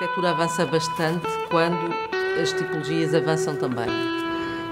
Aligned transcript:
arquitetura 0.00 0.30
avança 0.30 0.64
bastante 0.64 1.26
quando 1.50 1.92
as 2.40 2.52
tipologias 2.54 3.14
avançam 3.14 3.54
também. 3.56 3.86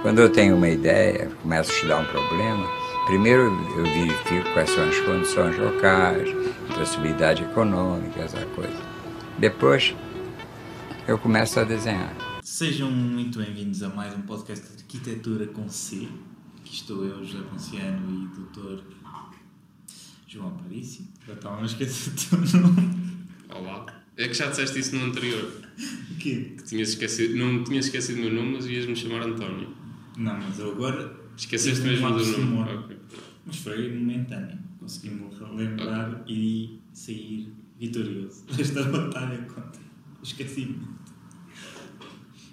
Quando 0.01 0.21
eu 0.21 0.31
tenho 0.31 0.57
uma 0.57 0.69
ideia, 0.69 1.31
começo 1.43 1.71
a 1.71 1.75
estudar 1.75 1.99
um 2.01 2.05
problema, 2.07 2.67
primeiro 3.07 3.43
eu 3.77 3.85
verifico 3.85 4.51
quais 4.55 4.71
são 4.71 4.89
as 4.89 4.99
condições 5.01 5.59
locais, 5.59 6.31
possibilidade 6.75 7.43
econômica, 7.43 8.21
essa 8.21 8.43
coisa. 8.47 8.83
Depois 9.39 9.95
eu 11.07 11.19
começo 11.19 11.61
a 11.61 11.65
desenhar. 11.65 12.15
Sejam 12.43 12.91
muito 12.91 13.39
bem-vindos 13.39 13.83
a 13.83 13.91
mais 13.91 14.15
um 14.15 14.23
podcast 14.23 14.65
de 14.77 14.83
arquitetura 14.83 15.47
com 15.49 15.69
C. 15.69 16.09
Aqui 16.59 16.75
estou 16.75 17.05
eu, 17.05 17.23
José 17.23 17.45
Ponciano 17.51 18.11
e 18.11 18.25
o 18.25 18.47
Dr. 18.47 18.83
João 20.27 20.53
Parício. 20.53 21.05
Já 21.27 21.35
estava 21.35 21.61
a 21.61 21.65
esquecer 21.67 22.15
do 22.15 22.47
teu 22.47 22.61
nome. 22.63 23.29
Olá. 23.55 23.98
É 24.19 24.27
que 24.27 24.35
já 24.35 24.51
disseste 24.51 24.81
isso 24.81 24.97
no 24.97 25.05
anterior. 25.05 25.49
O 26.11 26.15
quê? 26.17 26.55
Que 26.57 26.65
tinhas 26.65 26.89
esquecido, 26.89 27.37
não 27.37 27.63
tinhas 27.63 27.85
esquecido 27.85 28.19
o 28.19 28.23
meu 28.23 28.35
nome, 28.35 28.57
mas 28.57 28.67
ias-me 28.67 28.97
chamar 28.97 29.23
António. 29.23 29.73
Não, 30.17 30.37
mas 30.37 30.59
eu 30.59 30.73
agora. 30.73 31.17
Esqueceste 31.37 31.83
mesmo 31.85 32.11
do 32.11 32.27
nome. 32.27 32.45
memória. 32.45 32.81
Ok. 32.81 32.97
Mas 33.47 33.57
foi 33.59 33.93
momentâneo. 33.93 34.59
Consegui-me 34.81 35.31
lembrar 35.55 36.25
e 36.27 36.81
sair 36.93 37.53
vitorioso 37.79 38.45
desta 38.57 38.83
batalha 38.83 39.39
contra 39.43 39.81
o 40.21 40.25
esquecimento. 40.25 40.89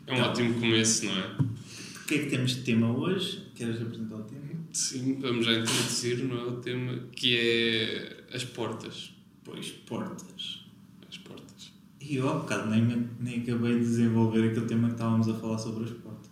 É 0.05 0.13
um 0.13 0.21
ótimo 0.21 0.59
começo, 0.59 1.05
não 1.05 1.17
é? 1.17 1.35
O 1.39 2.05
que 2.05 2.13
é 2.13 2.19
que 2.19 2.29
temos 2.29 2.57
de 2.57 2.61
tema 2.61 2.95
hoje? 2.95 3.43
Queres 3.55 3.81
apresentar 3.81 4.17
o 4.17 4.23
tema? 4.23 4.45
Sim, 4.71 5.17
vamos 5.19 5.43
já 5.43 5.53
introduzir, 5.53 6.23
não 6.25 6.37
é? 6.37 6.43
O 6.43 6.57
tema 6.57 7.07
que 7.11 7.35
é 7.35 8.23
as 8.31 8.43
portas. 8.43 9.15
Pois, 9.43 9.71
portas. 9.71 10.54
E 12.07 12.15
eu 12.17 12.29
há 12.29 12.33
bocado 12.35 12.69
nem, 12.69 13.09
nem 13.19 13.41
acabei 13.41 13.73
de 13.73 13.79
desenvolver 13.79 14.49
aquele 14.51 14.65
tema 14.67 14.87
que 14.89 14.93
estávamos 14.93 15.27
a 15.27 15.33
falar 15.33 15.57
sobre 15.57 15.85
as 15.85 15.91
portas. 15.91 16.29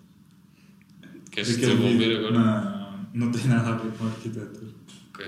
Queres 1.31 1.50
Aquele 1.56 1.66
desenvolver 1.72 1.98
vídeo- 1.98 2.28
agora? 2.28 2.39
Não, 3.14 3.25
não 3.25 3.31
tem 3.31 3.48
nada 3.48 3.70
a 3.70 3.75
ver 3.78 3.92
com 3.98 4.06
arquitetura. 4.06 4.72
Ok. 5.14 5.25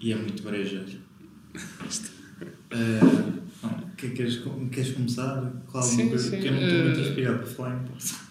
E 0.00 0.12
é 0.12 0.16
muito 0.16 0.42
brejeiro. 0.42 0.98
Ah, 2.72 3.26
não, 3.62 3.90
que, 3.96 4.10
queres, 4.10 4.40
queres 4.72 4.92
começar 4.92 5.40
com 5.66 5.78
alguma 5.78 5.82
Sim, 5.82 6.08
coisa? 6.08 6.24
sim, 6.24 6.30
Porque 6.30 6.48
eu 6.48 6.52
não 6.52 6.62
estou 6.62 6.84
muito 6.84 7.00
eh, 7.00 7.02
inspirado 7.08 7.38
para 7.38 7.46
falar 7.46 7.74
em 7.82 7.84
portas. 7.86 8.30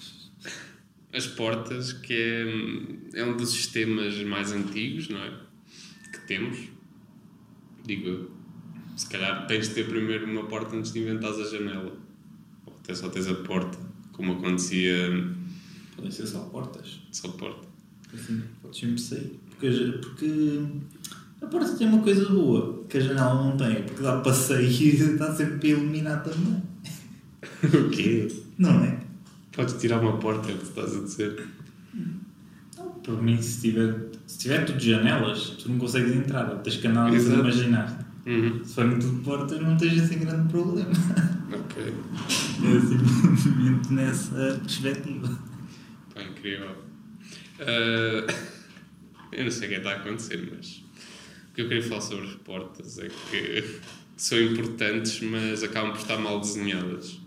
As 1.13 1.27
portas, 1.27 1.93
que 1.93 2.13
é, 3.13 3.19
é 3.19 3.25
um 3.25 3.35
dos 3.37 3.49
sistemas 3.51 4.15
mais 4.23 4.51
antigos, 4.51 5.09
não 5.09 5.19
é? 5.19 5.31
Que 6.11 6.19
temos. 6.27 6.57
Digo 7.85 8.07
eu. 8.07 8.31
Se 8.99 9.07
calhar 9.07 9.47
tens 9.47 9.69
de 9.69 9.75
ter 9.75 9.87
primeiro 9.87 10.29
uma 10.29 10.43
porta 10.43 10.75
antes 10.75 10.91
de 10.91 10.99
inventares 10.99 11.39
a 11.39 11.49
janela. 11.49 11.93
Ou 12.65 12.73
até 12.83 12.93
só 12.93 13.07
tens 13.07 13.29
a 13.29 13.33
porta, 13.33 13.77
como 14.11 14.33
acontecia 14.33 15.25
Podem 15.95 16.11
ser 16.11 16.27
só 16.27 16.39
portas. 16.39 16.99
só 17.09 17.29
porta. 17.29 17.65
Assim, 18.13 18.43
podes 18.61 18.77
sempre 18.77 18.99
sair. 18.99 19.39
Porque, 19.51 19.69
porque 20.01 20.61
a 21.41 21.45
porta 21.45 21.77
tem 21.77 21.87
uma 21.87 22.03
coisa 22.03 22.27
boa 22.27 22.83
que 22.89 22.97
a 22.97 22.99
janela 22.99 23.35
não 23.35 23.55
tem. 23.55 23.83
Porque 23.83 24.03
dá 24.03 24.19
para 24.19 24.33
sair 24.33 24.69
e 24.69 24.95
está 25.13 25.33
sempre 25.33 25.59
para 25.59 25.69
iluminar 25.69 26.21
também. 26.21 26.61
o 27.85 27.89
quê? 27.91 28.27
Não 28.57 28.83
é? 28.83 28.99
Podes 29.53 29.75
tirar 29.75 30.01
uma 30.01 30.17
porta, 30.17 30.51
é 30.51 30.55
o 30.55 30.57
que 30.57 30.65
estás 30.65 30.97
a 30.97 30.99
dizer. 30.99 31.47
Não, 32.77 32.89
Por 33.01 33.23
mim, 33.23 33.41
se 33.41 33.61
tiver, 33.61 34.09
se 34.27 34.39
tiver 34.39 34.65
tudo 34.65 34.77
janelas, 34.77 35.51
tu 35.51 35.69
não 35.69 35.77
consegues 35.77 36.13
entrar. 36.13 36.49
Tens 36.57 36.75
que 36.75 36.87
andar 36.87 37.05
a 37.05 37.15
imaginar. 37.15 37.98
Uhum. 38.25 38.63
Se 38.63 38.73
forem 38.75 38.99
tudo 38.99 39.23
portas, 39.23 39.59
não 39.61 39.77
tens 39.77 40.01
assim 40.01 40.19
grande 40.19 40.49
problema. 40.49 40.91
Ok. 41.51 41.93
É 42.61 42.77
assim, 42.77 43.93
nessa 43.93 44.59
perspectiva. 44.61 45.39
Pá, 46.13 46.21
incrível. 46.23 46.75
Ah, 47.61 48.27
eu 49.31 49.43
não 49.45 49.51
sei 49.51 49.67
o 49.67 49.69
que 49.69 49.75
é 49.75 49.79
que 49.79 49.87
está 49.87 49.91
a 49.91 49.95
acontecer, 49.95 50.51
mas 50.53 50.83
o 51.51 51.53
que 51.55 51.61
eu 51.61 51.67
queria 51.69 51.83
falar 51.83 52.01
sobre 52.01 52.25
as 52.27 52.35
portas 52.35 52.99
é 52.99 53.07
que 53.07 53.79
são 54.17 54.39
importantes, 54.41 55.21
mas 55.21 55.63
acabam 55.63 55.91
por 55.93 56.01
estar 56.01 56.17
mal 56.17 56.41
desenhadas. 56.41 57.19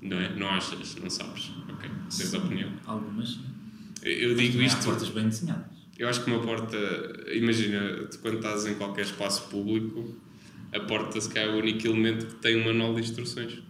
Não 0.00 0.18
é? 0.18 0.34
Não 0.34 0.48
achas? 0.48 0.96
Não 0.96 1.10
sabes? 1.10 1.50
Ok. 1.68 1.90
Tens 2.16 2.32
opinião? 2.34 2.70
Algumas. 2.86 3.38
Eu 4.02 4.34
digo 4.34 4.52
Também 4.54 4.66
há 4.66 4.68
isto. 4.68 4.84
portas 4.84 5.08
bem 5.10 5.28
desenhadas. 5.28 5.83
Eu 5.98 6.08
acho 6.08 6.24
que 6.24 6.30
uma 6.30 6.40
porta, 6.40 6.76
imagina, 7.32 8.08
quando 8.20 8.36
estás 8.36 8.66
em 8.66 8.74
qualquer 8.74 9.02
espaço 9.04 9.48
público, 9.48 10.14
a 10.72 10.80
porta 10.80 11.20
se 11.20 11.28
calhar 11.28 11.50
é 11.50 11.52
o 11.52 11.58
único 11.58 11.86
elemento 11.86 12.26
que 12.26 12.34
tem 12.36 12.60
um 12.60 12.64
manual 12.64 12.94
de 12.94 13.00
instruções, 13.02 13.62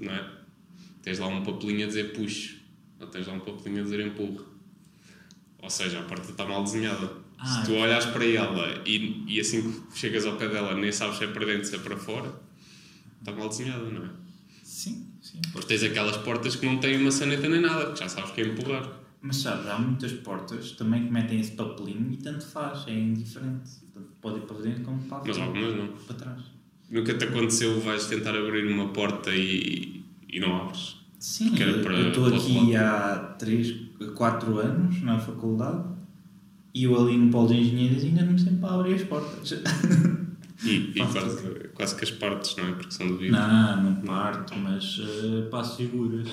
não 0.00 0.12
é? 0.12 0.30
Tens 1.02 1.18
lá 1.18 1.28
um 1.28 1.42
papelinho 1.42 1.84
a 1.84 1.88
dizer 1.88 2.12
push, 2.12 2.56
ou 3.00 3.06
tens 3.06 3.26
lá 3.26 3.32
um 3.32 3.40
papelinho 3.40 3.80
a 3.80 3.84
dizer 3.84 4.00
empurra. 4.06 4.44
Ou 5.62 5.70
seja, 5.70 6.00
a 6.00 6.02
porta 6.02 6.30
está 6.30 6.44
mal 6.44 6.62
desenhada. 6.62 7.10
Ah, 7.38 7.46
se 7.46 7.64
tu 7.64 7.74
olhas 7.74 8.04
para 8.04 8.24
ela 8.24 8.82
e, 8.84 9.24
e 9.26 9.40
assim 9.40 9.80
que 9.90 9.98
chegas 9.98 10.26
ao 10.26 10.36
pé 10.36 10.46
dela 10.48 10.74
nem 10.74 10.92
sabes 10.92 11.16
se 11.16 11.24
é 11.24 11.26
para 11.26 11.46
dentro, 11.46 11.64
se 11.64 11.74
é 11.74 11.78
para 11.78 11.96
fora, 11.96 12.34
está 13.18 13.32
mal 13.32 13.48
desenhada, 13.48 13.84
não 13.84 14.04
é? 14.04 14.10
Sim, 14.62 15.08
sim. 15.22 15.40
Depois 15.40 15.64
tens 15.64 15.82
aquelas 15.82 16.18
portas 16.18 16.56
que 16.56 16.66
não 16.66 16.78
têm 16.78 16.98
uma 16.98 17.10
saneta 17.10 17.48
nem 17.48 17.60
nada, 17.60 17.92
que 17.92 17.98
já 17.98 18.08
sabes 18.10 18.30
que 18.32 18.42
é 18.42 18.44
empurrar. 18.44 18.99
Mas 19.22 19.36
sabes, 19.36 19.66
há 19.66 19.78
muitas 19.78 20.12
portas 20.12 20.72
também 20.72 21.04
que 21.06 21.12
metem 21.12 21.40
esse 21.40 21.52
papelinho 21.52 22.10
e 22.12 22.16
tanto 22.16 22.44
faz, 22.46 22.86
é 22.88 22.92
indiferente. 22.98 23.70
Portanto, 23.92 24.12
pode 24.20 24.38
ir 24.38 24.42
para 24.42 24.56
dentro 24.60 24.84
como 24.84 24.98
para, 25.02 25.22
Mas 25.26 25.38
algumas 25.38 25.76
não. 25.76 25.88
para 26.06 26.16
trás. 26.16 26.40
Nunca 26.90 27.14
te 27.14 27.24
aconteceu, 27.24 27.80
vais 27.80 28.06
tentar 28.06 28.34
abrir 28.34 28.66
uma 28.72 28.88
porta 28.88 29.30
e, 29.34 30.02
e 30.28 30.40
não 30.40 30.56
abres. 30.62 30.96
Sim, 31.18 31.50
para- 31.54 31.92
eu 31.94 32.08
estou 32.08 32.28
para 32.28 32.36
aqui 32.38 32.74
há 32.76 33.34
3, 33.38 33.74
4 34.14 34.58
anos 34.58 35.02
na 35.02 35.18
faculdade 35.18 35.84
e 36.72 36.84
eu 36.84 36.98
ali 36.98 37.16
no 37.18 37.30
polo 37.30 37.48
de 37.48 37.54
engenheiros 37.56 38.02
ainda 38.02 38.22
não 38.24 38.32
me 38.32 38.38
sempre 38.40 38.64
a 38.64 38.74
abrir 38.74 38.94
as 38.94 39.02
portas. 39.02 39.52
E, 40.62 40.92
e 40.94 41.06
quase, 41.06 41.68
quase 41.72 41.96
que 41.96 42.04
as 42.04 42.10
partes, 42.10 42.54
não 42.56 42.68
é? 42.68 42.72
Porque 42.72 42.90
são 42.90 43.06
de 43.06 43.14
vidro. 43.14 43.32
Não, 43.40 43.82
não 43.82 43.94
parto, 44.02 44.54
mas 44.58 45.00
eh, 45.00 45.48
passo 45.50 45.78
figuras. 45.78 46.28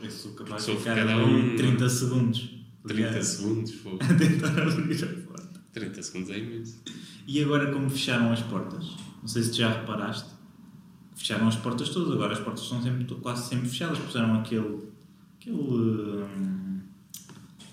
Eu 0.00 0.10
sou 0.10 0.32
capaz 0.32 0.64
de 0.64 0.76
ficar 0.76 0.94
cada 0.94 1.14
ali 1.14 1.52
um, 1.52 1.56
30 1.56 1.88
segundos. 1.88 2.50
30 2.86 3.22
segundos, 3.22 3.72
fogo. 3.74 3.98
A 4.00 4.06
tentar 4.14 4.62
abrir 4.62 5.04
a 5.04 5.26
porta. 5.26 5.60
30 5.72 6.02
segundos 6.02 6.30
é 6.30 6.38
imenso. 6.38 6.80
E 7.26 7.42
agora 7.42 7.72
como 7.72 7.90
fecharam 7.90 8.32
as 8.32 8.40
portas, 8.42 8.96
não 9.20 9.28
sei 9.28 9.42
se 9.42 9.52
já 9.52 9.70
reparaste, 9.72 10.30
fecharam 11.14 11.46
as 11.48 11.56
portas 11.56 11.88
todas, 11.90 12.12
agora 12.12 12.32
as 12.32 12.40
portas 12.40 12.62
estão 12.62 12.82
sempre, 12.82 13.04
quase 13.16 13.48
sempre 13.48 13.68
fechadas, 13.68 13.98
puseram 13.98 14.34
aquele, 14.40 14.88
aquele, 15.38 15.56
hum, 15.56 16.80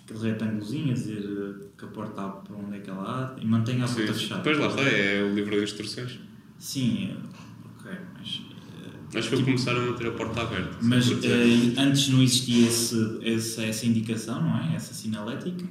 aquele 0.04 0.32
retângulozinho 0.32 0.92
a 0.92 0.94
dizer 0.94 1.24
eh, 1.24 1.66
que 1.78 1.86
a 1.86 1.88
porta 1.88 2.22
abre 2.22 2.48
para 2.50 2.58
onde 2.58 2.76
é 2.76 2.80
que 2.80 2.90
ela 2.90 3.36
há 3.38 3.42
e 3.42 3.46
mantém 3.46 3.82
a 3.82 3.88
porta 3.88 4.08
Sim. 4.08 4.20
fechada. 4.20 4.42
Depois 4.42 4.58
lá 4.58 4.68
está, 4.68 4.82
é 4.82 5.24
o 5.24 5.34
livro 5.34 5.56
de 5.56 5.64
instruções. 5.64 6.20
Sim, 6.60 7.12
eh, 7.12 7.80
ok, 7.80 7.92
mas... 8.18 8.42
eh, 8.84 8.90
Acho 9.16 9.30
que 9.30 9.44
começaram 9.44 9.82
a 9.82 9.86
manter 9.92 10.08
a 10.08 10.12
porta 10.12 10.42
aberta. 10.42 10.78
Mas 10.82 11.10
eh, 11.24 11.74
antes 11.78 12.10
não 12.10 12.22
existia 12.22 12.68
esse, 12.68 13.20
essa, 13.24 13.64
essa 13.64 13.86
indicação, 13.86 14.42
não 14.42 14.58
é? 14.58 14.76
Essa 14.76 14.94
sinalética. 14.94 15.66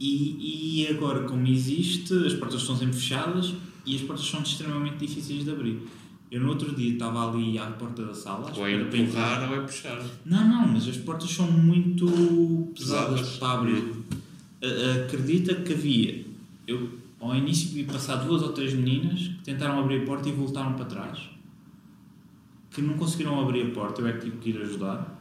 E, 0.00 0.80
e 0.82 0.86
agora, 0.88 1.22
como 1.24 1.46
existe, 1.46 2.12
as 2.26 2.34
portas 2.34 2.60
estão 2.62 2.76
sempre 2.76 2.94
fechadas 2.96 3.54
e 3.86 3.94
as 3.94 4.02
portas 4.02 4.26
são 4.26 4.42
extremamente 4.42 4.96
difíceis 5.06 5.44
de 5.44 5.50
abrir. 5.50 5.78
Eu 6.30 6.40
no 6.40 6.48
outro 6.48 6.74
dia 6.74 6.92
estava 6.94 7.30
ali 7.30 7.58
à 7.58 7.66
porta 7.66 8.04
da 8.06 8.14
sala. 8.14 8.50
ou 8.56 8.66
é 8.66 8.72
empurrar 8.74 9.48
ou 9.50 9.56
é 9.56 9.60
puxar. 9.60 10.02
Não, 10.24 10.48
não, 10.48 10.66
mas 10.68 10.88
as 10.88 10.96
portas 10.96 11.30
são 11.30 11.50
muito 11.50 12.06
pesadas 12.74 13.20
Pesadas. 13.20 13.38
para 13.38 13.58
abrir. 13.60 13.84
A- 14.62 15.04
Acredita 15.04 15.54
que 15.56 15.72
havia. 15.74 16.24
Eu 16.66 16.88
ao 17.20 17.36
início 17.36 17.68
vi 17.70 17.84
passar 17.84 18.16
duas 18.16 18.42
ou 18.42 18.48
três 18.52 18.72
meninas 18.72 19.20
que 19.20 19.44
tentaram 19.44 19.78
abrir 19.78 20.02
a 20.02 20.06
porta 20.06 20.28
e 20.28 20.32
voltaram 20.32 20.72
para 20.72 20.86
trás. 20.86 21.18
Que 22.74 22.80
não 22.82 22.94
conseguiram 22.94 23.40
abrir 23.40 23.66
a 23.66 23.70
porta, 23.70 24.00
eu 24.00 24.06
é 24.08 24.12
que 24.12 24.20
tive 24.24 24.36
que 24.38 24.50
ir 24.50 24.62
ajudar. 24.62 25.20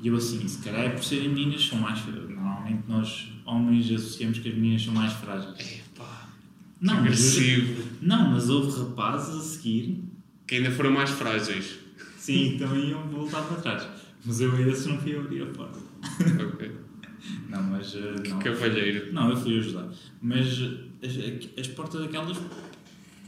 E 0.00 0.08
eu 0.08 0.16
assim, 0.16 0.46
se 0.46 0.58
calhar 0.62 0.82
é 0.84 0.88
por 0.90 1.02
serem 1.04 1.28
meninas, 1.28 1.66
são 1.66 1.78
mais. 1.78 2.04
Normalmente 2.06 2.82
nós, 2.88 3.28
homens, 3.44 3.90
associamos 3.90 4.38
que 4.38 4.48
as 4.48 4.54
meninas 4.54 4.82
são 4.84 4.94
mais 4.94 5.12
frágeis. 5.12 5.54
Epá, 5.58 6.28
Não, 6.80 6.94
mas, 6.94 7.02
agressivo. 7.04 7.82
não, 8.00 8.30
mas 8.30 8.48
houve 8.48 8.78
rapazes 8.80 9.34
a 9.36 9.40
seguir 9.40 10.02
Que 10.46 10.56
ainda 10.56 10.70
foram 10.70 10.90
mais 10.92 11.10
frágeis. 11.10 11.78
Sim, 12.16 12.56
também 12.58 12.90
iam 12.90 13.02
voltar 13.08 13.42
para 13.42 13.56
trás. 13.60 13.88
Mas 14.24 14.40
eu 14.40 14.52
a 14.54 14.60
esses 14.62 14.86
não 14.86 14.98
fui 14.98 15.16
abrir 15.16 15.42
a 15.42 15.46
porta. 15.46 15.78
ok. 16.52 16.72
Não, 17.48 17.62
mas. 17.62 17.94
eh, 17.96 18.14
não. 18.28 18.38
Cavalheiro. 18.38 19.12
Não, 19.12 19.30
eu 19.30 19.36
fui 19.36 19.58
ajudar. 19.58 19.88
Mas 20.22 20.46
eh, 21.02 21.06
as, 21.06 21.58
as 21.58 21.66
portas 21.74 22.00
daquelas 22.02 22.38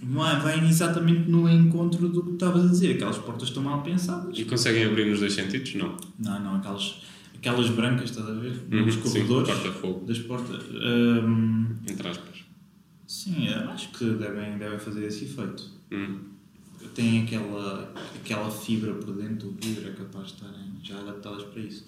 vai- 0.02 0.66
exatamente 0.66 1.30
no 1.30 1.48
encontro 1.48 2.08
do 2.08 2.22
que 2.24 2.32
estavas 2.32 2.64
a 2.64 2.68
dizer. 2.68 2.94
Aquelas 2.96 3.18
portas 3.18 3.48
estão 3.48 3.62
mal 3.62 3.82
pensadas. 3.82 4.38
E 4.38 4.44
conseguem 4.44 4.84
abrir 4.84 5.06
nos 5.10 5.20
dois 5.20 5.32
sentidos? 5.32 5.74
Não. 5.74 5.96
Não, 6.18 6.40
não, 6.42 6.56
aquelas, 6.56 7.02
aquelas 7.34 7.68
brancas, 7.70 8.10
estás 8.10 8.28
a 8.28 8.32
ver? 8.32 8.60
Uhum, 8.72 8.90
sim, 8.90 9.00
corredores 9.00 9.48
corta-fogo. 9.48 10.06
das 10.06 10.18
portas. 10.20 10.62
Hum, 10.72 11.66
Entre 11.88 12.08
aspas. 12.08 12.44
sim, 13.06 13.48
eu 13.48 13.70
acho 13.70 13.90
que 13.90 14.04
devem, 14.04 14.56
devem 14.58 14.78
fazer 14.78 15.06
esse 15.06 15.24
efeito. 15.24 15.64
Hum. 15.92 16.18
Tem 16.94 17.22
aquela, 17.22 17.92
aquela 18.16 18.50
fibra 18.50 18.92
por 18.94 19.14
dentro 19.14 19.50
do 19.50 19.66
vidro 19.66 19.88
é 19.88 19.92
capaz 19.92 20.28
de 20.28 20.32
estarem 20.34 20.66
já 20.82 20.98
adaptadas 20.98 21.44
para 21.44 21.60
isso. 21.62 21.84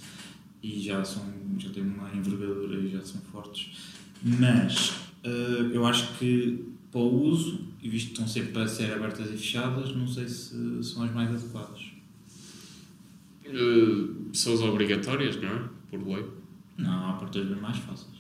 E 0.63 0.81
já, 0.81 1.03
são, 1.05 1.25
já 1.59 1.71
têm 1.71 1.83
uma 1.83 2.09
envergadura 2.15 2.77
e 2.79 2.89
já 2.89 3.01
são 3.01 3.21
fortes. 3.23 3.71
Mas 4.23 4.93
eh, 5.25 5.71
eu 5.73 5.85
acho 5.87 6.07
que 6.19 6.65
para 6.93 7.01
o 7.01 7.23
uso, 7.25 7.61
e 7.83 7.89
visto 7.89 8.09
que 8.09 8.13
estão 8.13 8.29
sempre 8.29 8.53
para 8.53 8.69
ser 8.69 8.93
abertas 8.93 9.27
e 9.31 9.37
fechadas, 9.37 9.97
não 9.97 10.07
sei 10.07 10.29
se 10.29 10.85
são 10.85 11.03
as 11.03 11.13
mais 11.13 11.31
adequadas. 11.31 11.81
Uh, 13.47 14.29
são 14.33 14.53
as 14.55 14.61
obrigatórias, 14.61 15.37
não 15.41 15.49
é? 15.49 15.69
Por 15.91 16.07
lei. 16.07 16.25
Não, 16.79 17.11
há 17.11 17.13
portas 17.15 17.47
bem 17.47 17.57
mais 17.61 17.79
fáceis. 17.79 18.13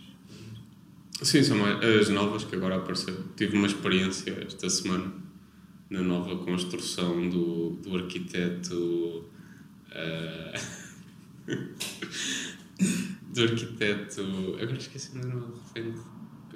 Sim, 1.22 1.42
são 1.42 1.56
mais- 1.58 1.82
as 1.84 2.08
novas 2.08 2.44
que 2.44 2.56
agora 2.56 2.76
apareceram. 2.76 3.22
Tive 3.36 3.56
uma 3.56 3.66
experiência 3.66 4.32
esta 4.44 4.68
semana 4.68 5.12
na 5.88 6.02
nova 6.02 6.36
construção 6.44 7.28
do, 7.28 7.70
do 7.82 7.96
arquiteto. 7.96 9.24
eh, 9.92 10.60
do 13.32 13.42
arquiteto. 13.42 14.20
Agora 14.60 14.76
esqueci 14.78 15.16
o 15.16 15.26
nome 15.26 15.52
repente. 15.74 16.00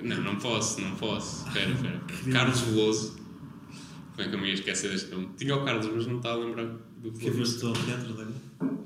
Não, 0.03 0.23
não 0.23 0.37
posso, 0.37 0.81
não 0.81 0.95
posso. 0.97 1.47
Espera, 1.49 1.71
espera. 1.71 2.01
Carlos 2.33 2.61
Veloso. 2.61 3.17
Como 4.15 4.27
é 4.27 4.31
que 4.31 4.35
eu 4.35 4.41
me 4.41 4.49
ia 4.49 4.55
esquecer 4.55 4.91
deste 4.91 5.11
nome? 5.11 5.29
Tinha 5.37 5.55
o 5.57 5.65
Carlos, 5.65 5.91
mas 5.95 6.07
não 6.07 6.17
está 6.17 6.31
a 6.31 6.37
lembrar 6.37 6.65
do 6.65 7.13
Que 7.13 7.31
Veloso. 7.31 7.61
foste 7.61 7.67
ao 7.67 7.85
teatro 7.85 8.15
dele? 8.15 8.35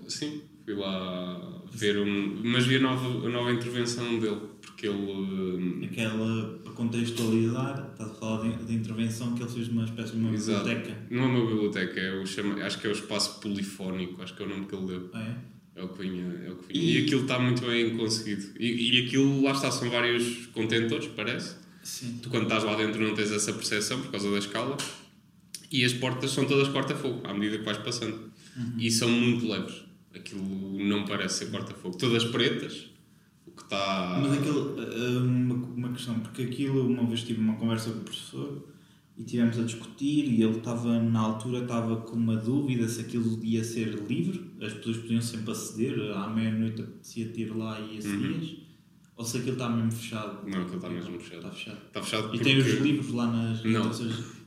Sim, 0.09 0.43
fui 0.65 0.75
lá 0.75 1.61
ver 1.73 1.99
um. 1.99 2.41
Mas 2.45 2.67
vi 2.67 2.77
a 2.77 2.81
nova, 2.81 3.27
a 3.27 3.31
nova 3.31 3.53
intervenção 3.53 4.19
dele, 4.19 4.41
porque 4.61 4.89
ele. 4.89 5.85
Aquela, 5.85 6.59
para 6.65 6.73
contextualizar, 6.73 7.91
estás 7.93 8.11
a 8.11 8.15
falar 8.15 8.49
de, 8.65 8.75
intervenção 8.75 9.35
que 9.35 9.43
ele 9.43 9.51
fez 9.51 9.69
uma 9.69 9.85
espécie 9.85 10.12
de 10.12 10.19
uma 10.19 10.33
Exato. 10.33 10.65
biblioteca. 10.65 11.07
Não 11.11 11.23
é 11.23 11.27
uma 11.27 11.47
biblioteca, 11.47 12.01
é 12.01 12.21
o 12.21 12.27
chama, 12.27 12.55
acho 12.65 12.81
que 12.81 12.87
é 12.87 12.91
o 12.91 12.93
espaço 12.93 13.41
polifónico, 13.41 14.21
acho 14.23 14.35
que 14.35 14.43
é 14.43 14.47
o 14.47 14.49
nome 14.49 14.67
que 14.67 14.75
ele 14.75 14.87
deu. 14.87 15.11
Ah, 15.12 15.23
é? 15.23 15.37
É 15.81 15.82
o 15.82 15.88
que 15.88 16.03
vinha. 16.03 16.25
É 16.47 16.50
o 16.50 16.56
que 16.56 16.73
vinha. 16.73 16.85
E 16.85 17.05
aquilo 17.05 17.23
está 17.23 17.38
muito 17.38 17.65
bem 17.65 17.97
conseguido. 17.97 18.47
E, 18.59 18.99
e 18.99 19.06
aquilo, 19.06 19.43
lá 19.43 19.53
está, 19.53 19.71
são 19.71 19.88
vários 19.88 20.47
contentores, 20.49 21.09
parece. 21.17 21.56
Sim. 21.82 22.19
Tu, 22.23 22.29
quando 22.29 22.43
estás 22.43 22.65
lá 22.65 22.77
dentro, 22.77 23.00
não 23.00 23.15
tens 23.15 23.32
essa 23.32 23.53
percepção 23.55 24.03
por 24.03 24.11
causa 24.11 24.31
da 24.31 24.38
escala. 24.38 24.77
E 25.73 25.82
as 25.85 25.94
portas 25.94 26.32
são 26.32 26.44
todas 26.44 26.69
corta-fogo, 26.69 27.27
à 27.27 27.32
medida 27.32 27.59
que 27.59 27.65
vais 27.65 27.79
passando. 27.79 28.31
E 28.77 28.91
são 28.91 29.09
muito 29.09 29.49
leves. 29.49 29.82
Aquilo 30.15 30.44
não 30.85 31.06
parece 31.06 31.38
ser 31.38 31.50
corta-fogo. 31.50 31.97
Todas 31.97 32.25
pretas, 32.25 32.91
o 33.47 33.53
que 33.53 33.62
está. 33.62 34.19
Mas 34.21 34.38
aquilo, 34.38 34.76
ah, 34.79 35.19
uma, 35.23 35.55
uma 35.55 35.93
questão, 35.93 36.19
porque 36.21 36.43
aquilo, 36.43 36.87
uma 36.87 37.06
vez 37.06 37.23
tive 37.23 37.41
uma 37.41 37.55
conversa 37.56 37.91
com 37.91 38.00
o 38.00 38.03
professor 38.03 38.69
e 39.20 39.25
tivemos 39.25 39.58
a 39.58 39.62
discutir 39.62 40.25
e 40.32 40.43
ele 40.43 40.56
estava, 40.56 40.99
na 40.99 41.20
altura, 41.20 41.58
estava 41.58 41.96
com 41.96 42.17
uma 42.17 42.37
dúvida 42.37 42.88
se 42.88 43.02
aquilo 43.02 43.38
ia 43.44 43.62
ser 43.62 44.02
livre, 44.08 44.50
as 44.62 44.72
pessoas 44.72 44.96
podiam 44.96 45.20
sempre 45.20 45.50
aceder, 45.50 46.17
à 46.17 46.26
meia-noite 46.26 46.81
apetecia 46.81 47.28
ter 47.28 47.55
lá 47.55 47.78
e 47.78 47.99
acedias, 47.99 48.56
ou 49.14 49.22
se 49.22 49.37
aquilo 49.37 49.52
está 49.52 49.69
mesmo 49.69 49.93
fechado. 49.93 50.49
Não, 50.49 50.62
aquilo 50.62 50.76
está 50.76 50.88
mesmo 50.88 51.20
fechado. 51.20 51.37
Está 51.37 51.50
fechado. 51.50 51.78
Está 51.87 52.02
fechado 52.02 52.34
E 52.34 52.38
tem 52.38 52.56
os 52.56 52.67
livros 52.81 53.12
lá 53.12 53.26
nas 53.26 53.62
Não. 53.62 53.90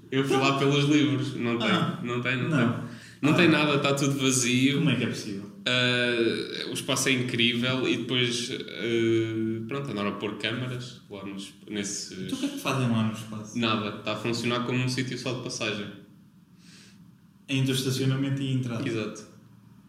Eu 0.09 0.23
fui 0.25 0.37
lá 0.37 0.57
pelos 0.57 0.85
livros, 0.85 1.35
não 1.35 1.59
tem, 1.59 1.69
Ah, 1.69 1.99
não 2.03 2.19
tem, 2.19 2.37
não, 2.37 2.49
não. 2.49 2.73
tem. 2.73 2.83
Não 3.21 3.33
tem 3.35 3.49
nada, 3.49 3.75
está 3.75 3.93
tudo 3.93 4.17
vazio. 4.17 4.79
Como 4.79 4.89
é 4.89 4.95
que 4.95 5.03
é 5.03 5.07
possível? 5.07 5.52
Uh, 5.65 6.69
o 6.69 6.74
espaço 6.74 7.07
é 7.07 7.13
incrível 7.13 7.88
e 7.88 7.98
depois, 7.98 8.50
uh, 8.50 9.65
pronto, 9.65 9.92
andaram 9.92 10.10
a 10.10 10.13
pôr 10.13 10.38
câmaras 10.38 11.01
lá 11.10 11.25
nos, 11.25 11.54
nesses... 11.69 12.12
Então 12.12 12.38
o 12.38 12.42
que 12.42 12.45
é 12.48 12.50
que 12.50 12.60
fazem 12.60 12.89
lá 12.89 13.04
no 13.04 13.13
espaço? 13.13 13.57
Nada, 13.57 14.00
está 14.00 14.12
a 14.12 14.15
funcionar 14.18 14.65
como 14.65 14.83
um 14.83 14.89
sítio 14.89 15.18
só 15.18 15.33
de 15.33 15.42
passagem. 15.44 15.88
Entre 17.48 17.71
o 17.71 17.75
estacionamento 17.75 18.42
e 18.42 18.50
a 18.50 18.51
entrada. 18.51 18.88
Exato. 18.88 19.25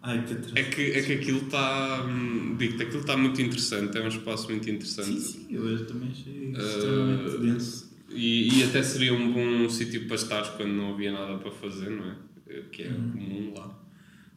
Ai, 0.01 0.25
que 0.25 0.59
É 0.59 0.63
que, 0.65 0.83
é 0.93 1.03
que 1.03 1.13
aquilo 1.15 1.39
está, 1.47 2.05
hum, 2.05 2.57
digo-te, 2.57 2.83
aquilo 2.83 3.01
está 3.01 3.17
muito 3.17 3.41
interessante, 3.43 3.97
é 3.97 4.03
um 4.03 4.09
espaço 4.09 4.49
muito 4.51 4.69
interessante. 4.71 5.19
Sim, 5.19 5.21
sim, 5.21 5.47
eu 5.51 5.87
também 5.87 6.11
achei 6.11 6.53
Ah, 6.55 6.63
extremamente 6.63 7.39
denso. 7.39 7.95
E, 8.11 8.61
e 8.61 8.63
até 8.65 8.83
seria 8.83 9.13
um 9.15 9.33
bom 9.33 9.69
sítio 9.69 10.07
para 10.07 10.17
estares 10.17 10.51
quando 10.51 10.73
não 10.73 10.93
havia 10.93 11.11
nada 11.11 11.39
para 11.39 11.51
fazer, 11.51 11.91
não 11.91 12.05
é? 12.05 12.17
Que 12.71 12.83
é 12.83 12.89
comum 12.89 13.55
lá. 13.57 13.84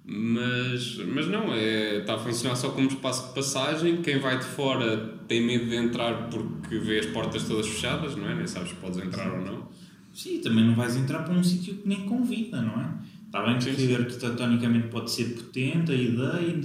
Mas, 0.09 0.95
mas 1.05 1.27
não, 1.27 1.53
é, 1.53 1.97
está 1.97 2.15
a 2.15 2.17
funcionar 2.17 2.55
só 2.55 2.69
como 2.69 2.87
espaço 2.87 3.27
de 3.27 3.33
passagem. 3.33 4.01
Quem 4.01 4.19
vai 4.19 4.39
de 4.39 4.45
fora 4.45 4.97
tem 5.27 5.45
medo 5.45 5.65
de 5.65 5.75
entrar 5.75 6.29
porque 6.29 6.79
vê 6.79 6.99
as 6.99 7.05
portas 7.07 7.43
todas 7.43 7.67
fechadas, 7.67 8.15
não 8.15 8.25
é? 8.29 8.33
Nem 8.33 8.47
sabes 8.47 8.69
se 8.69 8.75
podes 8.75 8.99
entrar 8.99 9.33
ou 9.33 9.43
não. 9.43 9.67
Sim, 10.13 10.39
também 10.39 10.63
não 10.63 10.75
vais 10.75 10.95
entrar 10.95 11.23
para 11.23 11.33
um 11.33 11.43
sítio 11.43 11.75
que 11.75 11.87
nem 11.87 12.05
convida, 12.05 12.61
não 12.61 12.81
é? 12.81 12.89
Está 13.25 13.43
bem 13.43 13.57
que 13.57 13.75
sim. 13.75 13.95
arquitetonicamente 13.95 14.87
pode 14.87 15.11
ser 15.11 15.25
potente 15.35 15.91
a 15.91 15.95
ideia, 15.95 16.61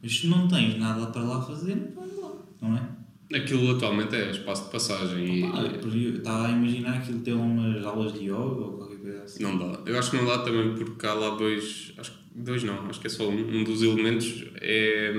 mas 0.00 0.16
se 0.16 0.28
não 0.28 0.46
tens 0.46 0.78
nada 0.78 1.06
para 1.06 1.22
lá 1.22 1.42
fazer, 1.42 1.74
não 1.74 1.90
vai 1.92 2.16
lá, 2.16 2.32
não 2.62 2.76
é? 2.76 3.36
Aquilo 3.36 3.74
atualmente 3.74 4.14
é 4.14 4.30
espaço 4.30 4.66
de 4.66 4.70
passagem 4.70 5.40
e 5.40 5.50
Pá, 5.50 5.62
eu 5.62 6.16
estava 6.16 6.46
a 6.46 6.50
imaginar 6.52 6.98
aquilo 6.98 7.18
ter 7.20 7.32
umas 7.32 7.84
aulas 7.84 8.12
de 8.12 8.26
yoga 8.26 8.36
ou 8.36 8.72
qualquer 8.78 8.98
coisa 8.98 9.22
assim. 9.24 9.42
não 9.42 9.58
dá. 9.58 9.80
Eu 9.84 9.98
acho 9.98 10.12
que 10.12 10.16
não 10.16 10.26
dá 10.26 10.38
também 10.38 10.74
porque 10.74 11.04
há 11.04 11.14
lá 11.14 11.30
dois, 11.30 11.92
acho 11.98 12.12
que 12.12 12.23
dois 12.34 12.62
não, 12.64 12.86
acho 12.88 13.00
que 13.00 13.06
é 13.06 13.10
só 13.10 13.28
um. 13.28 13.60
Um 13.60 13.64
dos 13.64 13.82
elementos 13.82 14.44
é, 14.56 15.12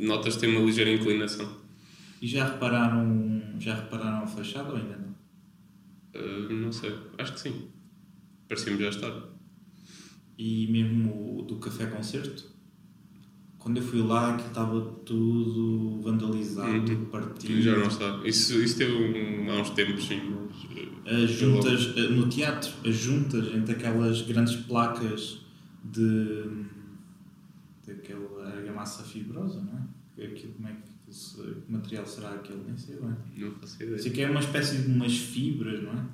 notas 0.00 0.34
que 0.36 0.40
tem 0.42 0.50
uma 0.56 0.64
ligeira 0.64 0.90
inclinação. 0.92 1.50
E 2.22 2.26
já 2.26 2.44
repararam, 2.52 3.54
já 3.58 3.74
repararam 3.74 4.22
a 4.24 4.26
fachada 4.26 4.70
ou 4.70 4.76
ainda 4.76 4.96
não? 4.96 5.10
Uh, 6.20 6.52
não 6.52 6.72
sei, 6.72 6.92
acho 7.18 7.32
que 7.34 7.40
sim. 7.40 7.68
Parecia-me 8.48 8.78
já 8.80 8.88
estar. 8.90 9.12
E 10.36 10.66
mesmo 10.68 11.42
do 11.46 11.56
café 11.56 11.86
concerto, 11.86 12.50
quando 13.58 13.76
eu 13.76 13.82
fui 13.82 14.00
lá, 14.02 14.30
aquilo 14.34 14.48
estava 14.48 14.80
tudo 15.04 16.00
vandalizado, 16.02 16.92
Uhum. 16.92 17.04
partido. 17.06 17.60
Já 17.60 17.76
não 17.76 17.86
está. 17.88 18.20
Isso, 18.24 18.54
isso 18.62 18.78
teve 18.78 18.92
um, 18.92 19.50
há 19.50 19.60
uns 19.60 19.70
tempos, 19.70 20.04
sim. 20.06 20.20
Mas, 20.20 20.64
uh, 20.64 21.24
As 21.24 21.30
juntas, 21.30 21.92
eh, 21.96 22.08
no 22.08 22.28
teatro, 22.28 22.70
as 22.86 22.94
juntas 22.94 23.54
entre 23.54 23.72
aquelas 23.72 24.22
grandes 24.22 24.56
placas 24.56 25.38
de. 25.84 26.44
daquela 27.86 28.46
argamassa 28.48 29.02
fibrosa, 29.02 29.60
não 29.60 29.78
é? 29.78 30.24
Aquilo, 30.26 30.52
como 30.54 30.68
é 30.68 30.72
que. 30.72 31.10
esse- 31.10 31.36
que 31.36 31.72
material 31.72 32.06
será 32.06 32.30
aquele? 32.34 32.62
Nem 32.66 32.76
sei 32.76 32.96
bem. 32.96 33.14
não 33.38 33.52
faço 33.52 33.82
ideia. 33.82 33.98
Sei 33.98 34.12
que 34.12 34.20
é 34.22 34.30
uma 34.30 34.40
espécie 34.40 34.78
de 34.82 34.88
umas 34.92 35.16
fibras, 35.16 35.82
não 35.82 35.92
é? 35.92 36.04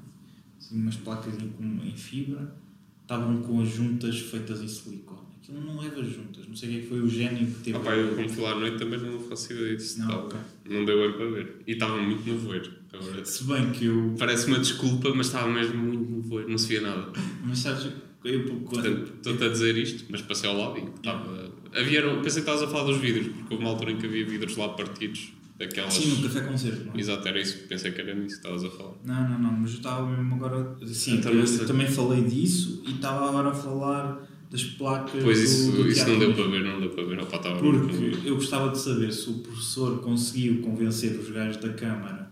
Assim, 0.58 0.80
umas 0.80 0.96
placas 0.96 1.34
em, 1.38 1.88
em 1.88 1.96
fibra, 1.96 2.54
estavam 3.02 3.42
com 3.42 3.60
as 3.60 3.68
juntas 3.68 4.18
feitas 4.20 4.62
em 4.62 4.68
silicone. 4.68 5.26
Aquilo 5.42 5.60
não 5.64 5.78
leva 5.80 6.02
juntas, 6.02 6.48
não 6.48 6.56
sei 6.56 6.68
quem 6.70 6.78
é 6.80 6.82
foi 6.82 7.00
o 7.00 7.08
gênio 7.08 7.46
que 7.46 7.62
teve. 7.62 7.76
Ah, 7.76 7.80
pá, 7.80 7.94
eu 7.94 8.16
como 8.16 8.28
fui 8.28 8.42
lá 8.42 8.52
à 8.52 8.54
noite 8.58 8.78
também 8.78 8.98
não 9.00 9.20
faço 9.20 9.52
ideia 9.52 9.76
disso. 9.76 9.98
Não, 10.00 10.06
Estava- 10.08 10.26
ok. 10.26 10.38
não 10.70 10.84
deu 10.84 10.98
bem 10.98 11.12
para 11.16 11.30
ver. 11.30 11.62
E 11.66 11.72
estava 11.72 12.00
muito 12.02 12.24
nevoeiro. 12.28 12.72
Agora, 12.92 13.24
Se 13.24 13.44
bem 13.44 13.70
que 13.72 13.84
eu. 13.84 14.14
parece 14.18 14.46
uma 14.48 14.58
desculpa, 14.58 15.12
mas 15.14 15.26
estava 15.26 15.52
mesmo 15.52 15.76
muito 15.78 16.10
nevoeiro. 16.10 16.50
Não 16.50 16.56
se 16.58 16.66
via 16.68 16.80
nada. 16.80 17.12
Mas 17.44 17.58
sabes, 17.58 17.92
eu 18.28 18.60
quando. 18.60 19.04
Estou-te 19.04 19.44
a 19.44 19.48
dizer 19.48 19.76
isto, 19.76 20.04
mas 20.08 20.22
passei 20.22 20.48
ao 20.48 20.56
lado 20.56 20.78
e 20.78 20.84
estava. 20.96 21.50
Havia, 21.74 22.02
pensei 22.02 22.42
que 22.42 22.50
estavas 22.50 22.62
a 22.62 22.68
falar 22.68 22.84
dos 22.84 22.96
vidros, 22.98 23.28
porque 23.28 23.52
houve 23.54 23.64
uma 23.64 23.70
altura 23.72 23.92
em 23.92 23.96
que 23.98 24.06
havia 24.06 24.24
vidros 24.26 24.56
lá 24.56 24.68
partidos. 24.70 25.32
Daquelas. 25.58 25.94
Sim, 25.94 26.16
no 26.16 26.22
café 26.28 26.40
concerto, 26.42 26.84
não 26.84 26.92
é? 26.94 26.98
Exato, 27.00 27.26
era 27.28 27.40
isso. 27.40 27.66
Pensei 27.66 27.90
que 27.90 27.98
era 28.02 28.14
nisso 28.14 28.26
que 28.40 28.46
estavas 28.46 28.62
a 28.62 28.68
falar. 28.68 28.92
Não, 29.06 29.26
não, 29.30 29.38
não, 29.38 29.52
mas 29.52 29.70
eu 29.70 29.76
estava 29.78 30.06
mesmo 30.06 30.34
agora. 30.34 30.76
Sim, 30.86 31.14
Então, 31.16 31.32
eu, 31.32 31.46
sei. 31.46 31.64
também 31.66 31.86
falei 31.86 32.22
disso 32.24 32.82
e 32.86 32.90
estava 32.90 33.26
agora 33.26 33.48
a 33.48 33.54
falar 33.54 34.28
das 34.50 34.62
placas. 34.64 35.22
Pois 35.22 35.38
do- 35.38 35.44
isso, 35.44 35.72
do 35.72 35.88
isso 35.88 35.94
teatro. 36.04 36.12
não 36.12 36.18
deu 36.20 36.34
para 36.34 36.46
ver, 36.48 36.62
não 36.62 36.78
deu 36.80 36.90
para 36.90 37.04
ver. 37.04 37.20
Opa, 37.20 37.36
estava. 37.38 37.58
Porque 37.58 38.28
eu 38.28 38.34
gostava 38.34 38.68
de 38.70 38.78
saber 38.78 39.10
se 39.10 39.30
o 39.30 39.38
professor 39.38 39.98
conseguiu 40.02 40.60
convencer 40.60 41.18
os 41.18 41.30
gajos 41.30 41.56
da 41.56 41.70
Câmara 41.72 42.30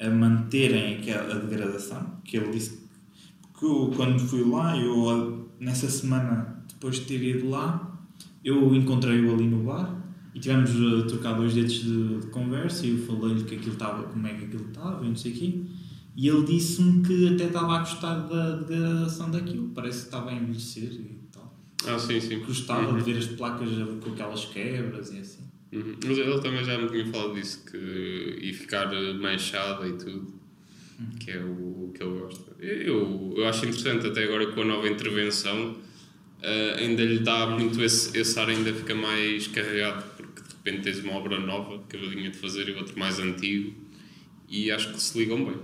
a 0.00 0.10
manterem 0.10 0.96
aquela 0.96 1.32
a 1.32 1.38
degradação, 1.38 2.20
que 2.24 2.36
ele 2.36 2.50
disse. 2.50 2.79
Porque 3.60 3.66
eu, 3.66 3.92
quando 3.94 4.18
fui 4.20 4.42
lá, 4.48 4.74
eu, 4.76 5.48
nessa 5.60 5.88
semana, 5.90 6.64
depois 6.68 6.96
de 6.96 7.02
ter 7.02 7.22
ido 7.22 7.50
lá, 7.50 8.00
eu 8.42 8.74
encontrei-o 8.74 9.34
ali 9.34 9.46
no 9.46 9.62
bar 9.64 10.02
e 10.34 10.40
tivemos 10.40 10.70
a 10.70 11.06
trocar 11.06 11.34
dois 11.34 11.52
dedos 11.52 11.74
de, 11.74 12.20
de 12.20 12.26
conversa 12.28 12.86
e 12.86 12.92
eu 12.92 12.98
falei-lhe 13.06 13.44
que 13.44 13.56
aquilo 13.56 13.72
estava, 13.74 14.04
como 14.04 14.26
é 14.26 14.32
que 14.34 14.46
aquilo 14.46 14.66
estava 14.68 15.04
e 15.04 15.08
não 15.08 15.16
sei 15.16 15.32
o 15.32 15.34
quê. 15.34 15.60
E 16.16 16.28
ele 16.28 16.44
disse-me 16.46 17.02
que 17.02 17.28
até 17.34 17.44
estava 17.48 17.76
a 17.76 17.78
gostar 17.80 18.14
da 18.20 18.56
degradação 18.56 19.30
daquilo, 19.30 19.68
parece 19.74 19.98
que 20.00 20.04
estava 20.06 20.30
a 20.30 20.34
envelhecer 20.34 20.90
e 20.92 21.18
tal. 21.30 21.54
Ah, 21.86 21.98
sim, 21.98 22.18
sim. 22.18 22.38
Gostava 22.40 22.90
Uhum. 22.92 22.98
de 22.98 23.04
ver 23.04 23.18
as 23.18 23.26
placas 23.26 23.68
com 24.02 24.10
aquelas 24.12 24.44
quebras 24.46 25.12
e 25.12 25.18
assim. 25.18 25.42
Uhum. 25.72 25.94
Mas 26.04 26.16
ele 26.18 26.40
também 26.40 26.64
já 26.64 26.78
me 26.78 26.88
tinha 26.88 27.06
falado 27.06 27.34
disso, 27.34 27.62
que 27.70 28.38
ia 28.42 28.54
ficar 28.54 28.90
manchada 29.20 29.86
e 29.86 29.92
tudo, 29.92 30.32
que 31.20 31.30
é 31.30 31.44
o 31.44 31.92
que 31.94 32.02
ele 32.02 32.18
gosta. 32.20 32.49
Eu, 32.60 33.34
eu 33.36 33.46
acho 33.46 33.64
interessante, 33.64 34.06
até 34.06 34.24
agora 34.24 34.52
com 34.52 34.60
a 34.60 34.64
nova 34.64 34.88
intervenção, 34.88 35.76
eh, 36.42 36.76
ainda 36.78 37.02
lhe 37.02 37.20
dá 37.20 37.46
muito 37.46 37.82
esse, 37.82 38.16
esse 38.16 38.38
ar, 38.38 38.48
ainda 38.48 38.72
fica 38.72 38.94
mais 38.94 39.46
carregado, 39.46 40.04
porque 40.16 40.42
de 40.42 40.54
repente 40.54 40.82
tens 40.82 40.98
uma 41.02 41.14
obra 41.14 41.40
nova, 41.40 41.76
acabadinha 41.76 42.30
de 42.30 42.36
fazer, 42.36 42.68
e 42.68 42.72
outro 42.72 42.98
mais 42.98 43.18
antigo, 43.18 43.74
e 44.48 44.70
acho 44.70 44.92
que 44.92 45.00
se 45.00 45.18
ligam 45.18 45.44
bem. 45.44 45.56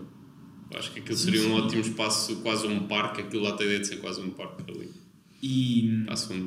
Acho 0.75 0.93
que 0.93 1.01
aquilo 1.01 1.17
seria 1.17 1.43
um 1.43 1.55
ótimo 1.55 1.83
espaço, 1.83 2.37
quase 2.37 2.67
um 2.67 2.87
parque, 2.87 3.21
aquilo 3.21 3.43
lá 3.43 3.53
tem 3.53 3.67
ideia 3.67 3.81
de 3.81 3.87
ser 3.87 3.97
quase 3.97 4.21
um 4.21 4.31
parque 4.31 4.63
ali. 4.71 4.91
E, 5.43 6.05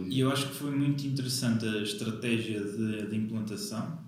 e 0.10 0.20
eu 0.20 0.32
acho 0.32 0.48
que 0.50 0.56
foi 0.56 0.72
muito 0.72 1.06
interessante 1.06 1.66
a 1.66 1.82
estratégia 1.82 2.60
de, 2.60 3.08
de 3.08 3.16
implantação, 3.16 4.00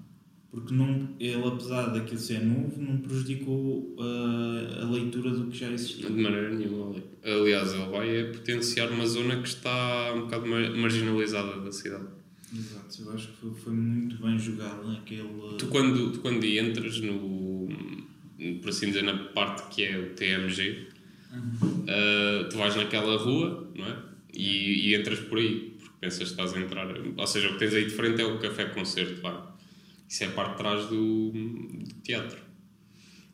porque 0.52 0.74
não, 0.74 1.10
ele, 1.20 1.44
apesar 1.48 1.88
daquilo 1.88 2.20
ser 2.20 2.42
novo, 2.44 2.82
não 2.82 2.98
prejudicou 2.98 3.96
uh, 3.98 4.82
a 4.82 4.86
leitura 4.92 5.30
do 5.32 5.48
que 5.50 5.58
já 5.58 5.72
existia. 5.72 6.08
De 6.08 6.22
maneira 6.22 6.54
nenhuma. 6.54 6.90
ali. 6.92 7.04
Aliás, 7.24 7.74
ele 7.74 7.86
vai 7.86 8.16
é 8.18 8.24
potenciar 8.26 8.90
uma 8.92 9.06
zona 9.06 9.38
que 9.42 9.48
está 9.48 10.14
um 10.14 10.22
bocado 10.22 10.46
mar- 10.48 10.72
marginalizada 10.76 11.60
da 11.62 11.72
cidade. 11.72 12.06
Exato, 12.54 13.02
eu 13.04 13.14
acho 13.14 13.28
que 13.30 13.38
foi, 13.38 13.52
foi 13.54 13.74
muito 13.74 14.22
bem 14.22 14.38
jogado 14.38 14.86
naquele. 14.86 15.24
Tu 15.58 15.68
quando, 15.68 16.12
tu 16.12 16.20
quando 16.20 16.44
entras 16.44 17.00
no, 17.00 17.70
por 18.62 18.70
assim 18.70 18.88
dizer, 18.88 19.04
na 19.04 19.16
parte 19.30 19.74
que 19.74 19.84
é 19.86 19.98
o 19.98 20.10
TMG, 20.10 20.88
ah, 21.88 22.48
tu 22.50 22.58
vais 22.58 22.76
naquela 22.76 23.18
rua, 23.18 23.72
não 23.76 23.86
é? 23.86 23.98
E, 24.34 24.90
e 24.90 24.96
entras 24.96 25.20
por 25.20 25.38
aí, 25.38 25.76
porque 25.80 25.94
pensas 26.02 26.18
que 26.20 26.24
estás 26.42 26.54
a 26.54 26.60
entrar. 26.60 26.88
Ou 27.18 27.28
seja, 27.28 27.50
o 27.50 27.54
que 27.54 27.60
tens 27.60 27.74
aí 27.74 27.86
de 27.86 27.92
frente 27.92 28.22
é 28.22 28.26
o 28.26 28.40
café-concerto, 28.40 29.22
vá. 29.22 29.51
Isso 30.12 30.26
é 30.26 30.28
a 30.28 30.32
parte 30.32 30.52
de 30.52 30.58
trás 30.58 30.86
do, 30.88 31.32
do 31.32 31.96
teatro. 32.04 32.38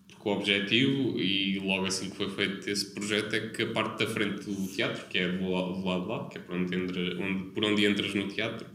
Porque 0.08 0.30
o 0.30 0.32
objetivo, 0.32 1.20
e 1.20 1.58
logo 1.58 1.88
assim 1.88 2.12
que 2.12 2.16
foi 2.16 2.30
feito 2.30 2.70
esse 2.70 2.94
projeto, 2.94 3.36
é 3.36 3.50
que 3.50 3.64
a 3.64 3.72
parte 3.72 4.06
da 4.06 4.08
frente 4.08 4.46
do 4.46 4.68
teatro, 4.68 5.08
que 5.08 5.18
é 5.18 5.28
do 5.28 5.50
lado, 5.50 5.74
do 5.74 5.84
lado 5.84 6.04
de 6.04 6.08
lá, 6.08 6.30
que 6.30 6.38
é 6.38 6.42
por 6.42 6.56
onde, 6.56 6.76
entra, 6.76 7.02
onde, 7.20 7.50
por 7.50 7.66
onde 7.66 7.84
entras 7.84 8.14
no 8.14 8.28
teatro, 8.28 8.68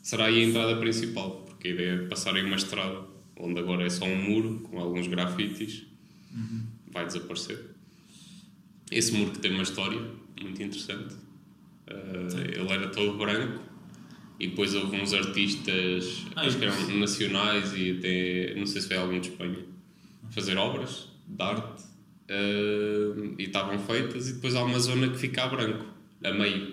será 0.00 0.24
aí 0.24 0.42
a 0.42 0.46
entrada 0.46 0.80
principal, 0.80 1.42
porque 1.42 1.68
a 1.68 1.70
ideia 1.72 1.90
é 1.96 2.06
passar 2.06 2.34
aí 2.34 2.42
uma 2.42 2.56
estrada, 2.56 3.06
onde 3.36 3.60
agora 3.60 3.84
é 3.84 3.90
só 3.90 4.06
um 4.06 4.16
muro, 4.16 4.60
com 4.60 4.78
alguns 4.78 5.06
grafites, 5.06 5.86
vai 6.90 7.04
desaparecer. 7.04 7.58
Esse 8.90 9.12
muro 9.12 9.32
que 9.32 9.38
tem 9.38 9.50
uma 9.50 9.64
história 9.64 10.00
muito 10.40 10.62
interessante. 10.62 11.14
Uh, 11.86 12.40
ele 12.58 12.72
era 12.72 12.88
todo 12.88 13.18
branco 13.18 13.69
e 14.40 14.46
depois 14.46 14.74
houve 14.74 14.98
uns 14.98 15.12
artistas, 15.12 16.24
Ah, 16.34 16.46
acho 16.46 16.58
que 16.58 16.64
eram 16.64 16.98
nacionais 16.98 17.74
e 17.76 17.90
até, 17.90 18.54
não 18.54 18.64
sei 18.64 18.80
se 18.80 18.88
foi 18.88 18.96
algum 18.96 19.20
de 19.20 19.28
Espanha, 19.28 19.58
fazer 20.30 20.56
obras 20.56 21.08
de 21.28 21.42
arte 21.42 21.82
uh, 21.82 23.34
e 23.38 23.42
estavam 23.44 23.78
feitas 23.78 24.30
e 24.30 24.32
depois 24.32 24.56
há 24.56 24.64
uma 24.64 24.78
zona 24.78 25.10
que 25.10 25.18
fica 25.18 25.44
a 25.44 25.48
branco, 25.48 25.84
a 26.24 26.32
meio. 26.32 26.72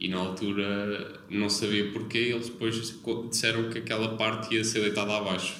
E 0.00 0.08
na 0.08 0.18
altura 0.18 1.22
não 1.30 1.48
sabia 1.48 1.92
porquê, 1.92 2.18
eles 2.18 2.48
depois 2.48 3.00
disseram 3.30 3.70
que 3.70 3.78
aquela 3.78 4.16
parte 4.16 4.54
ia 4.54 4.64
ser 4.64 4.80
deitada 4.80 5.16
abaixo. 5.16 5.54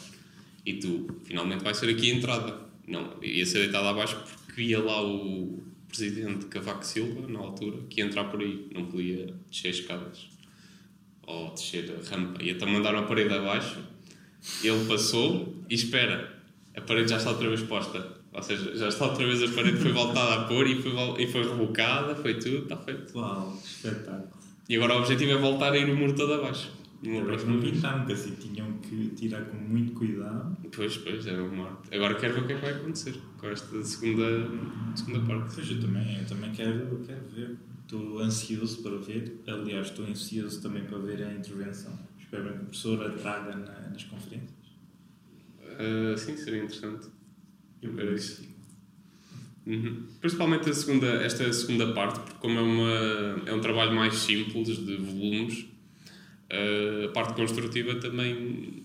E 0.66 0.74
tu, 0.74 1.06
finalmente 1.24 1.62
vai 1.62 1.74
ser 1.74 1.88
aqui 1.88 2.10
a 2.10 2.14
entrada. 2.14 2.60
Não, 2.88 3.22
ia 3.22 3.46
ser 3.46 3.60
deitada 3.60 3.90
abaixo 3.90 4.20
porque 4.46 4.62
ia 4.62 4.82
lá 4.82 5.00
o 5.00 5.62
presidente 5.86 6.46
Cavaco 6.46 6.84
Silva, 6.84 7.28
na 7.28 7.38
altura, 7.38 7.78
que 7.88 8.00
ia 8.00 8.06
entrar 8.06 8.24
por 8.24 8.40
aí, 8.40 8.66
não 8.74 8.86
podia 8.86 9.32
descer 9.48 9.70
escadas 9.70 10.33
ou 11.26 11.52
descer 11.52 11.92
a 11.92 12.14
rampa. 12.14 12.42
E 12.42 12.50
então 12.50 12.68
mandaram 12.68 13.00
a 13.00 13.02
parede 13.02 13.34
abaixo, 13.34 13.78
ele 14.62 14.84
passou 14.86 15.62
e 15.68 15.74
espera, 15.74 16.38
a 16.76 16.80
parede 16.80 17.10
já 17.10 17.16
está 17.16 17.30
outra 17.30 17.48
vez 17.48 17.62
posta. 17.62 18.24
Ou 18.32 18.42
seja, 18.42 18.76
já 18.76 18.88
está 18.88 19.06
outra 19.06 19.24
vez 19.24 19.42
a 19.42 19.54
parede, 19.54 19.78
foi 19.78 19.92
voltada 19.92 20.34
a 20.34 20.44
pôr 20.44 20.66
e 20.66 20.82
foi, 20.82 20.92
e 21.22 21.26
foi 21.26 21.42
rebocada, 21.48 22.16
foi 22.16 22.34
tudo, 22.34 22.64
está 22.64 22.76
feito. 22.76 23.16
Uau, 23.16 23.56
espetáculo. 23.64 24.28
E 24.68 24.76
agora 24.76 24.94
o 24.94 24.98
objetivo 24.98 25.32
é 25.32 25.36
voltar 25.36 25.72
a 25.72 25.78
ir 25.78 25.88
o 25.88 25.96
muro 25.96 26.14
todo 26.14 26.34
abaixo. 26.34 26.70
Não 27.02 27.60
pintaram, 27.60 28.10
assim 28.10 28.34
tinham 28.36 28.72
que 28.78 29.10
tirar 29.10 29.42
com 29.44 29.56
muito 29.58 29.92
cuidado. 29.92 30.56
Pois, 30.74 30.96
pois, 30.96 31.26
é 31.26 31.38
uma 31.38 31.66
arte. 31.66 31.94
Agora 31.94 32.14
quero 32.14 32.32
ver 32.32 32.40
o 32.40 32.46
que 32.46 32.52
é 32.54 32.56
que 32.56 32.62
vai 32.62 32.72
acontecer 32.72 33.14
com 33.36 33.46
esta 33.48 33.82
segunda, 33.82 34.48
segunda 34.96 35.20
parte. 35.20 35.54
Pois 35.54 35.70
eu 35.70 35.80
também, 35.80 36.18
eu 36.18 36.26
também 36.26 36.50
quero, 36.52 37.04
quero 37.06 37.28
ver. 37.34 37.56
Estou 37.84 38.18
ansioso 38.18 38.82
para 38.82 38.96
ver. 38.96 39.40
Aliás, 39.46 39.88
estou 39.88 40.06
ansioso 40.06 40.60
também 40.62 40.84
para 40.84 40.98
ver 40.98 41.22
a 41.22 41.32
intervenção. 41.32 41.92
Espero 42.18 42.44
bem 42.44 42.52
que 42.54 42.58
a 42.58 42.64
professora 42.64 43.10
traga 43.10 43.54
na- 43.56 43.88
nas 43.90 44.04
conferências. 44.04 44.50
Ah, 45.78 46.16
sim, 46.16 46.36
seria 46.36 46.62
interessante. 46.64 47.08
Eu 47.82 47.94
quero 47.94 48.14
isso. 48.14 48.42
Uhum. 49.66 50.04
Principalmente 50.20 50.68
a 50.68 50.74
segunda, 50.74 51.06
esta 51.22 51.50
segunda 51.52 51.92
parte, 51.92 52.20
porque 52.20 52.38
como 52.38 52.58
é, 52.58 52.62
uma, 52.62 53.42
é 53.46 53.54
um 53.54 53.60
trabalho 53.60 53.94
mais 53.94 54.14
simples, 54.16 54.76
de 54.78 54.96
volumes, 54.96 55.66
ah, 56.50 57.04
a 57.06 57.08
parte 57.12 57.34
construtiva 57.34 57.94
também 57.96 58.82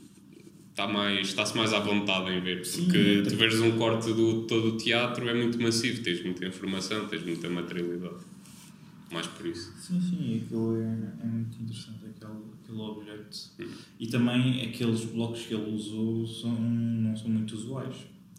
está 0.70 0.88
mais, 0.88 1.28
está-se 1.28 1.56
mais 1.58 1.74
à 1.74 1.80
vontade 1.80 2.32
em 2.32 2.40
ver, 2.42 2.66
Sim, 2.66 2.84
porque 2.86 3.20
até 3.22 3.30
tu 3.30 3.36
veres 3.36 3.60
um 3.60 3.78
corte 3.78 4.14
do 4.14 4.44
todo 4.48 4.70
o 4.76 4.78
teatro 4.78 5.28
é 5.28 5.34
muito 5.34 5.60
massivo, 5.62 6.02
tens 6.02 6.24
muita 6.24 6.46
informação, 6.46 7.06
tens 7.08 7.24
muita 7.24 7.50
materialidade. 7.50 8.24
Mais 9.12 9.26
por 9.28 9.46
isso. 9.46 9.74
Sim, 9.78 10.00
sim, 10.02 10.42
aquilo 10.44 10.76
é, 10.78 10.84
é 11.24 11.26
muito 11.26 11.62
interessante, 11.62 12.06
aquele, 12.06 12.40
aquele 12.64 12.80
objeto. 12.80 13.38
E 14.00 14.08
também 14.08 14.62
aqueles 14.68 15.06
blocos 15.06 15.42
que 15.46 15.54
ele 15.54 15.72
usou 15.72 16.26
são, 16.28 16.54
não 16.60 17.16
são 17.16 17.30
muito 17.30 17.56
usuais. 17.56 17.96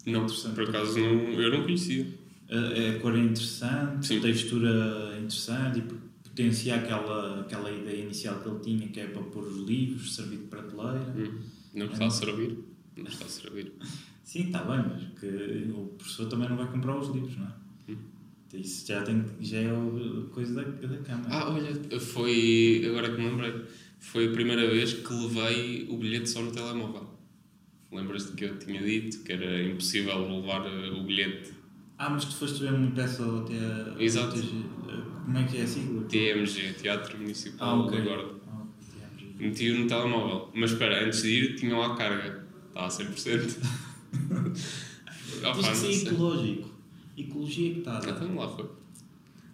Não, 0.07 0.25
Interessante. 0.25 0.55
por 0.55 0.69
acaso 0.69 0.99
não, 0.99 1.05
eu 1.33 1.50
não 1.50 1.62
conhecia. 1.65 2.07
A, 2.50 2.97
a 2.97 3.00
cor 3.00 3.15
é 3.17 3.21
interessante, 3.21 4.07
Sim. 4.07 4.19
a 4.19 4.23
textura 4.23 4.69
é 5.15 5.19
interessante 5.19 5.79
e 5.81 5.83
potencia 6.29 6.77
aquela, 6.77 7.41
aquela 7.41 7.71
ideia 7.71 8.03
inicial 8.05 8.41
que 8.41 8.49
ele 8.49 8.61
tinha, 8.61 8.89
que 8.89 9.00
é 9.00 9.07
para 9.07 9.23
pôr 9.23 9.45
os 9.45 9.67
livros, 9.69 10.15
servir 10.15 10.39
de 10.39 10.45
prateleira. 10.45 11.15
Hum, 11.17 11.39
Não 11.75 11.87
está 11.87 12.07
a 12.07 12.11
servir. 12.11 12.59
Não 12.97 13.05
está 13.07 13.25
a 13.25 13.29
servir. 13.29 13.73
Sim, 14.25 14.47
está 14.47 14.62
bem, 14.62 14.79
mas 14.89 15.19
que 15.19 15.71
o 15.73 15.87
professor 15.99 16.27
também 16.29 16.49
não 16.49 16.57
vai 16.57 16.71
comprar 16.71 16.97
os 16.97 17.09
livros, 17.09 17.37
não 17.37 17.47
é? 17.47 17.53
Hum. 18.52 18.59
Isso 18.59 18.87
já, 18.87 19.02
tem, 19.02 19.25
já 19.40 19.59
é 19.59 19.73
o- 19.73 20.28
coisa 20.33 20.54
da, 20.54 20.62
da 20.62 20.97
Câmara. 20.99 21.28
Ah, 21.30 21.50
olha, 21.52 22.00
foi. 22.00 22.83
Agora 22.88 23.11
que 23.14 23.21
me 23.21 23.28
lembrei. 23.30 23.54
Foi 23.99 24.28
a 24.28 24.33
primeira 24.33 24.66
vez 24.69 24.95
que 24.95 25.12
levei 25.12 25.87
o 25.90 25.97
bilhete 25.99 26.28
só 26.30 26.40
no 26.42 26.50
telemóvel. 26.50 27.07
Lembras-te 27.92 28.33
que 28.33 28.45
eu 28.45 28.59
tinha 28.59 28.80
dito 28.83 29.21
que 29.25 29.33
era 29.33 29.62
impossível 29.62 30.19
levar 30.40 30.64
eh, 30.66 30.90
o 30.90 31.02
bilhete 31.04 31.52
Ah, 31.99 32.09
mas 32.09 32.25
tu 32.25 32.35
foste 32.37 32.61
ver 32.62 32.73
uma 32.73 32.90
peça 32.92 33.23
até 33.40 33.54
a. 33.59 34.02
Exato. 34.02 34.37
Como 34.40 35.37
é 35.38 35.45
que 35.45 35.59
é 35.59 35.62
a 35.62 35.66
sigla? 35.66 36.02
TMG, 36.04 36.73
Teatro 36.75 37.19
Municipal 37.19 37.69
Ah, 37.69 37.80
ok. 37.87 37.99
da 37.99 38.04
Guarda. 38.04 38.35
Ah. 38.49 38.66
Meti-o 39.38 39.78
no 39.80 39.87
telemóvel. 39.87 40.50
Mas 40.54 40.73
espera, 40.73 41.04
antes 41.04 41.23
de 41.23 41.28
ir 41.28 41.57
tinha 41.57 41.76
lá 41.76 41.92
a 41.92 41.97
carga. 41.97 42.47
Estava 42.69 42.87
a 42.87 42.90
100%. 42.90 43.59
Ah, 45.42 45.52
Diz 45.52 45.66
pá, 45.66 45.73
que 45.73 45.76
isso 45.76 45.83
não 45.85 45.90
é 45.90 45.92
sei. 45.95 46.09
ecológico. 46.09 46.80
Ecologia 47.17 47.73
que 47.73 47.79
está 47.81 47.97
a 47.97 48.00
dar. 48.00 48.11
Então 48.11 48.35
lá 48.37 48.49
foi. 48.49 48.69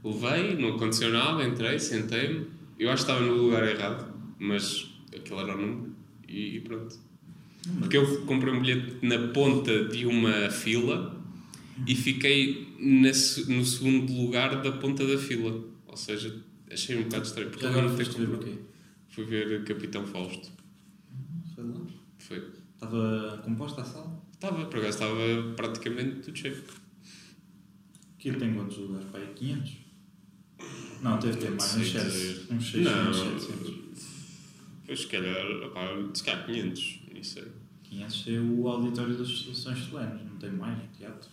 Levei, 0.04 0.56
não 0.56 0.76
aconteceu 0.76 1.10
nada, 1.10 1.44
entrei, 1.44 1.78
sentei-me. 1.78 2.46
Eu 2.78 2.90
acho 2.90 3.04
que 3.04 3.10
estava 3.10 3.26
no 3.26 3.34
lugar 3.34 3.66
errado, 3.66 4.12
mas 4.38 4.94
aquele 5.14 5.40
era 5.40 5.56
o 5.56 5.60
número 5.60 5.92
e, 6.28 6.56
e 6.56 6.60
pronto. 6.60 6.98
Porque 7.78 7.96
eu 7.96 8.24
comprei 8.26 8.52
um 8.52 8.60
bilhete 8.60 9.04
na 9.04 9.28
ponta 9.28 9.88
de 9.88 10.06
uma 10.06 10.50
fila 10.50 11.20
e 11.86 11.94
fiquei 11.94 12.68
na 12.78 13.08
no 13.08 13.64
segundo 13.64 14.12
lugar 14.12 14.62
da 14.62 14.72
ponta 14.72 15.04
da 15.06 15.18
fila. 15.18 15.64
Ou 15.86 15.96
seja, 15.96 16.42
achei 16.70 16.96
um 16.96 17.04
bocado 17.04 17.24
estranho. 17.24 17.50
Porque 17.50 17.64
Já 17.64 17.70
agora 17.70 17.88
não 17.88 17.96
foste 17.96 18.16
ver 18.18 18.28
o 18.28 18.38
quê? 18.38 18.52
Fui 19.08 19.24
ver 19.24 19.64
Capitão 19.64 20.06
Fausto. 20.06 20.50
Foi 21.54 21.64
lá. 21.64 21.80
Foi. 22.18 22.42
Estava 22.74 23.40
composta 23.44 23.80
a 23.80 23.84
sala? 23.84 24.22
Estava, 24.32 24.66
por 24.66 24.78
acaso 24.78 24.98
estava 24.98 25.54
praticamente 25.56 26.20
tudo 26.20 26.36
cheio. 26.36 26.62
Aquilo 28.26 28.40
tem 28.40 28.54
quantos 28.54 28.78
lugares? 28.78 29.06
Pai, 29.12 29.28
500? 29.36 29.72
Não, 31.00 31.16
deve 31.16 31.36
ter 31.36 31.50
mais, 31.50 31.76
uns 31.76 31.92
700. 31.92 32.12
dizer. 32.12 32.46
Uns 32.50 32.70
600, 32.72 32.92
Não. 32.92 33.14
700. 33.14 33.74
Pois, 34.84 35.00
se 35.00 35.06
calhar, 35.06 35.46
opá, 35.64 35.80
se 36.12 36.24
calhar 36.24 36.44
500, 36.44 37.00
não 37.14 37.22
sei. 37.22 37.44
500 37.84 38.24
é 38.26 38.40
o 38.40 38.68
auditório 38.68 39.16
das 39.16 39.28
sessões 39.28 39.78
solenes, 39.78 40.24
não 40.24 40.36
tem 40.38 40.50
mais 40.50 40.76
teatro. 40.98 41.30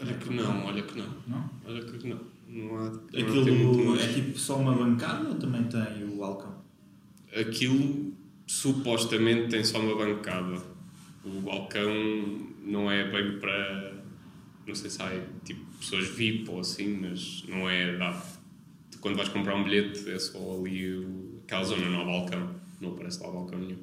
Olha 0.00 0.14
que 0.14 0.30
não, 0.32 0.64
olha 0.64 0.82
que 0.82 0.98
não. 0.98 1.14
Não? 1.26 1.50
Olha 1.66 1.82
que 1.82 2.08
não. 2.08 2.20
Não 2.48 2.78
há. 2.78 2.86
Aquilo 2.86 4.00
é 4.00 4.12
tipo 4.14 4.38
só 4.38 4.56
uma 4.56 4.74
bancada 4.74 5.28
ou 5.28 5.34
também 5.34 5.64
tem 5.64 6.04
o 6.04 6.16
balcão? 6.16 6.62
Aquilo 7.38 8.14
supostamente 8.46 9.50
tem 9.50 9.62
só 9.62 9.78
uma 9.80 9.94
bancada. 9.94 10.62
O 11.26 11.42
balcão 11.42 11.92
não 12.64 12.90
é 12.90 13.10
bem 13.10 13.38
para. 13.38 14.02
Não 14.66 14.74
sei 14.74 14.88
se 14.88 15.02
há 15.02 15.10
tipo 15.44 15.71
pessoas 15.82 16.08
VIP 16.08 16.48
ou 16.50 16.60
assim, 16.60 16.88
mas 17.00 17.44
não 17.48 17.68
é 17.68 17.96
dado. 17.96 18.40
Quando 19.00 19.16
vais 19.16 19.28
comprar 19.28 19.54
um 19.56 19.64
bilhete 19.64 20.08
é 20.10 20.18
só 20.18 20.38
ali 20.58 20.94
o, 20.96 21.40
aquela 21.44 21.64
zona, 21.64 21.88
não 21.90 22.02
há 22.02 22.04
balcão. 22.04 22.54
Não 22.80 22.90
aparece 22.92 23.20
lá 23.22 23.30
balcão 23.30 23.58
nenhum. 23.58 23.78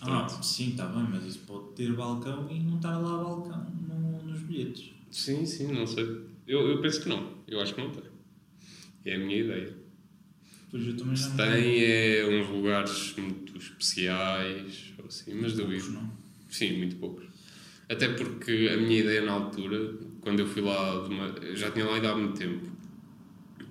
Ah, 0.00 0.22
Portanto, 0.22 0.44
sim, 0.44 0.70
está 0.70 0.86
bem, 0.86 1.06
mas 1.10 1.24
isso 1.24 1.40
pode 1.46 1.72
ter 1.74 1.92
balcão 1.92 2.48
e 2.50 2.58
não 2.60 2.76
estar 2.76 2.98
lá 2.98 3.22
balcão 3.22 3.64
no- 3.88 4.22
nos 4.24 4.40
bilhetes. 4.42 4.90
sim, 5.10 5.44
sim, 5.46 5.72
não 5.72 5.86
sei. 5.86 6.04
Eu, 6.46 6.68
eu 6.68 6.80
penso 6.80 7.02
que 7.02 7.08
não. 7.08 7.32
Eu 7.46 7.60
acho 7.60 7.74
que 7.74 7.80
não 7.80 7.90
tem. 7.90 8.02
É 9.04 9.14
a 9.14 9.18
minha 9.18 9.36
ideia. 9.38 9.74
Pois 10.70 10.86
eu 10.86 10.96
também 10.96 11.14
já 11.16 11.28
Se 11.30 11.36
tem 11.36 11.84
é 11.84 12.26
uns 12.28 12.48
lugares 12.48 13.14
muito 13.16 13.56
especiais, 13.56 14.92
ou 14.98 15.06
assim, 15.06 15.34
mas 15.34 15.52
Poucos, 15.52 15.84
duvido. 15.84 15.92
não? 15.92 16.12
Sim, 16.50 16.78
muito 16.78 16.96
poucos. 16.96 17.26
Até 17.88 18.08
porque 18.08 18.70
a 18.72 18.76
minha 18.76 18.98
ideia 19.00 19.22
na 19.22 19.32
altura, 19.32 19.94
quando 20.24 20.40
eu 20.40 20.46
fui 20.46 20.62
lá, 20.62 21.06
já 21.54 21.70
tinha 21.70 21.84
lá 21.84 21.98
ido 21.98 22.08
há 22.08 22.16
muito 22.16 22.36
tempo, 22.36 22.66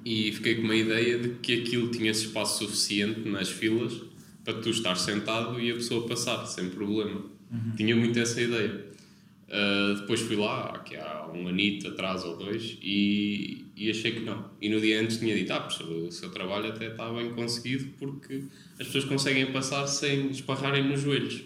e 0.05 0.31
fiquei 0.31 0.55
com 0.55 0.62
uma 0.62 0.75
ideia 0.75 1.17
de 1.17 1.29
que 1.41 1.62
aquilo 1.62 1.89
tinha 1.89 2.12
espaço 2.12 2.63
suficiente 2.63 3.27
nas 3.27 3.50
filas 3.50 3.93
para 4.43 4.53
tu 4.55 4.69
estar 4.69 4.95
sentado 4.95 5.60
e 5.60 5.72
a 5.72 5.75
pessoa 5.75 6.07
passar 6.07 6.45
sem 6.45 6.69
problema. 6.69 7.22
Tinha 7.75 7.95
muito 7.95 8.19
essa 8.19 8.39
ideia. 8.41 8.86
Uh, 9.48 10.01
depois 10.01 10.22
fui 10.22 10.36
lá, 10.36 10.72
aqui 10.72 10.95
há 10.95 11.29
um 11.31 11.48
anito 11.48 11.88
atrás 11.88 12.24
ou 12.24 12.36
dois, 12.36 12.77
e, 12.81 13.65
e 13.75 13.89
achei 13.89 14.12
que 14.12 14.19
não. 14.22 14.50
E 14.60 14.67
no 14.67 14.81
dia 14.81 15.00
antes 15.00 15.17
tinha 15.17 15.36
dito: 15.36 15.53
Ah, 15.53 15.60
pois, 15.62 15.79
o 15.79 16.12
seu 16.12 16.31
trabalho 16.31 16.69
até 16.69 16.88
está 16.88 17.12
bem 17.13 17.31
conseguido 17.33 17.88
porque 18.00 18.43
as 18.79 18.88
pessoas 18.88 19.05
conseguem 19.05 19.51
passar 19.51 19.86
sem 19.88 20.29
esparrarem 20.31 20.89
nos 20.89 21.01
joelhos. 21.01 21.43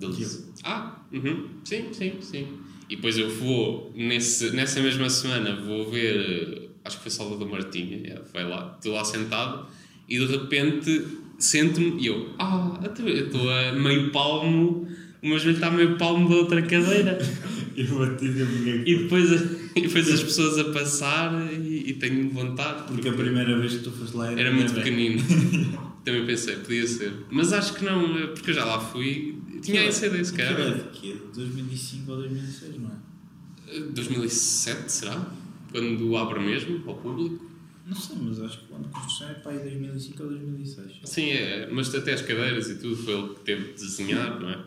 Ele 0.00 0.12
disse: 0.12 0.46
Ah, 0.62 1.02
uhum, 1.10 1.48
sim, 1.64 1.92
sim, 1.92 2.12
sim. 2.20 2.46
E 2.88 2.96
depois 2.96 3.18
eu 3.18 3.28
vou, 3.30 3.92
nesse, 3.94 4.50
nessa 4.50 4.80
mesma 4.80 5.10
semana, 5.10 5.56
vou 5.56 5.90
ver, 5.90 6.70
acho 6.84 6.96
que 6.96 7.02
foi 7.02 7.10
Salvador 7.10 7.48
Martinha, 7.48 7.98
yeah, 7.98 8.24
foi 8.32 8.44
lá, 8.44 8.74
estou 8.76 8.94
lá 8.94 9.04
sentado, 9.04 9.66
e 10.08 10.18
de 10.18 10.24
repente 10.26 11.04
sento-me 11.38 12.00
e 12.02 12.06
eu: 12.06 12.34
Ah, 12.38 12.80
então 12.82 13.06
eu 13.06 13.26
estou 13.26 13.50
a 13.50 13.72
meio 13.72 14.10
palmo, 14.10 14.88
o 15.22 15.28
meu 15.28 15.38
joelho 15.38 15.56
está 15.56 15.66
a 15.68 15.70
meio 15.70 15.98
palmo 15.98 16.28
da 16.28 16.36
outra 16.36 16.62
cadeira. 16.62 17.18
Eu 17.78 17.96
bati 17.96 18.28
de 18.28 18.42
amiga. 18.42 18.90
E 18.90 18.96
depois, 19.04 19.30
e 19.76 19.80
depois 19.82 20.12
as 20.12 20.20
pessoas 20.20 20.58
a 20.58 20.64
passar 20.72 21.32
e, 21.52 21.90
e 21.90 21.92
tenho 21.94 22.28
de 22.28 22.34
levantar. 22.34 22.84
Porque 22.88 23.08
a 23.08 23.12
primeira 23.12 23.56
vez 23.56 23.74
que 23.74 23.84
tu 23.84 23.92
foste 23.92 24.16
lá 24.16 24.32
Era 24.32 24.50
muito 24.52 24.72
bebé. 24.72 24.82
pequenino. 24.82 25.22
Também 26.08 26.24
pensei, 26.24 26.56
podia 26.56 26.86
ser. 26.86 27.12
Mas 27.30 27.52
acho 27.52 27.74
que 27.74 27.84
não, 27.84 28.28
porque 28.28 28.50
eu 28.50 28.54
já 28.54 28.64
lá 28.64 28.80
fui. 28.80 29.38
Tinha 29.60 29.82
essa 29.82 30.06
ideia, 30.06 30.24
se 30.24 30.32
calhar. 30.32 30.58
é 30.58 30.70
de 30.72 30.84
quê? 30.98 31.12
De 31.12 31.34
2005 31.34 32.10
ou 32.10 32.16
2006, 32.16 32.80
não 32.80 32.88
é? 32.88 33.80
2007, 33.92 34.90
será? 34.90 35.30
Quando 35.70 36.16
abre 36.16 36.40
mesmo 36.40 36.82
ao 36.88 36.96
público? 36.96 37.46
Não 37.86 37.94
sei, 37.94 38.16
mas 38.22 38.40
acho 38.40 38.60
que 38.60 38.72
o 38.72 38.76
ano 38.76 38.84
de 38.84 38.90
construção 38.90 39.28
é 39.28 39.34
para 39.34 39.52
aí 39.52 39.58
2005 39.58 40.22
ou 40.22 40.28
2006. 40.30 40.92
Sim, 41.04 41.30
é, 41.30 41.68
mas 41.70 41.94
até 41.94 42.14
as 42.14 42.22
cadeiras 42.22 42.70
e 42.70 42.76
tudo 42.76 42.96
foi 42.96 43.12
ele 43.12 43.34
que 43.34 43.40
teve 43.40 43.64
de 43.72 43.72
desenhar, 43.74 44.40
não 44.40 44.48
é? 44.48 44.64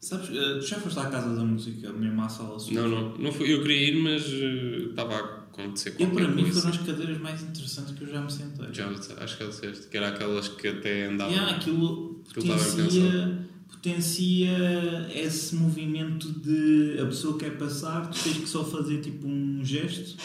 Sabes, 0.00 0.28
eh, 0.30 0.58
tu 0.60 0.66
já 0.66 0.78
foste 0.78 0.98
à 0.98 1.06
Casa 1.06 1.34
da 1.34 1.44
Música, 1.44 1.92
mesmo 1.92 2.22
à 2.22 2.28
sala? 2.28 2.56
Não, 2.70 2.88
não, 2.88 3.18
não 3.18 3.32
fui, 3.32 3.52
eu 3.52 3.62
queria 3.62 3.90
ir, 3.90 3.96
mas 4.00 4.24
eh, 4.24 4.90
estava 4.90 5.41
acontecer 5.52 5.94
Eu, 5.98 6.10
para 6.10 6.28
mim, 6.28 6.42
coisa. 6.44 6.60
foram 6.62 6.74
as 6.74 6.82
cadeiras 6.86 7.18
mais 7.20 7.42
interessantes 7.42 7.92
que 7.94 8.02
eu 8.04 8.08
já 8.08 8.20
me 8.20 8.30
sentei. 8.32 8.66
Já 8.72 8.88
acho 8.88 9.36
que 9.38 9.44
já 9.44 9.50
disseste, 9.50 9.86
que 9.88 9.96
era 9.96 10.08
aquelas 10.08 10.48
que 10.48 10.68
até 10.68 11.06
andavam. 11.06 11.32
Yeah, 11.34 11.56
aquilo 11.56 12.22
potencia, 12.34 13.48
potencia 13.68 15.08
esse 15.14 15.54
movimento 15.56 16.30
de 16.40 16.98
a 17.00 17.06
pessoa 17.06 17.36
quer 17.38 17.56
passar, 17.58 18.08
tu 18.10 18.22
tens 18.22 18.36
que 18.38 18.48
só 18.48 18.64
fazer 18.64 19.00
tipo 19.00 19.26
um 19.26 19.60
gesto 19.64 20.16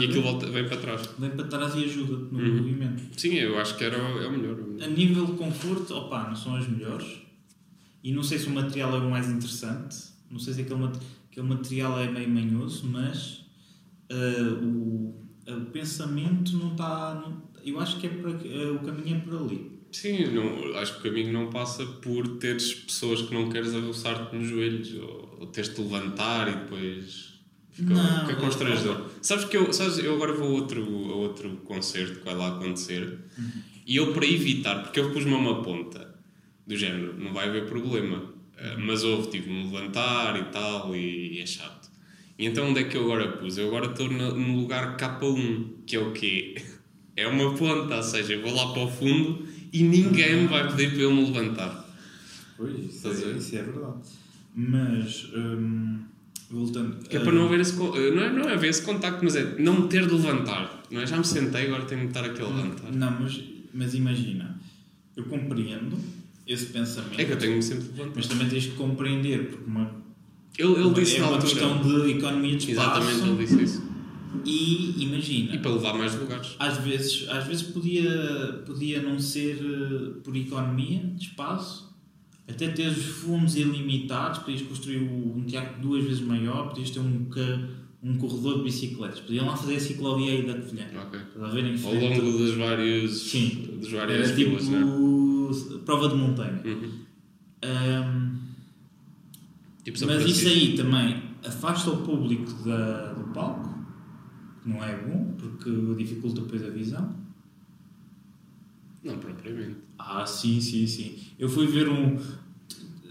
E 0.00 0.04
aquilo 0.04 0.22
volta, 0.22 0.46
vem 0.50 0.68
para 0.68 0.76
trás. 0.76 1.08
vem 1.18 1.30
para 1.30 1.44
trás 1.46 1.74
e 1.74 1.84
ajuda-te 1.84 2.32
no 2.34 2.38
Uhum. 2.38 2.56
movimento. 2.58 3.02
Sim, 3.20 3.34
eu 3.34 3.58
acho 3.58 3.76
que 3.76 3.84
era 3.84 3.96
o, 3.98 4.18
é 4.22 4.26
o 4.28 4.32
melhor. 4.32 4.56
A 4.82 4.86
nível 4.88 5.26
de 5.26 5.32
conforto, 5.32 5.94
opá, 5.94 6.28
não 6.28 6.36
são 6.36 6.54
as 6.56 6.68
melhores. 6.68 7.06
E 8.04 8.12
não 8.12 8.22
sei 8.22 8.38
se 8.38 8.46
o 8.46 8.50
material 8.50 8.94
é 8.94 8.98
o 8.98 9.10
mais 9.10 9.28
interessante. 9.28 9.96
Não 10.30 10.38
sei 10.38 10.54
se 10.54 10.60
aquele, 10.60 10.84
aquele 11.30 11.46
material 11.48 11.98
é 11.98 12.08
meio 12.08 12.28
manhoso, 12.28 12.86
mas 12.86 13.45
ah, 14.10 14.62
o, 14.62 15.14
o 15.48 15.60
pensamento 15.72 16.56
não 16.56 16.72
está. 16.72 17.14
não- 17.14 17.46
eu 17.64 17.80
acho 17.80 17.98
que 17.98 18.06
é 18.06 18.10
por, 18.10 18.30
aqui- 18.30 18.50
ah, 18.54 18.72
o 18.72 18.78
caminho 18.80 19.16
é 19.16 19.20
por 19.20 19.34
ali. 19.42 19.76
Sim, 19.92 20.26
não, 20.32 20.76
acho 20.78 20.94
que 20.94 21.00
o 21.00 21.02
caminho 21.10 21.32
não 21.32 21.48
passa 21.50 21.84
por 21.86 22.38
teres 22.38 22.74
pessoas 22.74 23.22
que 23.22 23.32
não 23.34 23.48
queres 23.48 23.74
arroçar-te 23.74 24.36
nos 24.36 24.46
joelhos 24.48 24.92
ou, 24.94 25.36
ou 25.40 25.46
teres 25.46 25.74
de 25.74 25.80
levantar 25.80 26.48
e 26.48 26.56
depois 26.56 27.40
fica, 27.70 27.94
Não, 27.94 28.20
fica 28.26 28.36
constrangedor. 28.40 29.06
Sabes 29.22 29.44
que 29.46 29.56
eu, 29.56 29.72
sabes, 29.72 29.98
eu 29.98 30.14
agora 30.16 30.32
vou 30.34 30.48
a 30.48 30.50
outro, 30.50 30.82
a 30.84 31.14
outro 31.14 31.56
concerto 31.64 32.18
que 32.18 32.24
vai 32.24 32.34
lá 32.34 32.48
acontecer 32.56 33.18
e 33.86 33.96
eu, 33.96 34.12
para 34.12 34.26
evitar, 34.26 34.82
porque 34.82 35.00
eu 35.00 35.12
pus-me 35.12 35.32
a 35.32 35.38
uma 35.38 35.62
ponta 35.62 36.14
do 36.66 36.76
género, 36.76 37.14
não 37.18 37.32
vai 37.32 37.48
haver 37.48 37.66
problema, 37.66 38.34
eh, 38.56 38.76
mas 38.76 39.02
houve, 39.04 39.30
tive 39.30 39.46
de 39.48 39.52
me 39.54 39.64
levantar 39.72 40.38
e 40.38 40.44
tal, 40.50 40.94
e, 40.96 41.38
é 41.40 41.46
chato. 41.46 41.75
E 42.38 42.46
então 42.46 42.68
onde 42.68 42.80
é 42.80 42.84
que 42.84 42.96
eu 42.96 43.04
agora 43.04 43.32
pus? 43.38 43.56
Eu 43.56 43.68
agora 43.68 43.86
estou 43.86 44.10
no, 44.10 44.60
lugar 44.60 44.96
K1, 44.96 45.68
que 45.86 45.96
é 45.96 46.00
o 46.00 46.12
quê? 46.12 46.54
É 47.16 47.26
uma 47.26 47.54
ponta, 47.54 47.96
ou 47.96 48.02
seja, 48.02 48.34
eu 48.34 48.42
vou 48.42 48.54
lá 48.54 48.72
para 48.74 48.82
o 48.82 48.90
fundo 48.90 49.46
e 49.72 49.82
ninguém 49.82 50.42
me 50.42 50.46
vai 50.48 50.68
pedir 50.68 50.90
para 50.90 51.00
eu 51.00 51.14
me 51.14 51.24
levantar. 51.24 51.88
Pois, 52.58 52.78
isso, 52.78 53.08
é, 53.08 53.30
isso 53.32 53.56
é 53.56 53.62
verdade. 53.62 54.02
Mas, 54.54 55.30
hum, 55.34 56.00
voltando. 56.50 56.96
Que 57.08 57.16
é 57.16 57.20
para 57.20 57.32
não 57.32 57.46
haver 57.46 57.60
esse, 57.60 57.74
eh, 57.74 58.10
não 58.10 58.22
é, 58.22 58.32
não 58.32 58.48
é 58.48 58.54
haver 58.54 58.70
esse 58.70 58.82
contacto, 58.82 59.24
mas 59.24 59.34
é 59.34 59.58
não 59.58 59.82
me 59.82 59.88
ter 59.88 60.06
de 60.06 60.12
levantar. 60.12 60.82
Não 60.90 61.00
é? 61.00 61.06
Já 61.06 61.16
me 61.16 61.24
sentei, 61.24 61.66
agora 61.66 61.84
tenho 61.84 62.02
de 62.02 62.08
estar 62.08 62.24
aqui 62.24 62.40
a 62.40 62.46
levantar. 62.46 62.92
Não, 62.92 63.20
mas, 63.20 63.42
mas 63.72 63.94
imagina, 63.94 64.58
eu 65.16 65.24
compreendo 65.24 65.98
esse 66.46 66.66
pensamento, 66.66 67.20
É 67.20 67.24
que 67.24 67.32
eu 67.32 67.38
tenho-me 67.38 67.62
sempre 67.62 67.84
de 67.84 67.90
levantar. 67.92 68.12
mas 68.16 68.26
também 68.28 68.48
tens 68.48 68.66
que 68.66 68.74
compreender, 68.76 69.48
porque 69.48 69.68
uma, 69.68 69.90
Ele, 70.58 70.72
ele 70.74 70.90
disse 70.94 71.16
é 71.16 71.20
na 71.20 71.26
uma 71.28 71.36
altura. 71.36 71.52
questão 71.52 71.82
de 71.82 72.10
economia 72.12 72.56
de 72.56 72.70
espaço. 72.70 73.00
Exatamente, 73.00 73.28
ele 73.28 73.46
disse 73.46 73.62
isso. 73.62 73.86
E 74.44 75.02
imagina, 75.02 75.54
E 75.54 75.58
para 75.58 75.70
levar 75.72 75.94
mais 75.94 76.14
lugares. 76.14 76.54
às 76.58 76.78
vezes, 76.78 77.26
às 77.28 77.46
vezes 77.46 77.62
podia, 77.64 78.62
podia 78.66 79.02
não 79.02 79.18
ser 79.18 79.56
eh, 79.60 80.20
por 80.22 80.36
economia 80.36 81.00
de 81.16 81.24
espaço, 81.24 81.86
até 82.48 82.68
ter 82.68 82.86
os 82.88 83.04
fundos 83.04 83.56
ilimitados, 83.56 84.38
podias 84.40 84.62
construir 84.62 84.98
um 84.98 85.42
teatro 85.46 85.80
duas 85.80 86.04
vezes 86.04 86.20
maior, 86.20 86.68
podias 86.68 86.90
ter 86.90 87.00
um, 87.00 87.26
um 88.02 88.16
corredor 88.18 88.58
de 88.58 88.64
bicicletas, 88.64 89.20
podiam 89.20 89.46
lá 89.46 89.56
fazer 89.56 89.76
a 89.76 89.80
ciclovia 89.80 90.30
aí 90.32 90.46
da 90.46 90.54
Covilhã. 90.54 90.84
Ok. 91.06 91.18
Estás 91.20 91.44
a 91.44 91.48
ver 91.54 91.64
em 91.64 91.84
Ao 91.84 91.94
longo 91.94 92.38
das 92.38 92.54
várias, 92.54 93.10
Sim. 93.12 93.68
das 93.80 93.90
várias 93.90 94.28
Era 94.28 94.36
tipo 94.36 94.50
filas, 94.58 94.68
não 94.68 95.48
é? 95.74 95.78
prova 95.84 96.08
de 96.08 96.14
montanha. 96.14 96.62
Uhum. 96.64 96.90
Ahm, 97.62 98.35
Tipo 99.86 100.04
mas 100.06 100.24
isso 100.24 100.48
aí 100.48 100.74
também 100.76 101.22
afasta 101.46 101.90
o 101.92 101.98
público 101.98 102.52
da, 102.64 103.12
do 103.12 103.32
palco, 103.32 103.72
que 104.60 104.68
não 104.68 104.82
é 104.82 104.96
bom, 104.96 105.32
porque 105.38 105.70
dificulta 105.96 106.40
depois 106.40 106.64
a 106.64 106.70
visão. 106.70 107.14
Não, 109.04 109.16
propriamente. 109.18 109.76
Ah, 109.96 110.26
sim, 110.26 110.60
sim, 110.60 110.88
sim. 110.88 111.16
Eu 111.38 111.48
fui 111.48 111.68
ver 111.68 111.88
um. 111.88 112.18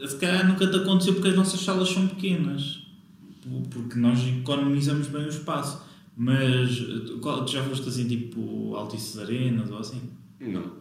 Se 0.06 0.18
calhar 0.18 0.46
nunca 0.46 0.68
te 0.70 0.76
aconteceu 0.76 1.14
porque 1.14 1.30
as 1.30 1.36
nossas 1.38 1.62
salas 1.62 1.88
são 1.88 2.10
pequenas. 2.10 2.82
Porque 3.72 3.98
nós 3.98 4.20
economizamos 4.28 5.08
bem 5.08 5.24
o 5.24 5.30
espaço. 5.30 5.82
Mas 6.18 6.78
tu 7.08 7.20
qual- 7.22 7.48
já 7.48 7.64
foste 7.64 7.88
assim 7.88 8.06
tipo 8.06 8.76
Altices 8.76 9.18
Arenas 9.18 9.72
ou 9.72 9.78
assim? 9.80 10.02
Não. 10.42 10.74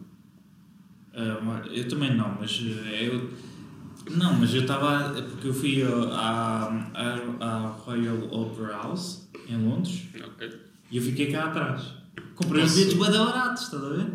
Ah, 1.13 1.63
eu 1.71 1.87
também 1.87 2.13
não, 2.13 2.35
mas 2.37 2.61
eh, 2.61 3.07
eu. 3.07 3.31
Não, 4.11 4.33
mas 4.35 4.53
eu 4.53 4.61
estava. 4.61 5.09
Porque 5.21 5.47
eu 5.47 5.53
fui 5.53 5.83
à, 5.83 6.87
à, 6.93 7.45
à 7.45 7.57
Royal 7.67 8.17
Opera 8.31 8.73
House 8.73 9.27
em 9.49 9.57
Londres 9.57 10.03
Ok. 10.23 10.49
e 10.91 10.97
eu 10.97 11.03
fiquei 11.03 11.31
cá 11.31 11.45
atrás. 11.45 11.83
Comprei 12.35 12.63
os 12.63 12.71
Posso- 12.71 12.85
bilhetes 12.85 13.09
bem 13.11 13.25
baratos, 13.25 13.63
estás 13.63 13.83
a 13.83 13.89
ver? 13.89 14.05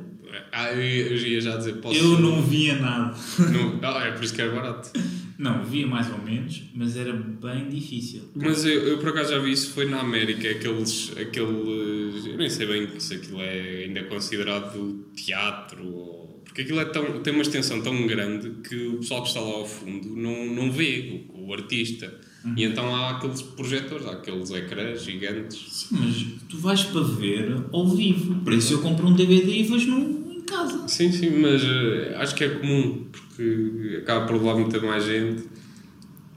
Ah, 0.53 0.73
eu, 0.73 0.81
ia- 0.83 1.07
eu 1.09 1.17
ia 1.17 1.41
já 1.41 1.57
dizer, 1.57 1.75
posso... 1.81 1.99
Eu 1.99 2.21
não 2.21 2.41
via 2.43 2.79
nada. 2.79 3.15
não 3.51 3.79
ah, 3.89 4.05
é 4.05 4.13
por 4.13 4.23
isso 4.23 4.33
que 4.35 4.41
era 4.41 4.55
barato. 4.55 4.91
Não, 5.37 5.65
via 5.65 5.87
mais 5.87 6.09
ou 6.11 6.19
menos, 6.19 6.63
mas 6.75 6.97
era 6.97 7.13
bem 7.13 7.69
difícil. 7.69 8.31
Mas 8.35 8.65
eu, 8.65 8.73
eu 8.89 8.99
por 8.99 9.09
acaso 9.09 9.31
já 9.33 9.39
vi 9.39 9.53
isso, 9.53 9.71
foi 9.73 9.87
na 9.87 10.01
América, 10.01 10.49
aqueles, 10.51 11.13
aqueles... 11.17 12.27
Eu 12.27 12.37
nem 12.37 12.49
sei 12.51 12.67
bem 12.67 13.01
se 13.01 13.15
aquilo 13.15 13.41
é 13.41 13.85
ainda 13.87 14.05
considerado 14.05 15.05
teatro 15.17 15.85
ou... 15.85 16.30
Porque 16.51 16.63
aquilo 16.63 16.81
é 16.81 16.85
tão, 16.85 17.23
tem 17.23 17.33
uma 17.33 17.43
extensão 17.43 17.81
tão 17.81 18.09
grande 18.09 18.51
que 18.69 18.89
o 18.89 18.97
pessoal 18.99 19.23
que 19.23 19.29
está 19.29 19.41
lá 19.41 19.51
ao 19.51 19.65
fundo 19.65 20.17
não, 20.17 20.47
não 20.47 20.73
vê 20.73 21.25
o, 21.33 21.47
o 21.47 21.55
artista. 21.55 22.13
E 22.57 22.65
então 22.65 22.93
há 22.93 23.11
aqueles 23.11 23.41
projetores, 23.41 24.05
há 24.05 24.13
aqueles 24.13 24.51
ecrãs 24.51 25.05
gigantes. 25.05 25.65
Sim, 25.71 25.97
mas 26.01 26.27
tu 26.49 26.59
vais 26.59 26.83
para 26.83 27.03
ver 27.03 27.67
ao 27.71 27.87
vivo. 27.87 28.35
Por 28.43 28.53
isso 28.53 28.73
eu 28.73 28.83
compro 28.83 29.07
um 29.07 29.15
DVD 29.15 29.59
e 29.59 29.63
vejo 29.63 29.91
no, 29.93 30.33
em 30.33 30.41
casa. 30.41 30.89
Sim, 30.89 31.13
sim, 31.13 31.39
mas 31.39 31.63
eh, 31.63 32.17
acho 32.17 32.35
que 32.35 32.43
é 32.43 32.49
comum, 32.49 33.07
porque 33.13 33.99
acaba 34.03 34.27
por 34.27 34.33
levar 34.33 34.57
muita 34.57 34.81
mais 34.81 35.05
gente 35.05 35.45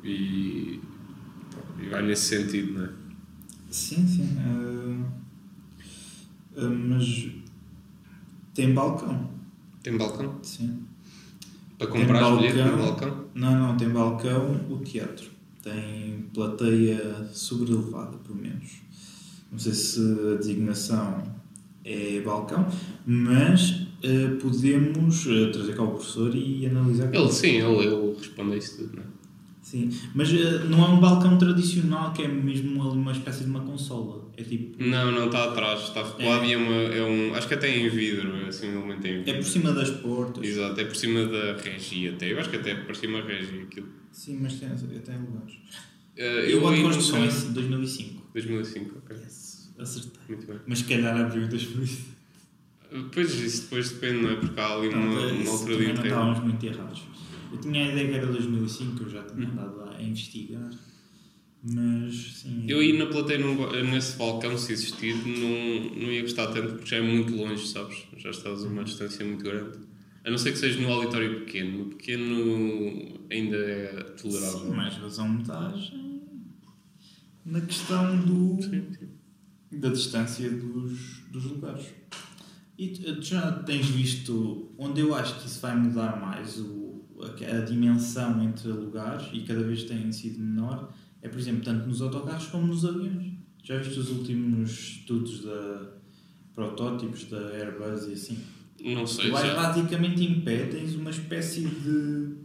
e, 0.03 0.79
e 1.81 1.89
vai 1.89 2.03
nesse 2.03 2.25
sentido, 2.35 2.73
não 2.73 2.85
é? 2.85 2.89
Sim, 3.71 4.05
sim. 4.05 4.29
ah, 4.37 5.09
ah, 6.57 6.69
mas 6.69 7.29
tem 8.53 8.73
balcão. 8.73 9.32
Tem 9.83 9.97
balcão? 9.97 10.39
Sim. 10.41 10.79
Para 11.77 11.87
Tem 11.87 12.01
comprar 12.01 12.21
balcão. 12.21 12.37
bilhete 12.37 12.71
no 12.71 12.77
balcão? 12.77 13.25
Não, 13.35 13.59
não, 13.59 13.77
tem 13.77 13.89
balcão 13.89 14.59
o 14.69 14.77
teatro. 14.79 15.29
Tem 15.61 16.25
plateia 16.33 17.27
sobrelevada, 17.33 18.17
pelo 18.17 18.37
menos. 18.37 18.81
Não 19.51 19.59
sei 19.59 19.73
se 19.73 19.99
a 20.33 20.37
designação 20.37 21.23
é 21.85 22.21
balcão, 22.21 22.65
mas 23.05 23.85
ah, 24.03 24.37
podemos 24.41 25.27
ah, 25.27 25.51
trazer 25.51 25.75
cá 25.75 25.83
o 25.83 25.91
professor 25.91 26.33
e 26.35 26.65
analisar. 26.65 27.13
Ele 27.13 27.31
sim, 27.31 27.61
ele, 27.61 27.85
ele 27.85 28.15
responde 28.17 28.53
a 28.53 28.57
isso 28.57 28.77
tudo, 28.77 28.95
não 28.97 29.03
é? 29.03 29.05
Sim, 29.63 29.89
mas 30.13 30.29
eh, 30.31 30.65
não 30.69 30.83
é 30.83 30.87
um 30.89 30.99
balcão 30.99 31.37
tradicional 31.37 32.11
que 32.13 32.21
é 32.21 32.27
mesmo 32.27 32.75
uma, 32.81 32.91
uma 32.91 33.11
espécie 33.13 33.45
de 33.45 33.49
uma 33.49 33.61
consola. 33.61 34.29
É 34.35 34.43
tipo. 34.43 34.83
Não, 34.83 35.09
não, 35.11 35.27
está 35.27 35.45
atrás, 35.45 35.83
está 35.83 36.03
recuado 36.03 36.43
É. 36.43 36.47
e 36.49 36.53
é, 36.53 36.57
uma, 36.57 36.73
é 36.75 37.01
um. 37.03 37.33
Acho 37.33 37.47
que 37.47 37.53
até 37.53 37.69
é 37.69 37.79
em 37.79 37.89
vidro, 37.89 38.35
é 38.43 38.47
assim, 38.49 38.67
em 38.67 38.99
vidro. 38.99 39.29
É 39.31 39.33
por 39.33 39.43
cima 39.45 39.71
das 39.71 39.89
portas. 39.89 40.43
Exato, 40.43 40.79
é 40.81 40.83
por 40.83 40.95
cima 40.97 41.25
da 41.25 41.53
regi 41.55 42.09
até. 42.09 42.31
Eu 42.33 42.39
acho 42.39 42.49
que 42.49 42.57
até 42.57 42.71
é 42.71 42.75
por 42.75 42.95
cima 42.95 43.21
da 43.21 43.27
regi 43.27 43.61
aquilo. 43.61 43.87
Sim, 44.11 44.39
mas 44.41 44.53
tem, 44.55 44.69
tem 44.69 45.17
lugares. 45.17 45.53
Eh, 46.17 46.51
E 46.51 46.53
ano 46.53 46.67
aí 46.67 46.75
de 46.75 46.81
não 46.83 46.89
construção 46.89 47.23
é 47.23 47.31
sei. 47.31 47.49
2005. 47.51 48.21
2005, 48.33 48.97
ok. 48.97 49.15
Yes, 49.17 49.71
acertei. 49.79 50.11
Muito 50.27 50.45
bem. 50.45 50.57
Mas 50.67 50.79
se 50.79 50.83
calhar 50.85 51.15
abriu 51.17 51.43
em 51.43 51.47
2005. 51.47 52.13
Pois 53.11 53.33
isso 53.35 53.63
depois 53.63 53.89
depende, 53.91 54.21
não 54.21 54.29
é? 54.29 54.35
Porque 54.35 54.59
há 54.59 54.75
ali 54.75 54.89
uma, 54.89 55.05
uma 55.31 55.51
altura 55.51 55.77
de 55.77 55.93
não 55.93 56.03
estávamos 56.03 56.39
muito 56.41 56.63
errados. 56.65 57.01
Eu 57.53 57.59
tinha 57.61 57.85
a 57.85 57.91
ideia 57.91 58.09
que 58.09 58.15
era 58.15 58.25
2005, 58.27 59.03
eu 59.03 59.09
já 59.09 59.23
tinha 59.23 59.45
Uhum. 59.47 59.51
andado 59.53 59.77
lá 59.77 59.95
a 59.97 60.01
investigar. 60.03 60.69
Mas 61.63 62.15
sim. 62.41 62.65
Eu 62.67 62.79
aí 62.79 62.97
na 62.97 63.05
plateia, 63.05 63.39
nesse 63.83 64.17
balcão, 64.17 64.57
se 64.57 64.73
existir, 64.73 65.15
não, 65.15 66.01
não 66.01 66.11
ia 66.11 66.21
gostar 66.21 66.47
tanto 66.47 66.73
porque 66.73 66.89
já 66.89 66.97
é 66.97 67.01
muito 67.01 67.33
longe, 67.35 67.65
sabes? 67.67 68.03
Já 68.17 68.31
estás 68.31 68.63
a 68.65 68.67
uma 68.67 68.83
distância 68.83 69.25
muito 69.25 69.43
grande. 69.43 69.77
A 70.25 70.29
não 70.31 70.37
ser 70.37 70.51
que 70.51 70.57
seja 70.57 70.81
no 70.81 70.91
auditório 70.91 71.41
pequeno. 71.41 71.79
No 71.79 71.85
pequeno 71.95 73.19
ainda 73.29 73.55
é 73.57 74.03
tolerável. 74.21 74.59
Sim, 74.59 74.69
mais 74.71 74.95
razão 74.95 75.29
metade 75.29 75.93
na 77.45 77.59
questão 77.61 78.17
do, 78.25 78.57
da 79.71 79.89
distância 79.89 80.49
dos, 80.49 81.19
dos 81.29 81.43
lugares. 81.45 81.85
E 82.77 82.87
tu, 82.89 83.15
tu 83.17 83.21
já 83.23 83.51
tens 83.63 83.85
visto 83.87 84.71
onde 84.77 85.01
eu 85.01 85.13
acho 85.13 85.39
que 85.39 85.47
isso 85.47 85.59
vai 85.59 85.75
mudar 85.77 86.19
mais 86.19 86.57
o, 86.57 86.82
a, 87.25 87.61
dimensão 87.61 88.43
entre 88.43 88.69
lugares 88.69 89.27
e 89.33 89.41
cada 89.41 89.63
vez 89.63 89.83
tem 89.83 90.11
sido 90.11 90.39
menor, 90.39 90.93
é 91.21 91.27
por 91.27 91.39
exemplo, 91.39 91.63
tanto 91.63 91.87
nos 91.87 92.01
autocarros 92.01 92.47
como 92.47 92.67
nos 92.67 92.85
aviões. 92.85 93.33
Já 93.63 93.77
viste 93.77 93.99
os 93.99 94.09
últimos 94.09 94.71
estudos 94.71 95.43
da 95.43 95.93
protótipos 96.53 97.25
da 97.25 97.39
Airbus 97.49 98.07
e 98.07 98.13
assim? 98.13 98.37
Não 98.83 99.07
sei, 99.07 99.25
Tu 99.27 99.31
vais 99.31 99.47
já. 99.47 99.55
basicamente 99.55 100.23
em 100.23 100.41
pé, 100.41 100.65
tens 100.67 100.95
uma 100.95 101.09
espécie 101.09 101.65
de. 101.65 102.35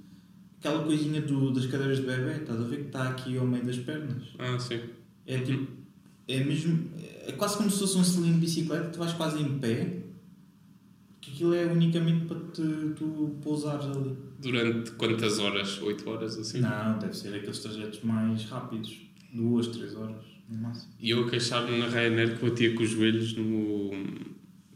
aquela 0.59 0.85
coisinha 0.85 1.21
do, 1.21 1.53
das 1.53 1.67
cadeiras 1.67 1.99
de 1.99 2.07
bebê, 2.07 2.37
estás 2.37 2.61
a 2.61 2.65
ver 2.65 2.77
que 2.77 2.87
está 2.87 3.09
aqui 3.09 3.37
ao 3.37 3.47
meio 3.47 3.65
das 3.65 3.79
pernas. 3.79 4.25
Ah, 4.39 4.59
sim. 4.59 4.81
É 5.27 5.39
tipo. 5.39 5.67
É 6.27 6.45
mesmo. 6.45 6.91
É 7.27 7.33
quase 7.33 7.57
como 7.57 7.71
se 7.71 7.79
fosse 7.79 7.99
um 7.99 8.05
selinho 8.05 8.35
de 8.35 8.41
bicicleta, 8.41 8.91
tu 8.91 8.99
vais 8.99 9.13
quase 9.15 9.41
em 9.41 9.59
pé, 9.59 10.03
que 11.21 11.33
aquilo 11.33 11.55
é 11.55 11.67
unicamente 11.67 12.27
para 12.27 12.39
te, 12.39 12.63
tu 12.97 13.37
pousares 13.43 13.87
ali. 13.87 14.17
Durante 14.39 14.93
quantas 14.93 15.39
horas? 15.39 15.81
8 15.83 16.09
horas 16.09 16.39
assim? 16.39 16.61
Não, 16.61 16.99
deve 16.99 17.17
ser 17.17 17.35
aqueles 17.35 17.59
trajetos 17.59 18.01
mais 18.03 18.45
rápidos, 18.45 18.97
duas, 19.33 19.67
três 19.69 19.95
horas 19.97 20.25
no 20.49 20.59
máximo. 20.59 20.93
E 21.01 21.11
eu 21.11 21.27
a 21.27 21.31
queixar-me 21.31 21.77
na 21.79 21.89
Ryanair 21.89 22.39
que 22.39 22.49
batia 22.49 22.75
com 22.75 22.83
os 22.83 22.91
joelhos 22.91 23.35
no, 23.37 23.91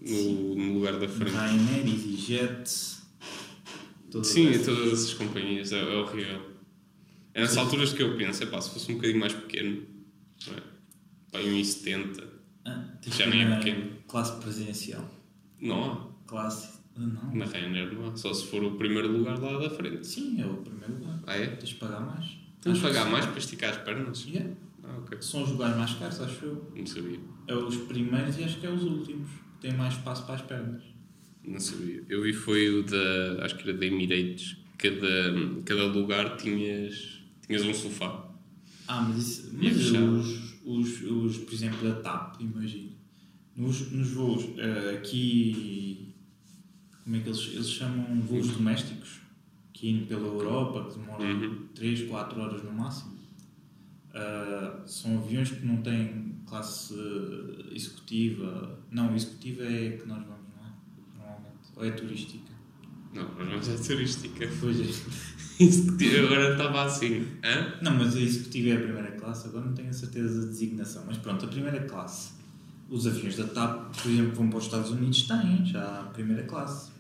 no, 0.01 0.55
no 0.57 0.75
lugar 0.75 0.99
da 0.99 1.09
frente. 1.09 1.31
Ryanair, 1.33 1.87
EasyJet. 1.87 2.69
Sim, 4.25 4.49
essas. 4.51 4.67
todas 4.67 4.93
essas 4.93 5.15
companhias, 5.15 5.73
é, 5.73 5.81
é 5.81 5.97
horrível. 5.97 6.51
É 7.33 7.41
nessas 7.41 7.57
alturas 7.57 7.93
que 7.95 8.03
eu 8.03 8.17
penso, 8.17 8.43
é 8.43 8.47
pá, 8.47 8.61
se 8.61 8.71
fosse 8.71 8.91
um 8.93 8.97
bocadinho 8.97 9.21
mais 9.21 9.33
pequeno, 9.33 9.83
não 10.49 10.55
é? 10.55 10.61
Pá, 11.31 11.39
um 11.39 11.45
1,70, 11.55 12.23
Ah, 12.67 12.85
Já 13.07 13.27
nem 13.27 13.43
é 13.45 13.57
pequeno. 13.57 13.91
Classe 14.07 14.39
presidencial. 14.43 15.09
não 15.61 15.85
há. 15.93 16.13
Classe. 16.27 16.72
Não. 16.97 17.35
Na 17.35 17.45
Ryanair 17.47 17.93
não 17.93 18.09
há, 18.09 18.17
só 18.17 18.33
se 18.35 18.47
for 18.47 18.63
o 18.63 18.73
primeiro 18.73 19.11
lugar 19.11 19.39
lá 19.39 19.59
da 19.59 19.71
frente. 19.71 20.07
Sim, 20.07 20.41
é 20.41 20.47
o 20.47 20.57
primeiro 20.59 20.95
lugar. 20.95 21.21
Ah, 21.27 21.37
é? 21.37 21.47
Tens 21.47 21.71
de 21.71 21.75
pagar 21.77 22.01
mais. 22.01 22.39
Temos 22.61 22.79
de 22.79 22.85
pagar 22.85 23.11
mais 23.11 23.27
para 23.27 23.39
esticar 23.39 23.71
as 23.71 23.79
pernas? 23.79 24.25
Yeah. 24.27 24.55
Ah, 24.85 24.99
ok. 24.99 25.19
São 25.21 25.43
os 25.43 25.51
lugares 25.51 25.77
mais 25.77 25.95
caros, 25.95 26.21
acho 26.21 26.45
eu. 26.45 26.73
Não 26.77 26.87
sabia. 26.87 27.19
É 27.47 27.55
os 27.55 27.77
primeiros 27.77 28.39
e 28.39 28.45
acho 28.45 28.61
que 28.61 28.67
é 28.67 28.71
os 28.71 28.83
últimos. 28.85 29.29
Têm 29.61 29.75
mais 29.75 29.95
espaço 29.95 30.25
para 30.27 30.35
as 30.35 30.43
pernas. 30.43 30.83
Não 31.45 31.59
sabia. 31.59 32.05
Eu 32.09 32.23
vi 32.23 32.33
foi 32.33 32.69
o 32.69 32.83
da, 32.85 33.45
acho 33.45 33.57
que 33.57 33.69
era 33.69 33.79
da 33.79 33.87
Emirates. 33.87 34.59
Cada, 34.79 35.63
cada 35.65 35.87
lugar 35.87 36.37
tinhas, 36.37 37.23
tinhas 37.47 37.63
um 37.63 37.73
sofá. 37.73 38.29
Ah, 38.87 39.03
mas 39.03 39.19
isso. 39.19 39.51
Mas 39.55 39.77
os, 39.77 40.63
os, 40.65 41.03
os, 41.03 41.39
por 41.39 41.55
exemplo, 41.55 41.89
da 41.89 42.01
TAP, 42.01 42.41
imagina. 42.41 42.91
Nos, 43.57 43.91
nos 43.91 44.11
voos 44.11 44.45
eh, 44.59 44.97
aqui. 44.97 46.12
Como 47.05 47.17
é 47.17 47.21
que 47.21 47.29
eles, 47.29 47.51
eles 47.53 47.71
chamam 47.71 48.21
voos 48.23 48.49
domésticos? 48.49 49.21
Que 49.73 49.91
indo 49.91 50.07
pela 50.07 50.27
Europa, 50.27 50.91
que 50.91 50.99
demoram 50.99 51.25
Uhum. 51.25 51.67
3, 51.75 52.09
4 52.09 52.41
horas 52.41 52.63
no 52.63 52.73
máximo. 52.73 53.13
Ah, 54.15 54.83
são 54.87 55.19
aviões 55.19 55.51
que 55.51 55.65
não 55.67 55.79
têm 55.79 56.37
classe 56.47 56.95
executiva. 57.73 58.79
Não, 58.91 59.15
executiva 59.15 59.65
é 59.65 59.97
que 59.97 60.07
nós 60.07 60.19
vamos, 60.19 60.47
não 60.57 60.67
é? 60.67 60.73
Normalmente. 61.19 61.73
Ou 61.77 61.85
é 61.85 61.91
turística. 61.91 62.53
Não, 63.15 63.29
mas 63.37 63.49
vamos 63.49 63.69
à 63.69 63.77
turística. 63.87 64.49
Pois 64.61 64.81
é. 64.81 64.85
Que 65.99 66.07
eu 66.07 66.27
agora 66.27 66.53
estava 66.53 66.85
assim. 66.85 67.25
Hã? 67.45 67.75
Não, 67.83 67.95
mas 67.97 68.17
a 68.17 68.21
executiva 68.21 68.71
é 68.71 68.77
a 68.77 68.81
primeira 68.81 69.13
classe, 69.13 69.47
agora 69.47 69.67
não 69.67 69.75
tenho 69.75 69.91
a 69.91 69.93
certeza 69.93 70.41
da 70.41 70.47
designação. 70.47 71.05
Mas 71.07 71.19
pronto, 71.19 71.45
a 71.45 71.49
primeira 71.49 71.81
classe. 71.85 72.33
Os 72.91 73.07
aviões 73.07 73.37
da 73.37 73.45
TAP, 73.45 73.95
por 74.03 74.11
exemplo, 74.11 74.35
vão 74.35 74.49
para 74.49 74.59
os 74.59 74.65
Estados 74.65 74.91
Unidos, 74.91 75.23
têm 75.23 75.65
já 75.65 76.01
a 76.01 76.05
primeira 76.05 76.43
classe. 76.45 76.91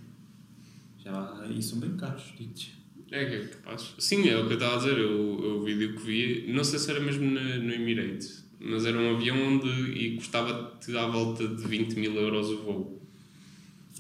Já, 1.04 1.46
e 1.50 1.62
são 1.62 1.80
bem 1.80 1.96
caros, 1.96 2.32
digo-te. 2.38 2.82
É 3.10 3.26
que 3.26 3.34
é 3.34 3.46
capaz. 3.46 3.94
Sim, 3.98 4.28
é 4.28 4.38
o 4.38 4.46
que 4.46 4.54
eu 4.54 4.58
estava 4.58 4.74
a 4.74 4.78
dizer. 4.78 4.98
Eu, 4.98 5.58
o 5.58 5.64
vídeo 5.64 5.94
que 5.94 6.02
vi, 6.02 6.52
não 6.52 6.64
sei 6.64 6.78
se 6.78 6.90
era 6.90 7.00
mesmo 7.00 7.30
na, 7.30 7.58
no 7.58 7.72
Emirates, 7.72 8.48
mas 8.58 8.86
era 8.86 8.98
um 8.98 9.16
avião 9.16 9.36
onde 9.36 9.68
e 9.68 10.16
custava-te 10.16 10.96
à 10.96 11.06
volta 11.06 11.46
de 11.46 11.66
20 11.66 11.94
mil 11.96 12.14
euros 12.14 12.48
o 12.50 12.62
voo. 12.62 13.02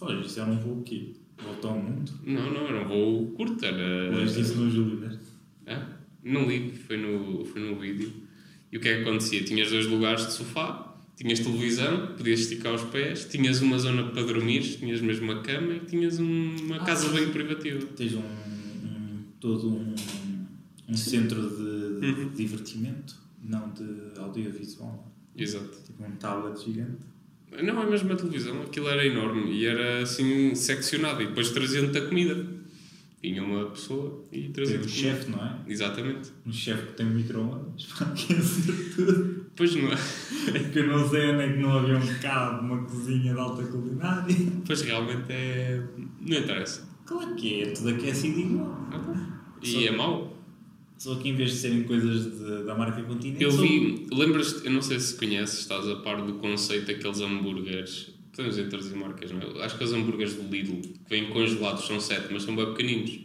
Olha, 0.00 0.24
isso 0.24 0.40
era 0.40 0.50
um 0.50 0.58
voo 0.58 0.82
que 0.82 1.14
voltou 1.42 1.72
ao 1.72 1.78
mundo. 1.78 2.10
Não, 2.24 2.52
não, 2.52 2.66
era 2.66 2.80
um 2.80 2.88
voo 2.88 3.26
curto. 3.32 3.64
Era. 3.64 4.10
Mas 4.12 4.34
disse 4.34 4.54
no 4.54 4.70
Júlio 4.70 4.96
Verde. 4.98 5.20
Ah, 5.66 5.86
não 6.24 6.48
li, 6.48 6.72
foi 6.72 6.96
no, 6.96 7.44
foi 7.44 7.60
no 7.60 7.78
vídeo. 7.78 8.12
E 8.72 8.78
o 8.78 8.80
que 8.80 8.88
é 8.88 8.96
que 8.96 9.02
acontecia? 9.02 9.44
Tinhas 9.44 9.70
dois 9.70 9.86
lugares 9.86 10.26
de 10.26 10.32
sofá, 10.32 10.91
tinhas 11.16 11.40
televisão, 11.40 12.08
podias 12.16 12.40
esticar 12.40 12.74
os 12.74 12.82
pés, 12.82 13.26
tinhas 13.26 13.60
uma 13.60 13.78
zona 13.78 14.04
para 14.10 14.22
dormir, 14.22 14.60
tinhas 14.62 15.00
mesmo 15.00 15.24
uma 15.32 15.40
cama 15.42 15.74
e 15.74 15.80
tinhas 15.80 16.18
um- 16.18 16.56
uma 16.62 16.76
Ah, 16.76 16.84
casa 16.84 17.08
bem 17.10 17.28
privativa. 17.30 17.86
Tens 17.96 18.14
um, 18.14 18.20
um- 18.20 19.22
todo 19.40 19.68
um, 19.70 19.94
um 20.88 20.96
centro 20.96 21.40
de, 21.50 22.00
de 22.00 22.06
Uhum. 22.22 22.28
divertimento, 22.34 23.14
não 23.42 23.70
de 23.70 24.18
audiovisual. 24.18 25.12
Exato. 25.36 25.78
Tipo 25.86 26.04
um 26.04 26.10
tablet 26.16 26.64
gigante. 26.64 27.12
Não, 27.62 27.82
é 27.82 27.90
mesmo 27.90 28.10
a 28.12 28.16
televisão, 28.16 28.62
aquilo 28.62 28.88
era 28.88 29.06
enorme 29.06 29.52
e 29.52 29.66
era 29.66 30.02
assim 30.02 30.54
seccionado 30.54 31.22
e 31.22 31.26
depois 31.26 31.50
traziam-te 31.50 31.98
a 31.98 32.06
comida. 32.06 32.46
Vinha 33.22 33.42
uma 33.44 33.66
pessoa 33.66 34.24
e 34.32 34.48
trazia-te 34.48 34.86
um 34.86 34.90
comida. 34.90 35.00
chefe, 35.16 35.30
não 35.30 35.38
é? 35.44 35.56
Exatamente. 35.68 36.30
Um 36.46 36.52
chefe 36.52 36.86
que 36.88 36.92
tem 36.94 37.06
micro-ondas 37.06 37.84
para 37.92 38.06
aquecer 38.08 38.94
tudo. 38.96 39.41
Pois 39.54 39.74
não 39.76 39.88
é. 39.92 39.96
É 40.54 40.58
que 40.70 40.78
eu 40.78 40.86
não 40.86 41.08
sei 41.08 41.30
onde 41.30 41.42
é 41.42 41.52
que 41.52 41.58
não 41.58 41.78
havia 41.78 41.96
um 41.98 42.18
cabo, 42.20 42.62
uma 42.66 42.82
cozinha 42.84 43.32
de 43.34 43.38
alta 43.38 43.62
culinária. 43.64 44.36
Pois 44.66 44.80
realmente 44.82 45.24
é. 45.30 45.82
Não 46.20 46.38
interessa. 46.38 46.88
Claro 47.04 47.34
que 47.34 47.62
é, 47.62 47.66
tudo 47.70 47.90
aquecido 47.90 48.40
igual. 48.40 48.88
E 49.62 49.66
Só- 49.66 49.80
é 49.80 49.90
mau. 49.90 50.32
Só 50.98 51.16
que 51.16 51.28
em 51.28 51.34
vez 51.34 51.50
de 51.50 51.56
serem 51.56 51.82
coisas 51.82 52.24
de- 52.38 52.64
da 52.64 52.76
marca 52.76 53.02
Continente, 53.02 53.42
Eu 53.42 53.50
são- 53.50 53.60
vi, 53.62 54.06
lembras-te, 54.12 54.64
eu 54.64 54.72
não 54.72 54.80
sei 54.80 55.00
se 55.00 55.16
conheces, 55.16 55.58
estás 55.60 55.88
a 55.88 55.96
par 55.96 56.22
do 56.24 56.34
conceito 56.34 56.86
daqueles 56.86 57.20
hambúrgueres, 57.20 58.14
podemos 58.30 58.56
introduzir 58.56 58.96
marcas, 58.96 59.32
não 59.32 59.40
é? 59.40 59.64
Acho 59.64 59.76
que 59.76 59.82
os 59.82 59.92
hambúrgueres 59.92 60.34
do 60.36 60.42
Lidl, 60.48 60.80
que 60.80 60.94
vêm 61.10 61.28
congelados, 61.30 61.86
são 61.88 61.98
sete, 61.98 62.28
mas 62.32 62.44
são 62.44 62.54
bem 62.54 62.66
pequeninos. 62.66 63.18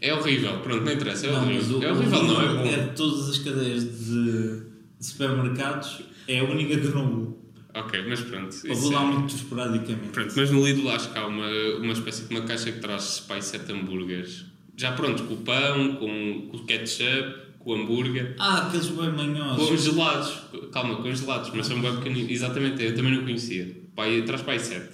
É 0.00 0.12
horrível, 0.14 0.60
pronto, 0.60 0.84
não 0.84 0.92
interessa, 0.92 1.26
é 1.26 1.32
Não, 1.32 1.42
horrível. 1.44 1.78
o- 1.78 1.82
É 1.82 1.92
horrível, 1.92 2.22
não, 2.24 2.40
é 2.42 2.54
bom. 2.54 2.66
É 2.66 2.86
de 2.88 2.94
todas 2.94 3.30
as 3.30 3.38
cadeias 3.38 3.82
de, 4.04 4.62
de 4.98 5.06
supermercados, 5.06 6.02
é 6.26 6.40
a 6.40 6.44
única 6.44 6.76
que 6.78 6.88
não 6.88 7.08
vou. 7.08 7.38
Ok, 7.74 8.04
mas 8.08 8.20
pronto. 8.20 8.56
Vou 8.74 8.90
lá 8.90 9.02
é- 9.02 9.06
muito 9.06 9.34
esporadicamente. 9.36 10.08
Pronto, 10.08 10.32
mas 10.36 10.50
no 10.50 10.66
Lidl 10.66 10.88
acho 10.90 11.12
que 11.12 11.18
há 11.18 11.26
uma, 11.26 11.48
uma 11.80 11.92
espécie 11.92 12.24
de 12.24 12.34
uma 12.34 12.44
caixa 12.44 12.72
que 12.72 12.80
traz 12.80 13.20
pai 13.20 13.40
sete 13.42 13.70
hambúrgueres. 13.72 14.46
Já 14.76 14.92
pronto, 14.92 15.24
com 15.24 15.34
o 15.34 15.36
pão, 15.38 15.94
com, 15.96 16.48
com 16.50 16.56
o 16.56 16.64
ketchup, 16.64 17.36
com 17.58 17.70
o 17.70 17.74
hambúrguer. 17.74 18.34
Ah, 18.38 18.66
aqueles 18.66 18.86
bem 18.88 19.12
manhosos. 19.12 19.68
Congelados, 19.68 20.32
calma, 20.72 20.96
congelados, 20.96 21.50
mas 21.54 21.66
são 21.66 21.80
bem 21.80 21.94
pequeninos. 21.96 22.30
Exatamente, 22.30 22.82
eu 22.82 22.94
também 22.94 23.12
não 23.14 23.22
conhecia. 23.22 23.76
Pai, 23.94 24.22
traz 24.22 24.42
pai 24.42 24.58
7. 24.58 24.88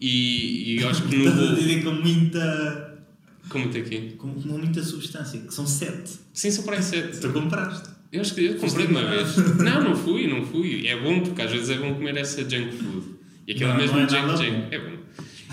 E, 0.00 0.74
e 0.80 0.84
acho 0.84 1.02
que 1.08 1.16
no 1.16 1.24
Estás 1.28 1.42
a 1.42 1.46
voo. 1.46 1.54
dizer 1.56 1.84
com 1.84 1.92
muita. 1.92 2.98
Tem 3.50 3.80
aqui? 3.82 4.10
com 4.18 4.26
muita 4.28 4.82
substância, 4.82 5.40
que 5.40 5.52
são 5.54 5.66
sete. 5.66 6.12
Sim, 6.34 6.50
são 6.50 6.64
para 6.64 6.76
aí 6.76 6.82
7. 6.82 7.18
Tu 7.18 7.32
compraste. 7.32 7.88
Eu 8.10 8.20
acho 8.20 8.34
que 8.34 8.44
eu 8.44 8.54
comprei 8.56 8.86
de 8.86 8.92
uma 8.92 9.04
vez. 9.04 9.36
Não, 9.56 9.84
não 9.84 9.96
fui, 9.96 10.26
não 10.26 10.44
fui. 10.44 10.86
É 10.86 10.98
bom 10.98 11.20
porque 11.20 11.42
às 11.42 11.50
vezes 11.50 11.70
é 11.70 11.76
bom 11.76 11.94
comer 11.94 12.16
essa 12.16 12.40
junk 12.42 12.72
food. 12.76 13.06
E 13.46 13.52
aquilo 13.52 13.70
é 13.70 13.72
Não, 13.72 13.80
mesmo 13.80 13.96
não 13.96 14.04
é 14.04 14.08
junk 14.08 14.26
nada 14.26 14.36
junk. 14.36 14.74
É 14.74 14.78
bom. 14.78 14.98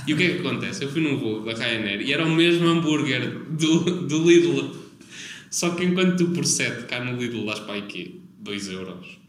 E 0.07 0.13
o 0.13 0.17
que 0.17 0.23
é 0.23 0.29
que 0.33 0.39
acontece? 0.39 0.83
Eu 0.83 0.91
fui 0.91 1.01
num 1.01 1.17
voo 1.17 1.43
da 1.43 1.53
Ryanair 1.53 2.01
e 2.01 2.13
era 2.13 2.25
o 2.25 2.33
mesmo 2.33 2.67
hambúrguer 2.67 3.27
do, 3.49 4.07
do 4.07 4.29
Lidl. 4.29 4.75
Só 5.49 5.71
que 5.71 5.83
enquanto 5.83 6.17
tu 6.17 6.31
por 6.31 6.45
7 6.45 6.85
cá 6.85 7.03
no 7.03 7.19
Lidl 7.19 7.45
dás 7.45 7.59
para 7.59 7.73
aí 7.73 7.81
quê? 7.83 8.15
2 8.39 8.69
euros. 8.69 9.19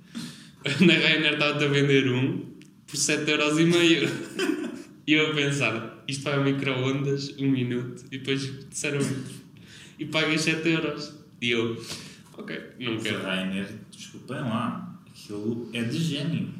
Na 0.81 0.93
Rainer 0.93 1.35
estava-te 1.35 1.65
a 1.65 1.69
vender 1.69 2.09
um 2.11 2.45
por 2.87 2.97
7 2.97 3.31
euros 3.31 3.59
e 3.59 3.65
meio. 3.65 4.09
E 5.07 5.13
eu 5.13 5.31
a 5.31 5.35
pensar, 5.35 6.05
isto 6.09 6.25
vai 6.25 6.35
a 6.35 6.41
micro-ondas, 6.41 7.33
um 7.39 7.49
minuto, 7.49 8.05
e 8.11 8.19
depois 8.19 8.69
disseram 8.69 8.99
e 9.99 10.05
pagas 10.05 10.41
7 10.41 10.69
euros. 10.69 11.15
E 11.41 11.53
eu, 11.53 11.81
ok, 12.39 12.61
não 12.81 12.99
quero. 12.99 13.23
Rainer, 13.23 13.69
desculpem 13.91 14.37
lá, 14.41 14.99
aquilo 15.09 15.69
é 15.73 15.83
de 15.83 15.99
gênio. 15.99 16.51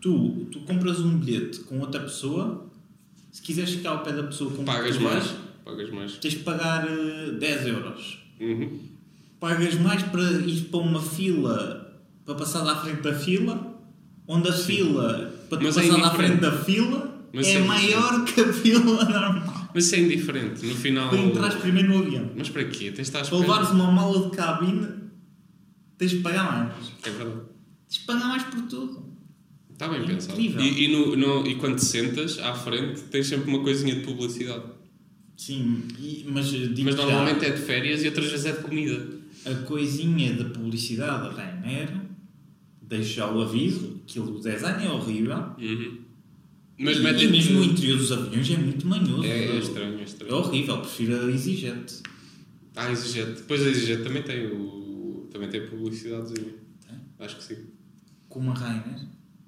Tu, 0.00 0.46
tu 0.50 0.60
compras 0.60 0.98
um 1.00 1.16
bilhete 1.18 1.60
com 1.60 1.78
outra 1.80 2.00
pessoa, 2.00 2.66
se 3.30 3.40
quiseres 3.40 3.70
ficar 3.70 3.90
ao 3.90 4.02
pé 4.02 4.12
da 4.12 4.24
pessoa 4.24 4.50
com 4.50 4.58
que 4.58 4.64
Pagas 4.64 4.96
tu 4.96 5.02
mais? 5.02 5.24
vais, 5.26 5.36
Pagas 5.64 5.90
mais. 5.90 6.12
tens 6.16 6.32
de 6.34 6.38
pagar 6.40 6.86
eh, 6.88 7.30
10 7.38 7.66
euros. 7.68 8.18
Uhum. 8.40 8.80
Pagas 9.38 9.74
mais 9.76 10.02
para 10.02 10.22
ir 10.22 10.62
para 10.70 10.80
uma 10.80 11.00
fila, 11.00 12.00
para 12.24 12.34
passar 12.34 12.66
à 12.68 12.76
frente 12.76 13.02
da 13.02 13.14
fila, 13.14 13.78
onde 14.26 14.48
a 14.48 14.52
fila, 14.52 15.32
para 15.48 15.58
tu 15.58 15.64
Mas 15.64 15.76
é 15.76 15.88
passar 15.88 16.04
à 16.04 16.10
frente 16.10 16.40
da 16.40 16.52
fila, 16.52 17.26
Mas 17.32 17.46
é 17.46 17.54
é 17.54 17.58
maior 17.60 18.24
que 18.24 18.40
a 18.40 18.52
fila 18.52 19.04
normal. 19.08 19.51
Mas 19.74 19.84
isso 19.86 19.94
é 19.94 20.00
indiferente, 20.00 20.66
no 20.66 20.74
final. 20.74 21.08
Para 21.08 21.18
entrares 21.18 21.54
primeiro 21.56 21.88
no 21.88 21.98
avião. 22.06 22.30
Mas 22.36 22.48
para 22.50 22.64
quê? 22.64 22.90
Tens 22.92 22.94
de 22.94 23.00
estar 23.02 23.20
à 23.20 23.22
Para 23.24 23.36
espera. 23.38 23.40
levares 23.52 23.70
uma 23.70 23.90
mala 23.90 24.28
de 24.30 24.36
cabine, 24.36 24.86
tens 25.98 26.10
de 26.10 26.16
pagar 26.18 26.52
mais. 26.68 26.92
É 27.04 27.10
verdade. 27.10 27.40
Tens 27.88 27.98
de 28.00 28.04
pagar 28.06 28.28
mais 28.28 28.42
por 28.44 28.62
tudo. 28.62 29.12
Está 29.72 29.88
bem 29.88 30.02
É 30.02 30.06
pensado. 30.06 30.40
incrível. 30.40 30.60
E, 30.62 30.84
e, 30.84 30.88
no, 30.92 31.16
no- 31.16 31.46
e 31.46 31.54
quando 31.56 31.76
te 31.76 31.84
sentas 31.84 32.38
à 32.38 32.54
frente, 32.54 33.00
tens 33.04 33.26
sempre 33.26 33.48
uma 33.50 33.62
coisinha 33.62 33.94
de 33.94 34.02
publicidade. 34.02 34.64
Sim, 35.36 35.82
e- 35.98 36.24
mas 36.28 36.52
Mas 36.52 36.94
já, 36.94 37.02
normalmente 37.04 37.44
é 37.44 37.50
de 37.50 37.60
férias 37.62 38.02
e 38.04 38.06
outras 38.06 38.30
vezes 38.30 38.46
é 38.46 38.52
de 38.52 38.62
comida. 38.62 39.08
a 39.44 39.54
coisinha 39.66 40.34
da 40.34 40.44
publicidade 40.50 41.22
da 41.24 41.30
Rainer 41.42 41.90
deixa 42.82 43.14
já 43.14 43.32
o 43.32 43.40
aviso 43.40 44.00
que 44.06 44.20
o 44.20 44.38
design 44.38 44.84
é 44.86 44.90
horrível. 44.90 45.36
Uhum. 45.58 45.98
Mas 46.78 46.96
e, 46.96 47.24
e 47.24 47.28
mesmo 47.28 47.60
o 47.60 47.64
interior 47.64 47.98
dos 47.98 48.10
aviões 48.12 48.50
é 48.50 48.56
muito 48.56 48.86
manhoso. 48.86 49.24
É, 49.24 49.44
é 49.46 49.58
estranho, 49.58 49.98
é 49.98 50.00
É 50.00 50.04
estranho. 50.04 50.34
horrível, 50.34 50.78
prefiro 50.78 51.14
a 51.20 51.30
EasyJet. 51.30 52.02
Ah, 52.74 52.86
a 52.86 52.90
EasyJet. 52.90 53.32
Depois 53.36 53.62
a 53.62 53.68
EasyJet 53.68 54.02
também 54.02 54.22
tem 54.22 54.46
o. 54.46 55.28
também 55.32 55.48
tem 55.50 55.66
publicidadezinha. 55.68 56.54
Tem? 56.88 56.98
Acho 57.20 57.36
que 57.36 57.44
sim. 57.44 57.56
Como 58.28 58.50
a 58.50 58.54
Rainer. 58.54 59.00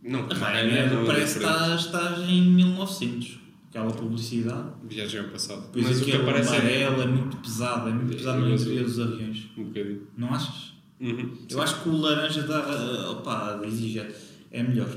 Não, 0.02 0.28
A 0.30 0.34
Rainer 0.34 0.92
não 0.92 1.02
é 1.02 1.06
parece 1.06 1.38
que 1.38 1.44
estás, 1.46 1.80
estás 1.86 2.28
em 2.28 2.42
1900. 2.42 3.38
Aquela 3.70 3.90
publicidade. 3.90 4.68
Viagem 4.88 5.20
ao 5.20 5.28
passado. 5.28 5.62
Depois 5.62 5.86
Mas 5.86 6.00
o 6.00 6.04
que 6.04 6.10
aquele 6.12 6.22
aparece 6.28 6.54
é. 6.54 6.58
amarelo 6.58 7.02
é 7.02 7.06
muito 7.06 7.36
pesado, 7.38 7.88
é 7.88 7.92
muito 7.92 8.16
pesado 8.16 8.40
no 8.40 8.50
Mas- 8.50 8.60
interior 8.62 8.84
dos 8.84 9.00
aviões. 9.00 9.46
Um 9.56 9.64
bocadinho. 9.64 10.06
Não 10.16 10.28
achas? 10.32 10.74
Uhum. 11.00 11.32
Eu 11.50 11.60
acho 11.62 11.82
que 11.82 11.88
o 11.88 11.96
laranja 11.96 12.42
da, 12.42 13.10
opa, 13.10 13.54
da 13.56 13.66
EasyJet 13.66 14.14
é 14.52 14.62
melhor. 14.62 14.88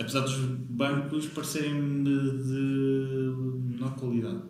Apesar 0.00 0.20
dos 0.20 0.36
bancos 0.36 1.26
parecerem 1.26 2.04
de, 2.04 2.10
menor 3.78 3.94
qualidade. 3.96 4.42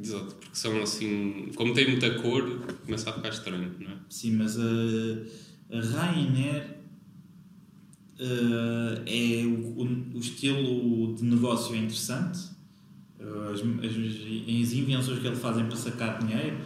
Exato, 0.00 0.36
porque 0.36 0.54
são 0.56 0.80
assim. 0.80 1.50
Como 1.56 1.74
tem 1.74 1.88
muita 1.88 2.14
cor, 2.20 2.60
começa 2.84 3.10
a 3.10 3.12
ficar 3.12 3.30
estranho, 3.30 3.74
não 3.80 3.90
é? 3.90 3.96
Sim, 4.08 4.36
mas 4.36 4.56
a, 4.56 4.62
a 5.72 5.80
Ryanair 5.80 6.80
eh, 8.20 9.02
é 9.06 9.46
o, 9.46 9.80
o, 9.80 9.84
o 10.14 10.18
estilo 10.18 11.14
de 11.14 11.24
negócio 11.24 11.74
é 11.74 11.78
interessante. 11.78 12.50
As, 13.18 13.60
as, 13.60 13.96
as 13.96 14.72
invenções 14.72 15.18
que 15.18 15.26
eles 15.26 15.38
fazem 15.38 15.66
para 15.66 15.76
sacar 15.76 16.18
dinheiro 16.18 16.56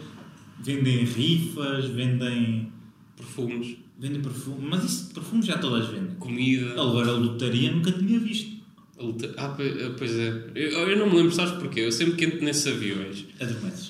vendem 0.59 1.03
rifas, 1.03 1.85
vendem, 1.85 2.71
Perfumes, 3.15 3.77
vendem 3.99 4.21
perfume, 4.21 4.67
mas 4.69 4.83
isso 4.83 5.07
de 5.09 5.13
perfume 5.13 5.41
já 5.43 5.57
todas 5.57 5.87
vendem. 5.87 6.15
comida. 6.15 6.71
Agora 6.73 7.09
a 7.09 7.13
lotaria 7.13 7.71
nunca 7.71 7.91
tinha 7.91 8.19
visto. 8.19 8.55
a 8.99 9.03
luta- 9.03 9.33
Ah, 9.37 9.49
pois 9.97 10.11
é. 10.11 10.51
Eu, 10.55 10.71
eu 10.89 10.97
não 10.97 11.09
me 11.09 11.17
lembro, 11.17 11.31
sabes 11.33 11.53
porquê? 11.53 11.81
Eu 11.81 11.91
sempre 11.91 12.15
que 12.15 12.25
entro 12.25 12.43
nesses 12.43 12.65
aviões 12.67 13.25
Adormeces. 13.39 13.87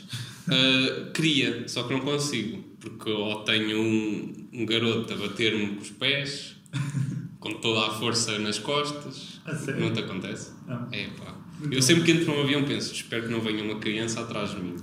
Uh, 0.48 1.12
queria, 1.14 1.68
só 1.68 1.84
que 1.84 1.94
não 1.94 2.02
consigo, 2.02 2.64
porque 2.80 3.10
ou 3.10 3.44
tenho 3.44 3.80
um, 3.82 4.48
um 4.54 4.66
garoto 4.66 5.12
a 5.14 5.18
bater-me 5.18 5.76
com 5.76 5.82
os 5.82 5.90
pés, 5.92 6.56
com 7.40 7.54
toda 7.56 7.88
a 7.88 7.90
força 7.92 8.38
nas 8.40 8.60
costas. 8.60 9.40
A 9.46 9.56
sério? 9.56 9.82
Não 9.82 9.94
te 9.94 10.00
acontece? 10.00 10.52
Não. 10.68 10.88
É 10.92 11.08
pá. 11.10 11.36
Eu 11.72 11.82
sempre 11.82 12.04
que 12.04 12.12
entro 12.12 12.34
num 12.36 12.42
avião 12.42 12.64
penso, 12.66 12.94
espero 12.94 13.24
que 13.28 13.32
não 13.32 13.40
venha 13.42 13.64
uma 13.64 13.80
criança 13.80 14.20
atrás 14.22 14.52
de 14.52 14.58
mim. 14.62 14.76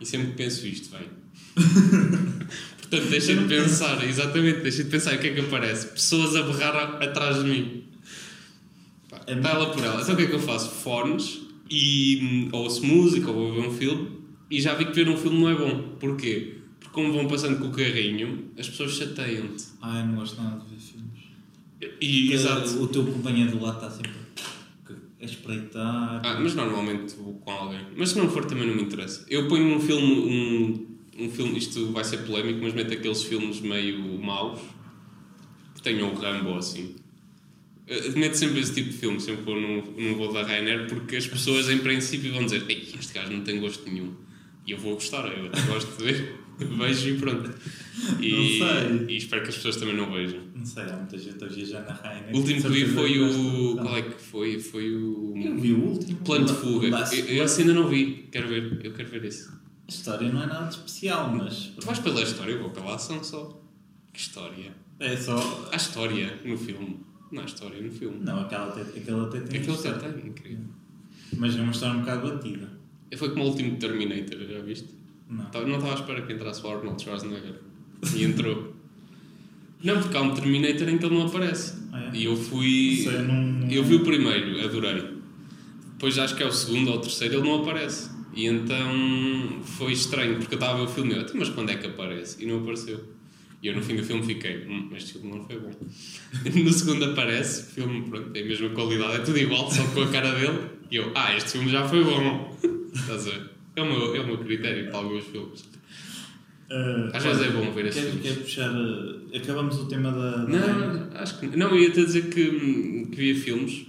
E 0.00 0.06
sempre 0.06 0.28
que 0.28 0.34
penso 0.34 0.66
isto, 0.66 0.90
vem. 0.96 1.08
Portanto, 2.88 3.10
deixa 3.10 3.34
de 3.34 3.44
pensar, 3.44 4.02
exatamente, 4.04 4.60
deixa 4.60 4.82
de 4.84 4.90
pensar 4.90 5.14
o 5.14 5.18
que 5.18 5.26
é 5.28 5.34
que 5.34 5.40
aparece. 5.40 5.88
Pessoas 5.88 6.34
a 6.36 6.42
berrar 6.42 7.02
atrás 7.02 7.42
de 7.42 7.50
mim. 7.50 7.84
Pá, 9.10 9.20
É 9.26 9.34
Está 9.34 9.50
ela 9.50 9.70
por 9.70 9.84
ela. 9.84 10.00
Então 10.00 10.14
o 10.14 10.16
que 10.16 10.24
é 10.24 10.26
que 10.26 10.34
eu 10.34 10.40
faço? 10.40 10.70
Fones 10.70 11.40
e 11.70 12.18
hum, 12.22 12.48
ouço 12.52 12.84
música 12.84 13.30
ou 13.30 13.34
vou 13.34 13.54
ver 13.60 13.68
um 13.68 13.72
filme 13.72 14.10
e 14.50 14.60
já 14.60 14.74
vi 14.74 14.86
que 14.86 14.92
ver 14.92 15.08
um 15.08 15.16
filme 15.16 15.38
não 15.38 15.48
é 15.50 15.54
bom. 15.54 15.96
Porquê? 16.00 16.54
Porque 16.80 16.94
como 16.94 17.12
vão 17.12 17.28
passando 17.28 17.58
com 17.58 17.66
o 17.66 17.72
carrinho, 17.72 18.50
as 18.58 18.68
pessoas 18.68 18.92
chateiam-te. 18.92 19.64
Ah, 19.82 20.00
eu 20.00 20.06
não 20.06 20.14
gosto 20.16 20.40
nada 20.40 20.60
de 20.60 20.74
ver 20.74 20.80
filmes. 20.80 21.98
E, 22.00 22.32
exato. 22.32 22.82
O 22.82 22.88
teu 22.88 23.04
companheiro 23.04 23.50
do 23.50 23.62
lado 23.62 23.76
está 23.76 23.90
sempre 23.90 24.28
a 25.20 25.24
espreitar. 25.24 26.20
Ah, 26.24 26.38
mas 26.40 26.54
normalmente 26.54 27.16
vou 27.16 27.34
com 27.34 27.50
alguém. 27.50 27.80
Mas 27.96 28.10
se 28.10 28.18
não 28.18 28.28
for 28.30 28.44
também 28.44 28.66
não 28.66 28.74
me 28.74 28.82
interessa. 28.82 29.26
Eu 29.28 29.48
ponho 29.48 29.76
um 29.76 29.80
filme, 29.80 30.04
um, 30.04 30.97
um 31.18 31.30
filme, 31.30 31.58
isto 31.58 31.90
vai 31.92 32.04
ser 32.04 32.18
polémico, 32.18 32.60
mas 32.62 32.74
meto 32.74 32.92
aqueles 32.92 33.22
filmes 33.22 33.60
meio 33.60 34.00
maus, 34.22 34.60
que 35.74 35.82
tenham 35.82 36.12
o 36.12 36.14
Rambo 36.14 36.54
assim. 36.56 36.94
Eh, 37.86 38.10
Meto 38.10 38.36
sempre 38.36 38.60
esse 38.60 38.74
tipo 38.74 38.90
de 38.90 38.96
filme, 38.96 39.20
sempre 39.20 39.42
vou 39.42 39.60
num, 39.60 39.82
num 39.96 40.14
voo 40.16 40.32
da 40.32 40.42
Ryanair, 40.44 40.86
porque 40.88 41.16
as 41.16 41.26
pessoas 41.26 41.68
em 41.70 41.78
princípio 41.78 42.32
vão 42.32 42.44
dizer 42.44 42.64
Ei, 42.68 42.88
este 42.98 43.12
gajo 43.14 43.32
não 43.32 43.40
tem 43.42 43.58
gosto 43.60 43.88
nenhum. 43.90 44.12
E 44.66 44.72
eu 44.72 44.78
vou 44.78 44.94
gostar, 44.94 45.26
eu 45.26 45.50
gosto 45.66 45.96
de 45.96 46.04
ver. 46.04 46.34
Vejo 46.58 47.10
e 47.10 47.18
pronto. 47.18 47.50
E, 48.20 48.32
Não 48.32 48.68
sei. 48.68 49.06
e 49.14 49.16
espero 49.16 49.42
que 49.42 49.48
as 49.48 49.54
pessoas 49.56 49.76
também 49.76 49.94
não 49.96 50.10
vejam. 50.12 50.40
Não 50.54 50.66
sei, 50.66 50.82
há 50.82 50.96
muita 50.96 51.16
gente 51.16 51.42
a 51.42 51.46
viajar 51.46 51.82
na 51.82 51.92
Rainer. 51.94 52.34
O 52.34 52.38
último 52.38 52.62
que 52.62 52.68
vi 52.68 52.84
foi 52.86 53.18
o. 53.20 53.76
Qual 53.76 53.96
é 53.96 54.02
que 54.02 54.20
foi? 54.20 54.58
Foi 54.58 54.92
o. 54.92 55.34
Eu 55.36 55.56
vi 55.56 55.72
o 55.72 55.84
último. 55.84 56.18
Plano 56.24 56.46
de 56.46 56.52
fuga. 56.54 56.88
Eu, 57.12 57.24
eu 57.36 57.44
esse 57.44 57.60
ainda 57.60 57.74
não 57.74 57.88
vi. 57.88 58.26
Quero 58.32 58.48
ver. 58.48 58.80
Eu 58.84 58.92
quero 58.92 59.08
ver 59.08 59.24
esse. 59.24 59.48
A 59.88 59.90
história 59.90 60.30
não 60.30 60.42
é 60.42 60.46
nada 60.46 60.68
especial, 60.68 61.32
mas. 61.34 61.72
Tu 61.78 61.86
vais 61.86 61.98
pela 61.98 62.20
história, 62.22 62.52
eu 62.52 62.60
vou 62.60 62.70
pela 62.70 62.94
ação 62.94 63.24
só. 63.24 63.58
Que 64.12 64.20
história? 64.20 64.72
É 65.00 65.16
só. 65.16 65.68
Há 65.72 65.76
história 65.76 66.38
no 66.44 66.58
filme. 66.58 67.00
Não 67.32 67.42
há 67.42 67.44
história 67.46 67.80
no 67.80 67.90
filme. 67.90 68.18
Não, 68.22 68.40
aquela 68.40 68.68
até, 68.68 68.82
aquela 68.82 69.26
até 69.26 69.40
tem. 69.40 69.60
Aquilo 69.60 69.78
até 69.78 69.92
tem, 69.92 70.26
incrível. 70.28 70.64
Mas 71.36 71.56
é 71.56 71.60
uma 71.62 71.72
história 71.72 71.96
um 71.96 72.00
bocado 72.00 72.28
batida. 72.32 72.70
Foi 73.16 73.30
como 73.30 73.44
o 73.44 73.48
último 73.48 73.76
Terminator, 73.78 74.38
já 74.46 74.60
viste? 74.60 74.88
Não. 75.28 75.44
Tava- 75.46 75.66
Não 75.66 75.76
estava 75.76 75.92
à 75.92 75.96
espera 75.96 76.22
que 76.22 76.32
entrasse 76.34 76.62
o 76.64 76.70
Arnold 76.70 77.02
Schwarzenegger. 77.02 77.60
E 78.14 78.24
entrou. 78.24 78.74
Não, 79.82 80.00
porque 80.02 80.16
há 80.16 80.22
um 80.22 80.34
Terminator 80.34 80.88
em 80.88 80.98
que 80.98 81.04
ele 81.06 81.14
não 81.14 81.26
aparece. 81.26 81.74
Ah, 81.92 82.00
é? 82.04 82.10
E 82.16 82.24
eu 82.24 82.36
fui. 82.36 83.00
Sei, 83.04 83.22
não- 83.22 83.34
não- 83.42 83.70
Eu 83.70 83.84
vi 83.84 83.94
o 83.96 84.04
primeiro, 84.04 84.62
adorei. 84.64 85.16
Depois 85.92 86.18
acho 86.18 86.34
que 86.36 86.42
é 86.42 86.46
o 86.46 86.52
segundo 86.52 86.90
ou 86.90 86.96
o 86.98 87.00
terceiro, 87.00 87.36
ele 87.38 87.48
não 87.48 87.62
aparece. 87.62 88.10
E 88.34 88.46
então 88.46 89.60
foi 89.64 89.92
estranho, 89.92 90.36
porque 90.38 90.54
eu 90.54 90.58
estava 90.58 90.74
a 90.74 90.76
ver 90.84 90.90
o 90.90 90.94
filme 90.94 91.12
e 91.12 91.16
eu, 91.16 91.22
"Então, 91.22 91.34
mas 91.38 91.48
quando 91.48 91.70
é 91.70 91.76
que 91.76 91.86
aparece? 91.86 92.42
E 92.42 92.46
não 92.46 92.58
apareceu. 92.60 93.02
E 93.62 93.66
eu 93.66 93.74
no 93.74 93.82
fim 93.82 93.96
do 93.96 94.04
filme 94.04 94.22
fiquei, 94.24 94.64
hum, 94.68 94.90
este 94.94 95.14
filme 95.14 95.30
não 95.36 95.44
foi 95.44 95.58
bom. 95.58 95.70
No 96.64 96.72
segundo 96.72 97.04
aparece, 97.06 97.62
o 97.62 97.66
filme, 97.74 98.08
pronto, 98.08 98.30
tem 98.30 98.42
a 98.44 98.46
mesma 98.46 98.68
qualidade, 98.70 99.16
é 99.16 99.18
tudo 99.20 99.38
igual, 99.38 99.68
só 99.70 99.82
com 99.88 100.02
a 100.02 100.06
cara 100.08 100.32
dele. 100.38 100.58
E 100.90 100.96
eu, 100.96 101.10
ah, 101.14 101.36
este 101.36 101.52
filme 101.52 101.68
já 101.70 101.88
foi 101.88 102.04
bom. 102.04 102.56
Estás 102.94 103.26
a 103.26 103.30
ver? 103.30 103.50
É 103.74 103.82
o 103.82 103.86
meu, 103.86 104.14
é 104.14 104.20
o 104.20 104.26
meu 104.26 104.38
critério 104.38 104.86
para 104.90 104.98
alguns 104.98 105.24
filmes. 105.24 105.64
Ah, 106.70 107.10
Às 107.14 107.24
vezes 107.24 107.42
é 107.42 107.48
bom 107.50 107.72
ver 107.72 107.86
esses 107.86 108.02
quer, 108.04 108.10
filmes. 108.10 108.28
quer 108.28 108.42
puxar. 108.42 108.70
ah, 108.70 109.36
Acabamos 109.36 109.76
o 109.78 109.86
tema 109.86 110.12
da. 110.12 110.36
da 110.36 110.48
Não, 110.48 111.10
acho 111.20 111.40
que 111.40 111.46
não. 111.56 111.68
Eu 111.70 111.80
ia-te 111.80 112.04
dizer 112.04 112.28
que, 112.28 113.06
que 113.10 113.16
via 113.16 113.34
filmes, 113.34 113.86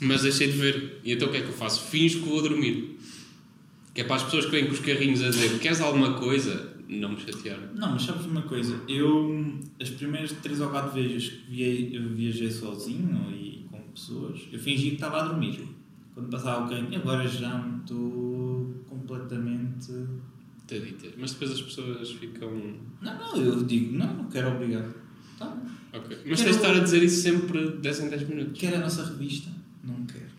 mas 0.00 0.22
deixei 0.22 0.46
de 0.48 0.56
ver. 0.58 1.00
E 1.04 1.12
então 1.12 1.28
o 1.28 1.30
que 1.30 1.36
é 1.36 1.40
que 1.42 1.48
eu 1.48 1.52
faço? 1.52 1.88
Finjo 1.88 2.20
que 2.22 2.28
vou 2.28 2.42
dormir. 2.42 2.91
Que 3.94 4.00
é 4.00 4.04
para 4.04 4.16
as 4.16 4.22
pessoas 4.22 4.46
que 4.46 4.50
vêm 4.52 4.66
com 4.66 4.72
os 4.72 4.80
carrinhos 4.80 5.22
a 5.22 5.28
dizer 5.30 5.58
queres 5.58 5.80
alguma 5.80 6.14
coisa? 6.14 6.72
Não 6.88 7.10
me 7.10 7.20
chatear. 7.20 7.58
Não, 7.74 7.92
mas 7.92 8.02
sabes 8.02 8.26
uma 8.26 8.42
coisa? 8.42 8.78
Eu, 8.88 9.58
as 9.80 9.90
primeiras 9.90 10.32
três 10.42 10.60
ou 10.60 10.68
quatro 10.70 10.92
vezes 10.92 11.28
que 11.30 11.50
viei- 11.50 11.96
eu 11.96 12.08
viajei 12.10 12.50
sozinho 12.50 13.30
e 13.30 13.66
com 13.70 13.78
pessoas, 13.94 14.40
eu 14.52 14.58
fingi 14.58 14.88
que 14.90 14.94
estava 14.96 15.20
a 15.22 15.28
dormir. 15.28 15.68
Quando 16.14 16.28
passava 16.28 16.68
caminho, 16.68 17.00
agora 17.00 17.26
já 17.26 17.56
me 17.58 17.80
estou 17.82 18.84
completamente. 18.88 19.92
Tadita. 20.66 21.08
Mas 21.18 21.32
depois 21.32 21.50
as 21.52 21.60
pessoas 21.62 22.10
ficam. 22.12 22.50
Não, 23.00 23.18
não, 23.18 23.36
eu 23.36 23.62
digo, 23.64 23.96
não, 23.96 24.14
não 24.14 24.24
quero 24.30 24.52
obrigar. 24.54 24.86
Tá. 25.38 25.56
Ok. 25.92 26.18
Mas 26.26 26.40
Quero- 26.40 26.44
tens 26.44 26.44
de 26.44 26.50
estar 26.50 26.70
a 26.76 26.78
dizer 26.80 27.02
isso 27.02 27.22
sempre 27.22 27.68
10 27.78 28.00
em 28.00 28.08
10 28.10 28.28
minutos. 28.28 28.58
quero 28.60 28.76
a 28.76 28.80
nossa 28.80 29.04
revista? 29.04 29.50
Não 29.82 30.04
quero. 30.06 30.31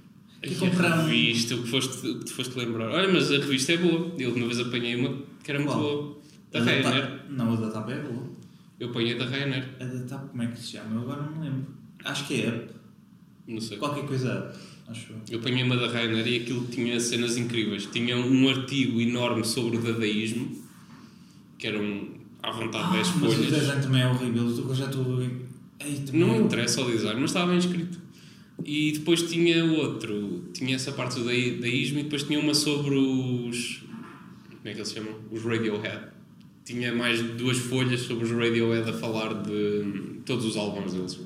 Ai, 0.44 0.50
Quer 0.50 0.56
a 0.56 0.60
comprar 0.72 1.00
um. 1.00 1.06
revista, 1.08 1.56
o 1.56 1.64
que, 1.64 1.70
foste, 1.70 1.98
que 2.02 2.26
te 2.26 2.32
foste 2.34 2.58
lembrar. 2.58 2.90
Olha, 2.90 3.12
mas 3.12 3.32
a 3.32 3.38
revista 3.38 3.74
é 3.74 3.78
boa. 3.78 4.12
Eu 4.20 4.34
uma 4.34 4.46
vez 4.46 4.60
apanhei 4.60 4.96
uma 4.96 5.18
que 5.44 5.52
era 5.52 5.60
muito 5.60 5.72
Qual? 5.74 5.82
boa. 5.82 6.18
Da 6.52 6.60
A 6.60 6.64
Ryanair. 6.64 7.02
TAP- 7.08 7.30
Não, 7.30 7.54
a 7.54 7.56
da 7.56 7.70
TAP 7.70 7.90
é 7.90 8.00
boa. 8.02 8.24
Eu 8.80 8.90
ponho 8.90 9.16
a 9.16 9.20
da 9.20 9.26
Ryanair. 9.26 9.70
A 9.80 9.86
da 9.86 10.00
TAP, 10.06 10.30
como 10.30 10.44
é 10.44 10.48
que 10.48 10.60
se 10.60 10.72
chama? 10.74 10.96
Eu 10.96 11.02
agora 11.04 11.22
não 11.24 11.32
me 11.38 11.46
lembro. 11.46 11.66
Acho 12.04 12.28
que 12.28 12.42
é 12.42 12.50
Up. 12.50 12.74
Não 13.48 13.62
sei. 13.62 13.78
Qualquer 13.78 14.06
coisa 14.06 14.50
Up, 14.52 14.60
acho 14.92 15.14
eu. 15.32 15.40
Apanhei 15.40 15.64
uma 15.64 15.78
da 15.78 15.88
Ryanair 15.88 16.28
e 16.28 16.36
aquilo 16.42 16.66
tinha 16.68 17.00
cenas 17.00 17.38
incríveis. 17.38 17.86
Tinha 17.92 18.18
um 18.18 18.50
artigo 18.50 19.00
enorme 19.00 19.44
sobre 19.46 19.78
o 19.78 19.82
dadaísmo, 19.82 20.62
que 21.58 21.68
eram 21.68 22.08
à 22.42 22.52
vontade 22.52 22.92
10 22.92 23.08
Ah, 23.08 23.12
mas 23.22 23.32
o 23.32 23.36
folhas. 23.38 23.52
design 23.60 23.82
também 23.82 24.02
é 24.02 24.08
horrível. 24.08 24.44
Eu 24.50 24.76
já 24.76 24.86
estou. 24.88 25.22
Ei, 25.22 26.04
Não 26.14 26.34
é 26.36 26.38
interessa 26.38 26.82
o 26.82 26.92
design, 26.92 27.20
mas 27.22 27.30
estava 27.30 27.48
bem 27.48 27.58
escrito. 27.58 28.00
E 28.66 28.92
depois 28.94 29.24
tinha 29.24 29.64
outro, 29.66 30.46
tinha 30.54 30.76
essa 30.76 30.92
parte 30.92 31.20
do 31.20 31.26
daísmo 31.26 32.00
e 32.00 32.04
depois 32.04 32.24
tinha 32.24 32.40
uma 32.40 32.54
sobre 32.54 32.96
os. 32.96 33.84
Como 34.50 34.62
é 34.66 34.72
que 34.74 34.80
eles 34.80 34.92
chamam? 34.92 35.16
Os 35.32 35.44
Radiohead. 35.44 36.14
Tinha 36.64 36.94
mais 36.96 37.22
duas 37.22 37.58
folhas 37.58 38.02
sobre 38.02 38.24
os 38.26 38.32
Radiohead 38.32 38.90
a 38.90 38.94
falar 38.94 39.34
de 39.44 40.20
todos 40.26 40.46
os 40.46 40.56
álbuns 40.56 40.94
deles. 40.94 41.20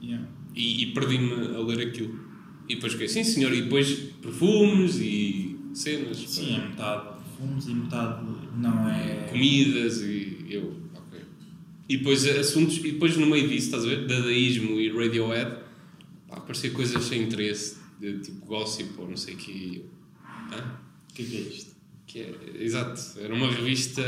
Yeah. 0.00 0.24
E, 0.54 0.82
e 0.84 0.86
perdi-me 0.92 1.32
a 1.56 1.58
ler 1.60 1.88
aquilo. 1.88 2.18
E 2.68 2.76
depois 2.76 2.92
fiquei, 2.92 3.08
sim 3.08 3.24
senhor, 3.24 3.52
e 3.52 3.62
depois 3.62 3.90
perfumes 4.22 4.98
e 5.00 5.56
cenas, 5.74 6.16
Sim, 6.18 6.56
é 6.56 6.68
metade 6.68 7.08
perfumes 7.18 7.66
e 7.66 7.74
metade 7.74 8.24
não 8.56 8.88
é. 8.88 9.26
comidas 9.30 10.00
e 10.02 10.46
eu, 10.48 10.76
ok. 10.94 11.20
E 11.88 11.96
depois 11.96 12.24
assuntos, 12.28 12.76
e 12.78 12.92
depois 12.92 13.16
no 13.16 13.26
meio 13.26 13.48
disso, 13.48 13.66
estás 13.66 13.84
a 13.84 13.88
ver? 13.88 14.06
Dadaísmo 14.06 14.78
e 14.78 14.90
Radiohead, 14.90 15.56
pá, 16.32 16.38
aparecia 16.38 16.70
coisas 16.70 17.04
sem 17.04 17.22
interesse, 17.22 17.76
de 18.00 18.18
tipo 18.20 18.46
gossip 18.46 18.98
ou 18.98 19.08
não 19.08 19.16
sei 19.16 19.34
o 19.34 19.36
que. 19.36 19.84
O 21.10 21.14
que 21.14 21.22
é 21.22 21.26
que 21.26 21.36
é 21.36 21.40
isto? 21.40 21.72
Que 22.06 22.20
é, 22.20 22.34
exato, 22.58 23.00
era 23.18 23.32
uma 23.34 23.50
revista, 23.50 24.02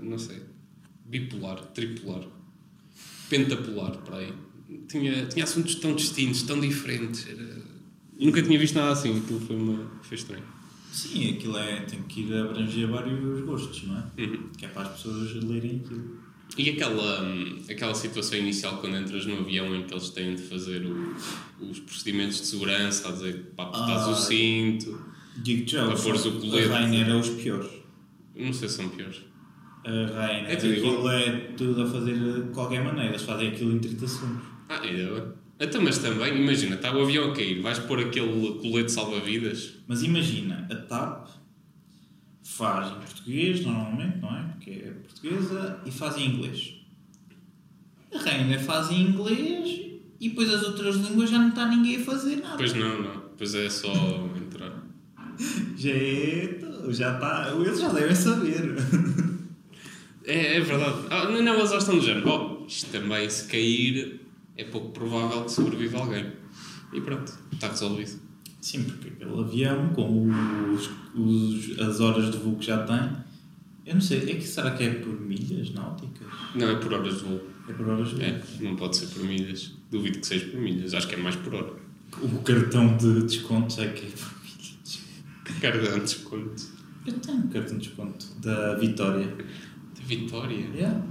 não 0.00 0.18
sei, 0.18 0.40
bipolar, 1.04 1.60
tripolar, 1.72 2.26
pentapolar, 3.28 3.98
para 3.98 4.18
aí. 4.18 4.32
Tinha, 4.88 5.26
tinha 5.26 5.44
assuntos 5.44 5.74
tão 5.76 5.94
distintos, 5.94 6.42
tão 6.42 6.60
diferentes. 6.60 7.26
Era... 7.28 7.60
Nunca 8.18 8.42
tinha 8.42 8.58
visto 8.58 8.74
nada 8.76 8.92
assim, 8.92 9.18
aquilo 9.18 9.40
foi, 9.40 9.56
uma, 9.56 9.90
foi 10.02 10.16
estranho. 10.16 10.44
Sim, 10.92 11.34
aquilo 11.34 11.56
é. 11.56 11.80
tem 11.82 12.02
que 12.02 12.22
ir 12.22 12.34
abranger 12.34 12.88
vários 12.88 13.44
gostos, 13.44 13.84
não 13.84 13.98
é? 13.98 14.22
Uhum. 14.22 14.50
Que 14.56 14.66
é 14.66 14.68
para 14.68 14.82
as 14.82 14.92
pessoas 14.96 15.34
lerem 15.44 15.82
aquilo. 15.84 16.19
E 16.58 16.70
aquela, 16.70 17.22
hum, 17.22 17.62
aquela 17.70 17.94
situação 17.94 18.38
inicial 18.38 18.78
quando 18.78 18.96
entras 18.96 19.24
no 19.24 19.38
avião 19.38 19.74
em 19.74 19.84
que 19.84 19.94
eles 19.94 20.10
têm 20.10 20.34
de 20.34 20.42
fazer 20.42 20.84
o- 20.84 21.14
os 21.60 21.78
procedimentos 21.78 22.40
de 22.40 22.46
segurança, 22.46 23.08
a 23.08 23.12
dizer 23.12 23.52
para 23.56 23.66
apertares 23.66 24.02
Ah. 24.04 24.10
o 24.10 24.14
cinto, 24.16 25.00
Para 25.74 25.96
pôres 25.96 26.26
o 26.26 26.32
colete. 26.32 26.68
a 26.72 26.78
Rainer 26.80 27.08
é 27.08 27.14
os 27.14 27.28
piores. 27.30 27.70
não 28.34 28.52
sei 28.52 28.68
se 28.68 28.76
são 28.76 28.88
piores. 28.88 29.18
A 29.84 29.90
Rainer, 29.90 30.50
É 30.50 30.56
tudo 30.56 30.74
igual. 30.74 30.92
aquilo 30.94 31.10
é 31.10 31.30
tudo 31.56 31.82
a 31.82 31.86
fazer 31.86 32.18
de 32.18 32.50
qualquer 32.52 32.84
maneira. 32.84 33.10
Eles 33.10 33.22
fazem 33.22 33.48
aquilo 33.48 33.72
em 33.72 33.78
30 33.78 34.06
segundos. 34.06 34.42
Ah, 34.68 34.80
ainda 34.82 35.14
bem. 35.14 35.32
Então, 35.62 35.82
mas 35.82 35.98
também, 35.98 36.36
imagina, 36.36 36.74
está 36.76 36.94
o 36.94 37.02
avião 37.02 37.30
a 37.30 37.34
cair, 37.34 37.60
vais 37.60 37.78
pôr 37.80 38.00
aquele 38.00 38.58
colete 38.60 38.90
salva-vidas? 38.92 39.74
Mas 39.86 40.02
imagina, 40.02 40.66
a 40.70 40.74
TAP 40.74 41.28
faz 42.50 42.90
em 42.90 42.94
português, 42.94 43.64
normalmente, 43.64 44.18
não 44.18 44.36
é? 44.36 44.42
Porque 44.42 44.70
é 44.70 44.90
portuguesa, 44.90 45.80
e 45.86 45.90
faz 45.90 46.16
em 46.16 46.26
inglês. 46.26 46.74
A 48.12 48.18
Rainer 48.18 48.60
faz 48.60 48.90
em 48.90 49.02
inglês 49.02 49.80
e 50.18 50.28
depois 50.28 50.52
as 50.52 50.62
outras 50.64 50.96
línguas 50.96 51.30
já 51.30 51.38
não 51.38 51.50
está 51.50 51.66
ninguém 51.68 51.96
a 51.96 52.04
fazer 52.04 52.36
nada. 52.36 52.56
Pois 52.56 52.74
não, 52.74 53.02
não. 53.02 53.22
Pois 53.38 53.54
é 53.54 53.70
só 53.70 53.92
entrar. 54.36 54.72
Já 55.76 55.90
é. 55.90 56.60
Já 56.88 57.14
está. 57.14 57.54
Eles 57.54 57.80
já 57.80 57.88
devem 57.88 58.14
saber. 58.14 58.74
É, 60.24 60.56
é 60.56 60.60
verdade. 60.60 61.06
Ah, 61.08 61.24
não, 61.24 61.42
não, 61.42 61.54
eles 61.54 61.70
já 61.70 61.78
estão 61.78 61.96
do 61.96 62.04
género. 62.04 62.28
Oh, 62.28 62.66
isto 62.66 62.90
também, 62.90 63.28
se 63.30 63.46
cair, 63.46 64.20
é 64.56 64.64
pouco 64.64 64.90
provável 64.90 65.44
que 65.44 65.52
sobreviva 65.52 65.98
alguém. 65.98 66.32
E 66.92 67.00
pronto, 67.00 67.32
está 67.52 67.68
resolvido. 67.68 68.20
Sim, 68.60 68.84
porque 68.84 69.08
aquele 69.08 69.40
avião, 69.40 69.88
com 69.90 70.28
os, 70.74 70.90
os- 71.14 71.78
as 71.78 72.00
horas 72.00 72.30
de 72.30 72.38
voo 72.38 72.56
que 72.56 72.66
já 72.66 72.82
tem, 72.84 73.00
eu 73.86 73.94
não 73.94 74.00
sei, 74.00 74.18
é 74.30 74.34
que 74.34 74.42
será 74.46 74.72
que 74.72 74.84
é 74.84 74.90
por 74.94 75.18
milhas 75.20 75.70
náuticas? 75.72 76.26
Não, 76.54 76.68
é 76.68 76.74
por 76.76 76.92
horas 76.92 77.18
de 77.18 77.24
voo. 77.24 77.40
É 77.68 77.72
por 77.72 77.88
horas 77.88 78.08
de 78.10 78.14
voo? 78.16 78.24
É, 78.24 78.42
não 78.60 78.76
pode 78.76 78.96
ser 78.96 79.06
por 79.06 79.24
milhas. 79.24 79.72
Duvido 79.90 80.18
que 80.20 80.26
seja 80.26 80.46
por 80.46 80.60
milhas. 80.60 80.92
Acho 80.94 81.08
que 81.08 81.14
é 81.14 81.18
mais 81.18 81.36
por 81.36 81.54
hora. 81.54 81.72
O 82.22 82.38
cartão 82.42 82.96
de 82.96 83.22
descontos 83.22 83.78
é 83.78 83.88
que 83.88 84.06
é 84.06 84.10
por 84.10 84.30
milhas. 84.44 85.00
Carga 85.60 85.92
de 85.94 86.00
desconto. 86.00 86.62
Eu 87.06 87.14
tenho 87.14 87.38
um 87.38 87.48
cartão 87.48 87.78
de 87.78 87.86
desconto 87.88 88.26
da 88.42 88.74
Vitória. 88.74 89.34
De 89.94 90.02
Vitória? 90.02 90.66
Yeah. 90.74 91.02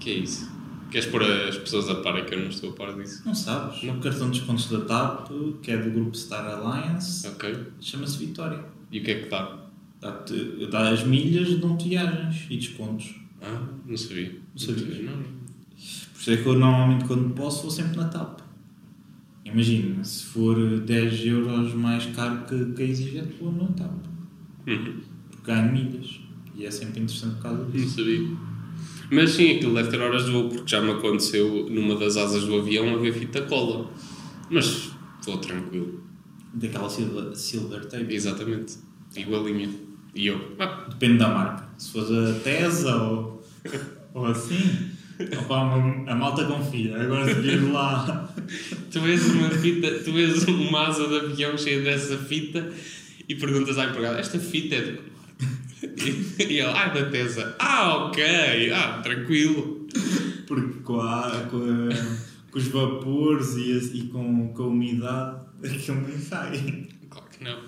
que 0.00 0.10
é 0.10 0.14
isso? 0.14 0.49
Queres 0.90 1.06
pôr 1.06 1.22
as 1.22 1.56
pessoas 1.56 1.88
a 1.88 1.96
par? 1.96 2.16
É 2.18 2.22
que 2.22 2.34
eu 2.34 2.40
não 2.40 2.48
estou 2.48 2.70
a 2.70 2.72
par 2.72 2.94
disso. 2.94 3.22
Não 3.24 3.34
sabes? 3.34 3.82
Não. 3.84 3.96
O 3.96 4.00
cartão 4.00 4.30
de 4.30 4.38
descontos 4.38 4.68
da 4.70 4.80
TAP, 4.80 5.28
que 5.62 5.70
é 5.70 5.76
do 5.78 5.90
grupo 5.90 6.16
Star 6.16 6.44
Alliance, 6.46 7.26
Ok. 7.28 7.54
chama-se 7.80 8.18
Vitória. 8.18 8.64
E 8.90 8.98
o 8.98 9.04
que 9.04 9.10
é 9.12 9.22
que 9.22 9.28
dá? 9.28 9.56
Dá-te- 10.00 10.66
Dá 10.70 10.90
as 10.90 11.04
milhas, 11.04 11.58
dão-te 11.60 11.88
viagens 11.88 12.46
e 12.50 12.56
descontos. 12.56 13.14
Ah, 13.42 13.62
não 13.86 13.96
sabia. 13.96 14.32
Não 14.52 14.58
sabias? 14.58 15.04
Não, 15.04 15.16
não. 15.16 15.22
Por 15.22 16.20
isso 16.20 16.30
é 16.32 16.36
que 16.36 16.46
eu 16.46 16.58
normalmente 16.58 17.04
quando 17.06 17.32
posso 17.34 17.62
vou 17.62 17.70
sempre 17.70 17.96
na 17.96 18.04
TAP. 18.08 18.40
Imagina, 19.44 20.04
se 20.04 20.24
for 20.26 20.80
10 20.80 21.26
euros 21.26 21.72
mais 21.74 22.06
caro 22.06 22.44
que, 22.46 22.72
que 22.74 22.82
a 22.82 22.86
EasyJet, 22.86 23.34
vou 23.40 23.52
na 23.52 23.66
TAP. 23.68 23.92
Uhum. 24.66 25.00
Porque 25.30 25.46
ganho 25.52 25.72
milhas. 25.72 26.20
E 26.54 26.66
é 26.66 26.70
sempre 26.70 27.00
interessante 27.00 27.36
por 27.36 27.42
causa 27.42 27.62
Não 27.62 27.70
disso. 27.70 27.96
sabia. 27.96 28.28
Mas 29.10 29.30
sim, 29.30 29.56
aquilo 29.56 29.74
deve 29.74 29.90
ter 29.90 30.00
horas 30.00 30.24
de 30.24 30.30
voo, 30.30 30.48
porque 30.48 30.70
já 30.70 30.80
me 30.80 30.92
aconteceu 30.92 31.66
numa 31.68 31.96
das 31.96 32.16
asas 32.16 32.44
do 32.44 32.56
avião 32.56 32.94
haver 32.94 33.12
fita 33.12 33.42
cola. 33.42 33.90
Mas 34.48 34.90
vou 35.24 35.38
tranquilo. 35.38 36.02
Daquela 36.54 36.88
silver, 36.88 37.34
silver 37.34 37.86
tape. 37.86 38.14
Exatamente. 38.14 38.74
Igualinha. 39.16 39.68
E 40.14 40.26
eu, 40.28 40.40
ah, 40.58 40.86
Depende 40.88 41.18
da 41.18 41.28
marca. 41.28 41.68
Se 41.76 41.92
for 41.92 42.02
a 42.02 42.32
Tesa 42.40 42.96
ou, 42.96 43.42
ou 44.14 44.26
assim, 44.26 44.90
opa, 45.38 45.56
a 46.06 46.14
malta 46.14 46.44
confia. 46.44 47.00
Agora 47.00 47.32
se 47.32 47.40
vir 47.40 47.72
lá. 47.72 48.32
tu 48.90 49.00
vês 49.00 49.26
uma 49.30 49.50
fita, 49.50 49.90
tu 50.04 50.12
vês 50.12 50.44
uma 50.44 50.88
asa 50.88 51.06
de 51.08 51.16
avião 51.16 51.56
cheia 51.56 51.80
dessa 51.82 52.16
fita 52.18 52.72
e 53.28 53.34
perguntas 53.34 53.78
à 53.78 53.86
empregada, 53.86 54.18
esta 54.18 54.38
fita 54.38 54.74
é 54.74 54.80
de 54.80 54.92
quê?" 54.94 55.09
E, 55.96 56.42
e 56.42 56.58
ele, 56.60 56.72
da 56.72 57.10
Tesa. 57.10 57.56
Ah, 57.58 58.06
ok. 58.06 58.70
Ah, 58.72 59.00
tranquilo. 59.02 59.86
Porque 60.46 60.80
com, 60.80 61.00
a, 61.00 61.30
com, 61.50 61.56
a- 61.58 62.50
com 62.50 62.58
os 62.58 62.68
vapores 62.68 63.54
e, 63.56 63.72
a- 63.72 63.96
e 63.96 64.08
com, 64.08 64.48
com 64.52 64.62
a 64.62 64.66
umidade, 64.66 65.40
aquilo 65.64 66.00
nem 66.06 66.18
sai. 66.18 66.88
Claro 67.08 67.26
que 67.30 67.44
não. 67.44 67.58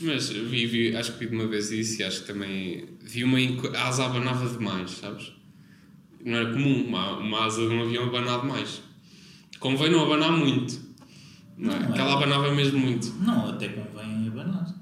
Mas 0.00 0.30
vi, 0.30 0.66
vi, 0.66 0.96
acho 0.96 1.12
que 1.12 1.20
vi 1.20 1.26
de 1.30 1.36
uma 1.36 1.46
vez 1.46 1.70
isso 1.70 2.00
e 2.00 2.04
acho 2.04 2.22
que 2.22 2.26
também 2.26 2.88
vi 3.02 3.22
uma 3.24 3.38
a 3.78 3.88
asa 3.88 4.06
abanava 4.06 4.48
demais, 4.48 4.90
sabes? 4.92 5.32
Não 6.24 6.34
era 6.38 6.52
comum 6.52 6.84
uma, 6.86 7.18
uma 7.18 7.44
asa 7.44 7.60
de 7.68 7.74
um 7.74 7.82
avião 7.82 8.04
abanar 8.04 8.40
demais. 8.40 8.82
Convém 9.60 9.90
não 9.92 10.04
abanar 10.04 10.32
muito. 10.32 10.80
Não 11.56 11.72
é? 11.72 11.78
Não 11.78 11.86
é. 11.86 11.90
Aquela 11.90 12.14
abanava 12.14 12.52
mesmo 12.52 12.78
muito. 12.80 13.12
Não, 13.20 13.50
até 13.50 13.68
convém 13.68 14.26
abanar. 14.26 14.74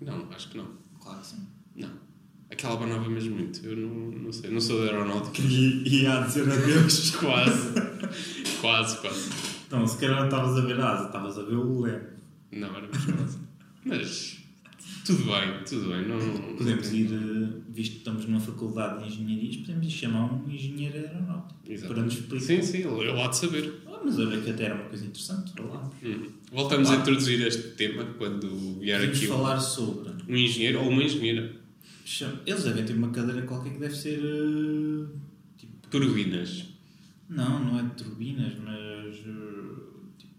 Não, 0.00 0.28
acho 0.34 0.50
que 0.50 0.58
não. 0.58 0.68
Claro 1.00 1.20
que 1.20 1.26
sim. 1.26 1.46
Não. 1.76 1.90
Aquela 2.56 2.72
abanava 2.74 3.10
mesmo 3.10 3.36
muito. 3.36 3.64
Eu 3.66 3.76
não, 3.76 4.10
não 4.22 4.32
sei. 4.32 4.50
Não 4.50 4.60
sou 4.60 4.78
da 4.80 4.92
aeronáutica. 4.92 5.42
E 5.46 6.02
ia 6.02 6.20
dizer 6.22 6.50
adeus. 6.50 7.10
Quase. 7.20 7.72
quase, 8.62 8.96
quase. 9.02 9.30
Então, 9.66 9.86
se 9.86 9.98
calhar 9.98 10.16
não 10.20 10.24
estavas 10.24 10.56
a 10.56 10.60
ver 10.62 10.80
a 10.80 10.88
asa, 10.90 11.06
estavas 11.06 11.38
a 11.38 11.42
ver 11.42 11.54
o 11.54 11.80
leme. 11.82 12.02
Não, 12.52 12.68
era 12.74 12.88
mais. 12.88 13.38
Mas 13.84 14.38
tudo 15.04 15.24
bem, 15.24 15.64
tudo 15.68 15.88
bem. 15.90 16.08
Não, 16.08 16.56
Podemos 16.56 16.92
ir, 16.92 17.12
eh, 17.12 17.60
visto 17.68 17.92
que 17.92 17.98
estamos 17.98 18.24
numa 18.26 18.40
faculdade 18.40 19.02
de 19.02 19.08
engenharias, 19.08 19.56
podemos 19.56 19.86
ir 19.86 19.90
chamar 19.90 20.32
um 20.32 20.50
engenheiro 20.50 20.96
aeronáutico 20.96 21.60
Exato. 21.68 21.92
para 21.92 22.02
nos 22.02 22.14
explicar. 22.14 22.44
Sim, 22.46 22.62
sim, 22.62 22.78
ele 22.78 23.12
lá 23.12 23.28
de 23.28 23.36
saber. 23.36 23.74
Ah, 23.86 24.00
mas 24.02 24.18
olha 24.18 24.40
que 24.40 24.50
até 24.50 24.64
era 24.64 24.74
uma 24.76 24.84
coisa 24.84 25.04
interessante 25.04 25.52
para 25.52 25.64
lá. 25.64 25.90
Uhum. 26.02 26.26
Voltamos 26.50 26.90
a 26.90 26.96
introduzir 26.96 27.46
este 27.46 27.62
tema 27.72 28.04
quando 28.18 28.78
vier 28.80 28.98
Podemos 28.98 29.18
aqui 29.18 29.26
um, 29.26 29.36
falar 29.36 29.60
sobre. 29.60 30.10
um 30.28 30.36
engenheiro 30.36 30.80
ou 30.80 30.88
uma 30.88 31.02
engenheira. 31.02 31.65
Chama- 32.08 32.40
Eles 32.46 32.64
devem 32.64 32.84
ter 32.84 32.94
uma 32.94 33.10
cadeira 33.10 33.42
qualquer 33.42 33.72
que 33.72 33.78
deve 33.78 33.94
ser. 33.94 34.18
eh, 34.22 35.06
tipo, 35.58 35.88
Turbinas. 35.88 36.64
não, 37.28 37.64
não 37.64 37.78
é 37.78 37.82
de 37.82 37.90
turbinas, 38.04 38.52
mas. 38.58 39.16
eh, 39.16 40.12
tipo, 40.18 40.34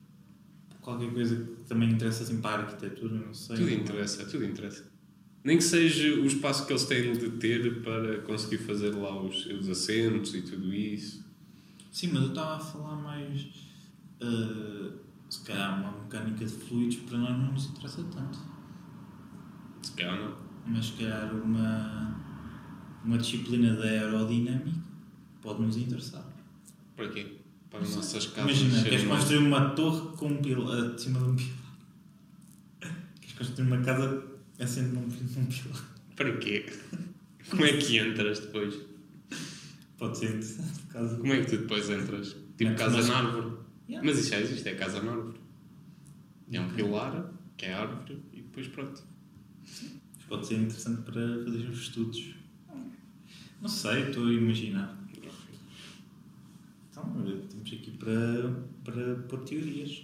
qualquer 0.82 1.12
coisa 1.14 1.36
que 1.36 1.64
também 1.64 1.90
interessa 1.92 2.24
assim 2.24 2.40
para 2.42 2.64
a 2.64 2.66
arquitetura, 2.66 3.16
não 3.16 3.34
sei. 3.34 3.58
Tudo 3.58 3.72
interessa, 3.72 4.26
tudo 4.26 4.46
interessa. 4.46 4.92
Nem 5.44 5.58
que 5.58 5.64
seja 5.64 6.16
o 6.20 6.26
espaço 6.26 6.66
que 6.66 6.74
eles 6.74 6.84
têm 6.86 7.14
de 7.14 7.30
ter 7.32 7.82
para 7.82 8.20
conseguir 8.22 8.58
fazer 8.58 8.90
lá 8.96 9.22
os, 9.22 9.46
os 9.46 9.70
assentos 9.70 10.34
e 10.36 10.42
tudo 10.42 10.74
isso. 10.74 11.26
Sim, 11.92 12.08
mas 12.14 12.24
eu 12.24 12.30
estava 12.30 12.56
a 12.58 12.60
falar 12.60 12.96
mais. 12.96 13.48
eh, 14.20 14.92
se 15.30 15.42
calhar 15.44 15.80
uma 15.82 16.04
mecânica 16.04 16.46
de 16.46 16.52
fluidos 16.52 16.96
para 16.98 17.18
nós 17.18 17.32
não 17.38 17.52
nos 17.54 17.66
interessa 17.70 18.02
tanto. 18.06 18.40
Se 19.82 19.92
calhar 19.94 20.18
não. 20.20 20.47
Mas 20.68 20.86
se 20.88 20.94
calhar 20.94 21.34
uma. 21.36 22.16
uma 23.04 23.18
disciplina 23.18 23.74
da 23.76 23.84
aerodinâmica 23.86 24.78
pode 25.42 25.62
nos 25.62 25.78
interessar. 25.78 26.26
Para 26.96 27.10
quê? 27.10 27.38
Para 27.70 27.80
as 27.82 27.96
nossas 27.96 28.26
casas 28.28 28.58
Imagina, 28.60 28.84
queres 28.84 29.04
construir 29.06 29.38
uma 29.38 29.70
torre 29.72 30.16
com 30.18 30.28
um 30.28 30.38
pilar, 30.42 30.94
de 30.96 31.02
cima 31.02 31.20
de 31.20 31.26
um 31.26 31.36
pilar. 31.36 31.58
Queres 33.22 33.38
construir 33.38 33.68
uma 33.68 33.82
casa 33.82 34.24
assente 34.60 34.90
num, 34.96 35.02
num 35.02 35.46
pilar. 35.46 35.84
Para 36.16 36.38
quê? 36.38 36.66
Como 37.50 37.66
é 37.66 37.78
que 37.78 37.98
entras 38.00 38.40
depois? 38.40 38.76
Pode 39.98 40.18
ser 40.18 40.30
interessante, 40.30 40.80
por 40.82 40.94
causa 40.94 41.18
Como 41.18 41.34
é 41.34 41.42
que 41.42 41.46
tu 41.52 41.58
depois 41.58 41.90
entras? 41.90 42.36
Tipo 42.58 42.72
Mas- 42.72 42.80
casa 42.80 42.98
mas- 42.98 43.08
na 43.08 43.18
árvore. 43.18 43.58
Yeah. 43.90 44.06
Mas 44.06 44.20
isso 44.20 44.30
já 44.32 44.40
existe, 44.42 44.68
é 44.68 44.76
casa 44.76 45.02
na 45.02 45.12
árvore. 45.12 45.40
É 46.52 46.60
um 46.62 46.70
pilar, 46.70 47.32
que 47.56 47.66
é 47.66 47.74
árvore, 47.74 48.22
e 48.34 48.42
depois 48.42 48.68
pronto. 48.68 49.02
Mas 49.62 49.92
pode 50.28 50.46
ser 50.48 50.56
interessante 50.56 51.02
para 51.02 51.44
fazer 51.44 51.70
os 51.70 51.80
estudos. 51.80 52.36
Não 53.62 53.68
sei, 53.70 54.04
estou 54.04 54.28
a 54.28 54.34
imaginar. 54.34 54.98
Então, 56.92 57.04
temos 57.50 57.74
aqui 57.74 57.92
para, 57.92 58.54
para 58.84 59.16
pôr 59.28 59.40
teorias 59.42 60.04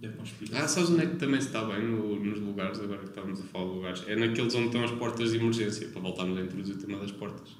da 0.00 0.08
conspiração. 0.10 0.64
Ah, 0.64 0.68
sabes 0.68 0.90
onde 0.90 1.02
é 1.02 1.06
que 1.06 1.16
também 1.16 1.40
se 1.40 1.46
está 1.48 1.64
bem 1.64 1.86
no- 1.86 2.22
nos 2.22 2.38
lugares, 2.40 2.78
agora 2.80 3.00
que 3.00 3.08
estamos 3.08 3.40
a 3.40 3.44
falar 3.44 3.64
de 3.68 3.74
lugares? 3.76 4.04
É 4.06 4.16
naqueles 4.16 4.54
onde 4.54 4.66
estão 4.66 4.84
as 4.84 4.90
portas 4.92 5.30
de 5.30 5.36
emergência, 5.38 5.88
para 5.88 6.00
voltarmos 6.00 6.36
a 6.38 6.42
introduzir 6.42 6.74
o 6.76 6.78
tema 6.78 6.98
das 6.98 7.12
portas. 7.12 7.50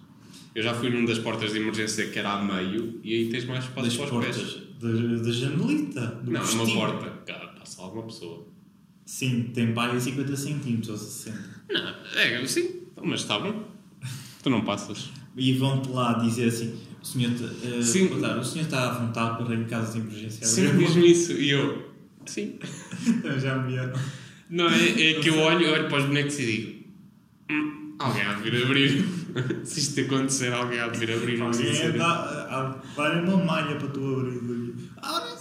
Eu 0.55 0.63
já 0.63 0.75
fui 0.75 0.91
num 0.91 1.05
das 1.05 1.19
portas 1.19 1.53
de 1.53 1.59
emergência 1.59 2.09
que 2.11 2.19
era 2.19 2.33
a 2.33 2.43
meio 2.45 3.01
e 3.05 3.15
aí 3.15 3.29
tens 3.31 3.45
mais 3.45 3.65
espaço 3.65 3.87
das 3.87 3.97
para 3.97 4.05
os 4.05 4.11
portas, 4.11 4.37
pés. 4.55 4.79
da, 4.81 5.23
da 5.23 5.31
janelita. 5.31 6.23
Não, 6.25 6.41
é 6.41 6.45
uma 6.51 6.67
porta. 6.75 7.11
Cara, 7.27 7.47
passa 7.49 7.83
lá 7.83 7.93
uma 7.93 8.03
pessoa. 8.05 8.47
Sim, 9.07 9.51
tem 9.55 9.73
pai 9.73 9.99
50 9.99 10.37
centímetros 10.37 10.89
ou 10.91 10.97
60. 10.99 11.39
Não, 11.71 11.95
é, 12.21 12.45
sim, 12.47 12.83
mas 13.03 13.21
está 13.21 13.39
bom. 13.39 13.65
Tu 14.43 14.51
não 14.51 14.63
passas. 14.63 15.11
E 15.37 15.53
vão-te 15.55 15.89
lá 15.91 16.15
dizer 16.15 16.49
assim: 16.49 16.75
o 17.01 17.07
senhor, 17.07 17.31
eh, 17.33 17.83
Sim. 17.83 18.07
o 18.09 18.45
senhor 18.45 18.65
está 18.65 18.91
à 18.91 18.99
vontade 18.99 19.45
para 19.45 19.55
em 19.55 19.65
casos 19.65 19.95
de 19.95 20.01
emergência 20.01 20.45
Sim, 20.47 20.77
diz-me 20.77 21.11
isso. 21.11 21.33
E 21.33 21.51
eu, 21.51 21.93
sim. 22.27 22.59
porta?" 23.23 23.39
Já 23.41 23.57
me 23.59 23.69
vieram. 23.73 23.93
Não, 24.51 24.69
é, 24.69 24.89
é 25.11 25.15
que 25.21 25.29
eu 25.29 25.39
olho, 25.39 25.71
olho 25.73 25.89
para 25.89 25.99
os 25.99 26.05
bonecos 26.07 26.39
e 26.41 26.47
digo: 26.47 26.85
"Hum, 27.51 27.95
alguém 28.01 28.23
há 28.23 28.35
de 28.35 28.51
vir 28.51 28.65
abrir. 28.65 29.05
Se 29.65 29.81
isto 29.81 30.01
acontecer, 30.01 30.53
alguém 30.53 30.81
há 30.81 30.89
de 30.89 30.99
vir 30.99 31.13
abrir. 31.15 31.41
Alguém 31.41 32.01
a- 32.01 32.77
vai 32.97 33.23
uma 33.23 33.37
malha 33.45 33.77
para 33.77 33.89
tu 33.89 34.01
abrir. 34.21 34.41
Porcaria! 34.41 35.36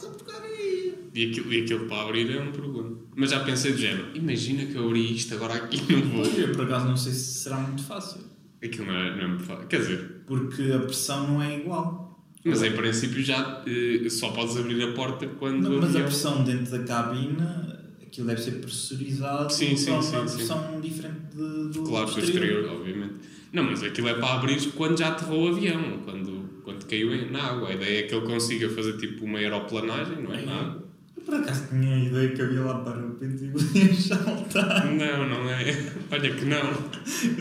E 1.16 1.30
aquilo, 1.32 1.54
e 1.54 1.62
aquilo 1.64 1.88
para 1.88 2.02
abrir 2.04 2.30
é 2.36 2.42
um 2.42 2.52
problema. 2.52 2.98
Mas 3.16 3.32
já 3.32 3.40
pensei 3.40 3.72
do 3.72 3.78
género: 3.78 4.08
imagina 4.14 4.66
que 4.66 4.76
eu 4.76 4.86
abri 4.86 5.16
isto 5.16 5.34
agora 5.34 5.54
aqui 5.56 5.82
não 5.94 6.02
vou. 6.10 6.26
Eu 6.26 6.54
por 6.54 6.66
acaso 6.66 6.86
não 6.88 6.98
sei 6.98 7.14
se 7.14 7.40
será 7.40 7.58
muito 7.58 7.84
fácil. 7.84 8.22
Aquilo 8.64 8.86
não 8.88 8.96
é, 8.96 9.16
não 9.16 9.24
é 9.24 9.28
muito 9.28 9.44
fácil. 9.44 9.68
Quer 9.68 9.80
dizer, 9.80 10.22
Porque 10.28 10.62
a 10.74 10.80
pressão 10.80 11.28
não 11.28 11.42
é 11.42 11.58
igual. 11.58 12.22
mas 12.44 12.62
em 12.64 12.72
princípio 12.74 13.24
já 13.24 13.64
eh, 13.66 14.10
só 14.10 14.30
podes 14.32 14.58
abrir 14.58 14.84
a 14.84 14.92
porta 14.94 15.26
quando. 15.40 15.62
Não, 15.64 15.72
mas 15.78 15.84
a 15.86 15.88
avião- 15.90 16.04
pressão 16.06 16.44
dentro 16.44 16.72
da 16.78 16.84
cabina, 16.84 17.80
aquilo 18.06 18.28
deve 18.28 18.42
ser 18.42 18.52
pressurizado 18.60 19.54
Sim, 19.54 19.78
sim, 19.78 20.02
sim, 20.02 20.16
uma 20.16 20.28
sim. 20.28 20.36
pressão 20.38 20.82
diferente 20.82 21.20
de, 21.34 21.70
do 21.74 21.84
Claro, 21.84 22.12
do 22.12 22.20
exterior, 22.20 22.66
obviamente. 22.72 23.14
Não, 23.54 23.64
mas 23.64 23.82
aquilo 23.84 24.10
é 24.10 24.16
para 24.16 24.34
abrir 24.34 24.60
quando 24.72 24.98
já 25.00 25.10
aterrou 25.10 25.46
o 25.46 25.48
avião, 25.56 26.00
quando, 26.04 26.50
quando 26.64 26.86
caiu 26.86 27.32
na 27.32 27.42
água. 27.52 27.70
A 27.70 27.74
ideia 27.74 28.00
é 28.00 28.04
que 28.04 28.14
ele 28.14 28.26
consiga 28.26 28.68
fazer 28.70 28.98
tipo 28.98 29.24
uma 29.24 29.38
aeroplanagem, 29.40 30.22
não 30.22 30.34
é? 30.34 30.46
Na 30.46 30.56
água. 30.60 30.85
Por 31.26 31.34
acaso 31.36 31.68
tinha 31.70 31.96
a 31.96 32.00
ideia 32.00 32.30
que 32.30 32.42
havia 32.42 32.62
lá 32.62 32.76
para 32.80 33.00
o 33.00 33.18
e 33.22 33.48
podias 33.50 33.98
saltar. 33.98 34.86
Não, 34.86 35.28
não 35.30 35.50
é. 35.50 35.92
Olha 36.12 36.30
que 36.36 36.46
não. 36.46 36.72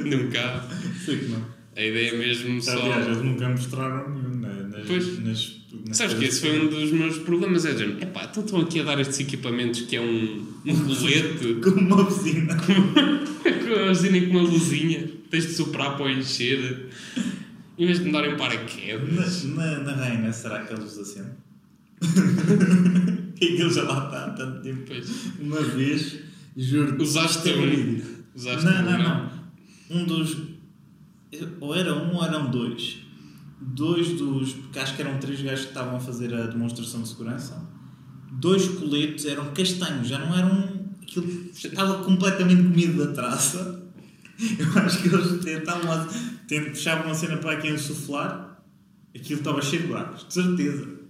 Nunca. 0.05 0.65
Sei 1.05 1.19
que 1.19 1.27
não. 1.27 1.45
A 1.77 1.83
ideia 1.83 2.11
é 2.15 2.17
mesmo 2.19 2.63
só. 2.63 2.73
Aliás, 2.81 3.07
eles 3.07 3.19
nunca 3.23 3.49
mostraram 3.49 4.11
nenhum 4.15 4.37
na- 4.41 4.49
nas, 4.69 4.87
Pois. 4.87 5.19
nas, 5.25 5.57
nas 5.89 5.97
Sabes 5.97 6.15
que 6.15 6.25
esse 6.25 6.41
foi 6.41 6.61
um 6.61 6.69
dos 6.69 6.93
meus 6.93 7.19
problemas, 7.19 7.65
é 7.67 7.77
género, 7.77 8.01
epá, 8.01 8.29
então 8.31 8.45
estão 8.45 8.61
aqui 8.61 8.79
a 8.81 8.85
dar 8.85 9.01
estes 9.01 9.19
equipamentos 9.19 9.81
que 9.83 9.97
é 9.97 10.01
um, 10.01 10.47
um 10.65 10.77
colete, 10.87 11.55
Com 11.63 11.71
uma 11.71 12.05
buzina. 12.05 12.57
imaginem 13.85 14.29
com 14.29 14.39
uma 14.39 14.49
luzinha, 14.49 15.11
tens 15.31 15.47
de 15.49 15.53
soprar 15.55 15.97
para 15.97 16.07
o 16.07 16.11
encher, 16.11 16.87
em 17.77 17.87
vez 17.87 17.99
de 17.99 18.05
me 18.05 18.13
darem 18.13 18.37
paraquedas. 18.37 19.45
Na, 19.47 19.79
na, 19.81 19.97
na 19.97 20.05
Reina, 20.05 20.33
será 20.33 20.61
que 20.65 20.73
eles 20.75 20.97
os 20.97 20.99
acendem? 21.01 21.33
Que 23.47 23.55
aquilo 23.55 23.73
já 23.73 23.83
lá 23.83 24.07
está 24.07 24.25
há 24.27 24.31
tanto 24.31 24.63
tempo. 24.63 24.83
Pois. 24.87 25.27
Uma 25.39 25.61
vez, 25.61 26.19
juro 26.57 27.03
Usaste 27.03 27.51
é 27.51 27.57
um? 27.57 27.61
verídico. 27.61 28.09
Usaste 28.35 28.65
não, 28.65 28.83
não, 28.83 28.93
não? 28.93 28.99
não. 28.99 29.31
Um 29.91 30.05
dos. 30.05 30.37
Ou 31.61 31.75
era 31.75 31.95
um 31.95 32.15
ou 32.15 32.25
eram 32.25 32.51
dois. 32.51 32.99
Dois 33.61 34.09
dos. 34.13 34.53
Porque 34.53 34.79
acho 34.79 34.95
que 34.97 35.03
eram 35.03 35.19
três 35.19 35.41
gajos 35.41 35.63
que 35.63 35.69
estavam 35.69 35.97
a 35.97 36.01
fazer 36.01 36.33
a 36.35 36.47
demonstração 36.47 37.03
de 37.03 37.09
segurança. 37.09 37.63
Dois 38.33 38.67
coletes 38.69 39.25
eram 39.27 39.53
castanhos, 39.53 40.09
já 40.09 40.19
não 40.19 40.37
eram. 40.37 40.85
Aquilo 41.03 41.51
estava 41.53 42.03
completamente 42.03 42.63
comido 42.63 43.07
da 43.07 43.13
traça. 43.13 43.83
Eu 44.59 44.83
acho 44.83 45.03
que 45.03 45.09
eles 45.09 45.45
tentavam 45.45 45.89
lá. 45.89 46.09
Puxavam 46.71 47.11
a 47.11 47.15
cena 47.15 47.37
para 47.39 47.53
aqui 47.53 47.69
insuflar. 47.69 48.63
Aquilo 49.15 49.39
estava 49.39 49.63
cheio 49.63 49.83
de 49.83 49.89
buracos, 49.89 50.27
de 50.27 50.35
certeza. 50.35 51.04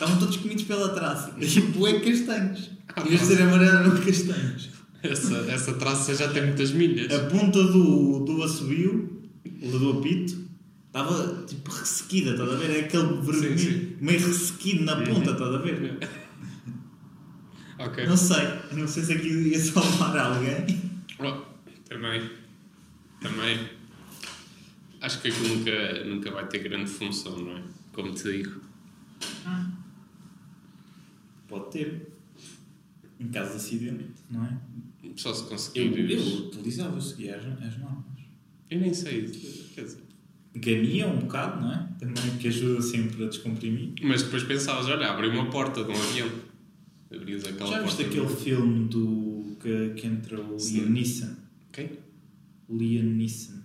Estavam 0.00 0.18
todos 0.18 0.38
comidos 0.38 0.64
pela 0.64 0.88
traça. 0.88 1.34
E 1.38 1.60
bué 1.60 2.00
castanhos. 2.00 2.70
Em 2.96 3.08
vez 3.08 3.20
de 3.20 3.26
ser 3.26 3.42
amarelo, 3.42 3.78
eram 3.80 4.00
castanhos. 4.00 4.70
Essa, 5.02 5.36
essa 5.50 5.74
traça 5.74 6.14
já 6.14 6.28
tem 6.28 6.46
muitas 6.46 6.72
milhas. 6.72 7.12
A 7.12 7.24
ponta 7.26 7.62
do, 7.62 8.20
do 8.20 8.42
assobio, 8.42 9.22
do 9.44 9.98
apito, 9.98 10.38
estava 10.86 11.44
tipo 11.46 11.70
ressequida, 11.70 12.30
estás 12.30 12.50
a 12.50 12.54
ver? 12.54 12.70
É 12.70 12.80
aquele 12.80 13.20
vermelho, 13.20 13.58
sim. 13.58 13.96
meio 14.00 14.26
ressequido 14.26 14.84
na 14.84 14.96
ponta, 14.96 15.32
estás 15.32 15.54
a 15.54 15.58
ver? 15.58 15.98
Ok. 17.78 18.06
Não 18.06 18.16
sei, 18.16 18.46
não 18.72 18.88
sei 18.88 19.02
se 19.04 19.12
aquilo 19.12 19.40
ia 19.48 19.58
salvar 19.58 20.16
alguém. 20.16 20.82
Oh, 21.18 21.42
também. 21.88 22.30
Também. 23.20 23.68
Acho 25.00 25.20
que 25.20 25.28
aquilo 25.28 25.56
nunca, 25.56 26.04
nunca 26.04 26.30
vai 26.30 26.46
ter 26.46 26.58
grande 26.58 26.90
função, 26.90 27.38
não 27.38 27.56
é? 27.58 27.62
Como 27.92 28.12
te 28.12 28.24
digo. 28.24 28.60
Pode 31.50 31.70
ter. 31.72 32.12
Em 33.18 33.28
caso 33.28 33.50
de 33.50 33.56
acidente, 33.56 34.06
não 34.30 34.44
é? 34.46 34.56
Só 35.16 35.34
se 35.34 35.44
conseguir. 35.44 35.80
Eu, 35.80 36.08
Eu, 36.08 36.18
eu 36.18 36.46
utilizava, 36.46 36.96
eu 36.96 37.00
seguia 37.00 37.36
as, 37.36 37.44
as 37.44 37.78
normas. 37.78 38.04
nem 38.70 38.94
sei. 38.94 39.26
Quer 39.74 39.84
dizer. 39.84 40.02
Gamia 40.54 41.06
um 41.06 41.18
bocado, 41.20 41.60
não 41.60 41.72
é? 41.72 41.88
Também 41.98 42.38
que 42.38 42.48
ajuda 42.48 42.80
sempre 42.80 43.24
a 43.24 43.28
descomprimir. 43.28 43.92
Mas 44.02 44.22
depois 44.22 44.42
pensavas, 44.44 44.86
olha, 44.86 45.08
abri 45.10 45.28
uma 45.28 45.50
porta 45.50 45.84
de 45.84 45.90
um 45.90 45.94
avião. 45.94 46.30
Abrias 47.14 47.44
aquela 47.44 47.70
Já 47.70 47.82
viste 47.82 48.02
aquele 48.02 48.28
filme 48.28 48.88
do 48.88 49.56
que, 49.60 49.90
que 49.94 50.06
entra 50.06 50.40
o. 50.40 50.56
Liam 50.56 50.88
Neeson? 50.88 51.36
Quem? 51.72 51.90
Liam 52.68 53.04
Neeson. 53.04 53.60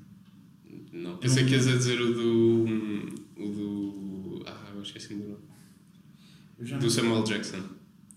Não, 0.92 1.18
pensei 1.18 1.46
que 1.46 1.52
ias 1.52 1.68
a 1.68 1.76
dizer 1.76 2.02
o 2.02 2.14
do. 2.14 2.64
O 3.38 3.50
do. 3.50 4.44
Ah, 4.48 4.72
eu 4.76 4.82
esqueci-me 4.82 5.22
do 5.22 5.30
nome. 5.30 5.44
Eu 6.60 6.80
Do 6.80 6.90
Samuel 6.90 7.24
Jackson. 7.24 7.64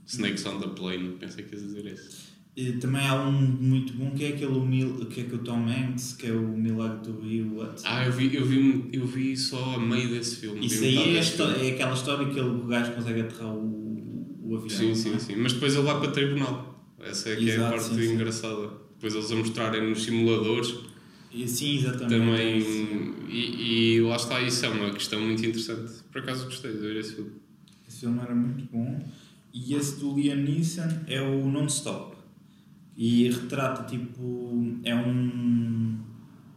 Snakes 0.09 0.45
on 0.47 0.59
the 0.59 0.69
Plane. 0.69 1.17
Pensei 1.21 1.45
que 1.45 1.55
ias 1.55 1.63
dizer 1.65 1.87
esse. 1.87 2.29
E 2.57 2.73
também 2.73 3.07
há 3.07 3.15
um 3.15 3.31
muito 3.31 3.93
bom 3.93 4.11
que 4.11 4.25
é 4.25 4.29
aquele 4.31 4.47
o 4.51 5.07
que 5.07 5.21
é 5.21 5.25
com 5.25 5.37
o 5.37 5.39
Tom 5.39 5.69
Hanks, 5.69 6.15
que 6.15 6.27
é 6.27 6.33
o 6.33 6.49
Milagre 6.49 7.09
do 7.13 7.21
Rio. 7.21 7.55
What? 7.57 7.83
Ah, 7.85 8.05
eu 8.05 8.11
vi, 8.13 8.35
eu 8.35 8.45
vi, 8.45 8.89
eu 8.93 9.07
vi 9.07 9.37
só 9.37 9.77
a 9.77 9.79
meio 9.79 10.09
desse 10.09 10.37
filme. 10.37 10.67
Isso 10.67 10.83
aí 10.83 11.17
é, 11.17 11.23
filme. 11.23 11.69
é 11.69 11.71
aquela 11.75 11.95
história 11.95 12.29
que 12.29 12.37
ele, 12.37 12.49
o 12.49 12.67
gajo 12.67 12.93
consegue 12.95 13.21
aterrar 13.21 13.55
o, 13.55 14.41
o 14.43 14.57
avião. 14.57 14.71
Sim, 14.71 14.93
sim, 14.93 15.15
é? 15.15 15.19
sim. 15.21 15.37
Mas 15.37 15.53
depois 15.53 15.75
ele 15.77 15.85
vai 15.85 16.01
para 16.01 16.11
tribunal. 16.11 16.85
Essa 16.99 17.29
é 17.29 17.37
que 17.37 17.49
é 17.49 17.53
a 17.53 17.55
Exato, 17.55 17.71
parte 17.77 17.95
sim, 17.95 18.03
sim. 18.03 18.15
engraçada. 18.15 18.71
Depois 18.95 19.15
eles 19.15 19.31
a 19.31 19.37
mostrarem 19.37 19.89
nos 19.91 20.03
simuladores 20.03 20.75
E, 21.33 21.47
sim, 21.47 21.77
exatamente. 21.79 22.09
também. 22.11 22.61
Sim. 22.61 23.15
E, 23.29 23.95
e 23.95 24.01
lá 24.01 24.17
está, 24.17 24.41
isso 24.41 24.67
é 24.67 24.69
uma 24.69 24.91
questão 24.91 25.21
muito 25.21 25.47
interessante. 25.47 25.93
Por 26.11 26.23
acaso 26.23 26.47
gostei 26.47 26.73
de 26.73 26.79
ver 26.79 26.97
esse 26.97 27.15
filme. 27.15 27.31
Esse 27.87 28.01
filme 28.01 28.19
era 28.19 28.35
muito 28.35 28.65
bom. 28.73 29.01
E 29.61 29.75
esse 29.75 29.99
do 29.99 30.15
Liam 30.15 30.37
Neeson 30.37 30.89
é 31.09 31.21
o 31.21 31.51
Non-Stop. 31.51 32.17
E 32.97 33.29
retrata 33.29 33.83
tipo. 33.85 34.79
É 34.85 34.95
um, 34.95 35.99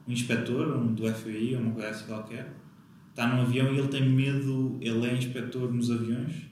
um 0.08 0.12
inspetor 0.12 0.78
um 0.78 0.94
do 0.94 1.12
FBI, 1.12 1.56
ou 1.56 1.62
uma 1.62 1.72
coisa 1.72 1.90
assim 1.90 2.06
qualquer. 2.06 2.54
Está 3.10 3.28
num 3.28 3.42
avião 3.42 3.74
e 3.74 3.80
ele 3.80 3.88
tem 3.88 4.08
medo. 4.08 4.78
Ele 4.80 5.08
é 5.08 5.18
inspetor 5.18 5.74
nos 5.74 5.90
aviões 5.90 6.52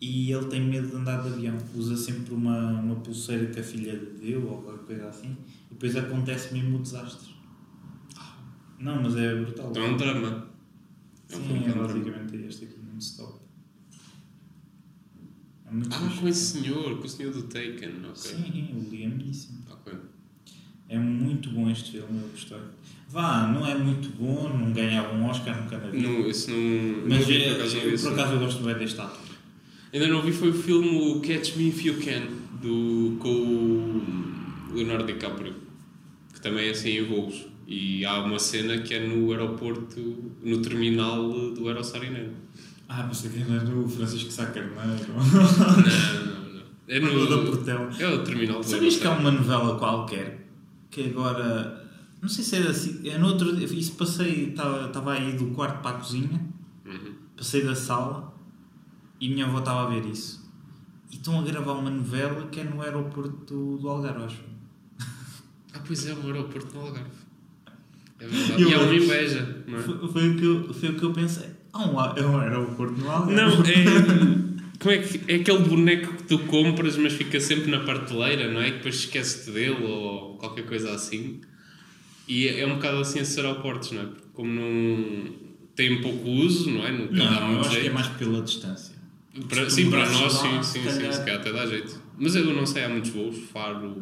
e 0.00 0.32
ele 0.32 0.46
tem 0.46 0.60
medo 0.60 0.88
de 0.88 0.96
andar 0.96 1.22
de 1.22 1.28
avião. 1.28 1.56
Usa 1.74 1.96
sempre 1.96 2.34
uma, 2.34 2.80
uma 2.80 2.96
pulseira 2.96 3.46
que 3.46 3.60
a 3.60 3.62
filha 3.62 3.92
lhe 3.92 4.18
deu 4.20 4.48
ou 4.48 4.62
qualquer 4.62 4.86
coisa 4.86 5.08
assim. 5.08 5.36
E 5.70 5.74
depois 5.74 5.94
acontece 5.94 6.52
mesmo 6.52 6.78
o 6.78 6.82
desastre. 6.82 7.32
Não, 8.78 9.02
mas 9.02 9.14
é 9.14 9.36
brutal. 9.36 9.70
Então 9.70 9.84
é 9.84 9.90
um 9.90 9.96
drama. 9.96 10.48
É 11.28 11.36
um 11.36 11.40
Sim, 11.40 11.52
é 11.52 11.56
é 11.56 11.58
um 11.58 11.62
drama. 11.62 11.86
basicamente 11.86 12.36
este 12.36 12.64
aqui, 12.64 12.79
muito 15.70 15.94
Ah, 15.94 16.16
com 16.20 16.28
esse 16.28 16.58
senhor, 16.58 16.98
com 16.98 17.04
o 17.04 17.08
senhor 17.08 17.32
do 17.32 17.42
Taken. 17.42 17.92
Ok. 18.08 18.14
Sim, 18.14 18.68
o 18.74 18.90
Liam 18.90 19.10
Neeson. 19.16 19.54
Ok. 19.70 19.92
É 20.88 20.98
muito 20.98 21.50
bom 21.50 21.70
este 21.70 21.92
filme, 21.92 22.20
eu 22.20 22.28
gostei. 22.28 22.58
Vá, 23.08 23.46
não 23.46 23.66
é 23.66 23.76
muito 23.76 24.08
bom, 24.16 24.48
não 24.48 24.72
ganhava 24.72 25.14
um 25.14 25.26
Oscar, 25.26 25.60
nunca 25.62 25.78
na 25.78 25.88
vida. 25.88 26.08
Não, 26.08 26.28
isso 26.28 26.50
não. 26.50 27.08
Mas 27.08 27.26
não 27.28 27.34
é, 27.34 27.44
por 27.48 27.56
acaso 27.56 27.76
eu, 27.76 27.94
esse 27.94 28.04
por 28.04 28.12
acaso 28.12 28.32
eu 28.34 28.38
gosto 28.40 28.62
bem 28.62 28.74
deste 28.74 29.00
ator. 29.00 29.30
Ainda 29.92 30.06
não 30.06 30.22
vi 30.22 30.32
foi 30.32 30.50
o 30.50 30.54
filme 30.54 31.20
Catch 31.20 31.56
Me 31.56 31.68
If 31.68 31.84
You 31.84 31.94
Can, 32.00 32.26
do, 32.62 33.16
com 33.18 33.28
o 33.28 34.74
Leonardo 34.74 35.06
DiCaprio, 35.06 35.54
que 36.32 36.40
também 36.40 36.68
é 36.68 36.70
assim 36.70 36.90
em 36.90 37.04
voos. 37.04 37.46
E 37.66 38.04
há 38.04 38.20
uma 38.24 38.38
cena 38.38 38.78
que 38.78 38.94
é 38.94 39.06
no 39.06 39.30
aeroporto, 39.30 40.32
no 40.42 40.60
terminal 40.60 41.28
do 41.52 41.68
Aerosarineno. 41.68 42.32
Ah, 42.92 43.04
pensei 43.04 43.30
que 43.30 43.40
era 43.52 43.70
o 43.76 43.88
Francisco 43.88 44.32
Sá 44.32 44.46
Carneiro. 44.46 45.06
Não, 45.08 45.24
não, 45.24 46.54
não. 46.54 46.62
É 46.88 46.98
O 46.98 47.28
da 47.28 47.36
no. 47.36 47.46
Portela. 47.46 47.88
É 48.00 48.08
o 48.08 48.24
terminal 48.24 48.58
do 48.58 48.66
Sabias 48.66 48.96
que 48.96 49.06
há 49.06 49.10
Aerosarineno. 49.10 49.20
uma 49.20 49.30
novela 49.30 49.78
qualquer 49.78 50.48
que 50.90 51.06
agora. 51.06 51.88
Não 52.20 52.28
sei 52.28 52.42
se 52.42 52.56
era 52.56 52.70
assim. 52.70 53.08
É 53.08 53.16
no 53.16 53.28
outro, 53.28 53.54
isso 53.62 53.92
passei. 53.92 54.48
Estava 54.48 55.12
aí 55.12 55.36
do 55.36 55.46
quarto 55.52 55.80
para 55.82 55.96
a 55.96 56.00
cozinha. 56.00 56.40
Uhum. 56.84 57.14
Passei 57.36 57.64
da 57.64 57.76
sala 57.76 58.34
e 59.20 59.28
minha 59.28 59.46
avó 59.46 59.60
estava 59.60 59.86
a 59.86 59.90
ver 59.90 60.04
isso. 60.06 60.50
E 61.12 61.14
estão 61.14 61.38
a 61.38 61.42
gravar 61.42 61.74
uma 61.74 61.90
novela 61.90 62.48
que 62.48 62.58
é 62.58 62.64
no 62.64 62.82
aeroporto 62.82 63.76
do 63.78 63.88
Algarve, 63.88 64.24
acho. 64.24 64.42
Ah, 65.72 65.80
pois 65.86 66.06
é, 66.06 66.12
o 66.12 66.26
aeroporto 66.26 66.72
do 66.72 66.80
Algarve. 66.80 67.10
É 68.18 68.26
verdade. 68.26 68.62
E 68.62 68.66
E 68.68 68.74
é 68.74 68.78
uma 68.78 68.94
inveja, 68.94 69.64
não 69.68 69.78
é? 69.78 69.82
Foi, 69.82 70.08
foi 70.08 70.30
o 70.30 70.36
que 70.36 70.44
eu, 70.44 70.74
foi 70.74 70.88
o 70.88 70.98
que 70.98 71.04
eu 71.04 71.12
pensei. 71.12 71.59
Há 71.72 71.86
um, 71.88 71.98
a- 71.98 72.14
é 72.16 72.22
um 72.24 72.38
aeroporto 72.38 72.94
no 73.00 73.10
Algarve. 73.10 73.34
Não, 73.34 73.62
é. 73.64 74.50
Como 74.80 74.94
é 74.94 74.98
que. 74.98 75.20
É 75.30 75.36
aquele 75.36 75.58
boneco 75.58 76.14
que 76.14 76.22
tu 76.24 76.38
compras, 76.40 76.96
mas 76.96 77.12
fica 77.12 77.38
sempre 77.40 77.70
na 77.70 77.80
prateleira, 77.80 78.50
não 78.50 78.60
é? 78.60 78.68
E 78.68 78.72
depois 78.72 78.94
esqueces-te 78.96 79.50
dele 79.50 79.84
ou 79.84 80.36
qualquer 80.36 80.64
coisa 80.66 80.92
assim. 80.94 81.40
E 82.26 82.48
é 82.48 82.60
é 82.60 82.66
um 82.66 82.76
bocado 82.76 82.98
assim 82.98 83.18
esses 83.20 83.36
aeroportos, 83.36 83.92
não 83.92 84.02
é? 84.02 84.06
Porque 84.06 84.22
como 84.32 84.50
não. 84.52 85.32
têm 85.76 86.00
pouco 86.00 86.28
uso, 86.30 86.70
não 86.70 86.86
é? 86.86 86.92
Dá 86.92 87.40
Não, 87.40 87.52
eu 87.52 87.60
acho 87.60 87.70
que 87.70 87.76
é 87.76 87.80
jeito. 87.80 87.94
mais 87.94 88.06
pela 88.08 88.40
distância. 88.42 88.94
Para- 89.48 89.68
sim, 89.70 89.90
para 89.90 90.08
nós, 90.10 90.32
sim, 90.32 90.62
sim, 90.62 90.80
sim, 90.80 90.84
calhar- 90.86 91.12
se 91.12 91.18
calhar 91.20 91.40
até 91.40 91.52
dá 91.52 91.66
jeito. 91.66 92.00
Mas 92.18 92.34
eu 92.34 92.44
não 92.46 92.64
sei, 92.66 92.84
há 92.84 92.88
muitos 92.88 93.10
voos. 93.10 93.36
Faro, 93.52 93.94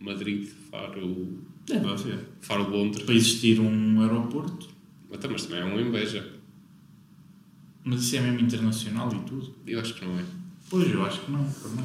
Madrid, 0.00 0.48
Faro. 0.70 1.38
Haver. 1.70 2.18
Faro, 2.40 2.68
Londres. 2.70 3.04
Para 3.04 3.14
existir 3.14 3.60
um 3.60 4.00
aeroporto, 4.02 4.68
mas 5.10 5.44
também 5.46 5.60
é 5.60 5.64
uma 5.64 5.80
inveja. 5.80 6.26
Mas 7.84 8.00
isso 8.02 8.16
é 8.16 8.20
mesmo 8.20 8.40
internacional 8.40 9.12
e 9.14 9.18
tudo. 9.20 9.54
Eu 9.66 9.80
acho 9.80 9.94
que 9.94 10.04
não 10.04 10.18
é. 10.18 10.24
Pois, 10.70 10.90
eu 10.90 11.04
acho 11.04 11.20
que 11.20 11.30
não, 11.30 11.48
também. 11.50 11.84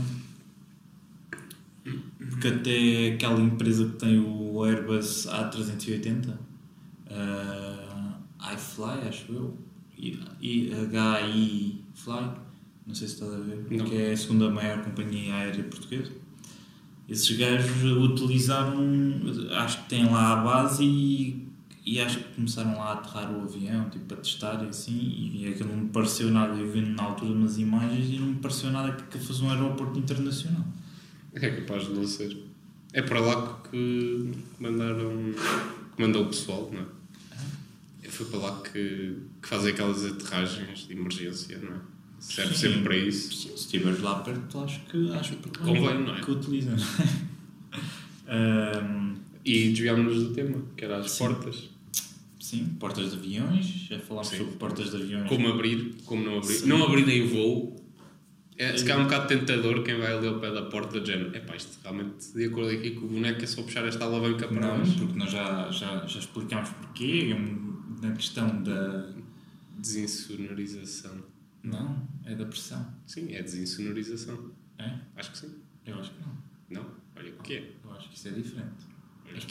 Porque 2.29 2.47
até 2.47 3.13
aquela 3.13 3.39
empresa 3.39 3.85
que 3.85 3.97
tem 3.97 4.19
o 4.19 4.63
Airbus 4.63 5.27
A380, 5.27 6.29
uh, 6.29 6.33
iFly, 8.53 9.07
acho 9.07 9.31
eu, 9.31 9.57
HI 10.41 11.81
Fly, 11.93 12.31
não 12.85 12.93
sei 12.93 13.07
se 13.07 13.13
estás 13.13 13.33
a 13.33 13.37
ver, 13.37 13.65
Não. 13.69 13.85
que 13.85 13.95
é 13.95 14.11
a 14.11 14.17
segunda 14.17 14.49
maior 14.49 14.83
companhia 14.83 15.35
aérea 15.35 15.63
portuguesa. 15.63 16.11
Esses 17.07 17.37
gajos 17.37 17.83
utilizaram, 17.83 18.81
acho 19.51 19.83
que 19.83 19.89
têm 19.89 20.05
lá 20.05 20.33
a 20.33 20.35
base 20.37 20.83
e, 20.83 21.42
e 21.85 21.99
acho 21.99 22.19
que 22.19 22.35
começaram 22.35 22.77
lá 22.77 22.85
a 22.85 22.93
aterrar 22.93 23.31
o 23.31 23.41
avião, 23.43 23.89
tipo, 23.89 24.05
para 24.05 24.17
testar 24.17 24.63
e 24.63 24.69
assim, 24.69 25.31
e 25.33 25.47
aquilo 25.47 25.69
não 25.69 25.83
me 25.83 25.89
pareceu 25.89 26.31
nada, 26.31 26.57
eu 26.57 26.71
vi 26.71 26.81
na 26.81 27.03
altura 27.03 27.33
umas 27.33 27.57
imagens 27.57 28.09
e 28.09 28.19
não 28.19 28.27
me 28.27 28.35
pareceu 28.35 28.71
nada 28.71 28.93
que, 28.93 29.03
que 29.03 29.25
fosse 29.25 29.41
um 29.41 29.49
aeroporto 29.49 29.99
internacional. 29.99 30.65
É 31.33 31.49
capaz 31.49 31.87
de 31.87 31.93
não 31.93 32.07
ser. 32.07 32.37
É 32.93 33.01
para 33.01 33.19
lá 33.19 33.59
que 33.69 34.31
mandaram. 34.59 35.33
que 35.95 36.01
mandou 36.01 36.23
o 36.23 36.27
pessoal, 36.27 36.69
não 36.71 36.81
é? 36.81 36.85
Foi 38.13 38.27
para 38.27 38.39
lá 38.39 38.61
que, 38.61 39.17
que 39.41 39.47
fazem 39.47 39.73
aquelas 39.73 40.05
aterragens 40.05 40.87
de 40.87 40.93
emergência, 40.93 41.57
não 41.57 41.77
é? 41.77 41.79
Serve 42.19 42.55
sempre 42.55 42.83
para 42.83 42.95
isso. 42.95 43.33
Sim, 43.33 43.49
se 43.49 43.55
estiveres 43.55 43.99
lá 44.01 44.19
perto, 44.19 44.59
acho 44.59 44.79
que, 44.81 45.11
acho 45.11 45.35
que 45.37 45.49
Convém, 45.57 46.03
não 46.03 46.15
é? 46.15 46.21
que 46.21 46.31
utilizam. 46.31 46.75
Ahm, 48.27 49.12
E 49.45 49.69
desviámos-nos 49.69 50.23
do 50.27 50.33
tema, 50.33 50.63
que 50.77 50.85
era 50.85 50.97
as 50.99 51.11
Sim. 51.11 51.17
portas. 51.27 51.69
sim, 52.39 52.65
portas 52.79 53.11
de 53.11 53.17
aviões, 53.17 53.65
já 53.65 53.99
falámos 53.99 54.29
Sim. 54.29 54.37
sobre 54.37 54.53
portas 54.55 54.91
de 54.91 54.97
aviões. 54.97 55.27
Como 55.27 55.47
abrir, 55.47 55.95
como 56.05 56.23
não 56.23 56.37
abrir. 56.37 56.53
Sim. 56.53 56.67
Não 56.67 56.83
abrir 56.83 57.07
em 57.09 57.27
voo. 57.27 57.75
É, 58.57 58.77
se 58.77 58.83
calhar 58.83 58.99
é 58.99 59.01
um 59.01 59.05
bocado 59.05 59.27
tentador 59.27 59.81
quem 59.83 59.97
vai 59.97 60.13
ali 60.13 60.27
ao 60.27 60.39
pé 60.39 60.51
da 60.51 60.61
porta 60.63 60.99
de 61.01 61.07
género. 61.11 61.35
Epá, 61.35 61.55
isto 61.55 61.79
realmente, 61.81 62.31
de 62.33 62.45
acordo 62.45 62.69
aqui 62.69 62.91
com 62.91 63.05
o 63.05 63.09
boneco, 63.09 63.41
é 63.41 63.47
só 63.47 63.63
puxar 63.63 63.83
esta 63.85 64.05
alavanca 64.05 64.47
para 64.47 64.61
Não, 64.61 64.77
baixo. 64.77 64.95
porque 64.99 65.17
nós 65.17 65.31
já, 65.31 65.71
já, 65.71 66.05
já 66.05 66.19
explicámos 66.19 66.69
porquê, 66.69 67.33
é 67.33 68.05
na 68.05 68.13
questão 68.13 68.61
da... 68.61 69.09
Desinsonorização. 69.79 71.23
Não, 71.63 72.07
é 72.25 72.35
da 72.35 72.45
pressão. 72.45 72.85
Sim, 73.07 73.33
é 73.33 73.41
desinsonorização. 73.41 74.51
É? 74.77 74.97
Acho 75.15 75.31
que 75.31 75.37
sim. 75.39 75.55
Eu 75.85 75.99
acho 75.99 76.11
que 76.11 76.21
não. 76.21 76.81
Não? 76.83 76.89
Olha 77.15 77.31
o 77.31 77.43
que 77.43 77.53
é. 77.55 77.71
Eu 77.83 77.91
acho 77.93 78.09
que 78.09 78.15
isso 78.15 78.27
é 78.27 78.31
diferente. 78.31 78.85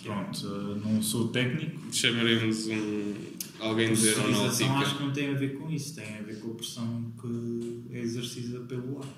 Pronto, 0.03 0.47
uh, 0.47 0.77
não 0.77 1.03
sou 1.03 1.29
técnico. 1.29 1.93
Chamaremos 1.93 2.67
um, 2.67 3.15
alguém 3.61 3.93
de 3.93 4.01
Pressurização 4.01 4.49
acho 4.49 4.63
aeronáutica. 4.63 4.97
que 4.97 5.03
não 5.05 5.13
tem 5.13 5.29
a 5.29 5.35
ver 5.35 5.59
com 5.59 5.71
isso, 5.71 5.95
tem 5.95 6.19
a 6.19 6.23
ver 6.23 6.41
com 6.41 6.51
a 6.51 6.55
pressão 6.55 7.13
que 7.21 7.97
é 7.97 8.01
exercida 8.01 8.61
pelo 8.61 8.99
ar. 8.99 9.09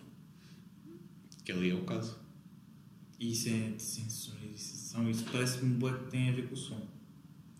Que 1.44 1.52
ali 1.52 1.70
é 1.70 1.74
o 1.74 1.82
caso. 1.82 2.18
Isso 3.20 3.48
é 3.48 3.70
desinsonorização, 3.76 5.08
isso 5.08 5.24
parece-me 5.30 5.78
que 5.78 6.10
tem 6.10 6.30
a 6.30 6.32
ver 6.32 6.48
com 6.48 6.54
o 6.54 6.56
som. 6.56 6.86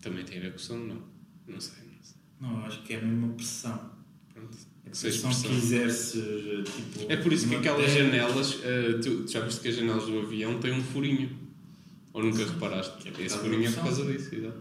Também 0.01 0.23
tem 0.23 0.37
a 0.37 0.41
ver 0.41 0.51
com 0.51 0.57
o 0.57 0.59
som, 0.59 0.77
não? 0.77 1.01
Não 1.47 1.59
sei, 1.59 1.83
não 1.85 2.03
sei. 2.03 2.17
Não, 2.39 2.65
acho 2.65 2.83
que 2.83 2.93
é 2.93 3.01
mesmo 3.01 3.31
a 3.31 3.35
pressão. 3.35 3.91
Pronto. 4.33 4.57
A 4.85 4.93
seja 4.93 5.27
pressão 5.27 5.49
que 5.49 5.57
exerces, 5.57 6.13
tipo... 6.13 7.11
É 7.11 7.17
por 7.17 7.33
isso 7.33 7.49
que 7.49 7.55
aquelas 7.55 7.91
janelas, 7.91 8.59
eh, 8.63 8.99
tu, 9.01 9.23
tu 9.23 9.31
já 9.31 9.39
viste 9.41 9.61
que 9.61 9.67
as 9.69 9.75
janelas 9.75 10.05
do 10.05 10.19
avião 10.19 10.59
têm 10.59 10.73
um 10.73 10.83
furinho. 10.83 11.44
Ou 12.15 12.23
nunca 12.23 12.45
reparaste? 12.45 13.09
É 13.09 13.21
Esse 13.23 13.37
furinho 13.37 13.65
é 13.65 13.69
da 13.69 13.75
por 13.75 13.83
causa 13.83 14.05
disso, 14.05 14.35
exato. 14.35 14.57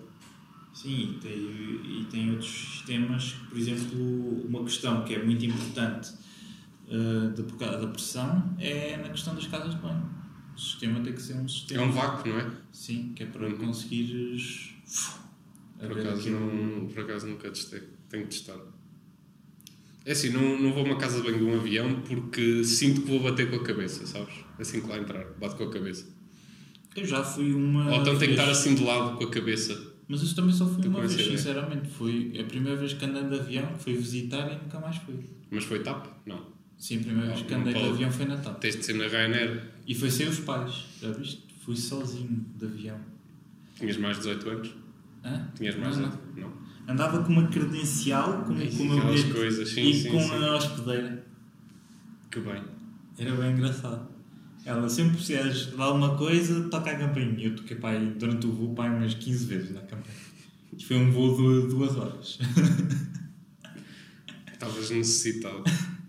Sim, 0.75 0.91
e 1.17 1.19
tem, 1.21 1.33
e 1.33 2.07
tem 2.11 2.31
outros 2.33 2.51
sistemas, 2.51 3.31
por 3.49 3.57
exemplo, 3.57 4.47
uma 4.49 4.65
questão 4.65 5.05
que 5.05 5.15
é 5.15 5.23
muito 5.25 5.47
importante 5.47 6.11
uh, 6.89 7.31
da, 7.31 7.43
por 7.45 7.57
causa 7.57 7.79
da 7.79 7.87
pressão 7.87 8.57
é 8.59 8.97
na 8.97 9.09
questão 9.09 9.35
das 9.37 9.47
casas 9.47 9.71
de 9.77 9.81
banho. 9.81 10.11
O 10.55 10.59
sistema 10.59 10.99
tem 11.01 11.13
que 11.13 11.23
ser 11.23 11.35
um 11.35 11.45
É 11.45 11.49
sistema. 11.49 11.83
um 11.85 11.93
vácuo, 11.93 12.29
não 12.29 12.41
é? 12.41 12.51
Sim, 12.73 13.13
que 13.15 13.23
é 13.23 13.27
para 13.27 13.47
Uhum. 13.47 13.57
conseguires. 13.57 14.71
Por 15.79 15.93
acaso, 16.01 16.21
aquilo- 16.21 16.41
não, 16.81 16.87
por 16.89 17.01
acaso 17.05 17.27
nunca 17.29 17.51
testei. 17.51 17.83
Tenho 18.09 18.25
que 18.25 18.31
testar. 18.31 18.59
É 20.05 20.13
assim, 20.13 20.31
não, 20.31 20.61
não 20.61 20.73
vou 20.73 20.83
a 20.85 20.87
uma 20.87 20.99
casa 20.99 21.17
de 21.19 21.23
banho 21.23 21.39
de 21.39 21.45
um 21.45 21.55
avião 21.59 22.01
porque 22.03 22.63
sinto 22.65 23.03
que 23.03 23.09
vou 23.11 23.21
bater 23.23 23.49
com 23.49 23.57
a 23.57 23.63
cabeça, 23.65 24.07
sabes? 24.07 24.35
Assim 24.59 24.81
que 24.81 24.87
lá 24.89 24.99
entrar, 24.99 25.25
bato 25.41 25.57
com 25.57 25.65
a 25.65 25.71
cabeça. 25.71 26.14
Eu 26.97 27.05
já 27.05 27.23
fui 27.23 27.53
uma. 27.53 27.91
Ou 27.91 28.01
então 28.01 28.17
tenho 28.19 28.35
que 28.35 28.39
estar 28.41 28.51
assim 28.51 28.75
de 28.75 28.85
lado 28.85 29.17
com 29.17 29.25
a 29.25 29.31
cabeça. 29.31 29.93
Mas 30.07 30.23
isso 30.23 30.37
também 30.37 30.53
só 30.53 30.67
fui 30.67 30.77
Estou 30.77 30.91
uma 30.91 31.01
vez, 31.01 31.15
ideia. 31.15 31.31
sinceramente. 31.37 31.89
Foi 31.89 32.33
a 32.39 32.45
primeira 32.45 32.79
vez 32.79 32.93
que 32.93 33.05
andei 33.05 33.25
de 33.25 33.35
avião, 33.41 33.69
fui 33.79 33.95
visitar 33.95 34.53
e 34.53 34.63
nunca 34.63 34.79
mais 34.79 34.97
fui. 34.99 35.15
Mas 35.51 35.65
foi 35.65 35.81
TAP? 35.81 36.07
Não. 36.27 36.53
Sim, 36.77 36.99
a 36.99 37.05
primeira 37.05 37.29
vez 37.31 37.43
que 37.43 37.53
não 37.53 37.61
andei 37.61 37.73
de 37.73 37.81
pode. 37.81 37.93
avião 37.93 38.11
foi 38.13 38.27
na 38.27 38.37
TAP. 38.37 38.59
Tens 38.61 38.77
de 38.77 38.85
ser 38.85 38.95
na 38.95 39.07
Ryanair. 39.07 39.63
E 39.87 39.95
foi 39.95 40.11
sem 40.11 40.29
os 40.29 40.41
pais, 40.41 40.85
já 41.01 41.11
viste? 41.11 41.43
Fui 41.65 41.75
sozinho 41.77 42.45
de 42.57 42.67
avião. 42.67 42.99
Tinhas 43.77 43.97
mais 43.97 44.17
de 44.19 44.25
18 44.25 44.51
anos? 44.51 44.71
Hã? 45.25 45.49
Tinhas 45.57 45.77
mais 45.77 45.97
Não, 45.97 46.11
de 46.11 46.41
não. 46.41 46.49
Não. 46.49 46.53
Andava 46.87 47.23
com 47.25 47.33
uma 47.33 47.49
credencial, 47.49 48.45
com, 48.45 48.49
com 48.49 48.53
o 48.53 48.55
meu 48.55 48.99
aquelas 48.99 49.15
bilhete 49.23 49.33
coisas, 49.33 49.69
sim, 49.71 49.89
e 49.89 49.95
sim, 49.95 50.11
com 50.11 50.21
sim. 50.21 50.35
a 50.35 50.55
hospedeira. 50.57 51.27
Que 52.31 52.41
bem. 52.41 52.63
Era 53.17 53.35
bem 53.37 53.53
engraçado. 53.53 54.07
Ela 54.65 54.89
sempre 54.89 55.17
precisas 55.17 55.67
de 55.67 55.81
alguma 55.81 56.17
coisa, 56.17 56.69
toca 56.69 56.91
a 56.91 56.97
campainha. 56.99 57.47
Eu 57.47 57.57
toquei 57.57 57.77
aí, 57.83 58.07
durante 58.19 58.47
o 58.47 58.53
voo 58.53 58.75
aí 58.81 58.91
umas 58.91 59.15
15 59.15 59.47
vezes 59.47 59.71
na 59.73 59.81
campainha. 59.83 60.17
Isto 60.77 60.89
foi 60.89 60.97
um 60.97 61.11
voo 61.11 61.63
de 61.63 61.69
duas 61.69 61.97
horas. 61.97 62.39
Estavas 64.53 64.91
necessitado. 64.91 65.65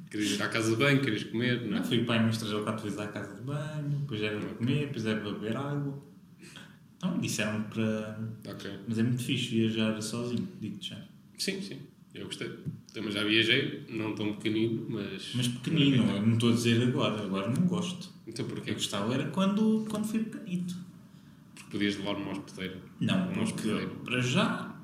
Querias 0.09 0.31
ir 0.31 0.41
à 0.43 0.47
casa 0.47 0.71
de 0.71 0.77
banho, 0.77 1.01
querias 1.01 1.25
comer, 1.25 1.61
não 1.63 1.71
Não, 1.71 1.77
é? 1.79 1.83
fui 1.83 2.05
aí 2.07 2.19
umas 2.19 2.37
3 2.37 2.53
ou 2.53 2.63
4 2.63 2.83
vezes 2.83 2.99
à 2.99 3.07
casa 3.07 3.35
de 3.35 3.41
banho, 3.41 3.89
depois 3.99 4.21
era 4.21 4.39
para 4.39 4.49
comer, 4.53 4.87
depois 4.87 5.05
era 5.05 5.19
para 5.19 5.31
beber 5.31 5.57
água. 5.57 6.01
Então 6.95 7.19
disseram 7.19 7.63
para. 7.63 8.17
Ok. 8.47 8.71
Mas 8.87 8.97
é 8.99 9.03
muito 9.03 9.21
fixe 9.21 9.49
viajar 9.49 10.01
sozinho, 10.01 10.47
digo-te 10.61 10.89
já. 10.89 11.01
Sim, 11.37 11.61
sim. 11.61 11.79
Eu 12.13 12.25
gostei. 12.27 12.49
Também 12.93 13.11
já 13.11 13.25
viajei, 13.25 13.85
não 13.89 14.15
tão 14.15 14.35
pequenino, 14.35 14.85
mas. 14.89 15.33
Mas 15.35 15.47
pequenino, 15.49 16.09
eu 16.09 16.25
não 16.25 16.33
estou 16.35 16.51
a 16.51 16.53
dizer 16.53 16.81
agora, 16.81 17.21
agora 17.21 17.49
não 17.49 17.67
gosto. 17.67 18.14
Então 18.27 18.45
porquê? 18.47 18.71
Eu 18.71 18.75
gostava 18.75 19.13
era 19.13 19.25
quando, 19.29 19.85
quando 19.89 20.05
fui 20.05 20.19
pequenito. 20.23 20.75
Porque 21.53 21.71
podias 21.71 21.95
levar 21.97 22.15
uma 22.15 22.31
hospedeira. 22.31 22.81
Não, 22.99 23.23
Um 23.29 23.33
porque 23.33 23.41
hospedeiro. 23.43 23.89
para 24.03 24.21
já 24.21 24.75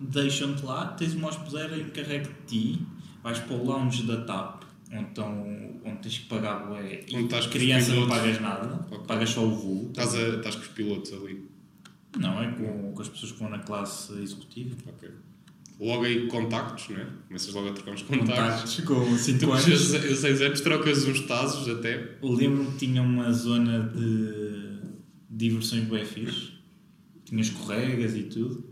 deixam-te 0.00 0.64
lá, 0.64 0.86
tens 0.88 1.14
uma 1.14 1.28
hospedeira 1.28 1.76
encarregue 1.76 2.28
de 2.28 2.46
ti, 2.76 2.86
vais 3.22 3.38
para 3.40 3.54
o 3.56 3.64
lounge 3.64 4.04
da 4.04 4.22
TAP, 4.24 4.62
onde, 4.92 5.08
estão, 5.08 5.80
onde 5.84 5.98
tens 6.02 6.18
que 6.18 6.26
pagar 6.28 6.66
bué, 6.68 7.04
Onde 7.12 7.24
estás 7.24 7.46
criança 7.46 7.94
não 7.94 8.08
pagas 8.08 8.40
nada, 8.40 8.86
Ok. 8.90 9.06
pagas 9.06 9.30
só 9.30 9.44
o 9.44 9.50
voo. 9.54 9.86
Estás, 9.88 10.14
a, 10.14 10.28
estás 10.36 10.54
com 10.56 10.62
os 10.62 10.68
pilotos 10.68 11.12
ali. 11.12 11.48
Não, 12.16 12.42
é 12.42 12.50
com, 12.52 12.92
com 12.92 13.02
as 13.02 13.08
pessoas 13.08 13.32
que 13.32 13.38
vão 13.38 13.50
na 13.50 13.58
classe 13.58 14.12
executiva. 14.22 14.76
Ok. 14.86 15.10
Logo 15.80 16.04
aí 16.04 16.26
contactos, 16.26 16.88
não 16.88 16.96
é? 16.96 17.06
Começas 17.28 17.54
logo 17.54 17.68
a 17.68 17.72
trocar 17.72 17.92
uns 17.92 18.02
contactos. 18.02 18.80
com 18.80 19.16
5 19.16 19.38
Tu, 19.38 19.52
aos 19.52 19.62
6 19.62 20.42
anos, 20.42 20.60
trocas 20.60 21.04
uns 21.06 21.20
tazos 21.20 21.68
até. 21.68 22.18
Lembro-me 22.20 22.72
que 22.72 22.78
tinha 22.78 23.00
uma 23.00 23.32
zona 23.32 23.88
de 23.88 24.80
diversões 25.30 25.84
bem 25.84 26.04
fixe. 26.04 26.54
Tinha 27.24 27.40
escorregas 27.40 28.16
e 28.16 28.24
tudo. 28.24 28.68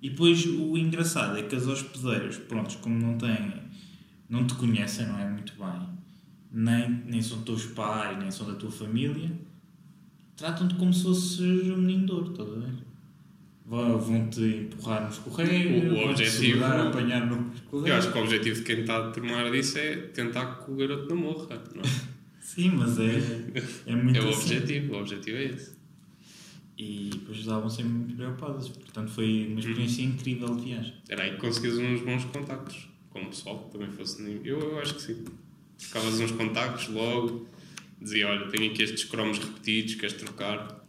E 0.00 0.10
depois 0.10 0.44
o 0.46 0.76
engraçado 0.76 1.36
é 1.38 1.42
que 1.42 1.54
as 1.54 1.66
hospedeiras, 1.66 2.36
prontos, 2.36 2.76
como 2.76 2.98
não 2.98 3.18
têm, 3.18 3.52
não 4.28 4.46
te 4.46 4.54
conhecem, 4.54 5.06
não 5.06 5.18
é? 5.18 5.28
Muito 5.28 5.54
bem, 5.58 5.88
nem, 6.52 7.02
nem 7.06 7.22
são 7.22 7.42
teus 7.42 7.66
pais, 7.66 8.18
nem 8.18 8.30
são 8.30 8.46
da 8.46 8.54
tua 8.54 8.70
família, 8.70 9.30
tratam-te 10.36 10.76
como 10.76 10.92
se 10.92 11.02
fosses 11.02 11.40
um 11.40 11.78
menino 11.78 12.06
de 12.06 12.12
ouro, 12.12 12.30
estás 12.30 12.48
a 12.48 12.54
ver? 12.54 12.87
Vão- 13.68 13.98
Vão-te 13.98 14.40
empurrar 14.40 15.02
no 15.04 15.08
escorrego, 15.10 15.88
O- 15.88 15.94
o 15.94 16.10
objetivo- 16.10 16.36
segurar, 16.46 16.86
apanhar 16.88 17.26
no 17.26 17.52
escorrego. 17.54 17.88
Eu 17.88 17.94
acho 17.96 18.10
que 18.12 18.18
o 18.18 18.22
objetivo 18.22 18.56
de 18.56 18.62
quem 18.64 18.80
está 18.80 18.96
a 19.08 19.10
tomar 19.10 19.50
disso 19.50 19.78
é 19.78 19.96
tentar 19.96 20.64
que 20.64 20.70
o 20.70 20.74
garoto 20.76 21.08
não 21.10 21.16
morra, 21.16 21.62
não 21.74 21.82
é? 21.82 21.86
Sim, 22.40 22.70
mas 22.70 22.98
é, 22.98 23.12
é 23.86 23.94
muito 23.94 24.18
É 24.18 24.22
o 24.22 24.28
assim. 24.30 24.56
objetivo, 24.56 24.94
o 24.94 24.98
objetivo 25.00 25.36
é 25.36 25.44
esse. 25.44 25.76
E 26.78 27.10
depois 27.12 27.38
estavam 27.38 27.68
sempre 27.68 27.90
muito 27.92 28.14
preocupadas. 28.16 28.68
Portanto, 28.68 29.10
foi 29.10 29.48
uma 29.50 29.58
experiência 29.60 30.02
incrível 30.02 30.54
de 30.56 30.62
viagem. 30.64 30.94
Era 31.08 31.24
aí 31.24 31.32
que 31.32 31.36
conseguias 31.38 31.76
uns 31.76 32.00
bons 32.00 32.24
contactos, 32.26 32.88
com 33.10 33.20
o 33.22 33.26
pessoal 33.26 33.64
que 33.64 33.72
também 33.72 33.90
fosse. 33.90 34.22
Eu, 34.44 34.60
eu 34.60 34.78
acho 34.78 34.94
que 34.94 35.02
sim. 35.02 35.24
Trocavas 35.78 36.20
uns 36.20 36.30
contactos 36.30 36.88
logo, 36.88 37.46
dizia: 38.00 38.28
Olha, 38.28 38.48
tenho 38.48 38.70
aqui 38.70 38.82
estes 38.82 39.04
cromos 39.04 39.38
repetidos, 39.38 39.96
queres 39.96 40.14
trocar? 40.14 40.87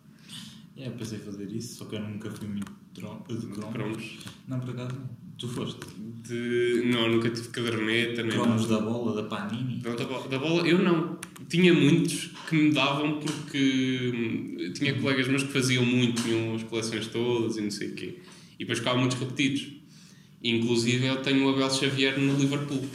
É, 0.80 0.89
pensei 0.89 1.19
fazer 1.19 1.51
isso, 1.51 1.75
só 1.75 1.86
que 1.86 1.95
eu 1.95 1.99
nunca 1.99 2.32
fui 2.32 2.47
muito 2.47 2.71
de 2.93 3.01
cromos. 3.01 4.17
Não, 4.47 4.59
por 4.59 4.69
acaso 4.69 4.95
não. 4.95 5.09
Tu 5.38 5.47
foste. 5.47 5.80
De... 6.27 6.84
Não, 6.86 7.09
nunca 7.09 7.30
tive 7.30 7.49
caderneta, 7.49 8.23
nem 8.23 8.32
Cromos 8.32 8.67
da 8.67 8.80
bola, 8.80 9.21
da 9.21 9.27
Panini. 9.27 9.82
Não, 9.84 9.95
da, 9.95 10.05
bola, 10.05 10.27
da 10.27 10.39
bola, 10.39 10.67
eu 10.67 10.80
não. 10.80 11.17
Tinha 11.47 11.73
muitos 11.73 12.32
que 12.47 12.55
me 12.55 12.71
davam 12.71 13.19
porque 13.19 14.11
hum, 14.13 14.73
tinha 14.73 14.93
colegas 14.99 15.27
meus 15.27 15.43
que 15.43 15.51
faziam 15.51 15.86
muito, 15.86 16.21
tinham 16.21 16.55
as 16.55 16.63
coleções 16.63 17.07
todas 17.07 17.57
e 17.57 17.61
não 17.61 17.71
sei 17.71 17.89
o 17.89 17.95
quê. 17.95 18.19
E 18.55 18.59
depois 18.59 18.80
ficavam 18.80 19.01
muitos 19.01 19.17
repetidos. 19.17 19.67
Inclusive 20.43 21.05
eu 21.05 21.21
tenho 21.21 21.45
o 21.45 21.49
Abel 21.49 21.69
Xavier 21.69 22.17
no 22.19 22.38
Liverpool. 22.38 22.86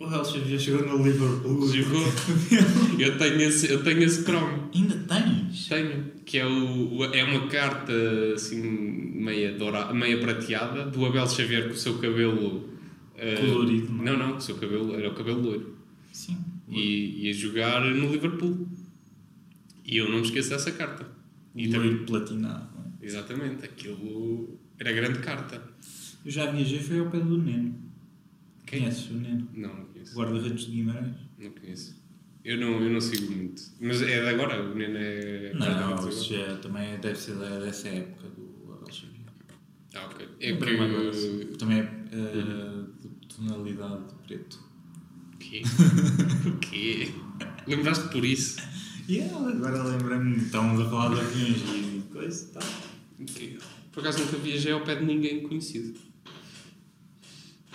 O 0.00 0.04
El 0.06 0.24
Xavier 0.24 0.60
chegou 0.60 0.86
no 0.86 1.02
Liverpool. 1.04 1.66
Jogou. 1.72 2.04
eu, 3.00 3.18
tenho 3.18 3.40
esse, 3.42 3.68
eu 3.70 3.82
tenho 3.82 4.02
esse 4.04 4.22
cromo. 4.22 4.70
Ainda 4.72 4.94
tens? 4.96 5.66
Tenho. 5.68 6.04
Que 6.24 6.38
é, 6.38 6.46
o, 6.46 7.04
é 7.12 7.24
uma 7.24 7.48
carta 7.48 7.92
assim 8.34 8.62
meia, 8.62 9.52
dourada, 9.58 9.92
meia 9.92 10.18
prateada 10.20 10.84
do 10.86 11.04
Abel 11.04 11.26
Xavier 11.28 11.64
com 11.66 11.74
o 11.74 11.76
seu 11.76 11.98
cabelo. 11.98 12.68
eh, 13.16 13.34
Colorido, 13.40 13.92
não 13.92 14.02
é? 14.02 14.04
Não, 14.10 14.18
não, 14.18 14.30
com 14.32 14.38
o 14.38 14.40
seu 14.40 14.56
cabelo 14.56 14.94
era 14.94 15.08
o 15.10 15.14
cabelo 15.14 15.40
loiro. 15.42 15.76
Sim. 16.12 16.36
e 16.68 17.26
ia 17.26 17.32
jogar 17.32 17.80
no 17.80 18.12
Liverpool. 18.12 18.68
E 19.84 19.96
eu 19.96 20.08
não 20.08 20.18
me 20.18 20.22
esqueço 20.24 20.50
dessa 20.50 20.70
carta. 20.70 21.06
E 21.56 21.64
E 21.64 21.70
também, 21.70 21.88
loiro 21.90 22.04
platinado. 22.04 22.68
é? 23.02 23.04
exatamente, 23.04 23.64
aquilo 23.64 24.58
era 24.78 24.92
grande 24.92 25.18
carta. 25.18 25.60
Eu 26.24 26.30
já 26.30 26.50
viajei, 26.52 26.78
foi 26.78 27.00
ao 27.00 27.10
pé 27.10 27.18
do 27.18 27.36
Neno. 27.38 27.87
Conheces 28.68 29.10
o 29.10 29.14
Neno? 29.14 29.48
Não, 29.54 29.74
não 29.74 29.84
conheço. 29.86 30.14
Guarda-redes 30.14 30.66
de 30.66 30.72
Guimarães? 30.72 31.16
Não 31.38 31.50
conheço. 31.50 31.96
Eu 32.44 32.58
não, 32.58 32.82
eu 32.82 32.90
não 32.90 33.00
sigo 33.00 33.32
muito. 33.32 33.62
Mas 33.80 34.02
é 34.02 34.22
de 34.22 34.28
agora, 34.28 34.62
o 34.62 34.74
Neno 34.74 34.96
é. 34.98 35.52
Não, 35.54 36.08
isso 36.08 36.34
já 36.34 36.56
também 36.56 36.98
deve 36.98 37.18
ser 37.18 37.34
dessa 37.36 37.88
época 37.88 38.28
do 38.28 38.72
Abel 38.72 38.92
Xavier. 38.92 39.26
Ah, 39.94 40.06
ok. 40.06 40.28
É 40.40 40.52
que. 40.52 41.56
Também 41.56 41.78
é 41.78 41.98
eh, 42.12 42.84
de 43.00 43.26
tonalidade 43.34 44.06
de 44.08 44.14
preto. 44.26 44.58
O 45.34 45.36
quê? 45.38 45.62
o 46.46 46.58
quê? 46.58 47.12
Lembraste 47.66 48.08
por 48.08 48.24
isso? 48.24 48.58
Yeah, 49.08 49.34
agora 49.38 49.84
lembrei-me, 49.84 50.36
estávamos 50.36 50.82
a 50.82 50.90
falar 50.90 51.14
de 51.14 51.20
aviões 51.22 51.62
e 51.62 52.02
coisa 52.12 52.44
e 52.44 52.52
tal. 52.52 53.62
Por 53.90 54.00
acaso 54.00 54.18
nunca 54.18 54.36
viajei 54.36 54.70
ao 54.70 54.82
pé 54.82 54.96
de 54.96 55.04
ninguém 55.06 55.40
conhecido. 55.48 55.98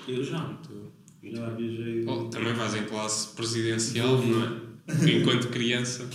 Eu 0.07 0.23
já. 0.23 0.39
Muito- 0.39 0.91
muito 1.21 1.35
Já 1.37 1.49
viajei. 1.51 2.05
Oh, 2.07 2.25
também 2.25 2.53
vais 2.53 2.75
em 2.75 2.83
classe 2.85 3.33
presidencial, 3.35 4.17
não 4.21 4.43
é? 4.43 5.11
Enquanto 5.11 5.47
criança. 5.49 6.09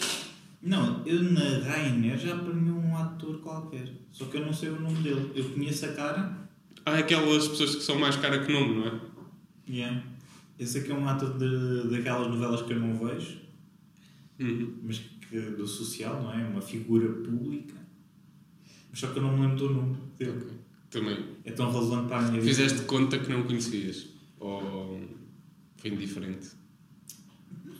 Não, 0.60 1.06
eu 1.06 1.22
na 1.22 1.40
Ryanair 1.40 2.18
já 2.18 2.34
apanhei 2.34 2.70
um 2.72 2.96
ator 2.96 3.38
qualquer. 3.40 3.88
Só 4.10 4.26
que 4.26 4.36
eu 4.36 4.44
não 4.44 4.52
sei 4.52 4.68
o 4.70 4.80
nome 4.80 4.96
dele. 5.02 5.30
Eu 5.34 5.44
conheço 5.50 5.86
a 5.86 5.92
cara. 5.92 6.48
Há 6.84 6.98
aquelas 6.98 7.48
pessoas 7.48 7.76
que 7.76 7.82
são 7.82 7.98
mais 7.98 8.16
cara 8.16 8.44
que 8.44 8.52
nome, 8.52 8.74
não 8.74 8.86
é? 8.86 9.00
Yeah. 9.68 10.02
Esse 10.58 10.78
aqui 10.78 10.90
é 10.90 10.94
um 10.94 11.08
ator 11.08 11.38
de, 11.38 11.88
daquelas 11.90 12.26
novelas 12.28 12.62
que 12.62 12.72
eu 12.72 12.80
não 12.80 12.98
vejo, 12.98 13.38
Uhum. 14.40 14.74
mas 14.82 14.98
que, 14.98 15.38
do 15.40 15.66
social, 15.66 16.22
não 16.22 16.32
é? 16.32 16.44
Uma 16.46 16.60
figura 16.60 17.08
pública. 17.22 17.74
Mas 18.90 18.98
só 19.00 19.08
que 19.08 19.18
eu 19.18 19.22
não 19.22 19.36
me 19.36 19.42
lembro 19.46 19.56
do 19.56 19.70
nome 19.74 19.96
dele. 20.18 20.32
Ok. 20.38 20.57
Também. 20.90 21.18
É 21.44 21.52
tão 21.52 21.70
relevante 21.70 22.08
para 22.08 22.18
a 22.18 22.22
minha 22.22 22.40
vida. 22.40 22.46
Fizeste 22.46 22.82
conta 22.86 23.18
que 23.18 23.30
não 23.30 23.42
conhecias? 23.42 24.08
Ou 24.40 25.00
foi 25.76 25.90
indiferente? 25.90 26.48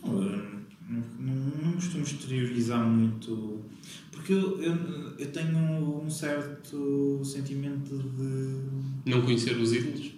Não, 0.03 0.21
eu 0.21 0.59
não, 0.89 1.33
não, 1.63 1.73
costumo 1.73 2.03
exteriorizar 2.03 2.85
muito. 2.85 3.63
Porque 4.11 4.33
eu, 4.33 4.61
eu, 4.61 4.75
eu 5.17 5.31
tenho 5.31 5.57
um 6.03 6.09
certo 6.09 7.23
sentimento 7.23 7.97
de. 7.97 9.09
Não 9.09 9.21
conhecer 9.21 9.55
os 9.57 9.73
ídolos? 9.73 10.11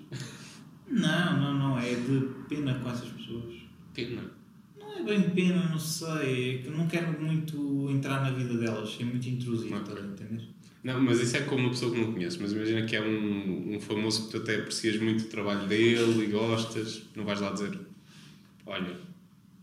Não, 0.87 1.39
não, 1.41 1.57
não. 1.57 1.79
É 1.79 1.93
de 1.93 2.27
pena 2.47 2.73
com 2.75 2.89
essas 2.89 3.09
pessoas. 3.09 3.55
Pena. 3.93 4.21
Não 4.79 4.97
é 4.97 5.03
bem 5.03 5.29
pena, 5.29 5.69
não 5.69 5.79
sei. 5.79 6.55
É 6.55 6.57
que 6.59 6.69
não 6.69 6.87
quero 6.87 7.21
muito 7.21 7.89
entrar 7.89 8.21
na 8.21 8.31
vida 8.31 8.57
delas. 8.57 8.97
É 8.99 9.03
muito 9.03 9.27
intrusivo, 9.27 9.75
Ok. 9.75 9.93
estás 9.93 10.05
a 10.05 10.11
entender? 10.11 10.47
Não, 10.83 10.99
mas 11.01 11.19
isso 11.19 11.37
é 11.37 11.41
com 11.41 11.55
uma 11.55 11.69
pessoa 11.69 11.91
que 11.91 11.99
não 11.99 12.11
conheces. 12.11 12.39
Mas 12.39 12.53
imagina 12.53 12.81
que 12.83 12.95
é 12.95 13.01
um, 13.01 13.75
um 13.75 13.79
famoso 13.79 14.25
que 14.25 14.31
tu 14.31 14.37
até 14.37 14.55
aprecias 14.55 14.99
muito 14.99 15.25
o 15.25 15.27
trabalho 15.27 15.67
dele 15.67 16.23
e 16.23 16.27
gostas. 16.27 17.03
Não 17.15 17.23
vais 17.23 17.39
lá 17.39 17.51
dizer, 17.51 17.77
olha, 18.65 18.97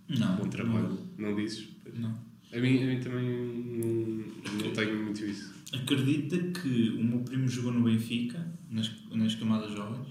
Não. 0.08 0.36
bom 0.36 0.48
trabalho. 0.48 0.98
Não, 1.16 1.34
dizes? 1.34 1.68
Não. 1.94 2.14
A 2.52 2.58
mim, 2.58 2.82
a 2.82 2.86
mim 2.86 3.00
também 3.00 3.24
não, 3.28 4.64
não 4.64 4.72
tenho 4.72 5.04
muito 5.04 5.24
isso. 5.24 5.52
Acredita 5.72 6.38
que 6.38 6.90
o 6.90 7.04
meu 7.04 7.18
primo 7.20 7.46
jogou 7.46 7.72
no 7.72 7.82
Benfica, 7.82 8.46
nas, 8.70 8.90
nas 9.10 9.34
camadas 9.34 9.72
jovens, 9.72 10.06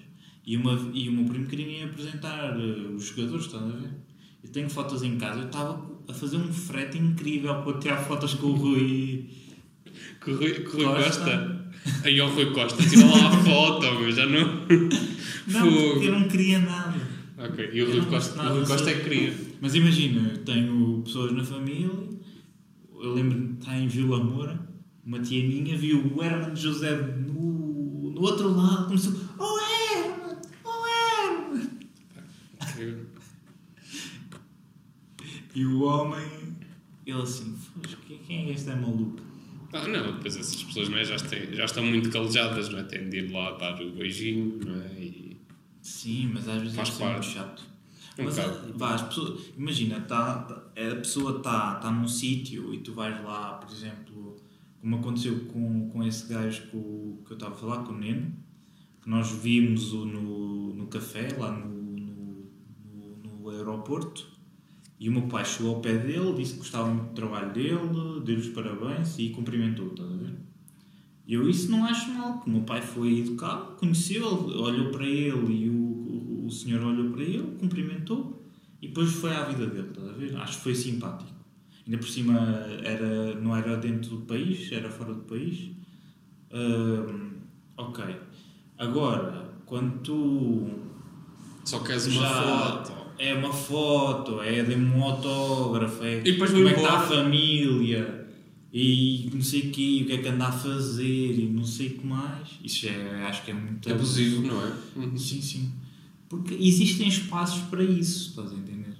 e, 0.45 0.55
uma, 0.55 0.91
e 0.93 1.09
o 1.09 1.13
meu 1.13 1.25
primo 1.25 1.47
queria 1.47 1.65
me 1.65 1.83
apresentar 1.83 2.55
eh, 2.59 2.91
os 2.95 3.05
jogadores, 3.05 3.45
estás 3.45 3.63
a 3.63 3.67
ver? 3.75 3.89
Eu 4.43 4.49
tenho 4.51 4.69
fotos 4.69 5.01
em 5.01 5.17
casa, 5.17 5.39
eu 5.39 5.45
estava 5.47 5.97
a 6.07 6.13
fazer 6.13 6.37
um 6.37 6.53
frete 6.53 6.97
incrível 6.97 7.63
para 7.63 7.79
tirar 7.79 7.97
fotos 7.97 8.35
com 8.35 8.47
o 8.47 8.53
Rui. 8.53 9.29
Que 10.27 10.31
o 10.33 10.35
Rui, 10.35 10.51
que 10.51 10.75
Rui 10.75 10.83
Costa. 10.83 11.03
Costa. 11.05 12.03
Aí 12.03 12.19
o 12.19 12.27
Rui 12.27 12.51
Costa, 12.51 12.83
tira 12.83 13.05
lá 13.05 13.29
a 13.29 13.31
foto, 13.31 13.85
mas 14.01 14.13
já 14.13 14.25
não. 14.25 14.67
Não, 15.47 15.61
Fogo. 15.71 15.91
porque 15.93 16.07
eu 16.07 16.11
não 16.19 16.27
queria 16.27 16.59
nada. 16.59 16.99
Ok, 17.37 17.69
e 17.71 17.81
o 17.81 17.85
Eu 17.85 17.87
Rui 17.87 17.99
não 17.99 18.05
gosto 18.09 18.33
Costa, 18.33 18.35
nada 18.43 18.53
o 18.53 18.57
Rui 18.57 18.67
Costa 18.67 18.89
é 18.89 18.93
que 18.95 19.03
queria. 19.05 19.33
Mas 19.61 19.73
imagina, 19.75 20.29
eu 20.29 20.37
tenho 20.39 21.01
pessoas 21.05 21.31
na 21.31 21.45
família, 21.45 21.89
eu 22.99 23.13
lembro-me 23.13 23.53
de 23.53 23.59
estar 23.59 23.79
em 23.79 23.87
Vila 23.87 24.21
Moura, 24.21 24.59
uma 25.05 25.19
tia 25.19 25.47
minha 25.47 25.77
viu 25.77 26.11
o 26.13 26.21
Herman 26.21 26.53
José 26.53 26.93
no, 26.97 28.11
no 28.13 28.21
outro 28.21 28.53
lado, 28.53 28.87
começou, 28.87 29.13
oh 29.39 29.57
Herman, 29.57 30.37
oh 30.65 30.85
Herman! 30.85 31.69
E 35.55 35.65
o 35.65 35.83
homem, 35.83 36.27
ele 37.05 37.21
assim, 37.21 37.55
"Fox, 37.55 37.95
quem 38.05 38.17
quem 38.17 38.49
é 38.49 38.51
este 38.51 38.69
é 38.69 38.75
maluco? 38.75 39.21
Ah, 39.73 39.87
não, 39.87 40.13
depois 40.13 40.37
essas 40.37 40.63
pessoas 40.63 40.89
não 40.89 40.97
é, 40.97 41.03
já, 41.03 41.17
têm, 41.17 41.53
já 41.53 41.65
estão 41.65 41.83
muito 41.85 42.09
calejadas, 42.09 42.69
não 42.69 42.79
é? 42.79 42.83
Têm 42.83 43.09
de 43.09 43.17
ir 43.17 43.31
lá 43.31 43.51
dar 43.57 43.81
o 43.81 43.91
beijinho, 43.91 44.59
não 44.65 44.81
é? 44.81 44.87
E 44.99 45.37
Sim, 45.81 46.31
mas 46.33 46.47
às 46.47 46.61
vezes 46.61 46.75
Faz 46.75 46.99
é 47.01 47.11
muito 47.11 47.25
chato. 47.25 47.63
Um 48.19 48.23
mas 48.23 48.39
ah, 48.39 48.65
vá, 48.75 48.95
as 48.95 49.01
pessoas, 49.03 49.41
imagina, 49.57 49.99
tá, 50.01 50.39
tá- 50.39 50.63
a 50.75 50.95
pessoa 50.95 51.37
está 51.37 51.75
tá 51.75 51.91
num 51.91 52.07
sítio 52.07 52.73
e 52.73 52.79
tu 52.79 52.93
vais 52.93 53.21
lá, 53.23 53.53
por 53.53 53.71
exemplo, 53.71 54.37
como 54.81 54.95
aconteceu 54.97 55.39
com, 55.45 55.89
com 55.89 56.03
esse 56.03 56.27
gajo 56.27 56.63
que, 56.69 56.77
o- 56.77 57.21
que 57.25 57.31
eu 57.33 57.35
estava 57.35 57.53
a 57.53 57.57
falar, 57.57 57.83
com 57.83 57.93
o 57.93 57.97
Neno, 57.97 58.33
que 59.03 59.09
nós 59.09 59.29
vimos 59.31 59.93
o 59.93 60.05
no, 60.05 60.73
no 60.73 60.87
café, 60.87 61.27
lá 61.37 61.51
no, 61.51 61.67
no, 61.69 62.49
no, 62.93 63.39
no 63.41 63.49
aeroporto, 63.49 64.27
e 64.99 65.09
o 65.09 65.11
meu 65.11 65.23
pai 65.23 65.45
chegou 65.45 65.75
ao 65.75 65.81
pé 65.81 65.97
dele, 65.97 66.33
disse 66.33 66.53
que 66.53 66.59
gostava 66.59 66.87
muito 66.87 67.09
do 67.09 67.13
trabalho 67.13 67.53
dele, 67.53 68.21
deu-lhe 68.25 68.41
os 68.41 68.49
parabéns 68.49 69.17
e 69.19 69.29
cumprimentou, 69.29 69.87
estás 69.87 70.11
a 70.11 70.15
ver? 70.15 70.33
E 71.27 71.33
eu 71.33 71.47
isso 71.49 71.69
não 71.69 71.85
acho 71.85 72.11
mal, 72.13 72.33
porque 72.33 72.49
o 72.49 72.53
meu 72.53 72.63
pai 72.63 72.81
foi 72.81 73.19
educado, 73.19 73.75
conheceu, 73.75 74.25
olhou 74.25 74.91
para 74.91 75.05
ele 75.05 75.65
e 75.65 75.69
o, 75.69 75.73
o, 75.73 76.45
o 76.47 76.51
senhor 76.51 76.81
olhou 76.83 77.11
para 77.11 77.21
ele, 77.21 77.55
cumprimentou 77.59 78.37
e 78.81 78.87
depois 78.87 79.11
foi 79.11 79.35
à 79.35 79.43
vida 79.43 79.67
dele, 79.67 79.89
estás 79.89 80.07
a 80.07 80.13
ver? 80.13 80.35
Acho 80.37 80.57
que 80.57 80.63
foi 80.63 80.75
simpático. 80.75 81.37
Ainda 81.85 81.97
por 81.97 82.07
cima 82.07 82.37
era, 82.83 83.35
não 83.35 83.55
era 83.55 83.77
dentro 83.77 84.17
do 84.17 84.21
país, 84.25 84.71
era 84.71 84.89
fora 84.89 85.13
do 85.13 85.21
país. 85.21 85.71
Hum, 86.51 87.37
ok. 87.77 88.03
Agora, 88.77 89.53
quando 89.65 89.99
tu 90.01 90.69
Só 91.63 91.79
queres 91.79 92.07
uma 92.07 92.21
já 92.21 92.43
foto. 92.43 92.96
É 93.19 93.33
uma 93.33 93.51
foto, 93.51 94.41
é 94.41 94.63
de 94.63 94.75
um 94.75 95.03
autógrafo, 95.03 96.03
é 96.03 96.19
E 96.19 96.31
depois 96.31 96.51
como 96.51 96.67
é 96.67 96.73
que 96.73 96.79
está 96.79 96.99
a 96.99 97.01
família 97.01 98.27
e 98.71 99.29
não 99.33 99.41
sei 99.41 99.61
o 99.61 99.71
quê, 99.71 100.01
o 100.03 100.07
que 100.07 100.13
é 100.13 100.17
que 100.17 100.27
anda 100.27 100.47
a 100.47 100.51
fazer 100.51 101.39
e 101.39 101.47
não 101.47 101.63
sei 101.63 101.87
o 101.87 101.99
que 101.99 102.05
mais. 102.05 102.47
Isso 102.63 102.87
é, 102.87 103.25
acho 103.25 103.43
que 103.43 103.51
é 103.51 103.53
muito 103.53 103.91
Abusivo, 103.91 104.41
não 104.41 104.61
é? 104.61 104.73
Uhum. 104.95 105.17
Sim, 105.17 105.41
sim. 105.41 105.71
Porque 106.29 106.53
existem 106.53 107.07
espaços 107.07 107.61
para 107.69 107.83
isso, 107.83 108.29
estás 108.29 108.51
a 108.51 108.55
entender? 108.55 108.95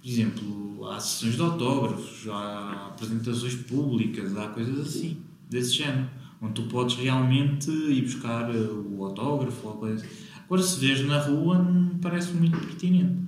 Por 0.00 0.08
exemplo, 0.08 0.88
há 0.88 0.98
sessões 0.98 1.36
de 1.36 1.42
autógrafos, 1.42 2.28
há 2.28 2.88
apresentações 2.88 3.54
públicas, 3.54 4.36
há 4.36 4.48
coisas 4.48 4.78
assim, 4.80 5.18
desse 5.48 5.74
género, 5.74 6.08
onde 6.40 6.54
tu 6.54 6.62
podes 6.64 6.96
realmente 6.96 7.70
ir 7.70 8.02
buscar 8.02 8.50
o 8.50 9.04
autógrafo 9.04 9.68
ou 9.68 9.74
coisa 9.74 9.96
assim. 9.96 10.14
Agora, 10.44 10.62
se 10.62 10.78
vês 10.80 11.06
na 11.06 11.18
rua, 11.18 11.58
não 11.58 11.94
me 11.94 11.98
parece 12.00 12.32
muito 12.32 12.58
pertinente. 12.58 13.23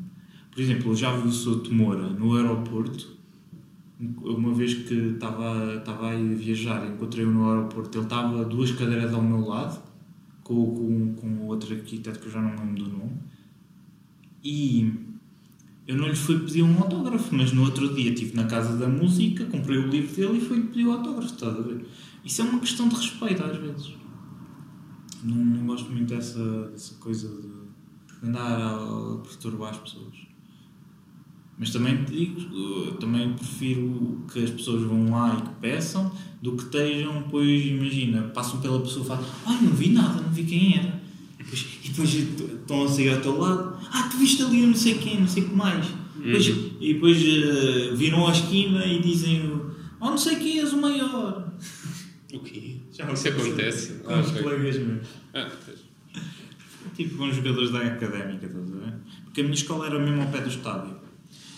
Por 0.57 0.63
exemplo, 0.63 0.97
já 0.97 1.15
vi 1.15 1.29
o 1.29 1.31
Souto 1.31 1.71
Moura 1.71 2.09
no 2.09 2.35
aeroporto, 2.35 3.15
uma 4.25 4.55
vez 4.55 4.73
que 4.73 4.95
estava, 4.95 5.75
estava 5.75 6.13
a 6.13 6.17
viajar, 6.17 6.91
encontrei-o 6.91 7.31
no 7.31 7.51
aeroporto, 7.51 7.99
ele 7.99 8.07
estava 8.07 8.43
duas 8.43 8.71
cadeiras 8.71 9.13
ao 9.13 9.21
meu 9.21 9.47
lado, 9.47 9.83
com, 10.43 10.55
com, 10.75 11.15
com 11.15 11.47
outro 11.47 11.75
arquiteto 11.75 12.19
que 12.21 12.29
eu 12.29 12.33
já 12.33 12.41
não 12.41 12.53
lembro 12.53 12.85
do 12.85 12.91
nome, 12.91 13.19
e 14.43 14.95
eu 15.87 15.95
não 15.95 16.09
lhe 16.09 16.17
fui 16.17 16.39
pedir 16.39 16.63
um 16.63 16.79
autógrafo, 16.79 17.35
mas 17.35 17.53
no 17.53 17.63
outro 17.63 17.95
dia 17.95 18.11
estive 18.11 18.35
na 18.35 18.47
Casa 18.47 18.79
da 18.79 18.89
Música, 18.89 19.45
comprei 19.45 19.77
o 19.77 19.89
livro 19.89 20.17
dele 20.17 20.39
e 20.39 20.41
fui 20.41 20.63
pedir 20.63 20.87
o 20.87 20.93
autógrafo, 20.93 21.35
estás 21.35 21.55
a 21.55 21.61
ver? 21.61 21.87
Isso 22.25 22.41
é 22.41 22.45
uma 22.47 22.61
questão 22.61 22.89
de 22.89 22.95
respeito 22.95 23.45
às 23.45 23.59
vezes. 23.59 23.93
Não, 25.23 25.37
não 25.37 25.67
gosto 25.67 25.93
muito 25.93 26.09
dessa, 26.15 26.69
dessa 26.69 26.95
coisa 26.95 27.29
de 27.29 28.27
andar 28.27 28.59
a 28.59 29.19
perturbar 29.19 29.73
as 29.73 29.81
pessoas. 29.81 30.26
Mas 31.59 31.71
também 31.71 32.05
te 32.05 32.13
digo, 32.13 32.41
eu 32.55 32.93
também 32.97 33.33
prefiro 33.33 34.23
que 34.31 34.45
as 34.45 34.51
pessoas 34.51 34.83
vão 34.83 35.11
lá 35.11 35.39
e 35.39 35.43
que 35.43 35.55
peçam 35.61 36.13
do 36.43 36.53
que 36.53 36.65
estejam, 36.65 37.23
pois 37.31 37.65
imagina, 37.67 38.23
passam 38.25 38.61
pela 38.61 38.79
pessoa 38.81 39.05
e 39.05 39.09
falam, 39.09 39.25
ai 39.47 39.59
não 39.63 39.73
vi 39.73 39.89
nada, 39.91 40.21
não 40.21 40.31
vi 40.31 40.45
quem 40.45 40.77
era. 40.79 41.01
E 41.41 41.89
depois, 41.89 42.13
estão 42.13 42.85
a 42.85 42.89
sair 42.89 43.15
ao 43.15 43.21
teu 43.23 43.39
lado, 43.39 43.79
ah, 43.91 44.09
tu 44.11 44.19
viste 44.19 44.43
ali 44.43 44.61
eu 44.63 44.67
não 44.67 44.75
sei 44.75 44.95
quem, 44.99 45.21
não 45.21 45.29
sei 45.29 45.45
o 45.45 45.49
que 45.49 45.55
mais. 45.55 45.87
Depois- 46.23 46.47
e 46.81 46.93
depois 46.95 47.17
eh, 47.23 47.95
viram 47.95 48.27
à 48.27 48.33
esquina 48.33 48.85
e 48.85 49.01
dizem, 49.01 49.51
oh 50.01 50.07
não 50.11 50.19
sei 50.19 50.37
quem 50.37 50.59
és 50.61 50.73
o 50.75 50.81
maior. 50.81 51.53
O 52.35 52.41
quê? 52.41 52.77
Já 52.93 53.11
Isso 53.13 53.29
acontece? 53.29 53.95
Com 54.05 54.13
Ah, 54.13 54.21
os 54.21 54.29
ok. 54.31 54.43
colegas 54.43 54.77
meus. 54.79 55.07
Ah. 55.33 55.49
Tipo 56.95 57.17
com 57.17 57.29
os 57.29 57.37
jogadores 57.37 57.71
da 57.71 57.81
académica, 57.81 58.47
estás 58.47 58.73
a 58.73 58.77
ver? 58.77 58.95
Porque 59.25 59.41
a 59.41 59.45
minha 59.45 59.55
escola 59.55 59.87
era 59.87 59.99
mesmo 59.99 60.21
ao 60.23 60.29
pé 60.29 60.41
do 60.41 60.49
estádio. 60.49 60.97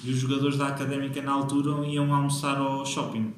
E 0.04 0.10
os 0.10 0.18
jogadores 0.18 0.56
da 0.56 0.68
académica 0.68 1.20
na 1.22 1.32
altura 1.32 1.86
iam 1.86 2.12
almoçar 2.14 2.56
ao 2.56 2.84
shopping. 2.86 3.32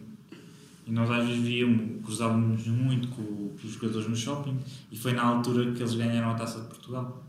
E 0.86 0.90
nós 0.92 1.10
às 1.10 1.26
vezes 1.26 1.42
víamos, 1.42 2.04
cruzávamos 2.04 2.66
muito 2.66 3.08
com, 3.08 3.54
os 3.62 3.72
jogadores 3.72 4.08
no 4.08 4.16
shopping. 4.16 4.58
E 4.90 4.98
foi 4.98 5.12
na 5.12 5.22
altura 5.22 5.72
que 5.72 5.80
eles 5.80 5.94
ganharam 5.94 6.30
a 6.30 6.34
taça 6.34 6.60
de 6.60 6.66
Portugal. 6.66 7.24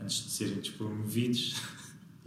Antes 0.00 0.24
de 0.24 0.30
serem 0.30 0.56
despromovidos. 0.56 1.60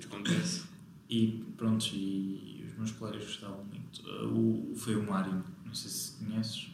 Acontece. 0.03 0.63
E 1.09 1.43
pronto, 1.57 1.85
e 1.93 2.65
os 2.67 2.77
meus 2.77 2.91
colegas 2.91 3.23
gostavam 3.23 3.63
muito. 3.65 4.01
O, 4.27 4.73
foi 4.75 4.95
o 4.95 5.03
Mário, 5.05 5.43
não 5.65 5.73
sei 5.73 5.89
se 5.91 6.11
conheces. 6.23 6.67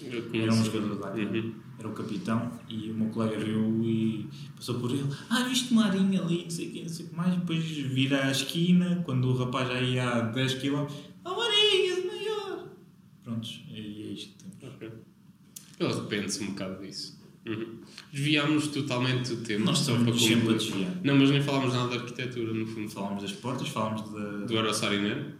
Eu 0.00 0.18
Era 0.18 0.22
conheço. 0.22 0.58
um 0.58 0.64
jogador 0.64 0.94
da 0.96 1.06
académica. 1.08 1.48
Uhum. 1.48 1.54
Era 1.82 1.90
o 1.90 1.94
capitão 1.94 2.52
e 2.68 2.92
o 2.92 2.94
meu 2.94 3.08
colega 3.08 3.36
viu 3.44 3.82
e 3.84 4.28
passou 4.54 4.76
por 4.78 4.92
ele. 4.92 5.04
Ah, 5.28 5.42
viste 5.42 5.74
Marinho 5.74 6.22
ali, 6.22 6.44
não 6.44 6.50
sei 6.50 6.68
o 6.68 6.72
quê, 6.72 6.82
não 6.82 6.88
sei 6.88 7.06
o 7.06 7.08
que 7.08 7.16
mais. 7.16 7.34
Depois 7.34 7.64
vira 7.64 8.24
à 8.26 8.30
esquina, 8.30 9.02
quando 9.04 9.24
o 9.28 9.36
rapaz 9.36 9.66
já 9.66 9.80
ia 9.80 10.08
a 10.08 10.20
10 10.20 10.54
km. 10.54 10.86
Ah, 11.24 11.30
Marinho, 11.30 11.94
és 11.96 12.06
maior! 12.06 12.68
Prontos, 13.24 13.64
e 13.68 13.74
é 13.80 14.12
isto 14.12 14.28
que 14.44 14.56
temos. 14.60 14.74
Ok. 14.76 14.90
Ele 15.80 15.92
arrepende-se 15.92 16.44
um 16.44 16.46
bocado 16.50 16.86
disso. 16.86 17.20
Uhum. 17.48 17.78
Desviámos 18.12 18.68
totalmente 18.68 19.32
o 19.32 19.38
tema. 19.38 19.64
Nós 19.64 19.80
estamos 19.80 20.22
sempre 20.22 20.50
a 20.50 20.56
desviar. 20.56 20.92
Não, 21.02 21.16
mas 21.16 21.30
nem 21.30 21.42
falámos 21.42 21.74
nada 21.74 21.88
de 21.88 21.96
arquitetura, 21.96 22.54
no 22.54 22.64
fundo. 22.64 22.88
Falámos 22.88 23.22
das 23.24 23.32
portas, 23.32 23.66
falámos 23.68 24.02
da. 24.12 24.46
Do 24.46 24.54
Eurosarinen. 24.54 25.34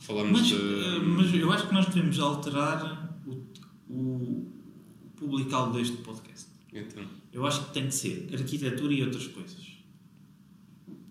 Falámos 0.00 0.32
Mas, 0.40 0.46
de. 0.48 0.54
eh, 0.56 0.98
mas 1.04 1.32
eu 1.34 1.52
acho 1.52 1.68
que 1.68 1.74
nós 1.74 1.86
devemos 1.86 2.18
alterar 2.18 3.16
o, 3.26 3.42
o, 3.88 4.52
o 5.16 5.18
publicado 5.18 5.72
deste 5.72 5.96
podcast. 5.98 6.46
Então, 6.72 7.04
Eu 7.32 7.46
acho 7.46 7.66
que 7.66 7.72
tem 7.74 7.86
que 7.86 7.94
ser 7.94 8.28
arquitetura 8.32 8.92
e 8.92 9.02
outras 9.02 9.26
coisas. 9.28 9.66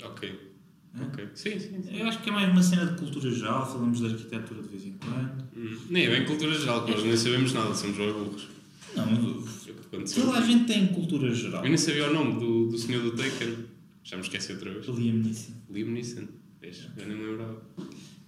ok. 0.03 0.53
Hã? 0.95 1.07
Ok. 1.07 1.27
Sim, 1.33 1.59
sim. 1.59 1.81
sim. 1.81 1.97
Eu 1.97 2.07
acho 2.07 2.21
que 2.21 2.29
é 2.29 2.33
mais 2.33 2.49
uma 2.51 2.61
cena 2.63 2.85
de 2.85 2.97
cultura 2.97 3.31
geral, 3.31 3.65
falamos 3.65 3.99
de 3.99 4.05
arquitetura 4.05 4.61
de 4.61 4.69
vez 4.69 4.85
em 4.85 4.93
quando. 4.93 5.43
Hum. 5.57 5.77
Nem 5.89 6.05
é 6.05 6.09
bem 6.09 6.25
cultura 6.25 6.57
geral, 6.57 6.87
nós 6.87 7.03
nem 7.03 7.17
sabemos 7.17 7.51
nada, 7.53 7.73
somos 7.73 7.97
burros. 7.97 8.47
Não, 8.95 9.05
mas 9.07 9.67
aconteceu. 9.87 10.25
toda 10.25 10.37
a 10.37 10.41
gente 10.41 10.65
tem 10.65 10.87
cultura 10.87 11.33
geral. 11.33 11.63
Eu 11.63 11.69
nem 11.69 11.77
sabia 11.77 12.09
o 12.09 12.13
nome 12.13 12.39
do, 12.39 12.67
do 12.69 12.77
senhor 12.77 13.03
do 13.03 13.11
Taken. 13.11 13.65
Já 14.03 14.15
me 14.17 14.23
esqueci 14.23 14.53
outra 14.53 14.71
vez. 14.71 14.85
Liam 14.85 15.17
Neeson. 15.17 15.53
Liam 15.69 15.89
Neeson. 15.89 16.27
Vês? 16.61 16.87
Eu 16.95 17.07
nem 17.07 17.17
me 17.17 17.25
lembrava. 17.25 17.61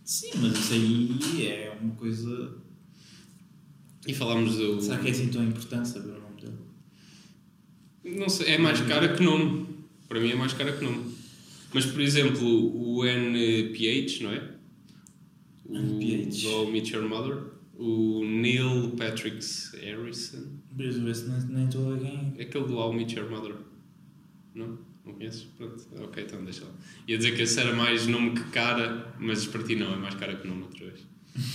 Sim, 0.04 0.32
mas 0.42 0.58
isso 0.58 0.74
aí 0.74 1.46
é 1.46 1.78
uma 1.82 1.94
coisa. 1.96 2.58
E 4.08 4.14
falámos 4.14 4.56
do. 4.56 4.82
Será 4.82 4.98
que 5.00 5.10
é 5.10 5.12
assim 5.12 5.28
tão 5.28 5.44
importante 5.44 5.90
saber 5.90 6.12
o 6.12 6.22
nome 6.22 6.42
dele? 6.42 8.18
Não 8.18 8.30
sei, 8.30 8.54
é 8.54 8.58
mais 8.58 8.80
cara 8.82 9.14
que 9.14 9.22
nome. 9.22 9.68
Para 10.08 10.20
mim 10.22 10.32
é 10.32 10.36
mais 10.36 10.54
cara 10.54 10.72
que 10.72 10.84
nome. 10.84 11.14
Mas, 11.74 11.86
por 11.86 12.00
exemplo, 12.00 12.48
o 12.48 13.06
NPH, 13.06 14.24
não 14.24 14.32
é? 14.32 14.52
O 15.66 15.76
NPH. 15.76 16.46
I 16.46 16.72
Met 16.72 16.96
Your 16.96 17.08
Mother. 17.08 17.38
O 17.78 18.24
Neil 18.26 18.92
Patrick 18.98 19.46
Harrison. 19.84 20.48
Mas 20.76 20.96
esse 20.96 21.48
nem 21.50 21.66
estou 21.66 21.94
a 21.94 21.98
quem 21.98 22.34
é. 22.38 22.42
É 22.42 22.44
aquele 22.44 22.66
do 22.66 22.80
I 22.80 22.96
Met 22.96 23.16
Your 23.16 23.30
Mother. 23.30 23.56
Não? 24.56 24.80
Não 25.06 25.14
conheces? 25.14 25.44
Pronto. 25.58 25.84
Ok, 26.02 26.24
então 26.24 26.44
deixa 26.44 26.64
lá. 26.64 26.72
Ia 27.08 27.18
dizer 27.18 27.36
que 27.36 27.42
esse 27.42 27.60
era 27.60 27.76
mais 27.76 28.08
nome 28.08 28.32
que 28.32 28.44
cara, 28.46 29.14
mas 29.20 29.46
para 29.46 29.64
ti 29.64 29.76
não, 29.76 29.94
é 29.94 29.98
mais 29.98 30.16
cara 30.16 30.36
que 30.36 30.48
nome 30.48 30.64
outra 30.64 30.86
vez. 30.86 31.02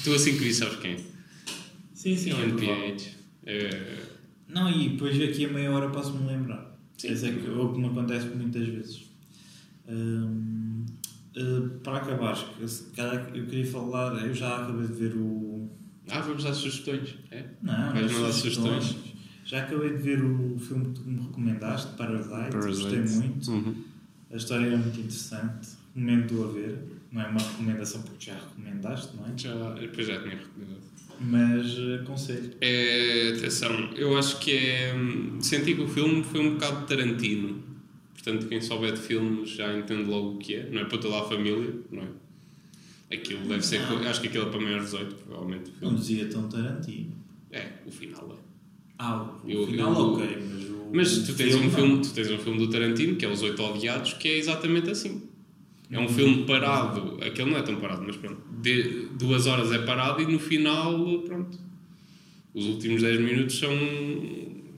tu 0.05 0.15
assim 0.15 0.39
que 0.39 0.53
sabes 0.53 0.77
quem 0.77 0.93
é. 0.93 1.12
Sim, 2.03 2.17
sim. 2.17 2.31
É 2.31 2.35
o 2.35 2.39
é. 2.39 2.45
NPH. 2.49 3.11
É... 3.47 4.03
Não, 4.49 4.69
e 4.69 4.89
depois 4.89 5.17
daqui 5.17 5.45
a 5.45 5.49
meia 5.49 5.71
hora 5.71 5.89
posso-me 5.89 6.27
lembrar. 6.27 6.77
Sim. 6.99 7.13
Esse 7.13 7.29
é 7.29 7.33
que, 7.33 7.49
o 7.49 7.73
que 7.73 7.79
me 7.79 7.87
acontece 7.87 8.27
muitas 8.27 8.67
vezes. 8.67 9.05
Hum, 9.89 10.85
eh, 11.37 11.69
para 11.85 11.99
acabar, 11.99 12.37
eu 13.33 13.47
queria 13.47 13.65
falar, 13.65 14.27
eu 14.27 14.35
já 14.35 14.65
acabei 14.65 14.89
de 14.89 14.93
ver 14.95 15.15
o. 15.15 15.71
Ah, 16.11 16.21
vamos 16.21 16.43
dar 16.43 16.53
sugestões. 16.55 17.15
É? 17.31 17.45
Não, 17.63 17.93
Vais 17.93 18.11
não 18.11 18.19
mandar 18.19 18.33
sugestões. 18.33 18.85
sugestões? 18.85 19.15
Já 19.45 19.63
acabei 19.63 19.91
de 19.91 20.03
ver 20.03 20.25
o 20.25 20.59
filme 20.59 20.87
que 20.87 21.01
tu 21.01 21.09
me 21.09 21.23
recomendaste, 21.23 21.97
Parasite, 21.97 22.57
gostei 22.57 23.01
muito. 23.01 23.49
Uhum. 23.49 23.85
A 24.29 24.37
história 24.37 24.67
era 24.67 24.77
muito 24.77 24.99
interessante, 24.99 25.69
recomendo 25.95 26.45
a 26.45 26.53
ver. 26.53 26.79
Não 27.13 27.23
é 27.23 27.29
uma 27.29 27.41
recomendação 27.41 28.03
porque 28.03 28.27
já 28.27 28.35
recomendaste, 28.35 29.17
não 29.17 29.27
é? 29.27 29.39
Já, 29.39 29.75
depois 29.75 30.07
já 30.07 30.21
tinha 30.21 30.37
recomendado. 30.37 30.92
Mas 31.21 31.79
eh, 31.79 32.01
aconselho. 32.03 32.51
É, 32.61 33.35
atenção, 33.37 33.91
eu 33.95 34.17
acho 34.19 34.39
que 34.41 34.53
é. 34.53 34.95
hum, 34.95 35.39
Senti 35.41 35.75
que 35.75 35.83
o 35.83 35.89
filme 35.89 36.23
foi 36.25 36.41
um 36.41 36.55
bocado 36.55 36.87
Tarantino. 36.87 37.63
Portanto, 38.15 38.47
quem 38.47 38.61
souber 38.61 38.93
de 38.93 39.01
filmes 39.01 39.51
já 39.51 39.77
entende 39.77 40.05
logo 40.05 40.35
o 40.35 40.39
que 40.39 40.55
é. 40.55 40.69
Não 40.71 40.83
é 40.83 40.85
para 40.85 40.99
toda 40.99 41.19
a 41.21 41.25
família, 41.25 41.75
não 41.91 42.03
é? 42.03 42.07
Aquilo 43.17 43.47
deve 43.49 43.63
ser. 43.65 43.81
Não. 43.81 43.99
Acho 44.09 44.21
que 44.21 44.29
aquilo 44.29 44.47
é 44.47 44.51
para 44.51 44.61
maiores 44.61 44.91
de 44.91 44.97
18, 44.97 45.15
provavelmente. 45.17 45.71
Não 45.73 45.79
filme. 45.91 45.97
dizia 45.99 46.27
tão 46.27 46.49
Tarantino. 46.49 47.13
É, 47.51 47.69
o 47.87 47.91
final 47.91 48.33
é. 48.39 48.43
Ah, 48.99 49.29
o 49.45 49.51
Eu- 49.51 49.67
final 49.67 49.93
eu- 49.93 50.01
ok, 50.15 50.39
mas 50.51 50.65
o. 50.71 50.83
Mas 50.95 51.19
tu 51.27 51.35
tens, 51.35 51.55
um 51.55 51.63
não. 51.65 51.71
filme, 51.71 52.01
tu 52.03 52.11
tens 52.15 52.31
um 52.31 52.39
filme 52.39 52.59
do 52.59 52.71
Tarantino, 52.71 53.17
que 53.17 53.25
é 53.25 53.29
Os 53.29 53.43
Oito 53.43 53.63
Odiados, 53.63 54.13
que 54.15 54.29
é 54.29 54.39
exatamente 54.39 54.91
assim. 54.91 55.23
É 55.93 56.01
um 56.01 56.09
filme 56.09 56.45
parado, 56.47 57.19
aquele 57.23 57.51
não 57.51 57.59
é 57.59 57.63
tão 57.63 57.77
parado, 57.77 58.03
mas 58.07 58.17
pronto. 58.17 58.41
De, 58.63 59.09
duas 59.19 59.47
horas 59.47 59.71
é 59.73 59.79
parado 59.79 60.23
e 60.23 60.27
no 60.27 60.39
final, 60.39 61.21
pronto. 61.21 61.59
Os 62.55 62.65
últimos 62.67 63.03
10 63.03 63.21
minutos 63.21 63.59
são, 63.59 63.77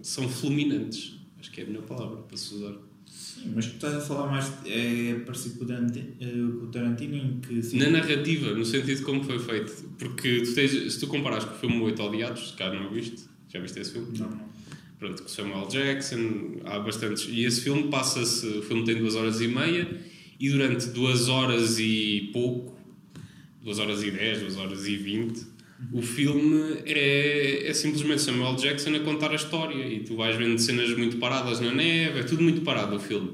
são 0.03 0.29
fulminantes. 0.29 1.15
Acho 1.39 1.53
que 1.53 1.61
é 1.61 1.65
a 1.65 1.67
melhor 1.69 1.85
palavra 1.85 2.17
para 2.17 2.37
se 2.37 2.55
usar. 2.55 2.75
Sim, 3.07 3.53
mas 3.55 3.67
tu 3.67 3.75
estás 3.75 3.95
a 3.95 4.01
falar 4.01 4.29
mais. 4.31 4.53
É 4.67 5.15
parecido 5.25 5.59
com 5.59 5.65
o 5.65 5.69
Tarantino, 5.69 6.09
eh, 6.21 6.59
com 6.59 6.65
o 6.65 6.69
Tarantino 6.69 7.17
em 7.17 7.41
que. 7.41 7.63
sim, 7.63 7.79
Na 7.79 7.91
narrativa, 7.91 8.53
no 8.53 8.65
sentido 8.65 8.99
de 8.99 9.03
como 9.05 9.23
foi 9.23 9.39
feito. 9.39 9.73
Porque 9.99 10.41
tu 10.41 10.55
tens, 10.55 10.93
se 10.93 10.99
tu 10.99 11.07
comparas 11.07 11.45
com 11.45 11.55
o 11.55 11.59
filme 11.59 11.81
Oito 11.83 12.03
Odiados, 12.03 12.51
se 12.51 12.57
calhar 12.57 12.83
não 12.83 12.91
viste, 12.91 13.23
já 13.53 13.61
viste 13.61 13.79
esse 13.79 13.93
filme? 13.93 14.19
Não, 14.19 14.31
não. 14.31 14.49
pronto, 14.99 15.23
com 15.23 15.29
Samuel 15.29 15.69
Jackson, 15.69 16.61
há 16.65 16.79
bastantes. 16.81 17.29
E 17.29 17.45
esse 17.45 17.61
filme 17.61 17.85
passa-se, 17.89 18.47
o 18.47 18.63
filme 18.63 18.85
tem 18.85 18.97
duas 18.97 19.15
horas 19.15 19.41
e 19.41 19.47
meia, 19.49 19.87
e 20.39 20.51
durante 20.51 20.87
duas 20.89 21.29
horas 21.29 21.79
e 21.79 22.31
pouco, 22.33 22.79
duas 23.63 23.79
horas 23.79 24.03
e 24.03 24.11
dez, 24.11 24.41
duas 24.41 24.57
horas 24.57 24.87
e 24.87 24.97
vinte, 24.97 25.43
O 25.93 26.01
filme 26.01 26.79
é, 26.87 27.69
é 27.69 27.75
simplesmente 27.75 28.23
Samuel 28.23 28.55
Jackson 28.57 28.95
a 28.95 29.01
contar 29.01 29.31
a 29.33 29.35
história 29.35 29.87
e 29.87 30.01
tu 30.01 30.17
vais 30.17 30.37
vendo 30.37 30.59
cenas 30.59 30.97
muito 30.97 31.17
paradas 31.19 31.61
na 31.61 31.73
neve, 31.73 32.21
é 32.21 32.23
tudo 32.23 32.43
muito 32.43 32.61
parado 32.63 32.97
o 32.97 33.01
filme. 33.01 33.33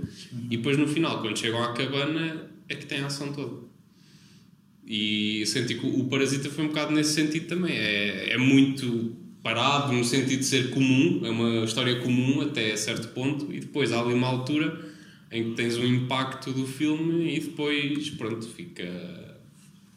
E 0.50 0.56
depois 0.56 0.76
no 0.76 0.88
final, 0.88 1.20
quando 1.20 1.38
chegam 1.38 1.62
à 1.62 1.72
cabana, 1.72 2.50
é 2.68 2.74
que 2.74 2.86
tem 2.86 3.00
a 3.00 3.06
ação 3.06 3.32
toda. 3.32 3.68
E 4.86 5.44
senti 5.46 5.74
que 5.74 5.86
o 5.86 6.04
Parasita 6.04 6.48
foi 6.50 6.64
um 6.64 6.68
bocado 6.68 6.92
nesse 6.92 7.12
sentido 7.12 7.46
também. 7.46 7.76
É, 7.76 8.32
é 8.32 8.38
muito 8.38 9.16
parado, 9.42 9.92
no 9.92 10.04
sentido 10.04 10.40
de 10.40 10.44
ser 10.44 10.70
comum, 10.70 11.20
é 11.24 11.30
uma 11.30 11.64
história 11.64 11.96
comum 12.00 12.40
até 12.40 12.74
certo 12.76 13.08
ponto, 13.08 13.52
e 13.52 13.60
depois 13.60 13.92
há 13.92 14.00
ali 14.00 14.12
uma 14.12 14.26
altura 14.26 14.78
em 15.30 15.50
que 15.50 15.56
tens 15.56 15.76
um 15.76 15.84
impacto 15.84 16.52
do 16.52 16.66
filme 16.66 17.36
e 17.36 17.40
depois, 17.40 18.10
pronto, 18.10 18.46
fica 18.48 18.84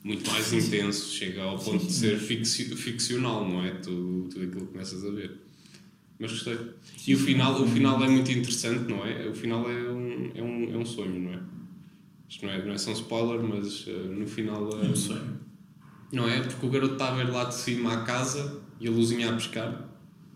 muito 0.03 0.29
mais 0.29 0.51
intenso, 0.53 1.11
chega 1.13 1.41
ao 1.43 1.57
ponto 1.57 1.86
de 1.86 1.91
ser 1.91 2.17
ficci- 2.19 2.75
ficcional, 2.75 3.47
não 3.47 3.63
é? 3.63 3.71
Tudo, 3.71 4.29
tudo 4.29 4.45
aquilo 4.45 4.65
que 4.67 4.71
começas 4.73 5.03
a 5.05 5.09
ver. 5.11 5.39
Mas 6.19 6.31
gostei. 6.31 6.57
E 7.07 7.15
o 7.15 7.17
final, 7.19 7.61
o 7.61 7.67
final 7.67 8.03
é 8.03 8.07
muito 8.09 8.31
interessante, 8.31 8.89
não 8.89 9.05
é? 9.05 9.27
O 9.27 9.34
final 9.34 9.69
é 9.69 9.91
um, 9.91 10.31
é 10.36 10.41
um, 10.41 10.73
é 10.73 10.77
um 10.77 10.86
sonho, 10.86 11.19
não 11.19 11.34
é? 11.34 11.39
Isto 12.29 12.45
não 12.45 12.53
é, 12.53 12.65
não 12.65 12.73
é 12.73 12.77
só 12.77 12.91
um 12.91 12.93
spoiler, 12.93 13.41
mas 13.43 13.86
eh, 13.88 13.91
no 13.91 14.27
final. 14.27 14.69
eh, 14.81 14.86
É 14.86 14.89
um 14.89 14.95
sonho. 14.95 15.39
Não 16.11 16.29
é? 16.29 16.41
Porque 16.41 16.65
o 16.65 16.69
garoto 16.69 16.93
está 16.93 17.09
a 17.11 17.15
ver 17.15 17.29
lá 17.31 17.45
de 17.45 17.55
cima 17.55 17.93
à 17.93 18.03
casa 18.03 18.61
e 18.79 18.88
a 18.88 18.91
luzinha 18.91 19.29
a 19.31 19.34
pescar. 19.34 19.89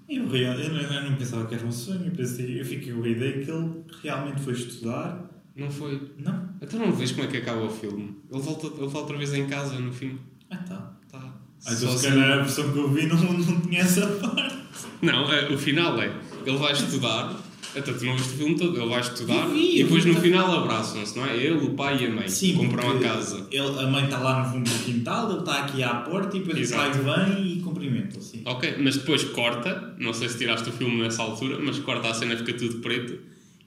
Eu, 0.09 0.23
eu, 0.33 0.73
não, 0.73 0.79
eu 0.79 1.09
não 1.09 1.15
pensava 1.17 1.45
que 1.45 1.55
era 1.55 1.65
um 1.65 1.71
sonho, 1.71 2.05
eu, 2.05 2.11
pensei, 2.11 2.59
eu 2.59 2.65
fiquei 2.65 2.93
com 2.93 3.03
a 3.03 3.07
ideia 3.09 3.43
que 3.43 3.51
ele 3.51 3.83
realmente 4.01 4.41
foi 4.41 4.53
estudar. 4.53 5.29
Não 5.55 5.69
foi. 5.69 6.01
Não? 6.17 6.49
Então 6.61 6.79
não 6.79 6.93
vês 6.93 7.11
como 7.11 7.25
é 7.25 7.27
que 7.27 7.37
acaba 7.37 7.63
o 7.63 7.69
filme? 7.69 8.15
Ele 8.31 8.41
volta, 8.41 8.67
ele 8.67 8.77
volta 8.77 8.99
outra 8.99 9.17
vez 9.17 9.33
em 9.33 9.47
casa 9.47 9.77
no 9.79 9.91
fim. 9.91 10.17
Ah, 10.49 10.57
tá. 10.57 10.93
Tá. 11.11 11.33
Ah, 11.65 11.73
então 11.73 11.97
se 11.97 12.07
calhar 12.07 12.31
a 12.31 12.37
versão 12.37 12.71
que 12.71 12.77
eu 12.77 12.89
vi 12.89 13.07
não, 13.07 13.17
não 13.17 13.61
tinha 13.61 13.81
essa 13.81 14.07
parte. 14.07 14.55
Não, 15.01 15.31
é, 15.31 15.51
o 15.51 15.57
final 15.57 15.99
é. 16.01 16.11
Ele 16.45 16.57
vai 16.57 16.71
estudar. 16.71 17.35
Então 17.75 17.93
tu 17.93 18.05
não 18.05 18.15
viste 18.15 18.33
o 18.33 18.37
filme 18.37 18.55
todo. 18.55 18.77
Ele 18.77 18.89
vai 18.89 19.01
estudar 19.01 19.47
vi, 19.47 19.79
e 19.79 19.83
depois 19.83 20.05
no 20.05 20.15
final 20.15 20.63
abraçam-se, 20.63 21.17
não 21.17 21.25
é? 21.25 21.35
Ele, 21.35 21.65
o 21.65 21.73
pai 21.73 22.01
e 22.01 22.05
a 22.05 22.09
mãe. 22.09 22.27
compram 22.55 22.91
a 22.91 22.99
casa. 22.99 23.47
Ele, 23.51 23.79
a 23.79 23.87
mãe 23.87 24.05
está 24.05 24.19
lá 24.19 24.43
no 24.43 24.51
fundo 24.51 24.69
do 24.69 24.83
quintal, 24.85 25.29
ele 25.31 25.39
está 25.39 25.59
aqui 25.59 25.83
à 25.83 25.95
porta 25.95 26.37
e 26.37 26.39
depois 26.39 26.71
o 26.71 26.73
pai 26.73 26.89
Exato. 26.89 27.03
vem 27.03 27.47
e 27.47 27.61
cumprimenta 27.97 28.19
assim. 28.19 28.41
Ok, 28.45 28.75
mas 28.79 28.97
depois 28.97 29.23
corta. 29.25 29.95
Não 29.99 30.13
sei 30.13 30.29
se 30.29 30.37
tiraste 30.37 30.69
o 30.69 30.71
filme 30.73 31.01
nessa 31.01 31.21
altura, 31.23 31.59
mas 31.59 31.79
corta 31.79 32.09
a 32.09 32.13
cena 32.13 32.35
fica 32.37 32.53
tudo 32.53 32.79
preto. 32.79 33.19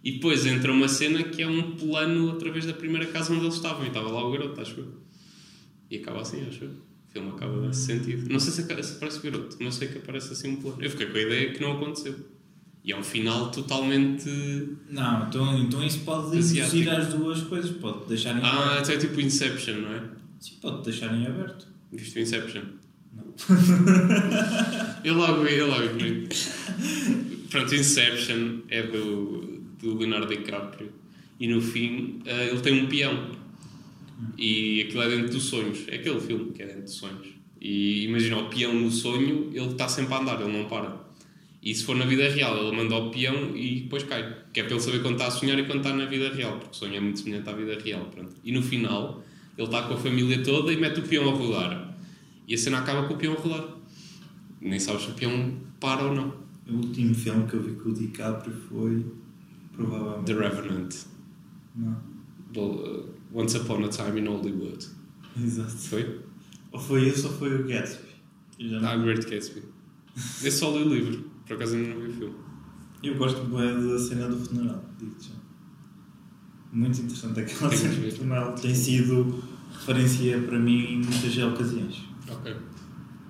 E 0.03 0.12
depois 0.12 0.47
entra 0.47 0.72
uma 0.72 0.89
cena 0.89 1.22
que 1.24 1.43
é 1.43 1.47
um 1.47 1.72
plano 1.76 2.31
através 2.31 2.64
da 2.64 2.72
primeira 2.72 3.07
casa 3.07 3.33
onde 3.33 3.45
eles 3.45 3.55
estavam. 3.57 3.85
E 3.85 3.89
estava 3.89 4.09
lá 4.11 4.26
o 4.26 4.31
garoto, 4.33 4.61
acho 4.61 4.81
eu. 4.81 4.89
E 5.91 5.97
acaba 5.99 6.22
assim, 6.22 6.47
acho 6.49 6.64
eu. 6.64 6.70
O 6.70 7.12
filme 7.12 7.28
acaba 7.31 7.66
nesse 7.66 7.87
sentido. 7.87 8.31
Não 8.33 8.39
sei 8.41 8.53
se, 8.53 8.61
aparece 8.62 9.18
o 9.18 9.22
garoto, 9.22 9.57
mas 9.61 9.74
sei 9.74 9.89
que 9.89 9.99
aparece 9.99 10.33
assim 10.33 10.51
um 10.53 10.57
plano. 10.57 10.78
Eu 10.81 10.89
fiquei 10.91 11.07
com 11.07 11.16
a 11.18 11.20
ideia 11.20 11.53
que 11.53 11.61
não 11.61 11.72
aconteceu. 11.72 12.14
E 12.83 12.93
é 12.93 12.97
um 12.97 13.03
final 13.03 13.51
totalmente. 13.51 14.26
Não, 14.89 15.26
então, 15.28 15.59
então 15.59 15.85
isso 15.85 15.99
pode 16.01 16.31
reduzir 16.35 16.89
as 16.89 17.12
duas 17.12 17.43
coisas, 17.43 17.70
pode 17.72 18.07
deixar 18.07 18.39
em 18.39 18.41
Ah, 18.43 18.49
aberto. 18.68 18.83
então 18.85 18.95
é 18.95 18.99
tipo 18.99 19.20
Inception, 19.20 19.74
não 19.81 19.93
é? 19.93 20.03
Sim, 20.39 20.55
pode 20.62 20.83
deixar 20.85 21.14
em 21.14 21.26
aberto. 21.26 21.66
Viste 21.93 22.18
o 22.18 22.22
Inception? 22.22 22.62
Não. 23.13 23.35
Eu 25.05 25.15
logo 25.15 25.43
vi, 25.43 25.55
eu 25.55 25.67
logo 25.67 25.89
vi. 25.95 26.29
Pronto, 27.49 27.75
Inception 27.75 28.61
é 28.69 28.83
do, 28.83 29.63
do 29.81 29.97
Leonardo 29.99 30.27
DiCaprio 30.27 30.93
e 31.39 31.49
no 31.49 31.61
fim 31.61 32.21
eh, 32.27 32.49
ele 32.51 32.61
tem 32.61 32.85
um 32.85 32.87
peão 32.87 33.33
e 34.37 34.83
aquilo 34.83 35.03
é 35.03 35.09
dentro 35.09 35.33
dos 35.33 35.45
sonhos. 35.45 35.89
É 35.89 35.97
aquele 35.97 36.21
filme 36.21 36.53
que 36.53 36.63
é 36.63 36.67
dentro 36.67 36.83
dos 36.83 36.95
sonhos. 36.95 37.29
E 37.61 38.05
imagina, 38.05 38.39
o 38.39 38.49
peão 38.49 38.75
no 38.75 38.91
sonho 38.91 39.51
ele 39.53 39.67
está 39.69 39.89
sempre 39.89 40.15
a 40.15 40.19
andar, 40.19 40.41
ele 40.41 40.53
não 40.53 40.69
para. 40.69 41.01
E 41.63 41.75
se 41.75 41.85
for 41.85 41.95
na 41.95 42.07
vida 42.07 42.29
real, 42.29 42.57
ele 42.57 42.75
manda 42.75 42.95
o 42.97 43.11
peão 43.11 43.55
e 43.57 43.81
depois 43.81 44.03
cai. 44.03 44.37
Que 44.53 44.61
é 44.61 44.63
para 44.63 44.73
ele 44.75 44.83
saber 44.83 45.03
quando 45.03 45.15
está 45.15 45.27
a 45.27 45.31
sonhar 45.31 45.59
e 45.59 45.65
quando 45.65 45.79
está 45.79 45.95
na 45.95 46.07
vida 46.07 46.33
real, 46.33 46.59
porque 46.59 46.73
o 46.73 46.75
sonho 46.75 46.97
é 46.97 47.01
muito 47.01 47.21
semelhante 47.21 47.49
à 47.49 47.53
vida 47.53 47.79
real. 47.83 48.05
Pronto. 48.07 48.35
E 48.45 48.53
no 48.53 48.63
final, 48.63 49.23
ele 49.59 49.67
está 49.67 49.83
com 49.83 49.95
a 49.95 49.97
família 49.97 50.43
toda 50.43 50.73
e 50.73 50.77
mete 50.77 51.01
o 51.01 51.03
peão 51.03 51.29
a 51.29 51.33
rodar. 51.33 51.89
E 52.51 52.55
a 52.55 52.59
cena 52.59 52.79
acaba 52.79 53.07
com 53.07 53.15
o 53.15 53.17
peão 53.17 53.33
a 53.35 53.37
rodar. 53.41 53.77
Nem 54.61 54.81
sabes 54.81 55.03
se 55.05 55.11
o 55.11 55.15
peão 55.15 55.55
para 55.79 56.03
ou 56.03 56.15
não. 56.15 56.35
O 56.69 56.75
último 56.79 57.15
filme 57.15 57.47
que 57.47 57.55
eu 57.55 57.63
vi 57.63 57.73
com 57.77 57.91
o 57.91 57.95
DiCaprio 57.95 58.53
foi. 58.69 59.07
Provavelmente. 59.73 60.25
The 60.25 60.33
Revenant. 60.35 60.95
Não. 61.77 61.97
Well, 62.57 63.05
uh, 63.05 63.15
Once 63.33 63.57
Upon 63.57 63.85
a 63.85 63.89
Time 63.89 64.21
in 64.21 64.27
Hollywood. 64.27 64.85
Exato. 65.41 65.71
Foi? 65.71 66.21
Ou 66.73 66.81
foi 66.81 67.07
esse 67.07 67.25
ou 67.25 67.33
foi 67.33 67.55
o 67.55 67.67
Gatsby. 67.69 68.09
Já 68.59 68.91
Ah, 68.91 68.97
Great 68.97 69.31
Gatsby. 69.31 69.63
Eu 70.43 70.51
só 70.51 70.77
li 70.77 70.83
o 70.83 70.93
livro. 70.93 71.31
Por 71.47 71.55
acaso 71.55 71.77
ainda 71.77 71.95
não 71.95 72.01
vi 72.01 72.09
o 72.09 72.13
filme. 72.15 72.35
eu 73.05 73.17
gosto 73.17 73.45
bem 73.45 73.89
da 73.89 73.99
cena 73.99 74.29
do 74.29 74.37
funeral, 74.45 74.85
digo-te 74.99 75.29
já. 75.29 75.35
Muito 76.73 77.01
interessante 77.01 77.41
aquela 77.41 77.71
cena 77.77 77.95
do 77.95 78.11
funeral. 78.17 78.55
Tem 78.57 78.75
sido 78.75 79.41
referência 79.73 80.43
para 80.43 80.59
mim 80.59 80.95
em 80.95 80.97
muitas 80.99 81.39
ocasiões. 81.39 82.10
Ok. 82.31 82.57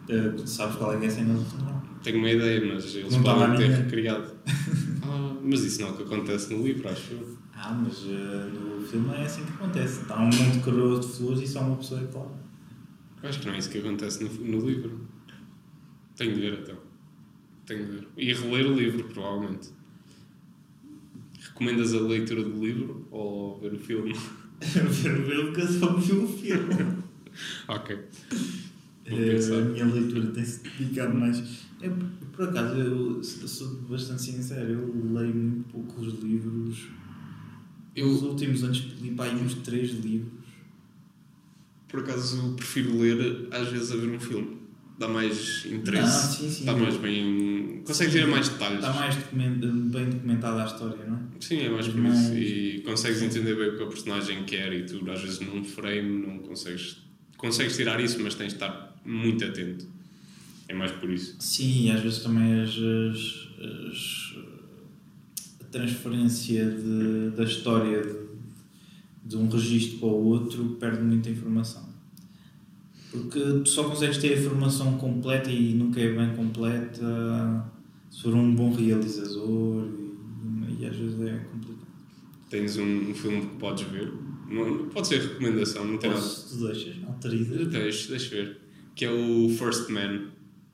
Eh, 0.08 0.28
tu 0.36 0.46
sabes 0.46 0.76
qual 0.76 0.92
é 0.94 0.98
que 0.98 1.04
é 1.04 1.08
a 1.08 1.10
cena 1.10 1.34
do 1.34 1.44
funeral? 1.44 1.82
Tenho 2.02 2.18
uma 2.18 2.30
ideia, 2.30 2.72
mas 2.74 2.94
eles 2.94 3.12
Não 3.12 3.22
lá 3.22 3.34
podem 3.34 3.56
ter 3.56 3.70
recriado. 3.70 4.34
ah, 5.04 5.36
mas 5.42 5.60
isso 5.62 5.80
não 5.82 5.88
é 5.88 5.90
o 5.92 5.96
que 5.96 6.02
acontece 6.02 6.54
no 6.54 6.64
livro, 6.64 6.88
acho 6.88 7.12
eu. 7.12 7.38
Ah, 7.54 7.72
mas 7.72 8.04
eh, 8.06 8.50
no 8.52 8.84
filme 8.84 9.14
é 9.14 9.22
assim 9.22 9.44
que 9.44 9.52
acontece. 9.52 10.02
Está 10.02 10.18
um 10.18 10.24
monte 10.24 10.52
de 10.52 10.60
coroas 10.60 11.06
de 11.06 11.12
flores 11.12 11.42
e 11.42 11.46
só 11.46 11.60
uma 11.60 11.76
pessoa 11.76 12.00
é 12.00 12.04
que. 12.06 12.16
Eu 12.16 13.28
Acho 13.28 13.40
que 13.40 13.46
não 13.46 13.54
é 13.54 13.58
isso 13.58 13.70
que 13.70 13.78
acontece 13.78 14.24
no, 14.24 14.30
no 14.30 14.66
livro. 14.66 15.06
Tenho 16.16 16.34
de 16.34 16.40
ver 16.40 16.60
então. 16.60 16.76
Tenho 17.66 17.84
de 17.84 17.92
ver. 17.92 18.08
E 18.16 18.32
reler 18.32 18.66
o 18.66 18.74
livro, 18.74 19.04
provavelmente. 19.04 19.68
Recomendas 21.40 21.94
a 21.94 22.00
leitura 22.00 22.42
do 22.42 22.64
livro 22.64 23.06
ou 23.10 23.60
ver 23.60 23.74
o 23.74 23.78
filme? 23.78 24.14
ver 24.60 24.86
o 24.86 24.90
filme 24.90 25.52
que 25.52 25.60
eu 25.60 25.68
só 25.68 25.94
vi 25.94 26.12
o 26.12 26.26
filme. 26.26 27.04
ok. 27.68 27.98
Eh, 29.10 29.58
a 29.58 29.60
minha 29.64 29.84
leitura 29.86 30.26
tem-se 30.28 30.62
dedicado 30.62 31.14
mais. 31.16 31.42
É, 31.82 31.88
por 32.32 32.48
acaso, 32.48 32.76
eu 32.78 33.22
sou 33.24 33.74
bastante 33.88 34.22
sincero, 34.22 34.70
eu 34.70 35.12
leio 35.12 35.34
muito 35.34 35.68
poucos 35.70 36.22
livros. 36.22 36.78
Nos 36.78 36.78
Eu, 37.96 38.08
últimos 38.08 38.62
anos 38.64 38.86
li 39.00 39.10
para 39.10 39.30
aí 39.30 39.36
uns 39.42 39.54
três 39.54 39.90
livros. 39.92 40.30
por 41.88 42.00
acaso, 42.00 42.52
prefiro 42.54 42.96
ler 42.98 43.48
às 43.50 43.68
vezes 43.68 43.90
a 43.92 43.96
ver 43.96 44.10
um 44.14 44.20
filme. 44.20 44.58
Dá 44.98 45.08
mais 45.08 45.64
interesse. 45.66 46.02
Ah, 46.06 46.20
sim, 46.20 46.50
sim. 46.50 46.60
Está 46.60 46.76
mais 46.76 46.96
bem. 46.98 47.82
Consegues 47.86 48.12
ver 48.12 48.26
mais 48.26 48.48
detalhes. 48.50 48.78
Está 48.80 48.92
mais 48.92 49.16
document- 49.16 49.58
bem 49.90 50.10
documentada 50.10 50.62
a 50.62 50.66
história, 50.66 51.04
não 51.06 51.16
é? 51.16 51.20
Sim, 51.40 51.60
é 51.60 51.68
mais 51.70 51.88
por 51.88 52.04
isso. 52.04 52.34
E 52.34 52.82
consegues 52.82 53.22
entender 53.22 53.56
bem 53.56 53.70
o 53.70 53.76
que 53.78 53.82
a 53.82 53.86
personagem 53.86 54.44
quer 54.44 54.72
e 54.74 54.84
tu, 54.84 55.10
às 55.10 55.22
vezes, 55.22 55.40
num 55.40 55.64
frame, 55.64 56.26
não 56.26 56.38
consegues. 56.40 56.98
Consegues 57.40 57.76
tirar 57.76 57.98
isso, 58.00 58.20
mas 58.22 58.34
tens 58.34 58.48
de 58.48 58.54
estar 58.54 58.94
muito 59.04 59.44
atento. 59.44 59.86
É 60.68 60.74
mais 60.74 60.92
por 60.92 61.10
isso. 61.10 61.36
Sim, 61.40 61.86
e 61.86 61.90
às 61.90 62.00
vezes 62.00 62.18
também 62.22 62.60
as, 62.60 62.70
as- 62.70 63.48
as- 63.90 64.34
a 65.60 65.64
transferência 65.64 66.64
de, 66.70 67.30
da 67.36 67.44
história 67.44 68.02
de, 68.02 68.14
de 69.24 69.36
um 69.36 69.48
registro 69.48 69.98
para 69.98 70.08
o 70.08 70.24
outro 70.26 70.76
perde 70.78 71.02
muita 71.02 71.30
informação. 71.30 71.88
Porque 73.10 73.40
tu 73.40 73.68
só 73.68 73.84
consegues 73.84 74.18
ter 74.18 74.34
a 74.34 74.38
informação 74.38 74.96
completa 74.98 75.50
e 75.50 75.74
nunca 75.74 76.00
é 76.00 76.12
bem 76.12 76.36
completa 76.36 77.64
se 78.10 78.22
for 78.22 78.34
um 78.34 78.54
bom 78.54 78.72
realizador 78.72 79.88
e, 79.88 80.82
e 80.82 80.86
às 80.86 80.94
vezes 80.96 81.20
é 81.20 81.38
complicado. 81.50 81.86
Tens 82.48 82.76
um, 82.76 83.10
um 83.10 83.14
filme 83.14 83.40
que 83.42 83.56
podes 83.56 83.84
ver. 83.88 84.12
Não, 84.50 84.88
pode 84.88 85.06
ser 85.06 85.20
recomendação, 85.20 85.84
não 85.84 85.96
tem 85.98 86.10
nada. 86.10 86.22
Tu 86.22 86.56
deixas, 86.66 86.96
autoriza. 87.06 87.64
Deixa, 87.64 88.08
deixa 88.10 88.30
ver. 88.34 88.58
Que 88.94 89.04
é 89.04 89.10
o 89.10 89.48
First 89.50 89.88
Man. 89.90 90.26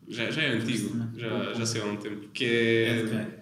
Já, 0.08 0.30
já 0.30 0.42
é 0.42 0.52
antigo, 0.56 0.96
já, 1.16 1.52
já 1.52 1.66
sei 1.66 1.80
há 1.82 1.84
um 1.84 1.96
tempo. 1.96 2.28
Que 2.32 2.44
É 2.44 3.02
de 3.04 3.12
é. 3.14 3.36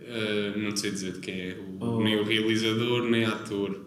Uh, 0.00 0.58
não 0.58 0.74
sei 0.76 0.90
dizer 0.92 1.12
de 1.12 1.18
quem 1.18 1.34
é, 1.34 1.58
o- 1.58 1.76
Oh. 1.84 2.02
nem 2.02 2.16
o 2.18 2.24
realizador, 2.24 3.02
nem 3.10 3.24
ator, 3.26 3.84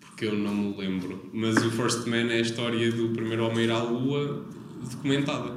porque 0.00 0.24
eu 0.26 0.34
não 0.34 0.54
me 0.54 0.76
lembro. 0.78 1.28
Mas 1.34 1.56
o 1.58 1.70
First 1.70 2.06
Man 2.06 2.30
é 2.32 2.38
a 2.38 2.40
história 2.40 2.90
do 2.90 3.10
primeiro 3.10 3.44
homem 3.44 3.64
ir 3.64 3.70
à 3.70 3.82
Lua 3.82 4.46
documentada. 4.90 5.52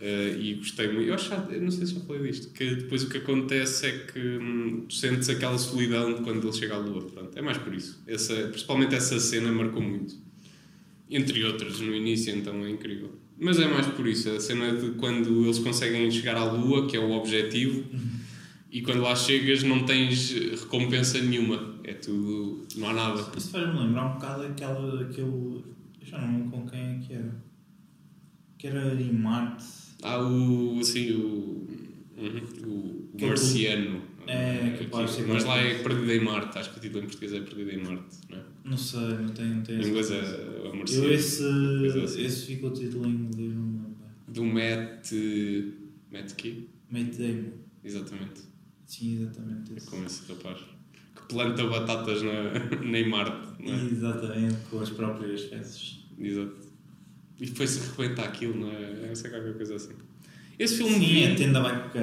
Uh, 0.00 0.38
e 0.38 0.54
gostei 0.54 0.88
muito. 0.92 1.08
Eu, 1.08 1.14
acho, 1.14 1.30
não 1.60 1.70
sei 1.70 1.86
se 1.86 1.94
já 1.94 2.00
falei 2.00 2.30
disto. 2.30 2.52
Que 2.52 2.74
depois 2.76 3.02
o 3.02 3.08
que 3.08 3.16
acontece 3.16 3.86
é 3.86 3.98
que 3.98 4.18
hum, 4.18 4.84
tu 4.86 4.94
sentes 4.94 5.28
aquela 5.28 5.56
solidão 5.56 6.22
quando 6.22 6.46
ele 6.46 6.56
chega 6.56 6.74
à 6.74 6.78
Lua. 6.78 7.02
Pronto, 7.02 7.36
é 7.36 7.40
mais 7.40 7.56
por 7.56 7.72
isso. 7.74 8.02
Essa, 8.06 8.34
principalmente 8.48 8.94
essa 8.94 9.18
cena 9.18 9.50
marcou 9.50 9.80
muito. 9.80 10.14
Entre 11.08 11.42
outras, 11.44 11.80
no 11.80 11.94
início, 11.94 12.34
então 12.36 12.64
é 12.64 12.70
incrível. 12.70 13.10
Mas 13.38 13.58
é 13.58 13.66
mais 13.66 13.86
por 13.86 14.06
isso. 14.06 14.28
A 14.30 14.40
cena 14.40 14.76
de 14.76 14.90
quando 14.92 15.44
eles 15.44 15.58
conseguem 15.58 16.10
chegar 16.10 16.36
à 16.36 16.44
Lua, 16.44 16.86
que 16.86 16.96
é 16.96 17.00
o 17.00 17.12
objetivo, 17.12 17.84
e 18.70 18.82
quando 18.82 19.00
lá 19.00 19.14
chegas 19.14 19.62
não 19.62 19.84
tens 19.84 20.32
recompensa 20.32 21.18
nenhuma. 21.22 21.76
É 21.84 21.94
tudo. 21.94 22.66
não 22.76 22.90
há 22.90 22.92
nada. 22.92 23.24
Isso 23.36 23.50
faz-me 23.50 23.78
lembrar 23.78 24.06
um 24.06 24.12
bocado 24.14 24.42
aquela, 24.42 25.02
aquele. 25.02 25.26
Eu 25.26 25.64
já 26.02 26.20
não 26.20 26.32
lembro 26.32 26.50
com 26.50 26.68
quem 26.68 26.80
é 26.80 26.98
que 26.98 27.12
era. 27.14 27.34
que 28.58 28.66
era 28.66 28.94
em 28.94 29.12
Marte. 29.12 29.85
Ah, 30.06 30.22
o. 30.22 30.78
Assim, 30.80 31.12
o. 31.12 31.66
uhum, 32.16 32.42
o, 32.66 33.08
é 33.18 33.26
Marciano. 33.26 34.02
É, 34.28 34.72
Aqui. 34.74 34.84
capaz 34.86 35.10
de 35.10 35.16
ser 35.16 35.26
Mas 35.28 35.44
lá 35.44 35.56
é 35.58 35.78
Perdido 35.82 36.10
em 36.12 36.20
Marte, 36.24 36.58
acho 36.58 36.72
que 36.72 36.78
o 36.78 36.80
título 36.80 37.04
em 37.04 37.06
português 37.06 37.32
é 37.32 37.40
Perdido 37.40 37.70
em 37.70 37.82
Marte, 37.84 38.16
não 38.28 38.38
é? 38.38 38.42
Não 38.64 38.76
sei, 38.76 39.00
não 39.00 39.28
tenho, 39.28 39.54
não 39.54 39.62
tenho 39.62 39.80
Em 39.82 39.86
inglês 39.88 40.10
é 40.10 40.68
o 40.72 40.76
Marciano. 40.76 41.04
Eu 41.04 41.12
esse, 41.12 41.42
assim. 42.04 42.24
esse 42.24 42.46
fica 42.46 42.66
o 42.66 42.70
título 42.72 43.06
em 43.06 43.12
inglês, 43.12 43.54
não 43.54 43.62
me 43.62 43.78
lembro. 43.78 43.96
Do 44.28 44.44
Matt. 44.44 45.12
Matt 46.12 46.32
Key? 46.34 46.68
Mate 46.90 47.18
Damon. 47.18 47.52
Exatamente. 47.84 48.40
Sim, 48.86 49.22
exatamente 49.22 49.72
É 49.72 49.76
esse. 49.76 49.86
como 49.88 50.04
esse 50.06 50.32
rapaz. 50.32 50.58
Que 51.14 51.22
planta 51.28 51.64
batatas 51.66 52.22
na, 52.22 52.78
nem 52.84 53.08
Marte, 53.08 53.62
não 53.62 53.74
é? 53.74 53.84
Exatamente, 53.84 54.56
com 54.70 54.80
as 54.80 54.90
próprias 54.90 55.42
fezes. 55.44 56.04
Exato. 56.18 56.65
E 57.38 57.46
depois 57.46 57.70
se 57.70 57.90
rebenta 57.90 58.22
aquilo, 58.22 58.58
não 58.58 58.70
é? 58.70 59.10
É 59.10 59.14
sei 59.14 59.30
qualquer 59.30 59.54
coisa 59.54 59.76
assim. 59.76 59.94
Esse 60.58 60.78
filme. 60.78 60.94
Sim, 60.94 61.32
a 61.32 61.36
tenda 61.36 61.60
vai 61.60 61.90
com. 61.90 61.98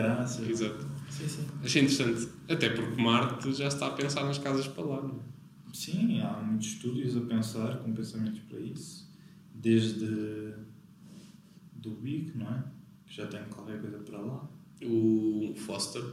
Exato. 0.50 0.88
Sim, 1.10 1.28
sim. 1.28 1.48
Achei 1.64 1.82
interessante. 1.84 2.28
Até 2.48 2.70
porque 2.70 3.02
Marte 3.02 3.54
já 3.54 3.68
está 3.68 3.88
a 3.88 3.92
pensar 3.92 4.24
nas 4.26 4.38
casas 4.38 4.68
para 4.68 4.84
lá, 4.84 5.02
não 5.02 5.16
é? 5.16 5.34
Sim, 5.74 6.22
há 6.22 6.34
muitos 6.40 6.68
estúdios 6.68 7.18
a 7.18 7.22
pensar 7.22 7.78
com 7.78 7.94
pensamentos 7.94 8.40
para 8.42 8.60
isso. 8.60 9.12
Desde 9.54 10.54
do 11.74 11.92
Big, 11.92 12.38
não 12.38 12.48
é? 12.48 12.64
Que 13.06 13.16
já 13.16 13.28
tem 13.28 13.44
qualquer 13.46 13.82
coisa 13.82 13.98
para 14.00 14.20
lá. 14.20 14.48
O 14.84 15.54
Foster. 15.58 16.04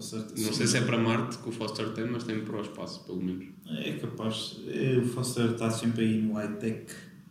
Certo, 0.00 0.40
Não 0.40 0.52
sei 0.52 0.66
se 0.68 0.76
é 0.76 0.80
para 0.82 0.96
Marte 0.96 1.38
que 1.38 1.48
o 1.48 1.52
Foster 1.52 1.88
tem, 1.92 2.06
mas 2.06 2.22
tem 2.22 2.44
para 2.44 2.58
o 2.58 2.60
espaço, 2.60 3.04
pelo 3.04 3.20
menos. 3.20 3.48
É 3.66 3.94
capaz. 3.94 4.60
É, 4.68 4.96
o 4.96 5.04
Foster 5.04 5.50
está 5.52 5.68
sempre 5.70 6.04
aí 6.04 6.22
no 6.22 6.34
high-tech. 6.34 6.86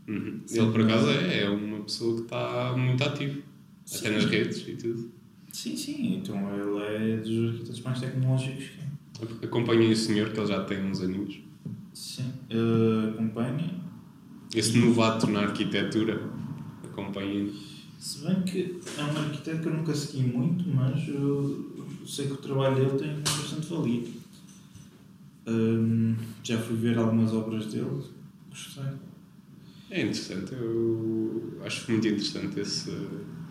Uhum. 0.08 0.42
Sim. 0.46 0.62
Ele, 0.62 0.72
por 0.72 0.82
acaso, 0.82 1.10
é, 1.10 1.44
é 1.44 1.50
uma 1.50 1.82
pessoa 1.82 2.16
que 2.16 2.22
está 2.22 2.76
muito 2.78 3.04
ativo. 3.04 3.42
Sim. 3.86 3.98
Até 3.98 4.10
nas 4.12 4.26
redes 4.26 4.68
e 4.68 4.76
tudo. 4.76 5.12
Sim, 5.52 5.76
sim. 5.76 6.16
Então 6.16 6.38
ele 6.54 7.14
é 7.14 7.18
dos 7.18 7.50
arquitetos 7.50 7.82
mais 7.82 8.00
tecnológicos 8.00 8.66
que 8.66 8.80
é. 8.80 9.46
Acompanhem 9.46 9.92
o 9.92 9.96
senhor, 9.96 10.30
que 10.30 10.40
ele 10.40 10.48
já 10.48 10.64
tem 10.64 10.86
uns 10.86 11.02
aninhos. 11.02 11.40
Sim. 11.94 12.32
Uh, 12.52 13.10
acompanha. 13.10 13.76
Esse 14.56 14.78
novato 14.78 15.28
na 15.28 15.42
arquitetura. 15.42 16.22
Acompanhem. 16.84 17.52
Se 18.00 18.26
bem 18.26 18.44
que 18.44 18.80
é 18.98 19.04
um 19.04 19.18
arquiteto 19.18 19.62
que 19.62 19.68
eu 19.68 19.74
nunca 19.74 19.94
segui 19.94 20.24
muito, 20.24 20.70
mas 20.70 21.08
eu 21.08 21.88
sei 22.06 22.28
que 22.28 22.34
o 22.34 22.38
trabalho 22.38 22.76
dele 22.76 23.00
tem 23.00 23.20
bastante 23.20 23.68
valia. 23.68 24.04
Hum, 25.48 26.16
já 26.44 26.58
fui 26.60 26.76
ver 26.76 26.98
algumas 26.98 27.34
obras 27.34 27.66
dele, 27.68 28.04
gostei. 28.50 28.84
É 29.90 30.02
interessante. 30.02 30.54
Eu 30.54 31.60
acho 31.64 31.90
muito 31.90 32.08
interessante 32.08 32.60
esse, 32.60 32.92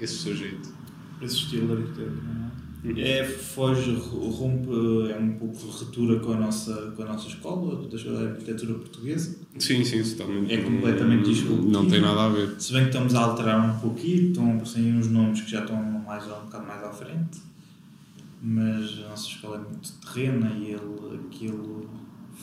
esse 0.00 0.14
sujeito. 0.14 0.74
Esse 1.22 1.36
estilo 1.36 1.66
de 1.68 1.82
arquiteto, 1.82 2.22
não 2.22 2.44
é? 2.44 2.46
Uhum. 2.84 2.94
É, 2.98 3.24
foge, 3.24 3.94
rompe, 3.94 4.68
é 5.10 5.18
um 5.18 5.32
pouco 5.32 5.70
retura 5.70 6.20
com 6.20 6.34
a 6.34 6.36
nossa, 6.36 6.92
com 6.94 7.02
a 7.02 7.06
nossa 7.06 7.26
escola, 7.26 7.88
da 7.88 8.20
arquitetura 8.30 8.74
portuguesa. 8.74 9.36
Sim, 9.58 9.84
sim, 9.84 10.02
totalmente. 10.04 10.52
É 10.52 10.58
completamente 10.58 11.24
disruptivo. 11.24 11.68
não 11.68 11.88
tem 11.88 12.00
nada 12.00 12.26
a 12.26 12.28
ver. 12.28 12.60
Se 12.60 12.72
bem 12.72 12.82
que 12.82 12.90
estamos 12.90 13.14
a 13.14 13.20
alterar 13.20 13.68
um 13.68 13.80
pouquinho, 13.80 14.28
estão 14.28 14.52
a 14.52 14.54
uns 14.54 15.08
nomes 15.08 15.40
que 15.40 15.50
já 15.50 15.62
estão 15.62 15.82
mais, 15.82 16.24
um 16.26 16.44
bocado 16.44 16.66
mais 16.66 16.84
à 16.84 16.92
frente, 16.92 17.40
mas 18.40 19.00
a 19.04 19.08
nossa 19.08 19.28
escola 19.28 19.56
é 19.56 19.60
muito 19.60 19.92
terrena 19.94 20.52
e 20.56 20.66
ele, 20.66 21.20
aquilo, 21.26 21.90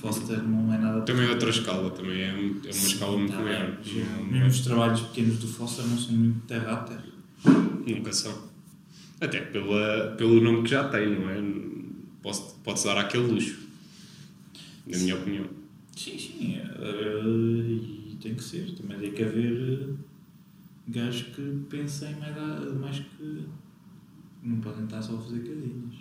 Foster 0.03 0.43
não 0.43 0.73
é 0.73 0.77
nada 0.77 1.01
Também 1.03 1.25
é 1.25 1.29
outra 1.29 1.49
escala, 1.49 1.89
também 1.91 2.19
é, 2.21 2.27
é 2.27 2.33
uma 2.33 2.61
Sim, 2.73 2.87
escala 2.87 3.17
muito 3.17 3.31
tá 3.31 3.39
maior. 3.41 3.71
bem. 3.81 4.03
Não- 4.03 4.25
Mesmo 4.25 4.47
os 4.47 4.59
trabalhos 4.61 4.99
pequenos 5.01 5.39
do 5.39 5.47
Foster 5.47 5.85
não 5.87 5.97
são 5.97 6.13
muito 6.13 6.45
terra 6.45 6.73
a 6.73 6.77
terra. 6.83 7.05
Nunca 7.87 8.11
são. 8.11 8.43
Até 9.21 9.39
pela, 9.39 10.13
pelo 10.17 10.41
nome 10.41 10.63
que 10.63 10.69
já 10.71 10.89
tem, 10.89 11.09
não 11.17 11.29
é? 11.29 11.41
Posso- 12.21 12.55
Pode-se 12.63 12.85
dar 12.85 12.97
aquele 12.97 13.27
luxo. 13.31 13.59
Na 14.85 14.97
minha 14.97 15.15
opinião. 15.15 15.45
Sim, 15.95 16.17
sim, 16.19 16.55
eh, 16.57 17.21
e 17.23 18.17
tem 18.21 18.35
que 18.35 18.43
ser. 18.43 18.69
Também 18.75 18.99
tem 18.99 19.11
que 19.13 19.23
haver 19.23 19.53
eh, 19.89 19.93
gajos 20.89 21.27
que 21.33 21.59
pensem 21.69 22.13
mais, 22.17 22.37
a- 22.37 22.73
mais 22.77 22.99
que. 22.99 23.45
Não 24.43 24.59
podem 24.59 24.83
estar 24.83 25.01
só 25.01 25.15
a 25.15 25.21
fazer 25.21 25.39
cadinhas. 25.39 25.95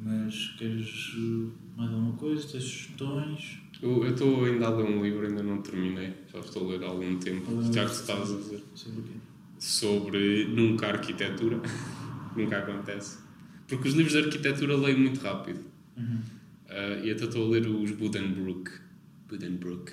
Mas 0.00 0.54
queres 0.58 1.14
eh, 1.16 1.48
mais 1.76 1.90
alguma 1.90 2.12
coisa? 2.14 2.46
Tens 2.48 2.64
sugestões? 2.64 3.58
Eu 3.82 4.08
estou 4.08 4.44
ainda 4.44 4.66
a 4.66 4.70
ler 4.70 4.84
um 4.84 5.02
livro, 5.04 5.26
ainda 5.26 5.42
não 5.42 5.60
terminei. 5.60 6.14
Já 6.32 6.38
estou 6.40 6.66
a 6.66 6.72
ler 6.72 6.82
há 6.84 6.88
algum 6.88 7.18
tempo. 7.18 7.46
É 7.60 7.72
Já 7.72 7.84
que 7.84 7.92
estavas 7.92 8.32
a 8.32 8.36
dizer. 8.36 8.64
Sobre 8.74 9.00
o 9.00 9.02
quê? 9.04 9.12
Sobre 9.58 10.44
nunca 10.46 10.88
arquitetura. 10.88 11.60
nunca 12.36 12.58
acontece. 12.58 13.18
Porque 13.68 13.88
os 13.88 13.94
livros 13.94 14.12
de 14.12 14.20
arquitetura 14.24 14.76
leio 14.76 14.98
muito 14.98 15.20
rápido. 15.20 15.60
Uhum. 15.96 16.20
Ah, 16.68 17.00
e 17.04 17.10
até 17.10 17.24
estou 17.24 17.46
a 17.46 17.50
ler 17.50 17.66
os 17.66 17.90
Buddenbrook. 17.92 18.70
Buddenbrook. 19.28 19.92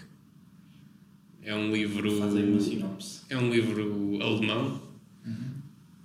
É 1.41 1.53
um 1.53 1.73
livro. 1.73 2.09
Faz 2.19 2.35
aí 2.35 2.49
uma 2.49 2.59
sinopse. 2.61 3.21
É 3.29 3.37
um 3.37 3.49
livro 3.51 4.17
alemão 4.21 4.81
Uhum. 5.25 5.53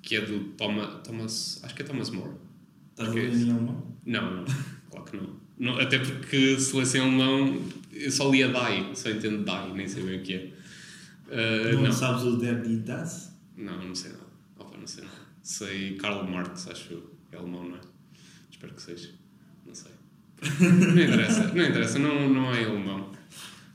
que 0.02 0.16
é 0.16 0.20
do 0.20 0.40
Thomas. 0.56 1.02
Thomas 1.06 1.60
acho 1.64 1.74
que 1.74 1.82
é 1.82 1.84
Thomas 1.84 2.10
More. 2.10 2.32
Estás 2.90 3.08
a 3.08 3.12
Ok. 3.12 3.22
ler 3.22 3.36
em 3.36 3.50
alemão? 3.52 3.86
Não, 4.06 4.36
não, 4.36 4.44
claro 4.90 5.04
que 5.10 5.16
não. 5.16 5.36
Não. 5.58 5.78
Até 5.78 5.98
porque 5.98 6.58
se 6.58 6.74
em 6.96 7.00
alemão 7.00 7.60
eu 7.92 8.10
só 8.10 8.30
lia 8.30 8.48
Die, 8.48 8.96
só 8.96 9.10
entendo 9.10 9.44
Die, 9.44 9.72
nem 9.74 9.86
sei 9.88 10.02
bem 10.02 10.18
o 10.18 10.22
que 10.22 10.34
é. 10.34 10.48
Ah, 11.30 11.72
não, 11.72 11.82
não, 11.82 11.92
sabes 11.92 12.22
o 12.24 12.38
Der 12.38 12.62
die 12.62 12.76
Das? 12.76 13.36
não, 13.56 13.84
não 13.84 13.94
sei 13.94 14.12
nada. 14.12 14.24
Opa, 14.58 14.78
não 14.78 14.86
sei 14.86 15.04
nada. 15.04 15.16
Sei 15.42 15.96
Karl 15.96 16.24
Marx, 16.24 16.66
acho 16.68 16.92
eu. 16.92 17.10
É 17.32 17.36
alemão, 17.36 17.68
não 17.68 17.76
é? 17.76 17.80
Espero 18.50 18.72
que 18.74 18.82
seja. 18.82 19.10
Não 19.66 19.74
sei. 19.74 19.92
Não 20.60 21.02
interessa, 21.02 21.52
não 21.52 21.66
interessa, 21.66 21.98
não, 21.98 22.28
não 22.28 22.54
é 22.54 22.64
alemão. 22.64 23.10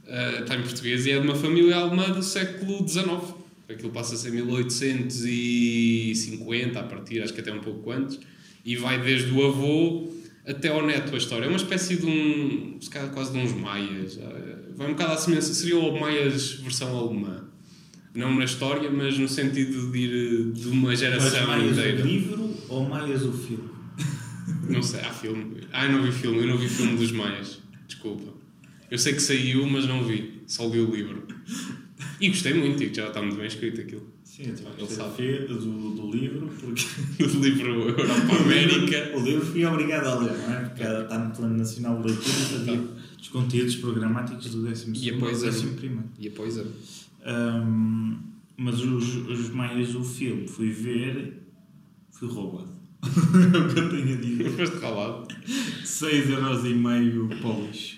Ah, 0.08 0.40
está 0.40 0.56
em 0.56 0.62
português 0.62 1.06
e 1.06 1.12
é 1.12 1.20
de 1.20 1.28
uma 1.28 1.36
família 1.36 1.76
alemã 1.76 2.10
do 2.10 2.24
século 2.24 2.88
XIX. 2.88 3.34
Aquilo 3.70 3.92
passa-se 3.92 4.30
em 4.30 4.32
1850 4.32 6.80
a 6.80 6.84
partir, 6.84 7.22
acho 7.22 7.34
que 7.34 7.42
até 7.42 7.52
um 7.52 7.60
pouco 7.60 7.92
antes, 7.92 8.18
e 8.64 8.78
vai 8.78 9.02
desde 9.02 9.30
o 9.32 9.46
avô 9.46 10.10
até 10.46 10.70
ao 10.70 10.86
neto 10.86 11.14
a 11.14 11.18
história. 11.18 11.46
É 11.46 11.48
uma 11.48 11.58
espécie 11.58 11.96
de 11.98 12.06
um. 12.06 12.78
se 12.82 12.90
calhar 12.90 13.10
quase 13.12 13.32
de 13.32 13.38
uns 13.38 13.54
maias. 13.54 14.20
Vai 14.76 14.88
um 14.88 14.92
bocado 14.92 15.14
à 15.14 15.18
semelhança. 15.18 15.54
Seria 15.54 15.78
o 15.78 16.00
maias 16.00 16.54
versão 16.54 16.98
alemã. 16.98 17.46
Não 18.16 18.36
na 18.36 18.46
história, 18.46 18.92
mas 18.92 19.18
no 19.18 19.28
sentido 19.28 19.92
de 19.92 19.98
ir 19.98 20.52
de 20.52 20.68
uma 20.68 20.90
Mas 20.90 21.00
geração 21.00 21.48
Maias 21.48 21.72
inteira. 21.78 22.04
o 22.04 22.08
livro 22.08 22.56
ou 22.70 22.88
Maias 22.88 23.24
o 23.24 23.34
filme? 23.34 23.70
Não 24.70 24.84
sei, 24.84 25.00
há 25.02 25.12
filme. 25.12 25.62
Ah, 25.72 25.86
eu 25.86 25.94
não 25.94 26.04
vi 26.04 26.12
filme, 26.12 26.38
eu 26.40 26.48
não 26.48 26.58
vi 26.58 26.68
filme 26.70 26.96
dos 26.96 27.12
Maias. 27.12 27.60
Desculpa. 27.88 28.32
Eu 28.92 28.98
sei 29.00 29.14
que 29.14 29.20
saiu, 29.20 29.66
mas 29.66 29.86
não 29.88 30.04
vi. 30.04 30.44
Só 30.46 30.68
li 30.68 30.80
o 30.80 30.94
livro. 30.94 31.26
E 32.22 32.28
gostei 32.30 32.54
muito, 32.54 32.78
digo, 32.78 32.94
já 32.94 33.08
está 33.08 33.22
muito 33.22 33.38
bem 33.38 33.48
escrito 33.48 33.82
aquilo. 33.82 34.13
Sim, 34.36 34.46
eu 34.48 34.56
Ele 34.80 34.88
fe- 35.16 35.48
do, 35.48 35.92
do 35.94 36.12
livro, 36.12 36.48
porque 36.60 36.84
O 37.24 37.40
livro 37.40 37.72
Europa 37.88 38.36
América. 38.44 39.12
o 39.16 39.24
livro 39.24 39.46
fui 39.46 39.64
obrigado 39.64 40.08
a 40.08 40.16
ler, 40.16 40.36
não 40.40 40.54
é? 40.56 40.60
Porque 40.70 40.82
está 40.82 41.20
no 41.20 41.36
Plano 41.36 41.56
Nacional 41.56 42.02
de 42.02 42.08
Leitura 42.08 42.36
e 42.52 42.56
havia 42.56 42.88
os 43.22 43.28
conteúdos 43.30 43.76
programáticos 43.76 44.50
do 44.50 44.64
12 44.64 44.92
E 45.06 45.12
a- 45.12 45.14
11 45.24 45.68
E 46.20 46.28
a. 46.30 46.32
Ahm, 47.26 48.18
Mas 48.58 48.82
os, 48.82 49.16
os 49.28 49.50
maias 49.50 49.94
do 49.94 50.04
filme 50.04 50.48
fui 50.48 50.72
ver, 50.72 51.44
fui 52.10 52.28
roubado. 52.28 52.74
é 53.04 53.58
o 53.58 53.72
que 53.72 53.80
eu 53.80 53.90
tenho 53.92 54.14
a 54.18 54.20
dizer. 54.20 54.50
Foste 54.50 54.78
calado. 54.80 55.28
6,5€ 55.84 57.40
para 57.40 57.50
o 57.50 57.66
lixo. 57.68 57.98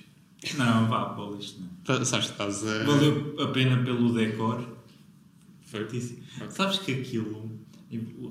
Não, 0.58 0.88
vá 0.90 1.06
para 1.06 1.24
o 1.24 1.36
lixo 1.36 1.62
não. 1.62 2.04
Sabes 2.06 2.26
que 2.28 2.32
estás 2.34 2.68
a. 2.68 2.84
Valeu 2.84 3.36
a 3.40 3.48
pena 3.48 3.78
pelo 3.84 4.14
decor. 4.14 4.75
Foi. 5.66 5.86
Disse, 5.88 6.20
Sabes 6.50 6.80
que 6.80 6.92
aquilo. 6.94 7.52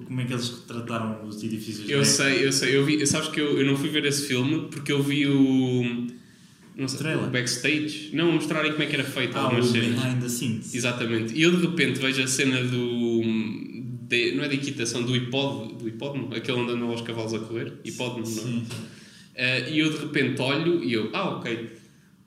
Como 0.06 0.20
é 0.20 0.24
que 0.24 0.32
eles 0.32 0.48
retrataram 0.50 1.26
os 1.26 1.42
edifícios 1.42 1.88
Eu 1.88 2.00
da 2.00 2.04
sei, 2.04 2.46
eu 2.46 2.52
sei. 2.52 2.76
Eu 2.76 2.84
vi, 2.84 3.06
sabes 3.06 3.28
que 3.28 3.40
eu, 3.40 3.58
eu 3.58 3.66
não 3.66 3.76
fui 3.76 3.88
ver 3.88 4.04
esse 4.04 4.26
filme 4.26 4.68
porque 4.70 4.92
eu 4.92 5.02
vi 5.02 5.26
o. 5.26 6.06
Não 6.76 6.88
sei, 6.88 6.98
Trailer. 6.98 7.24
o 7.24 7.30
backstage. 7.30 8.10
Não, 8.12 8.32
mostrarem 8.32 8.72
como 8.72 8.82
é 8.82 8.86
que 8.86 8.94
era 8.96 9.04
feito 9.04 9.36
Ah, 9.36 9.42
o 9.42 9.44
algumas 9.46 9.66
cenas. 9.66 10.00
behind 10.00 10.20
the 10.22 10.28
scenes. 10.28 10.74
Exatamente. 10.74 11.32
E 11.34 11.42
eu 11.42 11.52
de 11.56 11.64
repente 11.66 12.00
vejo 12.00 12.22
a 12.22 12.26
cena 12.26 12.62
do. 12.64 13.22
de- 14.08 14.32
não 14.32 14.44
é 14.44 14.48
de 14.48 14.56
equitação, 14.56 15.02
do 15.02 15.14
hipódromo, 15.16 15.78
do 15.78 15.88
hipódromo, 15.88 16.34
aquele 16.34 16.58
onde 16.58 16.72
andam 16.72 16.90
aos 16.90 17.00
cavalos 17.02 17.32
a 17.34 17.38
correr. 17.38 17.72
Hipódromo, 17.84 18.26
não 18.28 18.32
é? 18.42 18.44
Sim, 18.44 18.66
sim. 18.68 18.76
Eh, 19.36 19.70
e 19.72 19.78
eu 19.78 19.90
de 19.90 19.98
repente 19.98 20.40
olho 20.42 20.82
e 20.84 20.92
eu, 20.92 21.10
ah, 21.12 21.30
ok. 21.36 21.70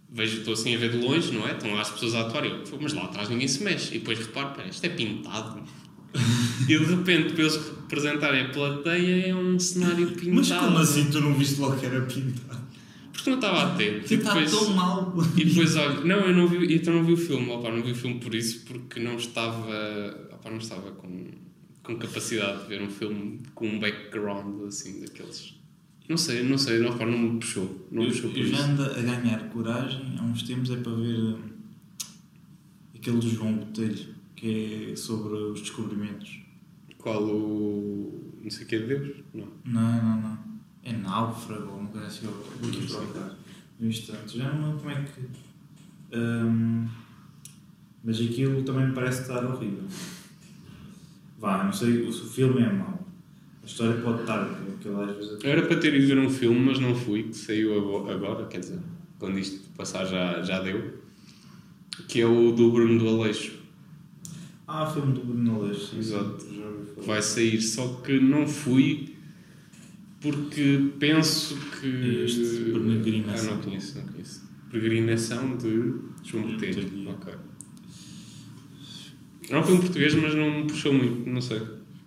Vejo, 0.09 0.37
estou 0.39 0.53
assim 0.53 0.73
a 0.75 0.77
ver 0.77 0.91
de 0.91 0.97
longe, 0.97 1.31
não 1.33 1.47
é? 1.47 1.51
Estão 1.51 1.73
lá 1.73 1.81
as 1.81 1.89
pessoas 1.91 2.15
a 2.15 2.21
atuar 2.21 2.45
eu, 2.45 2.59
"Pô, 2.63 2.77
mas 2.79 2.93
lá 2.93 3.03
atrás 3.03 3.27
ninguém 3.29 3.47
se 3.47 3.61
mexe. 3.63 3.95
E 3.95 3.99
depois 3.99 4.17
reparo, 4.19 4.55
pera, 4.55 4.69
isto 4.69 4.85
é 4.85 4.89
pintado. 4.89 5.61
e 6.61 6.65
de 6.65 6.77
repente, 6.77 7.33
para 7.33 7.43
eles 7.43 7.55
representarem 7.55 8.41
a 8.45 8.49
plateia, 8.49 9.27
é 9.27 9.35
um 9.35 9.59
cenário 9.59 10.07
pintado. 10.11 10.35
Mas 10.35 10.51
como 10.51 10.77
assim 10.77 11.09
tu 11.11 11.19
não 11.19 11.33
viste 11.33 11.59
logo 11.59 11.75
que 11.77 11.85
era 11.85 12.01
pintado? 12.01 12.67
Porque 13.11 13.29
não 13.29 13.37
estava 13.37 13.73
atento. 13.73 14.13
E 14.13 14.15
está 14.17 14.33
depois, 14.33 14.51
tão 14.51 14.69
mal. 14.73 15.13
e 15.35 15.43
depois 15.43 15.75
olho, 15.75 16.05
não, 16.05 16.19
eu 16.21 16.33
não 16.33 16.47
vi, 16.47 16.73
então 16.73 16.93
não 16.93 17.03
vi 17.03 17.13
o 17.13 17.17
filme, 17.17 17.49
opa, 17.49 17.69
não 17.69 17.83
vi 17.83 17.91
o 17.91 17.95
filme 17.95 18.19
por 18.19 18.33
isso, 18.33 18.63
porque 18.65 18.99
não 19.01 19.15
estava, 19.17 19.67
opa, 20.31 20.49
não 20.49 20.57
estava 20.57 20.91
com, 20.91 21.31
com 21.83 21.97
capacidade 21.97 22.61
de 22.63 22.67
ver 22.69 22.81
um 22.81 22.89
filme 22.89 23.41
com 23.53 23.67
um 23.67 23.79
background 23.79 24.65
assim 24.67 25.01
daqueles. 25.01 25.56
Não 26.07 26.15
sei, 26.15 26.43
não 26.43 26.57
sei, 26.57 26.79
não, 26.79 26.95
não 26.95 27.17
me 27.17 27.39
puxou. 27.39 27.87
Não 27.91 28.03
me 28.03 28.09
puxou 28.09 28.29
por 28.29 28.39
eu 28.39 28.47
já 28.47 28.57
isso. 28.57 28.81
a 28.81 29.01
ganhar 29.01 29.49
coragem 29.49 30.15
há 30.17 30.23
uns 30.23 30.43
tempos 30.43 30.71
é 30.71 30.77
para 30.77 30.93
ver 30.93 31.17
hum, 31.17 31.41
aquele 32.95 33.17
do 33.17 33.29
João 33.29 33.53
Botelho, 33.55 34.15
que 34.35 34.91
é 34.91 34.95
sobre 34.95 35.35
os 35.35 35.61
descobrimentos. 35.61 36.39
Qual 36.97 37.23
o. 37.23 38.33
não 38.41 38.49
sei 38.49 38.65
o 38.65 38.67
que 38.67 38.75
é 38.75 38.79
de 38.79 38.85
Deus? 38.87 39.17
Não. 39.33 39.47
Não, 39.65 40.03
não, 40.03 40.21
não. 40.21 40.37
É 40.83 40.93
náufrago 40.93 41.71
ou 41.71 41.79
uma 41.79 41.89
coisa 41.89 42.07
assim. 42.07 42.25
eu 42.25 42.31
Vou 42.31 42.69
aqui 42.69 42.87
procurar 42.87 43.37
no 43.79 43.87
instante. 43.87 44.37
Já 44.37 44.53
não 44.53 44.77
como 44.77 44.89
é 44.89 45.03
que. 45.03 45.21
hum, 46.17 46.87
mas 48.03 48.21
aquilo 48.21 48.63
também 48.63 48.87
me 48.87 48.93
parece 48.93 49.23
estar 49.23 49.43
horrível. 49.45 49.83
Vá, 51.37 51.65
não 51.65 51.73
sei 51.73 52.09
se 52.11 52.21
o 52.21 52.29
filme 52.29 52.61
é 52.61 52.71
mau. 52.71 53.06
A 53.67 53.69
história 53.69 54.01
pode 54.01 54.21
estar, 54.21 54.45
porque 54.45 54.87
às 54.87 55.17
vezes. 55.17 55.43
Era 55.43 55.61
para 55.63 55.75
ter 55.75 55.93
ido 55.93 56.07
ver 56.07 56.17
um 56.19 56.29
filme, 56.29 56.57
mas 56.57 56.79
não 56.79 56.95
fui, 56.95 57.23
que 57.23 57.35
saiu 57.35 57.77
ago- 57.77 58.09
agora, 58.09 58.45
quer 58.47 58.59
dizer, 58.61 58.79
quando 59.19 59.37
isto 59.37 59.59
passar 59.75 60.05
já, 60.05 60.41
já 60.41 60.61
deu. 60.61 60.93
Que 62.07 62.21
é 62.21 62.25
o 62.25 62.53
do 62.53 62.71
Bruno 62.71 62.97
do 62.97 63.09
Aleixo. 63.09 63.57
Ah, 64.65 64.85
filme 64.85 65.11
do 65.13 65.19
Bruno 65.19 65.55
Aleixo. 65.63 65.87
sim, 65.91 65.99
Exato. 65.99 66.45
vai 67.05 67.21
sair, 67.21 67.61
só 67.61 67.85
que 68.05 68.17
não 68.17 68.47
fui 68.47 69.15
porque 70.21 70.89
penso 70.97 71.57
que. 71.81 72.23
Este, 72.23 72.71
Peregrinação. 72.71 73.49
Ah, 73.51 73.55
não 73.57 73.61
conheço, 73.63 73.97
não 73.97 74.05
conheço. 74.07 74.41
Peregrinação 74.71 75.57
de 75.57 75.93
João 76.23 76.43
Botelho. 76.51 77.09
Ok. 77.09 77.33
É 79.49 79.57
um 79.57 79.63
filme 79.63 79.81
português, 79.81 80.13
mas 80.15 80.33
não 80.35 80.61
me 80.61 80.67
puxou 80.67 80.93
muito, 80.93 81.29
não 81.29 81.41
sei. 81.41 81.61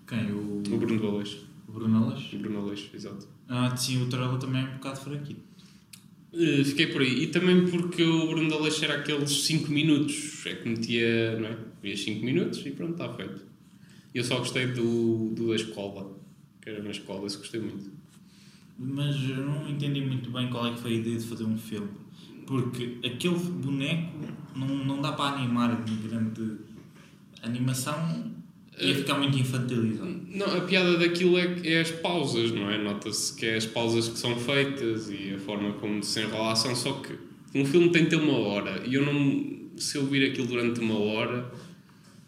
Quem? 0.08 0.30
O, 0.32 0.62
O 0.70 0.78
Bruno 0.78 0.98
do 1.00 1.06
Aleixo. 1.08 1.49
O 1.70 1.72
Bruno 1.72 2.04
Aleixo? 2.04 2.36
O 2.36 2.38
Bruno 2.38 2.60
Aleixo, 2.60 2.90
exato. 2.94 3.28
Ah, 3.48 3.74
sim, 3.76 4.02
o 4.02 4.08
trailer 4.08 4.38
também 4.38 4.62
é 4.62 4.68
um 4.68 4.74
bocado 4.74 5.00
fraquinho. 5.00 5.38
Eh, 6.32 6.64
Fiquei 6.64 6.88
por 6.88 7.00
aí. 7.00 7.24
E 7.24 7.26
também 7.28 7.66
porque 7.66 8.02
o 8.02 8.28
Bruno 8.28 8.48
de 8.48 8.54
Aleixo 8.54 8.84
era 8.84 8.96
aqueles 8.96 9.30
5 9.30 9.70
minutos. 9.70 10.44
É 10.46 10.54
que 10.54 10.68
metia, 10.68 11.38
não 11.38 11.48
é? 11.48 11.56
Via 11.82 11.96
5 11.96 12.24
minutos 12.24 12.64
e 12.66 12.70
pronto, 12.70 12.92
está 12.92 13.12
feito. 13.14 13.42
Eu 14.14 14.24
só 14.24 14.38
gostei 14.38 14.66
do, 14.66 15.30
do 15.34 15.48
da 15.48 15.54
escola. 15.54 16.16
Que 16.60 16.70
era 16.70 16.82
na 16.82 16.90
escola, 16.90 17.26
esse 17.26 17.38
gostei 17.38 17.60
muito. 17.60 17.90
Mas 18.78 19.16
eu 19.28 19.44
não 19.44 19.68
entendi 19.68 20.00
muito 20.00 20.30
bem 20.30 20.48
qual 20.48 20.66
é 20.66 20.74
que 20.74 20.80
foi 20.80 20.92
a 20.92 20.94
ideia 20.94 21.16
de 21.18 21.24
fazer 21.26 21.44
um 21.44 21.58
filme. 21.58 21.88
Porque 22.46 22.98
aquele 23.04 23.38
boneco 23.38 24.18
não, 24.56 24.66
não 24.66 25.00
dá 25.00 25.12
para 25.12 25.36
animar 25.36 25.84
em 25.88 26.08
grande 26.08 26.56
animação. 27.42 28.32
Ia 28.80 28.94
ficar 28.94 29.18
muito 29.18 29.38
infantilizado. 29.38 30.20
Não, 30.28 30.46
a 30.56 30.60
piada 30.62 30.96
daquilo 30.96 31.36
é, 31.38 31.56
é 31.64 31.80
as 31.80 31.90
pausas, 31.90 32.50
não 32.52 32.70
é? 32.70 32.78
Nota-se 32.82 33.34
que 33.34 33.46
é 33.46 33.56
as 33.56 33.66
pausas 33.66 34.08
que 34.08 34.18
são 34.18 34.36
feitas 34.36 35.10
e 35.10 35.34
a 35.34 35.38
forma 35.38 35.72
como 35.74 36.02
se 36.02 36.20
enrola 36.20 36.48
a 36.48 36.52
ação. 36.52 36.74
Só 36.74 36.94
que 36.94 37.12
um 37.54 37.64
filme 37.64 37.90
tem 37.90 38.04
de 38.04 38.10
ter 38.10 38.16
uma 38.16 38.38
hora 38.38 38.82
e 38.86 38.94
eu 38.94 39.04
não. 39.04 39.60
Se 39.76 39.96
eu 39.96 40.06
vir 40.06 40.30
aquilo 40.30 40.46
durante 40.46 40.80
uma 40.80 40.98
hora, 40.98 41.50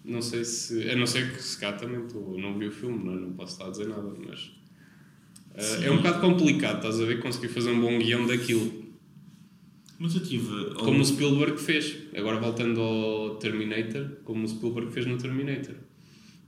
não 0.05 0.21
sei 0.23 0.45
se. 0.45 0.89
A 0.91 0.97
não 0.97 1.07
ser 1.07 1.33
que 1.33 1.43
se 1.43 1.59
cá 1.59 1.73
também 1.73 2.05
estou- 2.05 2.39
não 2.39 2.59
vi 2.59 2.67
o 2.67 2.73
filme, 2.73 3.05
não, 3.05 3.13
é? 3.13 3.21
não 3.21 3.33
posso 3.33 3.53
estar 3.53 3.67
a 3.67 3.71
dizer 3.71 3.89
nada, 3.89 4.13
mas. 4.27 4.51
Sim. 5.59 5.85
é 5.85 5.91
um 5.91 5.99
bocado 5.99 6.21
complicado, 6.21 6.77
estás 6.77 6.99
a 7.01 7.05
ver? 7.05 7.21
Conseguir 7.21 7.49
fazer 7.49 7.71
um 7.71 7.81
bom 7.81 7.99
guião 7.99 8.27
daquilo. 8.27 8.83
Mas 9.99 10.15
eu 10.15 10.23
tive. 10.23 10.75
Como 10.75 11.01
o 11.01 11.05
Spielberg 11.05 11.61
fez. 11.61 11.95
Agora 12.17 12.41
voltando 12.41 12.81
ao 12.81 13.37
Terminator, 13.37 14.09
como 14.25 14.45
o 14.45 14.49
Spielberg 14.49 14.91
fez 14.93 15.07
no 15.07 15.17
Terminator. 15.17 15.77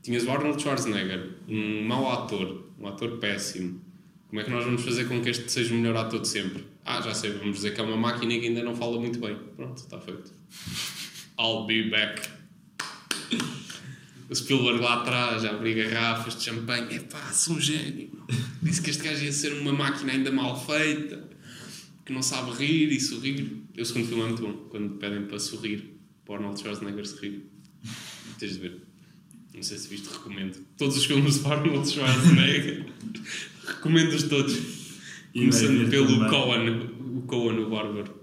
Tinhas 0.05 0.25
o 0.25 0.31
Arnold 0.31 0.61
Schwarzenegger, 0.61 1.31
um 1.49 1.83
mau 1.83 2.13
ator, 2.13 2.67
um 2.79 2.87
ator 2.87 3.17
péssimo. 3.17 3.81
Como 4.29 4.39
é 4.39 4.45
que 4.45 4.51
nós 4.51 4.63
vamos 4.63 4.83
fazer 4.83 5.09
com 5.09 5.23
que 5.23 5.31
este 5.31 5.51
seja 5.51 5.73
o 5.73 5.79
melhor 5.79 5.97
ator 5.97 6.21
de 6.21 6.29
sempre? 6.29 6.63
Ah, 6.85 7.01
já 7.01 7.15
sei, 7.15 7.31
vamos 7.33 7.57
dizer 7.57 7.75
que 7.75 7.81
é 7.81 7.85
uma 7.85 7.97
máquina 7.97 8.39
que 8.39 8.47
ainda 8.47 8.63
não 8.63 8.77
fala 8.77 9.01
muito 9.01 9.19
bem. 9.19 9.35
Pronto, 9.57 9.79
está 9.79 9.99
feito. 9.99 10.31
I'll 11.41 11.65
be 11.65 11.89
back. 11.89 12.21
O 14.29 14.35
Spielberg 14.35 14.79
lá 14.79 15.01
atrás, 15.01 15.43
a 15.43 15.53
abrir 15.53 15.75
garrafas 15.75 16.37
de 16.37 16.45
champanhe. 16.45 16.97
Epá, 16.97 17.33
sou 17.33 17.57
um 17.57 17.61
gênio. 17.61 18.11
Disse 18.63 18.83
que 18.83 18.91
este 18.91 19.03
gajo 19.03 19.25
ia 19.25 19.33
ser 19.33 19.55
uma 19.55 19.73
máquina 19.73 20.13
ainda 20.13 20.31
mal 20.31 20.55
feita, 20.67 21.31
que 22.05 22.13
não 22.13 22.21
sabe 22.21 22.51
rir 22.51 22.93
e 22.93 23.01
sorrir. 23.01 23.63
E 23.75 23.81
o 23.81 23.87
segundo 23.87 24.07
filme 24.07 24.23
é 24.23 24.27
muito 24.27 24.43
bom, 24.43 24.53
quando 24.69 24.99
pedem 24.99 25.25
para 25.25 25.39
sorrir, 25.39 25.99
para 26.27 26.35
Arnold 26.35 26.61
Schwarzenegger 26.61 27.07
sorrir. 27.07 27.47
Tens 28.39 28.53
de 28.53 28.59
ver. 28.59 28.94
Não 29.55 29.63
sei 29.63 29.79
se 29.79 29.89
viste, 29.89 30.09
recomendo. 30.09 30.59
Todos 30.77 30.97
os 30.97 31.05
filmes 31.05 31.43
de 31.43 31.47
Arnold 31.47 31.89
Schwarzenegger. 31.89 32.87
Recomendo-os 33.65 34.25
todos. 34.25 34.59
Começando 35.33 35.89
pelo 35.91 36.07
também. 36.07 36.29
Cohen, 36.29 37.19
o 37.19 37.23
Cohen, 37.23 37.59
o 37.61 37.71
Bárbaro. 37.71 38.15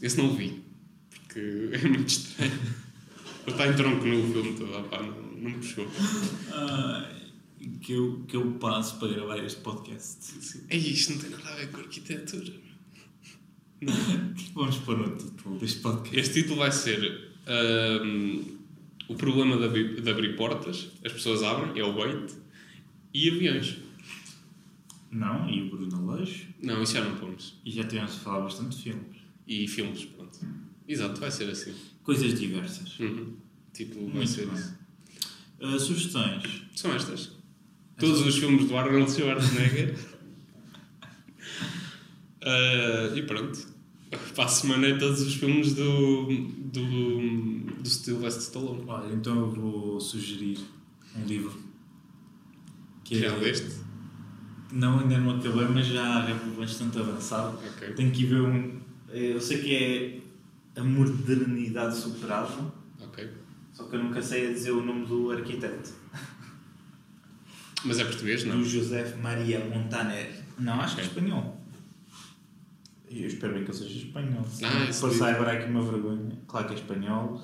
Esse 0.00 0.18
não 0.18 0.34
vi, 0.34 0.62
porque 1.10 1.40
é 1.72 1.88
muito 1.88 2.08
estranho. 2.08 2.52
Ele 3.46 3.50
está 3.50 3.66
em 3.68 3.76
tronco 3.76 4.06
no 4.06 4.32
filme 4.32 4.52
todo, 4.56 4.78
opá, 4.78 5.02
não, 5.02 5.12
não 5.12 5.50
me 5.50 5.56
puxou. 5.56 5.86
Ah, 6.52 7.12
que, 7.80 7.92
eu, 7.92 8.24
que 8.26 8.36
eu 8.36 8.52
passo 8.52 8.98
para 8.98 9.08
gravar 9.08 9.44
este 9.44 9.60
podcast. 9.60 10.32
Ei, 10.68 10.78
isto 10.78 11.12
não 11.12 11.20
tem 11.20 11.30
nada 11.30 11.50
a 11.50 11.56
ver 11.56 11.70
com 11.70 11.80
arquitetura. 11.80 12.52
O 13.82 14.34
que 14.34 14.52
vamos 14.52 14.76
pôr 14.78 14.98
no 14.98 15.16
título 15.16 15.58
deste 15.58 15.80
podcast? 15.80 16.18
Este 16.18 16.42
título 16.42 16.58
vai 16.58 16.70
ser 16.70 17.32
ahm, 17.46 18.59
O 19.10 19.16
problema 19.16 19.56
de 19.56 19.64
abrir, 19.64 20.00
de 20.00 20.08
abrir 20.08 20.36
portas, 20.36 20.88
as 21.04 21.12
pessoas 21.12 21.42
abrem, 21.42 21.76
é 21.76 21.84
o 21.84 21.92
bait, 21.92 22.32
e 23.12 23.28
aviões. 23.28 23.78
Não, 25.10 25.50
e 25.50 25.62
o 25.62 25.68
Bruno 25.68 26.12
Aleixo. 26.12 26.46
Não, 26.62 26.80
isso 26.80 26.94
já 26.94 27.04
não 27.04 27.16
pomos. 27.16 27.58
E 27.64 27.72
já 27.72 27.82
tivemos 27.82 28.12
a 28.12 28.18
falar 28.20 28.42
bastante 28.42 28.76
de 28.76 28.84
filmes. 28.84 29.16
E 29.48 29.66
filmes, 29.66 30.04
pronto. 30.04 30.38
Exato, 30.86 31.20
vai 31.20 31.28
ser 31.28 31.50
assim. 31.50 31.74
Coisas 32.04 32.38
diversas. 32.38 33.00
Uhum. 33.00 33.34
Título 33.72 34.06
vai 34.06 34.14
Muito 34.14 34.30
ser 34.30 34.46
bem. 34.46 34.54
isso. 34.54 34.78
Ah, 35.60 35.76
sugestões. 35.76 36.62
São 36.76 36.94
estas. 36.94 37.32
Todos 37.98 38.20
os 38.24 38.38
filmes 38.38 38.68
do 38.68 38.76
Arnold 38.76 39.10
Schwarzenegger. 39.10 39.92
Ah, 42.42 43.10
e 43.18 43.22
pronto. 43.22 43.69
Para 44.34 44.44
a 44.44 44.48
semana 44.48 44.86
é 44.88 44.96
todos 44.98 45.20
os 45.20 45.34
filmes 45.34 45.74
do, 45.74 46.26
do, 46.26 47.60
do 47.82 47.88
Sylvester 47.88 48.42
Stallone. 48.42 48.84
Olha, 48.88 49.12
então 49.14 49.36
eu 49.38 49.50
vou 49.50 50.00
sugerir 50.00 50.58
um 51.16 51.24
livro. 51.26 51.52
Que 53.04 53.18
Já 53.20 53.26
é- 53.28 53.36
leste? 53.36 53.80
Não, 54.72 55.00
ainda 55.00 55.18
não 55.18 55.36
acabei, 55.38 55.66
mas 55.66 55.86
já 55.86 56.28
é 56.28 56.34
bastante 56.56 56.96
avançado. 56.98 57.58
Ok. 57.76 57.92
Tenho 57.94 58.10
que 58.12 58.24
ver 58.26 58.40
um. 58.40 58.80
Eu 59.12 59.40
sei 59.40 59.58
que 59.62 59.74
é 60.76 60.80
A 60.80 60.84
Modernidade 60.84 61.96
Superada, 61.96 62.72
Ok. 63.02 63.28
só 63.72 63.84
que 63.84 63.96
eu 63.96 64.04
nunca 64.04 64.22
sei 64.22 64.48
a 64.48 64.52
dizer 64.52 64.70
o 64.70 64.84
nome 64.84 65.06
do 65.06 65.30
arquiteto. 65.32 65.90
Mas 67.84 67.98
é 67.98 68.04
português, 68.04 68.44
não? 68.44 68.58
Do 68.58 68.64
José 68.64 69.16
Maria 69.16 69.58
Montaner. 69.64 70.30
Não, 70.58 70.80
acho 70.80 70.94
que 70.96 71.00
é 71.00 71.04
espanhol. 71.04 71.59
Eu 73.10 73.26
espero 73.26 73.54
bem 73.54 73.64
que 73.64 73.70
ele 73.72 73.78
seja 73.78 73.98
espanhol. 73.98 74.44
Se 74.44 74.64
Ah, 74.64 74.84
livro. 74.84 75.24
agora 75.24 75.52
aqui 75.52 75.68
uma 75.68 75.82
vergonha. 75.82 76.38
Claro 76.46 76.68
que 76.68 76.74
é 76.74 76.76
espanhol. 76.76 77.42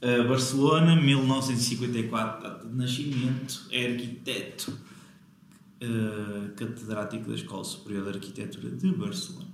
Uh, 0.00 0.28
Barcelona, 0.28 0.94
1954, 0.94 2.42
data 2.42 2.68
de 2.68 2.76
nascimento, 2.76 3.66
é 3.72 3.90
arquiteto, 3.90 4.78
uh, 5.82 6.48
catedrático 6.54 7.28
da 7.28 7.34
Escola 7.34 7.64
Superior 7.64 8.04
de 8.04 8.18
Arquitetura 8.18 8.70
de 8.70 8.92
Barcelona. 8.92 9.48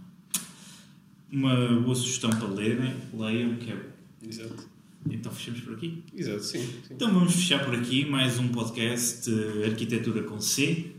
Uma 1.32 1.80
boa 1.80 1.94
sugestão 1.94 2.30
para 2.30 2.48
lerem, 2.48 2.94
leiam, 3.14 3.54
que 3.56 3.70
é 3.70 3.76
bom. 3.76 4.28
Exato. 4.28 4.68
Então 5.08 5.32
fechamos 5.32 5.60
por 5.60 5.74
aqui. 5.74 6.02
Exato, 6.14 6.42
sim. 6.42 6.58
sim. 6.58 6.80
Então 6.90 7.14
vamos 7.14 7.34
fechar 7.34 7.64
por 7.64 7.74
aqui 7.74 8.04
mais 8.04 8.38
um 8.38 8.48
podcast 8.48 9.30
uh, 9.30 9.64
Arquitetura 9.66 10.24
com 10.24 10.38
C. 10.40 10.92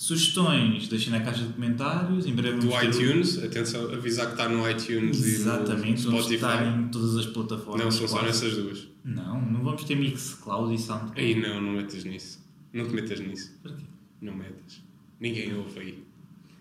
Sugestões, 0.00 0.88
deixem 0.88 1.12
na 1.12 1.20
caixa 1.20 1.44
de 1.44 1.52
comentários. 1.52 2.24
Em 2.24 2.32
breve 2.34 2.58
Do 2.58 2.70
o- 2.70 2.82
iTunes, 2.82 3.36
atenção, 3.44 3.92
avisar 3.92 4.28
que 4.28 4.32
está 4.32 4.48
no 4.48 4.66
iTunes 4.68 5.22
Exatamente, 5.22 6.00
e 6.00 6.04
no 6.06 6.10
vamos 6.12 6.30
estar 6.30 6.56
Spotify. 6.56 6.78
em 6.78 6.88
todas 6.88 7.16
as 7.18 7.26
plataformas. 7.26 7.84
Não, 7.84 7.90
são 7.92 8.08
só 8.08 8.22
nessas 8.22 8.56
duas. 8.56 8.88
Não, 9.04 9.38
não 9.42 9.62
vamos 9.62 9.84
ter 9.84 9.96
Mixcloud 9.96 10.74
e 10.74 10.78
SoundCloud. 10.78 11.20
Aí 11.20 11.38
não, 11.38 11.60
não 11.60 11.72
metas 11.74 12.02
nisso. 12.04 12.38
Não 12.72 12.88
te 12.88 12.94
metas 12.94 13.20
nisso. 13.20 13.52
Porquê? 13.62 13.84
Não 14.22 14.34
metas. 14.34 14.80
Ninguém 15.20 15.54
ouve 15.54 15.78
aí. 15.78 16.02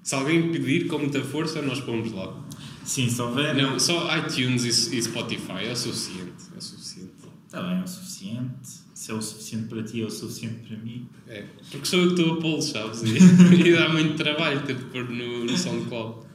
Se 0.04 0.16
alguém 0.16 0.52
pedir 0.52 0.88
com 0.88 1.00
muita 1.00 1.24
força, 1.24 1.62
nós 1.62 1.80
pomos 1.80 2.12
lá. 2.12 2.44
Sim, 2.84 3.08
se 3.10 3.22
houver. 3.22 3.56
Não, 3.56 3.80
só 3.80 4.18
iTunes 4.18 4.66
e, 4.92 4.98
e 4.98 5.02
Spotify 5.02 5.64
é 5.66 5.72
o 5.72 5.76
suficiente. 5.78 6.34
É 6.54 6.58
o 6.58 6.62
suficiente. 6.62 7.14
Está 7.46 7.62
bem, 7.64 7.80
é 7.80 7.84
o 7.84 7.88
suficiente. 7.88 8.79
Se 9.10 9.14
é 9.14 9.18
o 9.18 9.22
suficiente 9.24 9.68
para 9.70 9.82
ti, 9.82 10.02
é 10.04 10.06
o 10.06 10.10
suficiente 10.12 10.68
para 10.68 10.78
mim. 10.78 11.08
É. 11.28 11.44
Porque 11.72 11.86
sou 11.86 12.00
eu 12.00 12.14
que 12.14 12.22
estou 12.22 12.36
a 12.38 12.42
pô-lo, 12.42 12.62
sabes? 12.62 13.02
E, 13.02 13.18
e 13.68 13.74
dá 13.74 13.90
muito 13.90 14.14
trabalho 14.16 14.62
ter 14.62 14.76
de 14.76 14.84
pôr 14.86 15.10
no, 15.10 15.46
no 15.46 15.58
SoundCloud. 15.58 16.28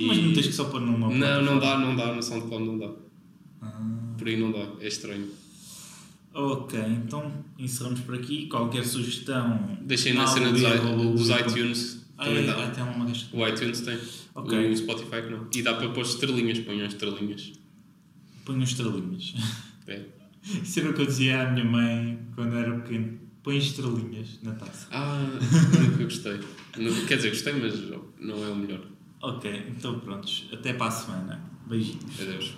Mas 0.00 0.16
E- 0.18 0.22
não 0.22 0.32
tens 0.34 0.46
que 0.48 0.52
só 0.52 0.64
pôr 0.64 0.80
numa. 0.80 1.08
Não, 1.08 1.42
não 1.42 1.60
dá, 1.60 1.78
não 1.78 1.94
dá, 1.94 2.12
no 2.12 2.20
SoundCloud 2.20 2.64
não 2.66 2.78
dá. 2.80 2.90
Ah. 3.62 4.14
Por 4.18 4.26
aí 4.26 4.36
não 4.40 4.50
dá, 4.50 4.66
é 4.80 4.88
estranho. 4.88 5.28
Ok, 6.34 6.80
então 6.80 7.32
encerramos 7.56 8.00
por 8.00 8.16
aqui. 8.16 8.46
Qualquer 8.48 8.84
sugestão. 8.84 9.78
Deixem 9.82 10.12
na 10.14 10.22
na 10.22 10.26
cena 10.26 10.50
dos, 10.50 10.60
dos 10.60 11.28
iTunes, 11.30 12.04
Ah, 12.18 12.28
é, 12.28 12.42
dá. 12.42 12.64
até 12.66 12.82
uma. 12.82 13.06
O 13.06 13.46
iTunes 13.46 13.82
tem. 13.82 13.96
Ok. 14.34 14.68
O 14.72 14.76
Spotify 14.76 15.22
que 15.22 15.30
não. 15.30 15.46
E 15.54 15.62
dá 15.62 15.74
para 15.74 15.88
pôr 15.90 16.02
estrelinhas, 16.02 16.58
ponham 16.58 16.86
estrelinhas. 16.88 17.52
Põe 18.44 18.60
estrelinhas. 18.64 19.32
É. 19.86 20.15
Isso 20.62 20.80
era 20.80 20.90
o 20.90 20.94
que 20.94 21.02
eu 21.02 21.06
dizia 21.06 21.42
à 21.42 21.50
minha 21.50 21.64
mãe 21.64 22.18
quando 22.34 22.56
era 22.56 22.72
pequeno. 22.78 23.18
Põe 23.42 23.58
estrelinhas 23.58 24.40
na 24.42 24.54
taça. 24.54 24.88
Ah, 24.90 25.24
nunca 25.80 26.04
gostei. 26.04 26.40
Quer 27.06 27.16
dizer, 27.16 27.30
gostei, 27.30 27.52
mas 27.52 27.80
não 28.18 28.44
é 28.44 28.48
o 28.48 28.56
melhor. 28.56 28.80
Ok, 29.22 29.66
então 29.68 30.00
prontos. 30.00 30.48
Até 30.52 30.72
para 30.72 30.86
a 30.86 30.90
semana. 30.90 31.40
Beijinhos. 31.66 32.20
Adeus. 32.20 32.54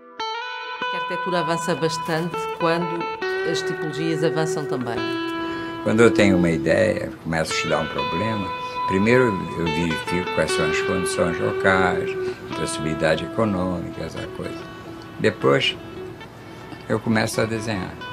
A 0.00 0.96
arquitetura 0.96 1.40
avança 1.40 1.74
bastante 1.74 2.36
quando 2.58 3.02
as 3.50 3.60
tipologias 3.62 4.24
avançam 4.24 4.64
também. 4.66 4.96
Quando 5.84 6.00
eu 6.00 6.10
tenho 6.10 6.36
uma 6.36 6.50
ideia, 6.50 7.12
começo 7.22 7.52
a 7.52 7.56
estudar 7.56 7.80
um 7.80 7.86
problema, 7.86 8.48
primeiro 8.88 9.24
eu 9.58 9.64
verifico 9.64 10.34
quais 10.34 10.50
são 10.50 10.68
as 10.68 10.80
condições 10.82 11.38
locais, 11.38 12.10
possibilidade 12.58 13.24
econômica, 13.24 14.02
essa 14.02 14.26
coisa. 14.28 14.58
Depois 15.20 15.76
eu 16.88 17.00
começo 17.00 17.40
a 17.40 17.44
desenhar. 17.44 18.06